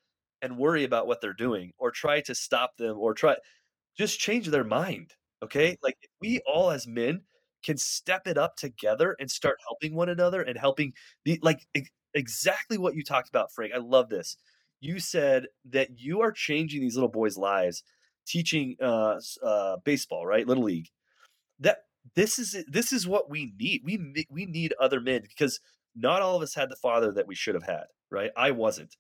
and 0.43 0.59
worry 0.59 0.83
about 0.83 1.07
what 1.07 1.21
they're 1.21 1.33
doing 1.33 1.71
or 1.79 1.89
try 1.89 2.21
to 2.21 2.35
stop 2.35 2.77
them 2.77 2.99
or 2.99 3.15
try 3.15 3.35
just 3.97 4.19
change 4.19 4.49
their 4.49 4.63
mind. 4.63 5.15
Okay. 5.43 5.75
Like 5.81 5.97
we 6.21 6.39
all 6.45 6.69
as 6.69 6.85
men 6.85 7.21
can 7.65 7.75
step 7.77 8.27
it 8.27 8.37
up 8.37 8.57
together 8.57 9.15
and 9.19 9.31
start 9.31 9.57
helping 9.67 9.95
one 9.95 10.07
another 10.07 10.43
and 10.43 10.55
helping 10.55 10.93
the 11.25 11.39
like 11.41 11.65
exactly 12.13 12.77
what 12.77 12.93
you 12.93 13.03
talked 13.03 13.27
about, 13.27 13.51
Frank. 13.51 13.73
I 13.73 13.79
love 13.79 14.09
this. 14.09 14.37
You 14.79 14.99
said 14.99 15.47
that 15.71 15.97
you 15.99 16.21
are 16.21 16.31
changing 16.31 16.81
these 16.81 16.93
little 16.93 17.09
boys' 17.09 17.39
lives 17.39 17.81
teaching 18.27 18.75
uh, 18.79 19.15
uh, 19.43 19.77
baseball, 19.83 20.27
right? 20.27 20.47
Little 20.47 20.65
league. 20.65 20.89
That 21.59 21.77
this 22.13 22.37
is 22.37 22.63
this 22.67 22.93
is 22.93 23.07
what 23.07 23.31
we 23.31 23.51
need. 23.59 23.81
We 23.83 24.27
we 24.29 24.45
need 24.45 24.75
other 24.79 25.01
men 25.01 25.23
because 25.23 25.59
not 25.97 26.21
all 26.21 26.35
of 26.35 26.43
us 26.43 26.53
had 26.53 26.69
the 26.69 26.75
father 26.75 27.11
that 27.13 27.27
we 27.27 27.35
should 27.35 27.55
have 27.55 27.63
had, 27.63 27.85
right? 28.11 28.31
I 28.37 28.51
wasn't, 28.51 28.95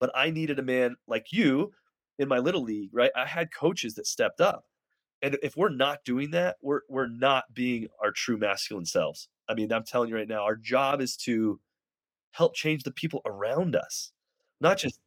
but 0.00 0.10
I 0.14 0.30
needed 0.30 0.58
a 0.58 0.62
man 0.62 0.96
like 1.06 1.32
you 1.32 1.72
in 2.18 2.28
my 2.28 2.38
little 2.38 2.62
league, 2.62 2.90
right? 2.92 3.12
I 3.16 3.26
had 3.26 3.54
coaches 3.54 3.94
that 3.94 4.06
stepped 4.06 4.40
up, 4.40 4.64
and 5.22 5.38
if 5.42 5.56
we're 5.56 5.70
not 5.70 6.04
doing 6.04 6.32
that, 6.32 6.56
we're 6.62 6.82
we're 6.88 7.08
not 7.08 7.44
being 7.54 7.88
our 8.02 8.10
true 8.12 8.36
masculine 8.38 8.86
selves. 8.86 9.28
I 9.48 9.54
mean, 9.54 9.72
I'm 9.72 9.84
telling 9.84 10.08
you 10.08 10.16
right 10.16 10.28
now, 10.28 10.42
our 10.44 10.56
job 10.56 11.00
is 11.00 11.16
to 11.18 11.60
help 12.32 12.54
change 12.54 12.82
the 12.82 12.92
people 12.92 13.22
around 13.26 13.76
us, 13.76 14.12
not 14.60 14.78
just 14.78 14.98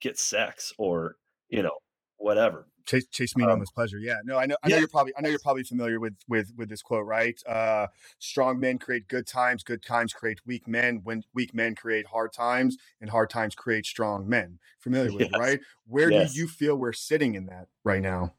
get 0.00 0.18
sex 0.18 0.72
or 0.78 1.16
you 1.48 1.62
know 1.62 1.78
whatever 2.18 2.66
chase, 2.86 3.06
chase 3.08 3.36
me 3.36 3.44
um, 3.44 3.58
with 3.58 3.72
pleasure. 3.74 3.98
Yeah, 3.98 4.18
no, 4.24 4.38
I 4.38 4.46
know. 4.46 4.56
I 4.62 4.68
know 4.68 4.78
you're 4.78 4.88
probably. 4.88 5.12
I 5.16 5.20
know 5.20 5.28
you're 5.28 5.38
probably 5.38 5.64
familiar 5.64 6.00
with 6.00 6.14
with 6.28 6.52
with 6.56 6.68
this 6.68 6.82
quote, 6.82 7.06
right? 7.06 7.40
Uh, 7.46 7.88
strong 8.18 8.58
men 8.58 8.78
create 8.78 9.08
good 9.08 9.26
times. 9.26 9.62
Good 9.62 9.82
times 9.82 10.12
create 10.12 10.40
weak 10.46 10.66
men. 10.66 11.00
When 11.04 11.24
weak 11.34 11.54
men 11.54 11.74
create 11.74 12.06
hard 12.06 12.32
times, 12.32 12.76
and 13.00 13.10
hard 13.10 13.30
times 13.30 13.54
create 13.54 13.86
strong 13.86 14.28
men. 14.28 14.58
Familiar 14.78 15.12
with, 15.12 15.22
yes. 15.22 15.30
it, 15.34 15.38
right? 15.38 15.60
Where 15.86 16.10
yes. 16.10 16.32
do 16.32 16.40
you 16.40 16.48
feel 16.48 16.76
we're 16.76 16.92
sitting 16.92 17.34
in 17.34 17.46
that 17.46 17.68
right 17.84 18.02
now? 18.02 18.34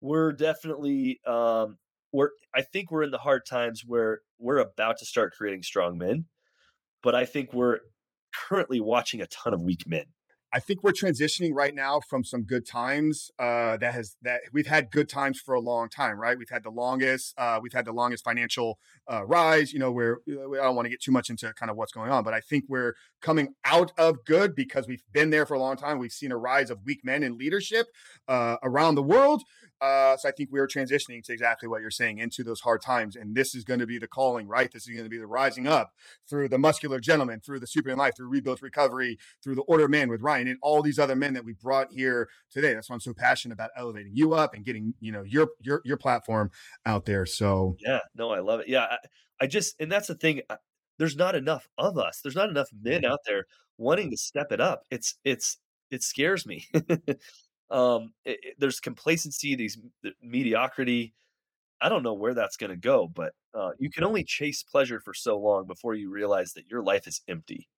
We're 0.00 0.32
definitely. 0.32 1.20
Um, 1.26 1.78
we're. 2.12 2.30
I 2.54 2.62
think 2.62 2.90
we're 2.90 3.04
in 3.04 3.10
the 3.10 3.18
hard 3.18 3.46
times 3.46 3.84
where 3.86 4.20
we're 4.38 4.58
about 4.58 4.98
to 4.98 5.06
start 5.06 5.34
creating 5.36 5.62
strong 5.62 5.98
men, 5.98 6.26
but 7.02 7.14
I 7.14 7.24
think 7.24 7.52
we're 7.52 7.78
currently 8.34 8.80
watching 8.80 9.20
a 9.20 9.26
ton 9.26 9.54
of 9.54 9.62
weak 9.62 9.86
men. 9.86 10.06
I 10.54 10.60
think 10.60 10.82
we're 10.82 10.92
transitioning 10.92 11.52
right 11.54 11.74
now 11.74 12.00
from 12.00 12.24
some 12.24 12.42
good 12.42 12.66
times 12.66 13.30
uh, 13.38 13.78
that 13.78 13.94
has 13.94 14.16
that 14.22 14.42
we've 14.52 14.66
had 14.66 14.90
good 14.90 15.08
times 15.08 15.40
for 15.40 15.54
a 15.54 15.60
long 15.60 15.88
time, 15.88 16.18
right? 16.18 16.36
We've 16.36 16.50
had 16.50 16.62
the 16.62 16.70
longest, 16.70 17.34
uh, 17.38 17.58
we've 17.62 17.72
had 17.72 17.86
the 17.86 17.92
longest 17.92 18.22
financial 18.22 18.78
uh, 19.10 19.24
rise. 19.24 19.72
You 19.72 19.78
know, 19.78 19.90
where 19.90 20.18
I 20.28 20.62
don't 20.64 20.76
want 20.76 20.86
to 20.86 20.90
get 20.90 21.00
too 21.00 21.12
much 21.12 21.30
into 21.30 21.52
kind 21.54 21.70
of 21.70 21.76
what's 21.76 21.92
going 21.92 22.10
on, 22.10 22.22
but 22.22 22.34
I 22.34 22.40
think 22.40 22.64
we're 22.68 22.94
coming 23.22 23.54
out 23.64 23.92
of 23.96 24.24
good 24.26 24.54
because 24.54 24.86
we've 24.86 25.02
been 25.12 25.30
there 25.30 25.46
for 25.46 25.54
a 25.54 25.58
long 25.58 25.76
time. 25.76 25.98
We've 25.98 26.12
seen 26.12 26.32
a 26.32 26.36
rise 26.36 26.70
of 26.70 26.80
weak 26.84 27.00
men 27.02 27.22
in 27.22 27.38
leadership 27.38 27.86
uh, 28.28 28.56
around 28.62 28.96
the 28.96 29.02
world. 29.02 29.42
Uh, 29.82 30.16
so 30.16 30.28
I 30.28 30.32
think 30.32 30.50
we 30.52 30.60
are 30.60 30.68
transitioning 30.68 31.24
to 31.24 31.32
exactly 31.32 31.68
what 31.68 31.80
you're 31.80 31.90
saying 31.90 32.18
into 32.18 32.44
those 32.44 32.60
hard 32.60 32.80
times, 32.82 33.16
and 33.16 33.34
this 33.34 33.52
is 33.52 33.64
going 33.64 33.80
to 33.80 33.86
be 33.86 33.98
the 33.98 34.06
calling, 34.06 34.46
right? 34.46 34.70
This 34.72 34.86
is 34.86 34.94
going 34.94 35.04
to 35.04 35.10
be 35.10 35.18
the 35.18 35.26
rising 35.26 35.66
up 35.66 35.90
through 36.30 36.50
the 36.50 36.58
muscular 36.58 37.00
gentleman, 37.00 37.40
through 37.40 37.58
the 37.58 37.66
Superman 37.66 37.98
Life, 37.98 38.16
through 38.16 38.28
Rebuild 38.28 38.62
Recovery, 38.62 39.18
through 39.42 39.56
the 39.56 39.62
Order 39.62 39.88
Man 39.88 40.08
with 40.08 40.22
Ryan, 40.22 40.46
and 40.46 40.58
all 40.62 40.82
these 40.82 41.00
other 41.00 41.16
men 41.16 41.34
that 41.34 41.44
we 41.44 41.54
brought 41.54 41.88
here 41.90 42.28
today. 42.48 42.74
That's 42.74 42.88
why 42.88 42.94
I'm 42.94 43.00
so 43.00 43.12
passionate 43.12 43.54
about 43.54 43.70
elevating 43.76 44.12
you 44.14 44.34
up 44.34 44.54
and 44.54 44.64
getting 44.64 44.94
you 45.00 45.10
know 45.10 45.24
your 45.24 45.48
your 45.60 45.82
your 45.84 45.96
platform 45.96 46.52
out 46.86 47.04
there. 47.04 47.26
So 47.26 47.74
yeah, 47.80 48.00
no, 48.14 48.30
I 48.30 48.38
love 48.38 48.60
it. 48.60 48.68
Yeah, 48.68 48.86
I, 48.88 48.96
I 49.40 49.46
just 49.48 49.74
and 49.80 49.90
that's 49.90 50.06
the 50.06 50.14
thing. 50.14 50.42
There's 50.98 51.16
not 51.16 51.34
enough 51.34 51.68
of 51.76 51.98
us. 51.98 52.20
There's 52.22 52.36
not 52.36 52.50
enough 52.50 52.68
men 52.80 53.04
out 53.04 53.18
there 53.26 53.46
wanting 53.78 54.12
to 54.12 54.16
step 54.16 54.52
it 54.52 54.60
up. 54.60 54.82
It's 54.92 55.16
it's 55.24 55.58
it 55.90 56.04
scares 56.04 56.46
me. 56.46 56.68
um, 57.72 58.12
it, 58.24 58.38
it, 58.42 58.54
there's 58.58 58.80
complacency, 58.80 59.54
these 59.54 59.78
mediocrity. 60.22 61.14
I 61.80 61.88
don't 61.88 62.02
know 62.02 62.12
where 62.12 62.34
that's 62.34 62.56
going 62.56 62.70
to 62.70 62.76
go, 62.76 63.08
but 63.08 63.32
uh, 63.54 63.70
you 63.78 63.90
can 63.90 64.04
only 64.04 64.22
chase 64.22 64.62
pleasure 64.62 65.00
for 65.00 65.14
so 65.14 65.38
long 65.38 65.66
before 65.66 65.94
you 65.94 66.10
realize 66.10 66.52
that 66.52 66.70
your 66.70 66.82
life 66.82 67.08
is 67.08 67.22
empty. 67.28 67.68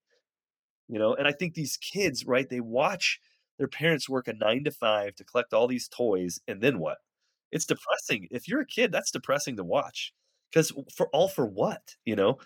You 0.89 0.99
know, 0.99 1.15
and 1.15 1.27
I 1.27 1.33
think 1.33 1.55
these 1.55 1.79
kids, 1.79 2.27
right? 2.27 2.49
They 2.49 2.61
watch 2.61 3.21
their 3.59 3.69
parents 3.69 4.09
work 4.09 4.29
a 4.29 4.35
nine 4.35 4.65
to 4.65 4.71
five 4.71 5.15
to 5.15 5.25
collect 5.25 5.55
all 5.55 5.67
these 5.67 5.89
toys, 5.89 6.41
and 6.47 6.61
then 6.61 6.79
what? 6.79 6.99
It's 7.53 7.65
depressing. 7.65 8.29
If 8.31 8.49
you're 8.49 8.61
a 8.61 8.67
kid, 8.67 8.93
that's 8.93 9.13
depressing 9.13 9.57
to 9.57 9.65
watch 9.65 10.13
because 10.51 10.73
for 10.95 11.09
all 11.09 11.29
for 11.29 11.47
what, 11.47 11.95
you 12.05 12.17
know? 12.17 12.39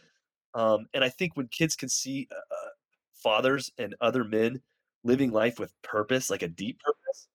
Um, 0.54 0.86
and 0.94 1.02
I 1.02 1.08
think 1.08 1.36
when 1.36 1.48
kids 1.48 1.76
can 1.76 1.88
see 1.88 2.28
uh, 2.30 2.34
uh 2.36 2.68
fathers 3.14 3.72
and 3.78 3.96
other 4.00 4.22
men 4.22 4.60
living 5.02 5.32
life 5.32 5.58
with 5.58 5.72
purpose, 5.82 6.30
like 6.30 6.42
a 6.42 6.48
deep 6.48 6.78
purpose, 6.80 7.28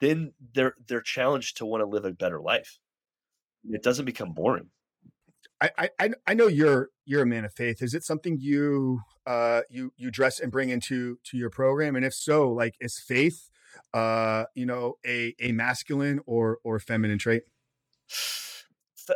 then 0.00 0.32
they're 0.54 0.74
they're 0.86 1.00
challenged 1.00 1.58
to 1.58 1.66
want 1.66 1.82
to 1.82 1.86
live 1.86 2.04
a 2.04 2.12
better 2.12 2.40
life. 2.40 2.78
It 3.68 3.82
doesn't 3.82 4.06
become 4.06 4.32
boring. 4.32 4.70
I, 5.60 5.90
I 5.98 6.10
I 6.26 6.34
know 6.34 6.46
you're 6.46 6.88
you're 7.04 7.22
a 7.22 7.26
man 7.26 7.44
of 7.44 7.52
faith. 7.52 7.82
Is 7.82 7.92
it 7.92 8.02
something 8.02 8.38
you 8.38 9.02
uh 9.26 9.60
you 9.68 9.92
you 9.96 10.10
dress 10.10 10.40
and 10.40 10.50
bring 10.50 10.70
into 10.70 11.18
to 11.24 11.36
your 11.36 11.50
program? 11.50 11.96
And 11.96 12.04
if 12.04 12.14
so, 12.14 12.50
like 12.50 12.76
is 12.80 12.98
faith 12.98 13.50
uh 13.92 14.44
you 14.54 14.64
know 14.64 14.94
a 15.06 15.34
a 15.38 15.52
masculine 15.52 16.20
or 16.26 16.58
or 16.64 16.78
feminine 16.78 17.18
trait? 17.18 17.42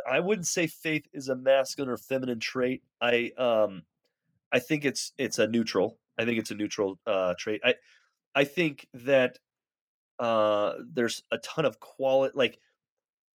I 0.09 0.19
wouldn't 0.19 0.47
say 0.47 0.67
faith 0.67 1.07
is 1.13 1.29
a 1.29 1.35
masculine 1.35 1.89
or 1.89 1.97
feminine 1.97 2.39
trait. 2.39 2.83
I 3.01 3.31
um 3.37 3.83
I 4.51 4.59
think 4.59 4.85
it's 4.85 5.13
it's 5.17 5.39
a 5.39 5.47
neutral. 5.47 5.97
I 6.17 6.25
think 6.25 6.37
it's 6.37 6.51
a 6.51 6.55
neutral 6.55 6.99
uh 7.07 7.33
trait. 7.39 7.61
I 7.63 7.75
I 8.35 8.43
think 8.43 8.87
that 8.93 9.39
uh, 10.19 10.73
there's 10.93 11.23
a 11.31 11.37
ton 11.39 11.65
of 11.65 11.79
quality. 11.79 12.33
Like 12.35 12.59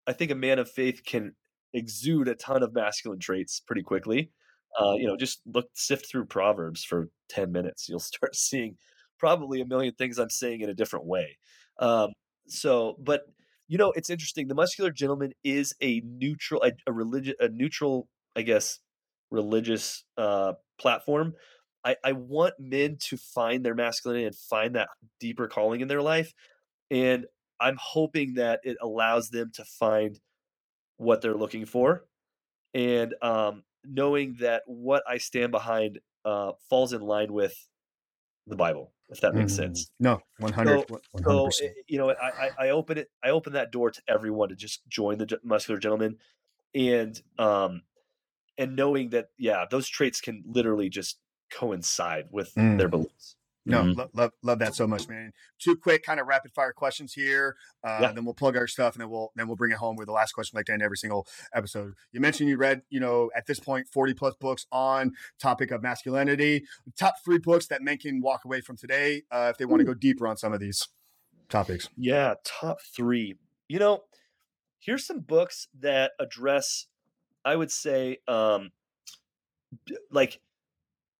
I 0.07 0.13
think 0.13 0.31
a 0.31 0.37
man 0.37 0.59
of 0.59 0.71
faith 0.71 1.03
can 1.05 1.35
exude 1.75 2.29
a 2.29 2.35
ton 2.35 2.63
of 2.63 2.73
masculine 2.73 3.21
traits 3.21 3.61
pretty 3.61 3.83
quickly. 3.83 4.31
Uh, 4.79 4.95
you 4.95 5.07
know, 5.07 5.17
just 5.17 5.41
look 5.47 5.69
sift 5.75 6.09
through 6.09 6.27
Proverbs 6.27 6.85
for 6.85 7.09
10 7.31 7.53
minutes. 7.53 7.89
You'll 7.89 7.99
start 8.01 8.37
seeing 8.37 8.77
probably 9.19 9.61
a 9.61 9.67
million 9.67 9.95
things 9.95 10.19
I'm 10.19 10.31
saying 10.31 10.61
in 10.61 10.71
a 10.71 10.75
different 10.75 11.07
way. 11.07 11.39
Um, 11.79 12.11
so, 12.47 12.97
but 13.01 13.23
you 13.67 13.77
know, 13.77 13.93
it's 13.93 14.09
interesting. 14.09 14.49
The 14.49 14.55
muscular 14.55 14.91
gentleman 14.91 15.33
is 15.45 15.75
a 15.83 16.01
neutral, 16.05 16.63
a, 16.63 16.73
a 16.87 16.93
religious, 16.93 17.35
a 17.39 17.49
neutral, 17.49 18.09
I 18.35 18.43
guess, 18.43 18.79
religious 19.31 20.05
uh, 20.17 20.55
platform. 20.79 21.35
I, 21.85 21.97
I 22.03 22.13
want 22.13 22.55
men 22.59 22.97
to 23.09 23.17
find 23.17 23.65
their 23.65 23.75
masculinity 23.75 24.25
and 24.27 24.35
find 24.35 24.75
that 24.75 24.89
deeper 25.21 25.49
calling 25.49 25.81
in 25.81 25.89
their 25.89 26.03
life. 26.03 26.33
And 26.91 27.27
I'm 27.61 27.77
hoping 27.81 28.35
that 28.35 28.61
it 28.65 28.77
allows 28.81 29.31
them 29.31 29.51
to 29.55 29.65
find 29.65 30.19
what 30.97 31.21
they're 31.21 31.35
looking 31.35 31.67
for. 31.67 32.05
And 32.75 33.15
um, 33.23 33.65
knowing 33.85 34.37
that 34.41 34.63
what 34.67 35.03
I 35.09 35.19
stand 35.19 35.53
behind 35.53 35.99
uh, 36.25 36.53
falls 36.69 36.93
in 36.93 37.01
line 37.01 37.33
with 37.33 37.55
the 38.47 38.57
Bible, 38.57 38.93
if 39.09 39.21
that 39.21 39.35
makes 39.35 39.53
mm 39.53 39.57
sense. 39.57 39.91
No, 39.99 40.21
100 40.39 40.89
so, 40.89 41.01
100%. 41.17 41.53
So, 41.53 41.67
you 41.87 41.99
know, 41.99 42.11
I, 42.11 42.51
I 42.59 42.69
open 42.71 42.99
it, 42.99 43.09
I 43.23 43.31
open 43.31 43.55
that 43.55 43.73
door 43.73 43.91
to 43.91 44.03
everyone 44.09 44.51
to 44.51 44.57
just 44.57 44.87
join 44.89 45.19
the 45.19 45.39
muscular 45.45 45.79
gentleman 45.79 46.17
and, 46.75 47.21
um, 47.39 47.83
and 48.57 48.77
knowing 48.77 49.11
that, 49.11 49.29
yeah, 49.39 49.65
those 49.71 49.89
traits 49.89 50.21
can 50.21 50.43
literally 50.47 50.89
just 50.89 51.19
coincide 51.51 52.27
with 52.31 52.55
mm. 52.55 52.77
their 52.77 52.89
beliefs. 52.89 53.37
No, 53.69 53.83
mm-hmm. 53.83 53.99
love, 53.99 54.11
love 54.15 54.33
love 54.43 54.59
that 54.61 54.75
so 54.75 54.87
much, 54.87 55.09
man. 55.09 55.33
Two 55.59 55.77
quick 55.77 56.03
kind 56.03 56.19
of 56.19 56.27
rapid 56.27 56.53
fire 56.53 56.73
questions 56.73 57.13
here. 57.13 57.55
Uh, 57.85 57.99
yeah. 58.01 58.13
Then 58.13 58.25
we'll 58.25 58.35
plug 58.35 58.57
our 58.57 58.67
stuff, 58.67 58.95
and 58.95 59.03
then 59.03 59.11
we'll 59.11 59.31
then 59.37 59.47
we'll 59.47 59.57
bring 59.57 59.73
it 59.73 59.77
home 59.77 59.95
with 59.97 60.07
the 60.07 60.13
last 60.13 60.33
question, 60.33 60.57
like 60.57 60.67
to 60.67 60.73
end 60.73 60.83
every 60.83 60.97
single 60.97 61.27
episode. 61.55 61.93
You 62.11 62.21
mentioned 62.21 62.49
you 62.49 62.57
read, 62.57 62.81
you 62.89 62.99
know, 62.99 63.31
at 63.37 63.47
this 63.47 63.61
point, 63.61 63.87
forty 63.93 64.15
plus 64.15 64.35
books 64.41 64.67
on 64.73 65.13
topic 65.39 65.71
of 65.71 65.83
masculinity. 65.83 66.65
Top 66.99 67.17
three 67.23 67.39
books 67.39 67.67
that 67.67 67.83
men 67.83 67.99
can 67.99 68.23
walk 68.23 68.47
away 68.47 68.63
from 68.63 68.79
today 68.79 69.25
uh, 69.31 69.49
if 69.51 69.59
they 69.59 69.67
want 69.67 69.81
to 69.81 69.85
go 69.85 69.95
deeper 69.95 70.27
on 70.27 70.39
some 70.39 70.55
of 70.55 70.61
these 70.61 70.89
topics. 71.51 71.91
Yeah, 71.95 72.35
top 72.45 72.79
three. 72.81 73.35
You 73.69 73.79
know, 73.79 74.05
here's 74.79 75.07
some 75.07 75.21
books 75.21 75.69
that 75.79 76.13
address, 76.19 76.87
I 77.45 77.55
would 77.55 77.71
say, 77.71 78.19
um, 78.27 78.71
like 80.11 80.41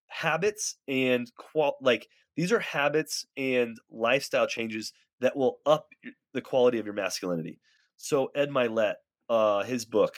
habits 0.07 0.77
and 0.89 1.31
qual 1.37 1.77
like 1.83 2.09
these 2.39 2.53
are 2.53 2.61
habits 2.61 3.27
and 3.37 3.77
lifestyle 3.91 4.47
changes 4.47 4.93
that 5.21 5.37
will 5.37 5.59
up 5.67 5.89
the 6.33 6.41
quality 6.41 6.79
of 6.79 6.87
your 6.87 6.95
masculinity. 6.95 7.59
So 7.97 8.31
Ed 8.33 8.49
Mylett, 8.49 8.95
uh, 9.29 9.65
his 9.65 9.85
book, 9.85 10.15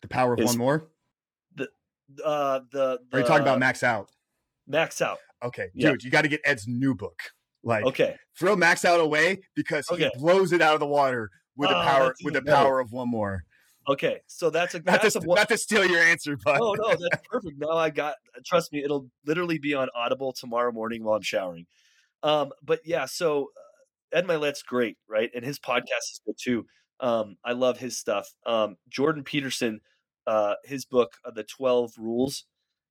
The 0.00 0.06
Power 0.06 0.34
of 0.34 0.38
One 0.38 0.56
More. 0.56 0.86
The 1.56 1.68
uh, 2.24 2.60
the, 2.70 3.00
the 3.10 3.16
are 3.16 3.20
you 3.20 3.26
talking 3.26 3.42
about 3.42 3.58
Max 3.58 3.82
Out? 3.82 4.12
Max 4.68 5.02
Out. 5.02 5.18
Okay, 5.42 5.70
dude, 5.74 5.82
yep. 5.82 5.96
you 6.02 6.10
got 6.10 6.22
to 6.22 6.28
get 6.28 6.40
Ed's 6.44 6.68
new 6.68 6.94
book. 6.94 7.20
Like, 7.64 7.84
okay, 7.84 8.14
throw 8.38 8.54
Max 8.54 8.84
Out 8.84 9.00
away 9.00 9.40
because 9.56 9.90
okay. 9.90 10.08
he 10.14 10.20
blows 10.20 10.52
it 10.52 10.62
out 10.62 10.74
of 10.74 10.80
the 10.80 10.86
water 10.86 11.30
with 11.56 11.68
the 11.68 11.76
uh, 11.76 11.84
power 11.84 12.14
with 12.22 12.34
the 12.34 12.42
power 12.42 12.78
of 12.78 12.92
one 12.92 13.10
more. 13.10 13.42
Okay, 13.88 14.20
so 14.26 14.50
that's 14.50 14.74
a 14.74 14.78
not, 14.78 15.00
that's 15.02 15.14
to, 15.14 15.20
a, 15.20 15.34
not 15.34 15.48
to 15.48 15.56
steal 15.56 15.86
your 15.86 16.02
answer, 16.02 16.36
but 16.44 16.60
oh 16.60 16.74
no, 16.74 16.88
that's 16.88 17.22
perfect. 17.30 17.54
Now 17.58 17.76
I 17.76 17.90
got 17.90 18.14
trust 18.44 18.72
me, 18.72 18.82
it'll 18.82 19.08
literally 19.24 19.58
be 19.58 19.74
on 19.74 19.88
Audible 19.94 20.32
tomorrow 20.32 20.72
morning 20.72 21.04
while 21.04 21.16
I'm 21.16 21.22
showering. 21.22 21.66
Um, 22.22 22.50
but 22.62 22.80
yeah, 22.84 23.04
so 23.04 23.50
uh, 23.56 24.18
Ed 24.18 24.26
Mylett's 24.26 24.62
great, 24.62 24.96
right? 25.08 25.30
And 25.34 25.44
his 25.44 25.60
podcast 25.60 26.10
is 26.10 26.20
good 26.26 26.36
too. 26.40 26.66
Um, 26.98 27.36
I 27.44 27.52
love 27.52 27.78
his 27.78 27.96
stuff. 27.96 28.28
Um, 28.44 28.76
Jordan 28.88 29.22
Peterson, 29.22 29.80
uh, 30.26 30.54
his 30.64 30.84
book, 30.84 31.12
uh, 31.24 31.30
The 31.30 31.44
Twelve 31.44 31.92
Rules, 31.96 32.44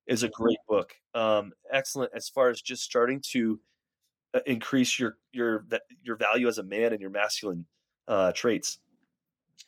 is 0.06 0.22
a 0.22 0.28
great 0.28 0.58
book. 0.66 0.94
Um, 1.14 1.52
excellent 1.70 2.12
as 2.14 2.30
far 2.30 2.48
as 2.48 2.62
just 2.62 2.82
starting 2.82 3.20
to 3.32 3.60
uh, 4.32 4.40
increase 4.46 4.98
your 4.98 5.18
your 5.32 5.66
your 6.02 6.16
value 6.16 6.48
as 6.48 6.56
a 6.56 6.62
man 6.62 6.92
and 6.92 7.02
your 7.02 7.10
masculine 7.10 7.66
uh, 8.08 8.32
traits. 8.32 8.78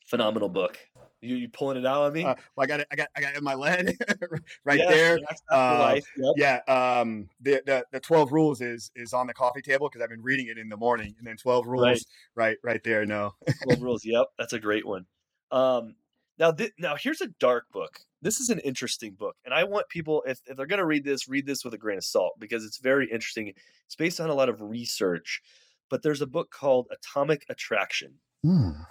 Phenomenal 0.07 0.49
book. 0.49 0.79
You, 1.21 1.37
you 1.37 1.49
pulling 1.49 1.77
it 1.77 1.85
out 1.85 2.03
on 2.03 2.13
me? 2.13 2.23
Uh, 2.23 2.35
well, 2.55 2.65
I 2.65 2.67
got 2.67 2.81
it. 2.81 2.87
I 2.93 2.97
got 2.97 3.09
I 3.17 3.21
got 3.21 3.33
it 3.33 3.39
in 3.39 3.45
my 3.45 3.55
lead 3.55 3.97
right 4.65 4.79
yes, 4.79 4.89
there. 4.89 5.19
Uh, 5.51 5.99
yep. 6.17 6.35
Yeah. 6.37 7.01
Um. 7.01 7.29
The, 7.41 7.61
the 7.67 7.85
the 7.91 8.01
twelve 8.01 8.31
rules 8.31 8.61
is 8.61 8.93
is 8.95 9.13
on 9.13 9.27
the 9.27 9.35
coffee 9.35 9.63
table 9.63 9.89
because 9.89 10.01
I've 10.03 10.11
been 10.11 10.23
reading 10.23 10.47
it 10.47 10.59
in 10.59 10.69
the 10.69 10.77
morning, 10.77 11.15
and 11.19 11.27
then 11.27 11.37
twelve 11.37 11.67
rules 11.67 11.85
right 11.85 12.01
right, 12.37 12.57
right 12.63 12.85
there. 12.85 13.05
No. 13.05 13.35
twelve 13.65 13.83
rules. 13.83 14.05
Yep, 14.05 14.27
that's 14.39 14.53
a 14.53 14.61
great 14.61 14.87
one. 14.87 15.07
Um. 15.51 15.97
Now, 16.39 16.53
th- 16.53 16.73
now 16.79 16.95
here's 16.95 17.21
a 17.21 17.27
dark 17.41 17.65
book. 17.73 17.99
This 18.23 18.39
is 18.39 18.49
an 18.49 18.61
interesting 18.61 19.15
book, 19.15 19.35
and 19.45 19.53
I 19.53 19.65
want 19.65 19.89
people 19.89 20.23
if, 20.25 20.41
if 20.47 20.57
they're 20.57 20.67
going 20.67 20.79
to 20.79 20.87
read 20.87 21.05
this, 21.05 21.29
read 21.29 21.47
this 21.47 21.65
with 21.65 21.75
a 21.75 21.79
grain 21.79 21.99
of 21.99 22.05
salt 22.05 22.35
because 22.39 22.65
it's 22.65 22.79
very 22.79 23.11
interesting. 23.11 23.53
It's 23.87 23.97
based 23.97 24.21
on 24.21 24.31
a 24.31 24.35
lot 24.35 24.49
of 24.49 24.61
research, 24.61 25.43
but 25.91 26.03
there's 26.05 26.23
a 26.23 26.27
book 26.27 26.53
called 26.53 26.87
Atomic 26.93 27.45
Attraction. 27.49 28.15
Mm, 28.47 28.87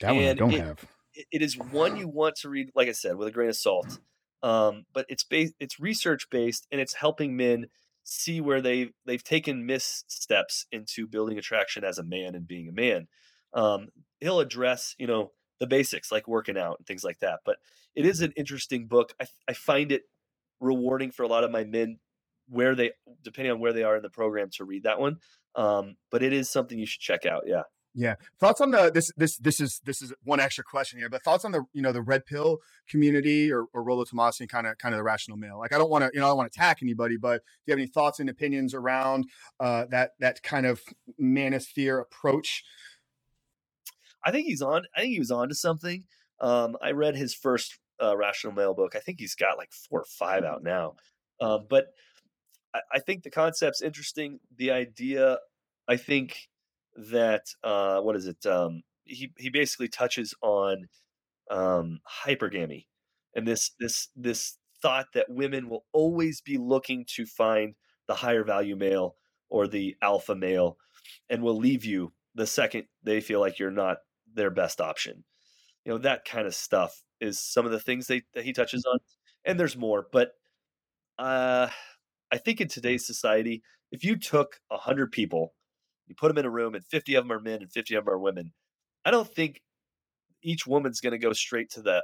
that 0.00 0.14
one 0.14 0.24
I 0.24 0.32
don't 0.32 0.54
it, 0.54 0.60
have 0.60 0.86
it 1.30 1.42
is 1.42 1.58
one 1.58 1.96
you 1.96 2.08
want 2.08 2.36
to 2.36 2.48
read, 2.48 2.70
like 2.74 2.88
I 2.88 2.92
said, 2.92 3.16
with 3.16 3.28
a 3.28 3.32
grain 3.32 3.48
of 3.48 3.56
salt. 3.56 3.98
Um, 4.42 4.84
but 4.92 5.06
it's 5.08 5.24
based, 5.24 5.54
it's 5.60 5.78
research 5.80 6.28
based, 6.30 6.66
and 6.72 6.80
it's 6.80 6.94
helping 6.94 7.36
men 7.36 7.66
see 8.04 8.40
where 8.40 8.60
they 8.60 8.90
they've 9.04 9.22
taken 9.22 9.66
missteps 9.66 10.66
into 10.72 11.06
building 11.06 11.38
attraction 11.38 11.84
as 11.84 11.98
a 11.98 12.04
man 12.04 12.34
and 12.34 12.48
being 12.48 12.68
a 12.68 12.72
man. 12.72 13.08
Um, 13.52 13.88
he'll 14.20 14.40
address, 14.40 14.94
you 14.98 15.06
know, 15.06 15.32
the 15.58 15.66
basics 15.66 16.10
like 16.10 16.26
working 16.26 16.56
out 16.56 16.76
and 16.78 16.86
things 16.86 17.04
like 17.04 17.20
that. 17.20 17.40
But 17.44 17.58
it 17.94 18.06
is 18.06 18.20
an 18.20 18.32
interesting 18.36 18.86
book. 18.86 19.12
I, 19.20 19.26
I 19.48 19.52
find 19.52 19.92
it 19.92 20.02
rewarding 20.60 21.10
for 21.10 21.22
a 21.22 21.28
lot 21.28 21.44
of 21.44 21.50
my 21.50 21.64
men 21.64 21.98
where 22.48 22.74
they, 22.74 22.92
depending 23.22 23.52
on 23.52 23.60
where 23.60 23.72
they 23.72 23.82
are 23.82 23.96
in 23.96 24.02
the 24.02 24.10
program, 24.10 24.50
to 24.52 24.64
read 24.64 24.84
that 24.84 24.98
one. 25.00 25.18
Um, 25.54 25.96
but 26.10 26.22
it 26.22 26.32
is 26.32 26.50
something 26.50 26.78
you 26.78 26.86
should 26.86 27.00
check 27.00 27.26
out. 27.26 27.44
Yeah. 27.46 27.62
Yeah. 27.94 28.14
Thoughts 28.38 28.60
on 28.60 28.70
the 28.70 28.90
this 28.92 29.10
this 29.16 29.36
this 29.38 29.60
is 29.60 29.80
this 29.84 30.00
is 30.00 30.12
one 30.22 30.38
extra 30.38 30.62
question 30.62 30.98
here, 30.98 31.08
but 31.08 31.24
thoughts 31.24 31.44
on 31.44 31.50
the 31.50 31.64
you 31.72 31.82
know 31.82 31.90
the 31.90 32.02
red 32.02 32.24
pill 32.24 32.58
community 32.88 33.52
or, 33.52 33.64
or 33.74 33.82
Rollo 33.82 34.04
Tomassi 34.04 34.48
kind 34.48 34.66
of 34.66 34.78
kind 34.78 34.94
of 34.94 34.98
the 34.98 35.02
rational 35.02 35.36
male. 35.36 35.58
Like 35.58 35.74
I 35.74 35.78
don't 35.78 35.90
want 35.90 36.04
to 36.04 36.10
you 36.14 36.20
know 36.20 36.26
I 36.26 36.28
don't 36.30 36.36
want 36.36 36.52
to 36.52 36.56
attack 36.56 36.78
anybody, 36.82 37.16
but 37.16 37.38
do 37.38 37.42
you 37.66 37.72
have 37.72 37.78
any 37.78 37.88
thoughts 37.88 38.20
and 38.20 38.30
opinions 38.30 38.74
around 38.74 39.26
uh, 39.58 39.86
that 39.90 40.12
that 40.20 40.42
kind 40.42 40.66
of 40.66 40.80
manosphere 41.20 42.00
approach? 42.00 42.62
I 44.24 44.30
think 44.30 44.46
he's 44.46 44.62
on. 44.62 44.84
I 44.96 45.00
think 45.00 45.12
he 45.12 45.18
was 45.18 45.32
on 45.32 45.48
to 45.48 45.54
something. 45.54 46.04
Um, 46.40 46.76
I 46.80 46.92
read 46.92 47.16
his 47.16 47.34
first 47.34 47.78
uh, 48.00 48.16
rational 48.16 48.52
male 48.52 48.74
book. 48.74 48.94
I 48.94 49.00
think 49.00 49.18
he's 49.18 49.34
got 49.34 49.58
like 49.58 49.72
four 49.72 50.00
or 50.00 50.06
five 50.08 50.44
out 50.44 50.62
now. 50.62 50.94
Um, 51.40 51.66
but 51.68 51.86
I, 52.72 52.80
I 52.94 52.98
think 53.00 53.24
the 53.24 53.30
concept's 53.30 53.82
interesting. 53.82 54.38
The 54.56 54.70
idea, 54.70 55.38
I 55.88 55.96
think 55.96 56.49
that 56.96 57.46
uh, 57.64 58.00
what 58.00 58.16
is 58.16 58.26
it? 58.26 58.44
Um, 58.46 58.82
he 59.04 59.32
he 59.38 59.50
basically 59.50 59.88
touches 59.88 60.34
on 60.42 60.86
um, 61.50 62.00
hypergamy 62.24 62.86
and 63.34 63.46
this 63.46 63.72
this 63.78 64.08
this 64.16 64.56
thought 64.82 65.06
that 65.14 65.26
women 65.28 65.68
will 65.68 65.84
always 65.92 66.40
be 66.40 66.56
looking 66.56 67.04
to 67.16 67.26
find 67.26 67.74
the 68.08 68.14
higher 68.14 68.44
value 68.44 68.76
male 68.76 69.14
or 69.50 69.66
the 69.66 69.94
alpha 70.02 70.34
male 70.34 70.78
and 71.28 71.42
will 71.42 71.56
leave 71.56 71.84
you 71.84 72.12
the 72.34 72.46
second 72.46 72.84
they 73.02 73.20
feel 73.20 73.40
like 73.40 73.58
you're 73.58 73.70
not 73.70 73.98
their 74.34 74.50
best 74.50 74.80
option. 74.80 75.24
You 75.84 75.92
know 75.92 75.98
that 75.98 76.24
kind 76.24 76.46
of 76.46 76.54
stuff 76.54 77.02
is 77.20 77.38
some 77.38 77.66
of 77.66 77.72
the 77.72 77.80
things 77.80 78.06
they, 78.06 78.22
that 78.34 78.44
he 78.44 78.52
touches 78.52 78.84
on, 78.90 78.98
and 79.44 79.58
there's 79.58 79.76
more. 79.76 80.06
But 80.12 80.32
uh, 81.18 81.68
I 82.30 82.38
think 82.38 82.60
in 82.60 82.68
today's 82.68 83.06
society, 83.06 83.62
if 83.92 84.04
you 84.04 84.16
took 84.16 84.60
a 84.70 84.78
hundred 84.78 85.12
people 85.12 85.54
you 86.10 86.16
put 86.16 86.28
them 86.28 86.38
in 86.38 86.44
a 86.44 86.50
room, 86.50 86.74
and 86.74 86.84
50 86.84 87.14
of 87.14 87.24
them 87.24 87.32
are 87.32 87.40
men 87.40 87.62
and 87.62 87.72
50 87.72 87.94
of 87.94 88.04
them 88.04 88.12
are 88.12 88.18
women. 88.18 88.52
I 89.04 89.12
don't 89.12 89.32
think 89.32 89.62
each 90.42 90.66
woman's 90.66 91.00
going 91.00 91.12
to 91.12 91.18
go 91.18 91.32
straight 91.32 91.70
to 91.70 91.82
the 91.82 92.02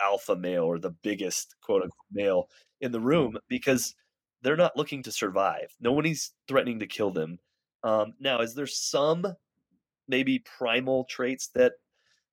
alpha 0.00 0.36
male 0.36 0.62
or 0.62 0.78
the 0.78 0.94
biggest 1.02 1.56
quote 1.60 1.82
unquote 1.82 2.12
male 2.12 2.48
in 2.80 2.92
the 2.92 3.00
room 3.00 3.36
because 3.48 3.96
they're 4.42 4.56
not 4.56 4.76
looking 4.76 5.02
to 5.02 5.10
survive. 5.10 5.74
No 5.80 5.90
one 5.90 6.06
threatening 6.46 6.78
to 6.78 6.86
kill 6.86 7.10
them. 7.10 7.40
Um, 7.82 8.14
now, 8.20 8.40
is 8.40 8.54
there 8.54 8.68
some 8.68 9.26
maybe 10.06 10.38
primal 10.38 11.04
traits 11.10 11.48
that 11.56 11.72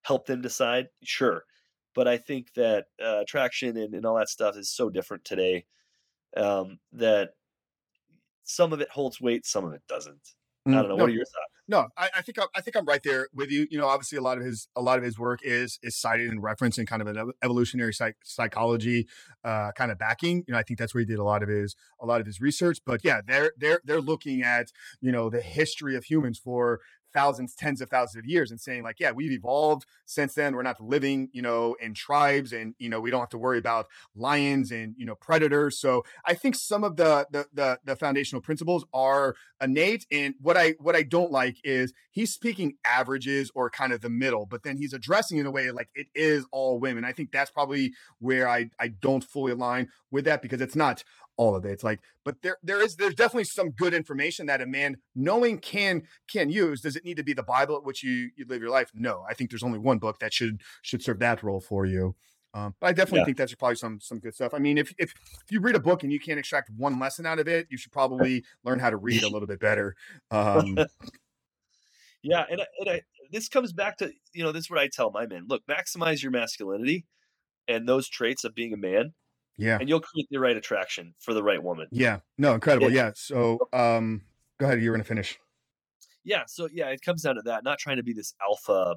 help 0.04 0.28
them 0.28 0.44
decide? 0.44 0.90
Sure. 1.04 1.44
But 1.96 2.08
I 2.08 2.18
think 2.18 2.54
that 2.54 2.86
uh, 3.04 3.22
attraction 3.22 3.78
and, 3.78 3.96
and 3.96 4.06
all 4.06 4.18
that 4.18 4.30
stuff 4.30 4.58
is 4.58 4.70
so 4.70 4.92
different 4.92 5.26
today 5.26 5.66
um, 6.38 6.78
that 6.94 7.32
some 8.44 8.74
of 8.74 8.82
it 8.82 8.90
holds 8.92 9.20
weight, 9.20 9.48
some 9.48 9.66
of 9.66 9.74
it 9.74 9.82
doesn't. 9.90 10.36
I 10.68 10.72
don't 10.72 10.90
know. 10.90 10.96
No, 10.96 10.96
what 10.96 11.10
are 11.10 11.14
your 11.14 11.26
thoughts? 11.26 11.56
No, 11.68 11.88
I, 11.98 12.10
I 12.18 12.22
think 12.22 12.40
I'm, 12.40 12.48
I 12.56 12.62
think 12.62 12.76
I'm 12.76 12.86
right 12.86 13.02
there 13.04 13.28
with 13.34 13.50
you. 13.50 13.68
You 13.72 13.80
know, 13.80 13.88
obviously, 13.88 14.20
a 14.20 14.22
lot 14.22 14.38
of 14.38 14.44
his 14.44 14.68
a 14.76 14.82
lot 14.82 15.00
of 15.00 15.04
his 15.04 15.18
work 15.18 15.40
is 15.44 15.80
is 15.82 15.96
cited 15.96 16.30
and 16.30 16.42
referenced 16.42 16.78
in 16.78 16.86
kind 16.86 17.02
of 17.02 17.08
an 17.08 17.32
evolutionary 17.44 17.94
psych, 17.94 18.18
psychology 18.24 19.08
uh, 19.44 19.72
kind 19.76 19.92
of 19.92 19.98
backing. 19.98 20.44
You 20.48 20.54
know, 20.54 20.60
I 20.60 20.64
think 20.64 20.78
that's 20.78 20.94
where 20.94 21.02
he 21.02 21.06
did 21.06 21.18
a 21.18 21.24
lot 21.24 21.42
of 21.42 21.50
his 21.50 21.76
a 22.00 22.06
lot 22.06 22.22
of 22.22 22.28
his 22.28 22.40
research. 22.40 22.80
But 22.86 23.02
yeah, 23.04 23.22
they're 23.26 23.52
they're 23.58 23.82
they're 23.84 24.02
looking 24.02 24.44
at 24.44 24.68
you 25.02 25.12
know 25.12 25.30
the 25.30 25.42
history 25.42 25.96
of 25.96 26.04
humans 26.04 26.38
for 26.38 26.82
thousands, 27.16 27.56
tens 27.56 27.82
of 27.82 27.90
thousands 27.90 28.20
of 28.20 28.26
years 28.26 28.52
and 28.52 28.60
saying 28.60 28.84
like, 28.84 29.00
yeah, 29.00 29.12
we've 29.12 29.32
evolved 29.32 29.86
since 30.06 30.36
then. 30.36 30.54
We're 30.56 30.64
not 30.64 30.82
living, 30.82 31.30
you 31.32 31.42
know, 31.42 31.76
in 31.82 31.94
tribes 31.94 32.52
and, 32.52 32.76
you 32.78 32.90
know, 32.90 33.00
we 33.00 33.10
don't 33.10 33.22
have 33.22 33.30
to 33.30 33.38
worry 33.38 33.58
about 33.58 33.88
lions 34.16 34.72
and, 34.72 34.94
you 34.98 35.06
know, 35.06 35.16
predators. 35.16 35.80
So 35.80 36.04
I 36.26 36.34
think 36.34 36.56
some 36.56 36.84
of 36.84 36.98
the, 36.98 37.26
the, 37.32 37.48
the, 37.54 37.80
the 37.86 37.96
foundational 37.96 38.42
principles 38.42 38.86
are 38.94 39.36
innate. 39.62 40.06
And 40.12 40.36
what 40.42 40.58
I, 40.58 40.76
what 40.80 40.96
I 40.96 41.04
don't 41.04 41.32
like 41.32 41.58
is 41.64 41.94
he's 42.12 42.34
speaking 42.34 42.76
averages 42.86 43.50
or 43.56 43.70
kind 43.70 43.94
of 43.94 44.02
the 44.02 44.10
middle, 44.10 44.46
but 44.46 44.64
then 44.64 44.78
he's 44.78 44.94
addressing 44.94 45.38
in 45.38 45.46
a 45.46 45.52
way 45.52 45.72
like 45.72 45.90
it 45.96 46.08
is 46.14 46.46
all 46.52 46.80
women. 46.80 47.06
I 47.06 47.14
think 47.14 47.32
that's 47.32 47.50
probably 47.50 47.94
where 48.20 48.50
I, 48.50 48.70
I 48.78 48.90
don't 48.90 49.24
fully 49.24 49.54
align 49.54 49.88
with 50.12 50.26
that 50.26 50.42
because 50.42 50.60
it's 50.60 50.76
not 50.76 51.04
all 51.38 51.56
of 51.56 51.66
it. 51.66 51.72
It's 51.72 51.84
like, 51.84 52.00
but 52.24 52.42
there 52.42 52.58
there 52.64 52.82
is 52.82 52.96
there's 52.96 53.16
definitely 53.16 53.46
some 53.46 53.72
good 53.72 53.94
information 53.94 54.46
that 54.48 54.62
a 54.62 54.66
man 54.66 54.98
knowing 55.16 55.60
can 55.60 56.04
can 56.28 56.50
use. 56.50 56.82
Does 56.82 56.96
it 56.96 57.06
need 57.06 57.18
to 57.18 57.24
be 57.24 57.34
the 57.34 57.44
Bible 57.44 57.76
at 57.76 57.84
which 57.84 58.04
you 58.04 58.30
you 58.36 58.46
live 58.48 58.62
your 58.62 58.72
life? 58.72 58.92
No, 58.94 59.24
I 59.30 59.34
think 59.34 59.50
there's 59.50 59.64
only 59.64 59.80
one 59.80 60.00
book 60.00 60.20
that 60.20 60.34
should 60.34 60.62
should 60.82 61.04
serve 61.04 61.20
that 61.20 61.44
role 61.44 61.62
for 61.62 61.86
you. 61.86 62.16
Um, 62.54 62.74
but 62.80 62.88
I 62.88 62.94
definitely 62.94 63.20
yeah. 63.20 63.26
think 63.26 63.38
that's 63.38 63.56
probably 63.56 63.76
some 63.76 64.00
some 64.00 64.20
good 64.20 64.34
stuff. 64.34 64.54
I 64.54 64.60
mean, 64.60 64.78
if, 64.78 64.94
if 64.98 65.12
if 65.12 65.52
you 65.52 65.60
read 65.60 65.76
a 65.76 65.80
book 65.80 66.04
and 66.04 66.12
you 66.12 66.20
can't 66.20 66.40
extract 66.40 66.70
one 66.70 66.98
lesson 67.00 67.26
out 67.26 67.38
of 67.38 67.48
it, 67.48 67.68
you 67.70 67.78
should 67.78 67.92
probably 67.94 68.44
learn 68.64 68.80
how 68.80 68.90
to 68.90 68.98
read 68.98 69.24
a 69.24 69.30
little 69.30 69.48
bit 69.48 69.60
better. 69.60 69.96
Um, 70.32 70.78
yeah, 72.24 72.46
and, 72.50 72.62
I, 72.62 72.66
and 72.80 72.90
I, 72.90 73.02
this 73.32 73.50
comes 73.50 73.74
back 73.74 73.98
to 73.98 74.12
you 74.34 74.44
know 74.44 74.54
this 74.54 74.66
is 74.66 74.70
what 74.70 74.80
I 74.80 74.88
tell 74.88 75.12
my 75.12 75.28
men: 75.28 75.46
look, 75.50 75.64
maximize 75.68 76.24
your 76.24 76.32
masculinity 76.32 77.06
and 77.68 77.88
those 77.88 78.08
traits 78.08 78.46
of 78.46 78.56
being 78.56 78.74
a 78.74 78.78
man 78.78 79.14
yeah. 79.58 79.78
And 79.80 79.88
you'll 79.90 80.02
create 80.02 80.28
the 80.30 80.40
right 80.40 80.56
attraction 80.56 81.14
for 81.20 81.34
the 81.34 81.44
right 81.44 81.62
woman. 81.62 81.88
Yeah. 81.92 82.20
No, 82.38 82.54
incredible. 82.54 82.92
yeah. 82.92 83.12
So 83.16 83.60
um 83.74 84.22
go 84.60 84.66
ahead, 84.66 84.82
you're 84.82 84.94
gonna 84.94 85.04
finish. 85.04 85.38
Yeah. 86.24 86.44
So 86.48 86.68
yeah, 86.72 86.90
it 86.90 87.02
comes 87.02 87.22
down 87.22 87.36
to 87.36 87.42
that. 87.44 87.64
Not 87.64 87.80
trying 87.80 87.98
to 87.98 88.04
be 88.04 88.14
this 88.14 88.34
alpha 88.42 88.96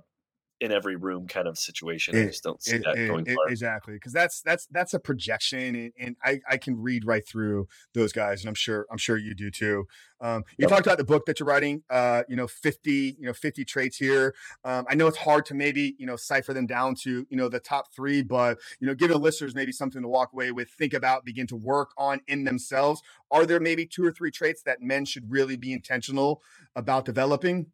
in 0.60 0.72
every 0.72 0.96
room 0.96 1.26
kind 1.28 1.46
of 1.46 1.58
situation. 1.58 2.16
It, 2.16 2.22
I 2.22 2.26
just 2.26 2.42
don't 2.42 2.62
see 2.62 2.76
it, 2.76 2.84
that 2.84 2.96
going 2.96 3.26
it, 3.26 3.34
far. 3.34 3.48
Exactly, 3.48 3.94
because 3.94 4.12
that's 4.12 4.40
that's 4.42 4.66
that's 4.66 4.94
a 4.94 4.98
projection, 4.98 5.74
and, 5.74 5.92
and, 5.98 6.16
I 6.24 6.40
I 6.48 6.56
can 6.56 6.80
read 6.80 7.04
right 7.04 7.26
through 7.26 7.68
those 7.94 8.12
guys, 8.12 8.40
and 8.40 8.48
I'm 8.48 8.54
sure 8.54 8.86
I'm 8.90 8.98
sure 8.98 9.16
you 9.16 9.34
do 9.34 9.50
too. 9.50 9.86
Um, 10.20 10.42
you 10.56 10.64
yep. 10.64 10.70
talked 10.70 10.86
about 10.86 10.98
the 10.98 11.04
book 11.04 11.26
that 11.26 11.38
you're 11.38 11.46
writing. 11.46 11.84
Uh, 11.88 12.22
you 12.28 12.34
know, 12.34 12.48
50 12.48 13.16
you 13.18 13.26
know 13.26 13.32
50 13.32 13.64
traits 13.64 13.96
here. 13.96 14.34
Um, 14.64 14.84
I 14.88 14.94
know 14.94 15.06
it's 15.06 15.18
hard 15.18 15.44
to 15.46 15.54
maybe 15.54 15.94
you 15.98 16.06
know 16.06 16.16
cipher 16.16 16.52
them 16.52 16.66
down 16.66 16.94
to 17.02 17.26
you 17.28 17.36
know 17.36 17.48
the 17.48 17.60
top 17.60 17.92
three, 17.94 18.22
but 18.22 18.58
you 18.80 18.86
know, 18.86 18.94
give 18.94 19.10
the 19.10 19.18
listeners 19.18 19.54
maybe 19.54 19.72
something 19.72 20.02
to 20.02 20.08
walk 20.08 20.32
away 20.32 20.52
with, 20.52 20.70
think 20.70 20.94
about, 20.94 21.24
begin 21.24 21.46
to 21.48 21.56
work 21.56 21.90
on 21.96 22.20
in 22.26 22.44
themselves. 22.44 23.02
Are 23.30 23.46
there 23.46 23.60
maybe 23.60 23.86
two 23.86 24.04
or 24.04 24.12
three 24.12 24.30
traits 24.30 24.62
that 24.62 24.80
men 24.80 25.04
should 25.04 25.30
really 25.30 25.56
be 25.56 25.72
intentional 25.72 26.42
about 26.74 27.04
developing? 27.04 27.66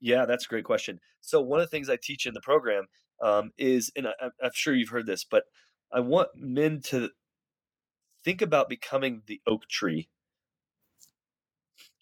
Yeah, 0.00 0.24
that's 0.24 0.46
a 0.46 0.48
great 0.48 0.64
question. 0.64 1.00
So 1.20 1.40
one 1.40 1.60
of 1.60 1.66
the 1.66 1.70
things 1.70 1.88
I 1.90 1.98
teach 2.02 2.26
in 2.26 2.34
the 2.34 2.40
program 2.40 2.86
um, 3.22 3.50
is, 3.58 3.90
and 3.96 4.08
I, 4.08 4.12
I'm 4.42 4.50
sure 4.54 4.74
you've 4.74 4.88
heard 4.88 5.06
this, 5.06 5.24
but 5.24 5.44
I 5.92 6.00
want 6.00 6.28
men 6.34 6.80
to 6.86 7.10
think 8.24 8.42
about 8.42 8.68
becoming 8.68 9.22
the 9.26 9.40
oak 9.46 9.66
tree. 9.68 10.08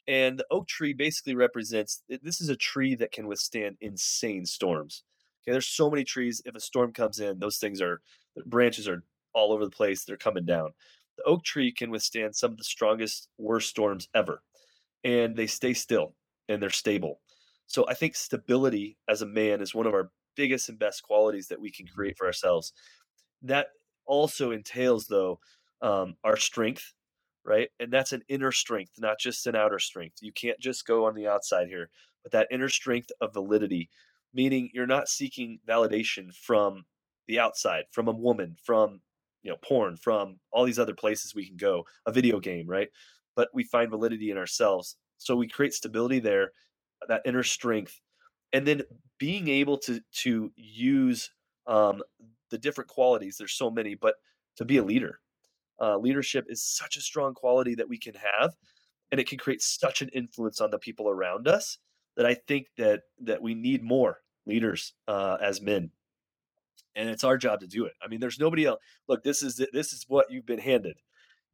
And 0.07 0.39
the 0.39 0.47
oak 0.51 0.67
tree 0.67 0.95
basically 0.95 1.35
represents 1.35 2.03
this 2.09 2.41
is 2.41 2.49
a 2.49 2.57
tree 2.57 2.95
that 2.95 3.13
can 3.13 3.27
withstand 3.27 3.77
insane 3.81 4.47
storms. 4.47 5.05
Okay, 5.43 5.53
there's 5.53 5.69
so 5.69 5.91
many 5.91 6.05
trees. 6.05 6.41
If 6.45 6.55
a 6.55 6.61
storm 6.61 6.93
comes 6.93 7.21
in, 7.21 7.39
those 7.39 7.59
things 7.59 7.81
are 7.83 8.01
branches 8.47 8.89
are 8.89 9.05
all 9.35 9.53
over 9.53 9.65
the 9.65 9.71
place. 9.71 10.05
They're 10.05 10.17
coming 10.17 10.47
down. 10.47 10.71
The 11.19 11.25
oak 11.25 11.45
tree 11.45 11.73
can 11.73 11.91
withstand 11.91 12.37
some 12.37 12.53
of 12.53 12.59
the 12.59 12.65
strongest, 12.65 13.29
worst 13.39 13.69
storms 13.69 14.09
ever, 14.15 14.43
and 15.05 15.37
they 15.37 15.47
stay 15.47 15.75
still 15.75 16.15
and 16.49 16.63
they're 16.63 16.71
stable. 16.71 17.21
So 17.69 17.87
I 17.89 17.95
think 17.95 18.17
stability 18.17 18.99
as 19.09 19.23
a 19.23 19.27
man 19.27 19.63
is 19.63 19.75
one 19.75 19.87
of 19.87 19.95
our 19.95 20.11
biggest 20.37 20.71
and 20.71 20.79
best 20.79 21.05
qualities 21.05 21.49
that 21.49 21.61
we 21.61 21.73
can 21.73 21.87
create 21.89 22.19
for 22.19 22.27
ourselves. 22.27 22.75
That 23.43 23.69
also 24.07 24.51
entails, 24.51 25.07
though, 25.07 25.41
um, 25.83 26.17
our 26.25 26.37
strength, 26.37 26.93
right? 27.45 27.69
And 27.81 27.93
that's 27.93 28.13
an 28.13 28.23
inner 28.29 28.53
strength, 28.53 28.93
not 28.99 29.19
just 29.19 29.47
an 29.47 29.57
outer 29.57 29.79
strength. 29.79 30.19
You 30.21 30.33
can't 30.33 30.59
just 30.61 30.87
go 30.87 31.07
on 31.07 31.15
the 31.15 31.29
outside 31.29 31.69
here, 31.69 31.91
but 32.23 32.33
that 32.33 32.49
inner 32.51 32.69
strength 32.69 33.11
of 33.21 33.33
validity, 33.35 33.91
meaning 34.35 34.71
you're 34.73 34.87
not 34.87 35.09
seeking 35.09 35.61
validation 35.69 36.35
from 36.35 36.85
the 37.27 37.39
outside, 37.39 37.85
from 37.93 38.09
a 38.09 38.13
woman, 38.13 38.57
from 38.65 39.01
you 39.43 39.51
know 39.51 39.59
porn, 39.63 39.97
from 39.97 40.41
all 40.53 40.65
these 40.65 40.79
other 40.79 40.95
places 40.95 41.35
we 41.35 41.47
can 41.47 41.57
go, 41.57 41.85
a 42.07 42.13
video 42.13 42.41
game, 42.41 42.67
right? 42.67 42.89
But 43.37 43.49
we 43.55 43.65
find 43.65 43.91
validity 43.91 44.31
in 44.31 44.39
ourselves. 44.39 44.97
So 45.19 45.37
we 45.37 45.49
create 45.49 45.75
stability 45.75 46.19
there 46.21 46.53
that 47.07 47.23
inner 47.25 47.43
strength, 47.43 48.01
and 48.53 48.67
then 48.67 48.83
being 49.19 49.49
able 49.49 49.79
to 49.79 50.01
to 50.23 50.53
use 50.57 51.31
um, 51.67 52.03
the 52.51 52.59
different 52.59 52.89
qualities. 52.89 53.37
There's 53.37 53.53
so 53.53 53.71
many, 53.71 53.95
but 53.95 54.15
to 54.57 54.65
be 54.65 54.79
a 54.79 54.85
leader, 54.85 55.21
uh, 55.81 55.99
leadership 55.99 56.47
is 56.49 56.63
such 56.63 56.97
a 56.97 57.01
strong 57.01 57.35
quality 57.35 57.75
that 57.77 57.89
we 57.89 57.99
can 57.99 58.15
have, 58.15 58.55
and 59.11 59.21
it 59.21 59.29
can 59.29 59.39
create 59.39 59.63
such 59.63 60.03
an 60.03 60.09
influence 60.11 60.61
on 60.61 60.71
the 60.71 60.79
people 60.79 61.09
around 61.09 61.47
us 61.49 61.79
that 62.17 62.27
I 62.27 62.35
think 62.35 62.69
that 62.77 63.03
that 63.21 63.43
we 63.43 63.55
need 63.55 63.83
more 63.83 64.19
leaders 64.47 64.95
uh, 65.07 65.37
as 65.41 65.61
men, 65.61 65.91
and 66.97 67.09
it's 67.09 67.25
our 67.25 67.39
job 67.39 67.61
to 67.61 67.67
do 67.67 67.85
it. 67.85 67.93
I 68.03 68.09
mean, 68.09 68.21
there's 68.21 68.41
nobody 68.41 68.67
else. 68.67 68.81
Look, 69.09 69.23
this 69.23 69.43
is 69.43 69.65
this 69.73 69.93
is 69.93 70.05
what 70.09 70.31
you've 70.31 70.47
been 70.47 70.59
handed. 70.59 70.99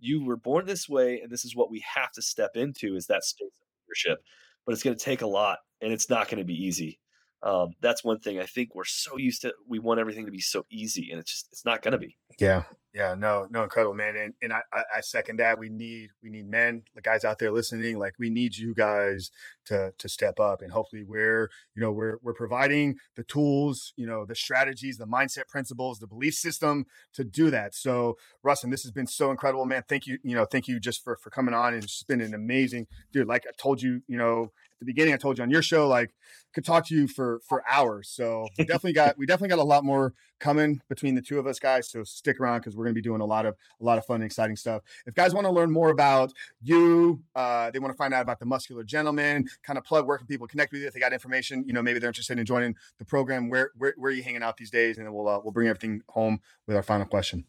You 0.00 0.24
were 0.24 0.36
born 0.36 0.66
this 0.66 0.88
way, 0.88 1.20
and 1.20 1.30
this 1.30 1.44
is 1.44 1.54
what 1.56 1.70
we 1.70 1.82
have 1.94 2.12
to 2.12 2.22
step 2.22 2.52
into: 2.56 2.96
is 2.96 3.06
that 3.06 3.24
space 3.24 3.48
of 3.48 3.68
leadership 3.86 4.24
but 4.66 4.72
it's 4.72 4.82
going 4.82 4.96
to 4.96 5.04
take 5.04 5.22
a 5.22 5.26
lot 5.26 5.58
and 5.80 5.92
it's 5.92 6.08
not 6.08 6.28
going 6.28 6.38
to 6.38 6.44
be 6.44 6.64
easy. 6.64 6.98
Um, 7.44 7.74
that's 7.82 8.02
one 8.02 8.20
thing 8.20 8.40
I 8.40 8.46
think 8.46 8.74
we're 8.74 8.86
so 8.86 9.18
used 9.18 9.42
to. 9.42 9.52
We 9.68 9.78
want 9.78 10.00
everything 10.00 10.24
to 10.24 10.32
be 10.32 10.40
so 10.40 10.64
easy, 10.70 11.10
and 11.10 11.20
it's 11.20 11.30
just 11.30 11.48
it's 11.52 11.64
not 11.64 11.82
going 11.82 11.92
to 11.92 11.98
be. 11.98 12.16
Yeah, 12.38 12.62
yeah, 12.94 13.14
no, 13.18 13.46
no, 13.50 13.64
incredible, 13.64 13.94
man, 13.94 14.16
and 14.16 14.34
and 14.40 14.52
I, 14.52 14.60
I 14.72 15.00
second 15.02 15.40
that. 15.40 15.58
We 15.58 15.68
need 15.68 16.10
we 16.22 16.30
need 16.30 16.48
men, 16.48 16.84
the 16.94 17.02
guys 17.02 17.22
out 17.22 17.40
there 17.40 17.50
listening. 17.50 17.98
Like 17.98 18.14
we 18.18 18.30
need 18.30 18.56
you 18.56 18.72
guys 18.72 19.30
to 19.66 19.92
to 19.98 20.08
step 20.08 20.40
up, 20.40 20.62
and 20.62 20.72
hopefully 20.72 21.04
we're 21.04 21.50
you 21.74 21.82
know 21.82 21.92
we're 21.92 22.18
we're 22.22 22.34
providing 22.34 22.96
the 23.14 23.24
tools, 23.24 23.92
you 23.96 24.06
know, 24.06 24.24
the 24.24 24.34
strategies, 24.34 24.96
the 24.96 25.06
mindset 25.06 25.48
principles, 25.48 25.98
the 25.98 26.06
belief 26.06 26.34
system 26.34 26.86
to 27.12 27.24
do 27.24 27.50
that. 27.50 27.74
So, 27.74 28.16
Ruston, 28.42 28.70
this 28.70 28.84
has 28.84 28.92
been 28.92 29.08
so 29.08 29.30
incredible, 29.30 29.66
man. 29.66 29.82
Thank 29.88 30.06
you, 30.06 30.18
you 30.22 30.34
know, 30.34 30.46
thank 30.46 30.66
you 30.66 30.80
just 30.80 31.04
for 31.04 31.16
for 31.16 31.28
coming 31.28 31.52
on, 31.52 31.74
and 31.74 31.84
it's 31.84 32.04
been 32.04 32.20
an 32.22 32.32
amazing, 32.32 32.86
dude. 33.12 33.26
Like 33.26 33.44
I 33.46 33.52
told 33.58 33.82
you, 33.82 34.02
you 34.06 34.16
know, 34.16 34.52
at 34.74 34.80
the 34.80 34.86
beginning, 34.86 35.14
I 35.14 35.16
told 35.16 35.38
you 35.38 35.44
on 35.44 35.50
your 35.50 35.62
show, 35.62 35.88
like 35.88 36.12
could 36.54 36.64
talk 36.64 36.86
to 36.86 36.94
you 36.94 37.06
for 37.06 37.40
for 37.46 37.62
hours. 37.70 38.08
So 38.08 38.48
we 38.58 38.64
definitely 38.66 38.92
got 38.92 39.18
we 39.18 39.26
definitely 39.26 39.50
got 39.50 39.58
a 39.58 39.64
lot 39.64 39.84
more 39.84 40.14
coming 40.40 40.80
between 40.88 41.14
the 41.14 41.22
two 41.22 41.38
of 41.38 41.46
us 41.46 41.58
guys. 41.58 41.90
So 41.90 42.04
stick 42.04 42.40
around 42.40 42.60
because 42.60 42.76
we're 42.76 42.84
going 42.84 42.94
to 42.94 42.98
be 42.98 43.02
doing 43.02 43.20
a 43.20 43.26
lot 43.26 43.46
of 43.46 43.56
a 43.80 43.84
lot 43.84 43.98
of 43.98 44.04
fun 44.04 44.16
and 44.16 44.24
exciting 44.24 44.56
stuff. 44.56 44.82
If 45.06 45.14
guys 45.14 45.34
want 45.34 45.46
to 45.46 45.50
learn 45.50 45.70
more 45.70 45.90
about 45.90 46.32
you, 46.62 47.22
uh, 47.34 47.70
they 47.70 47.78
want 47.78 47.92
to 47.92 47.96
find 47.96 48.14
out 48.14 48.22
about 48.22 48.38
the 48.38 48.46
Muscular 48.46 48.84
Gentleman, 48.84 49.46
kind 49.62 49.78
of 49.78 49.84
plug 49.84 50.06
where 50.06 50.18
can 50.18 50.26
people 50.26 50.46
connect 50.46 50.72
with 50.72 50.80
you 50.82 50.88
if 50.88 50.94
they 50.94 51.00
got 51.00 51.12
information. 51.12 51.64
You 51.66 51.72
know, 51.72 51.82
maybe 51.82 51.98
they're 51.98 52.10
interested 52.10 52.38
in 52.38 52.46
joining 52.46 52.74
the 52.98 53.04
program. 53.04 53.50
Where 53.50 53.70
where, 53.76 53.94
where 53.96 54.10
are 54.10 54.14
you 54.14 54.22
hanging 54.22 54.42
out 54.42 54.56
these 54.56 54.70
days? 54.70 54.98
And 54.98 55.06
then 55.06 55.12
we'll 55.12 55.28
uh, 55.28 55.40
we'll 55.42 55.52
bring 55.52 55.68
everything 55.68 56.02
home 56.08 56.40
with 56.66 56.76
our 56.76 56.82
final 56.82 57.06
question. 57.06 57.44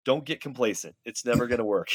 don't 0.06 0.24
get 0.24 0.40
complacent. 0.40 0.96
It's 1.04 1.26
never 1.26 1.48
going 1.48 1.58
to 1.58 1.66
work. 1.66 1.90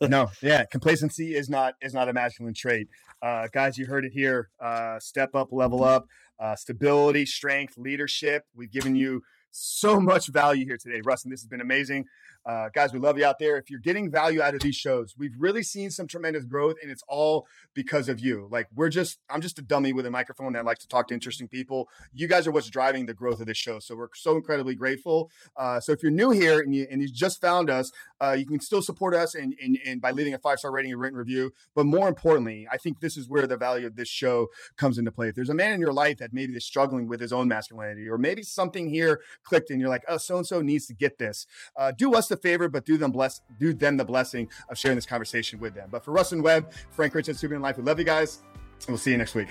no, 0.00 0.30
yeah, 0.42 0.64
complacency 0.64 1.34
is 1.34 1.50
not 1.50 1.74
is 1.82 1.92
not 1.92 2.08
a 2.08 2.12
masculine 2.12 2.54
trait. 2.54 2.88
Uh, 3.20 3.48
guys, 3.52 3.76
you 3.76 3.84
heard 3.86 4.06
it 4.06 4.12
here. 4.12 4.48
Uh, 4.58 4.98
step 4.98 5.34
up, 5.34 5.48
level 5.52 5.84
up, 5.84 6.06
uh, 6.40 6.56
stability, 6.56 7.26
strength, 7.26 7.76
leadership. 7.76 8.44
We've 8.54 8.72
given 8.72 8.96
you 8.96 9.22
so 9.50 10.00
much 10.00 10.28
value 10.28 10.64
here 10.64 10.78
today, 10.78 11.02
Ruston. 11.04 11.30
This 11.30 11.42
has 11.42 11.48
been 11.48 11.60
amazing. 11.60 12.06
Uh, 12.44 12.68
guys, 12.74 12.92
we 12.92 12.98
love 12.98 13.16
you 13.16 13.24
out 13.24 13.38
there. 13.38 13.56
If 13.56 13.70
you're 13.70 13.80
getting 13.80 14.10
value 14.10 14.42
out 14.42 14.54
of 14.54 14.60
these 14.60 14.74
shows, 14.74 15.14
we've 15.16 15.34
really 15.38 15.62
seen 15.62 15.90
some 15.90 16.08
tremendous 16.08 16.44
growth, 16.44 16.76
and 16.82 16.90
it's 16.90 17.04
all 17.06 17.46
because 17.72 18.08
of 18.08 18.18
you. 18.18 18.48
Like 18.50 18.66
we're 18.74 18.88
just, 18.88 19.18
I'm 19.30 19.40
just 19.40 19.58
a 19.58 19.62
dummy 19.62 19.92
with 19.92 20.06
a 20.06 20.10
microphone 20.10 20.52
that 20.54 20.64
likes 20.64 20.80
to 20.80 20.88
talk 20.88 21.08
to 21.08 21.14
interesting 21.14 21.46
people. 21.46 21.88
You 22.12 22.26
guys 22.26 22.46
are 22.46 22.50
what's 22.50 22.68
driving 22.68 23.06
the 23.06 23.14
growth 23.14 23.40
of 23.40 23.46
this 23.46 23.58
show, 23.58 23.78
so 23.78 23.94
we're 23.94 24.08
so 24.14 24.36
incredibly 24.36 24.74
grateful. 24.74 25.30
Uh, 25.56 25.78
so 25.78 25.92
if 25.92 26.02
you're 26.02 26.10
new 26.10 26.30
here 26.30 26.58
and 26.58 26.74
you 26.74 26.86
and 26.90 27.00
you 27.00 27.08
just 27.08 27.40
found 27.40 27.70
us, 27.70 27.92
uh, 28.20 28.32
you 28.32 28.46
can 28.46 28.60
still 28.60 28.82
support 28.82 29.14
us 29.14 29.34
and, 29.34 29.54
and, 29.62 29.78
and 29.86 30.00
by 30.00 30.10
leaving 30.10 30.34
a 30.34 30.38
five 30.38 30.58
star 30.58 30.72
rating 30.72 30.90
and 30.92 31.00
written 31.00 31.18
review. 31.18 31.52
But 31.76 31.86
more 31.86 32.08
importantly, 32.08 32.66
I 32.70 32.76
think 32.76 33.00
this 33.00 33.16
is 33.16 33.28
where 33.28 33.46
the 33.46 33.56
value 33.56 33.86
of 33.86 33.94
this 33.94 34.08
show 34.08 34.48
comes 34.76 34.98
into 34.98 35.12
play. 35.12 35.28
If 35.28 35.36
there's 35.36 35.48
a 35.48 35.54
man 35.54 35.72
in 35.72 35.80
your 35.80 35.92
life 35.92 36.18
that 36.18 36.32
maybe 36.32 36.54
is 36.54 36.66
struggling 36.66 37.06
with 37.06 37.20
his 37.20 37.32
own 37.32 37.46
masculinity, 37.46 38.08
or 38.08 38.18
maybe 38.18 38.42
something 38.42 38.90
here 38.90 39.20
clicked 39.44 39.70
and 39.70 39.80
you're 39.80 39.88
like, 39.88 40.04
oh, 40.08 40.16
so 40.16 40.38
and 40.38 40.46
so 40.46 40.60
needs 40.60 40.86
to 40.86 40.94
get 40.94 41.18
this, 41.18 41.46
uh, 41.76 41.92
do 41.96 42.14
us 42.14 42.31
favor, 42.36 42.68
but 42.68 42.84
do 42.84 42.96
them 42.96 43.10
bless, 43.10 43.40
do 43.58 43.72
them 43.72 43.96
the 43.96 44.04
blessing 44.04 44.48
of 44.68 44.78
sharing 44.78 44.96
this 44.96 45.06
conversation 45.06 45.58
with 45.60 45.74
them. 45.74 45.88
But 45.90 46.04
for 46.04 46.12
Ruston 46.12 46.42
Webb, 46.42 46.72
Frank 46.90 47.14
Rich, 47.14 47.28
and 47.28 47.36
Superhuman 47.36 47.62
Life, 47.62 47.76
we 47.76 47.82
love 47.82 47.98
you 47.98 48.04
guys, 48.04 48.42
and 48.80 48.88
we'll 48.88 48.98
see 48.98 49.12
you 49.12 49.18
next 49.18 49.34
week. 49.34 49.48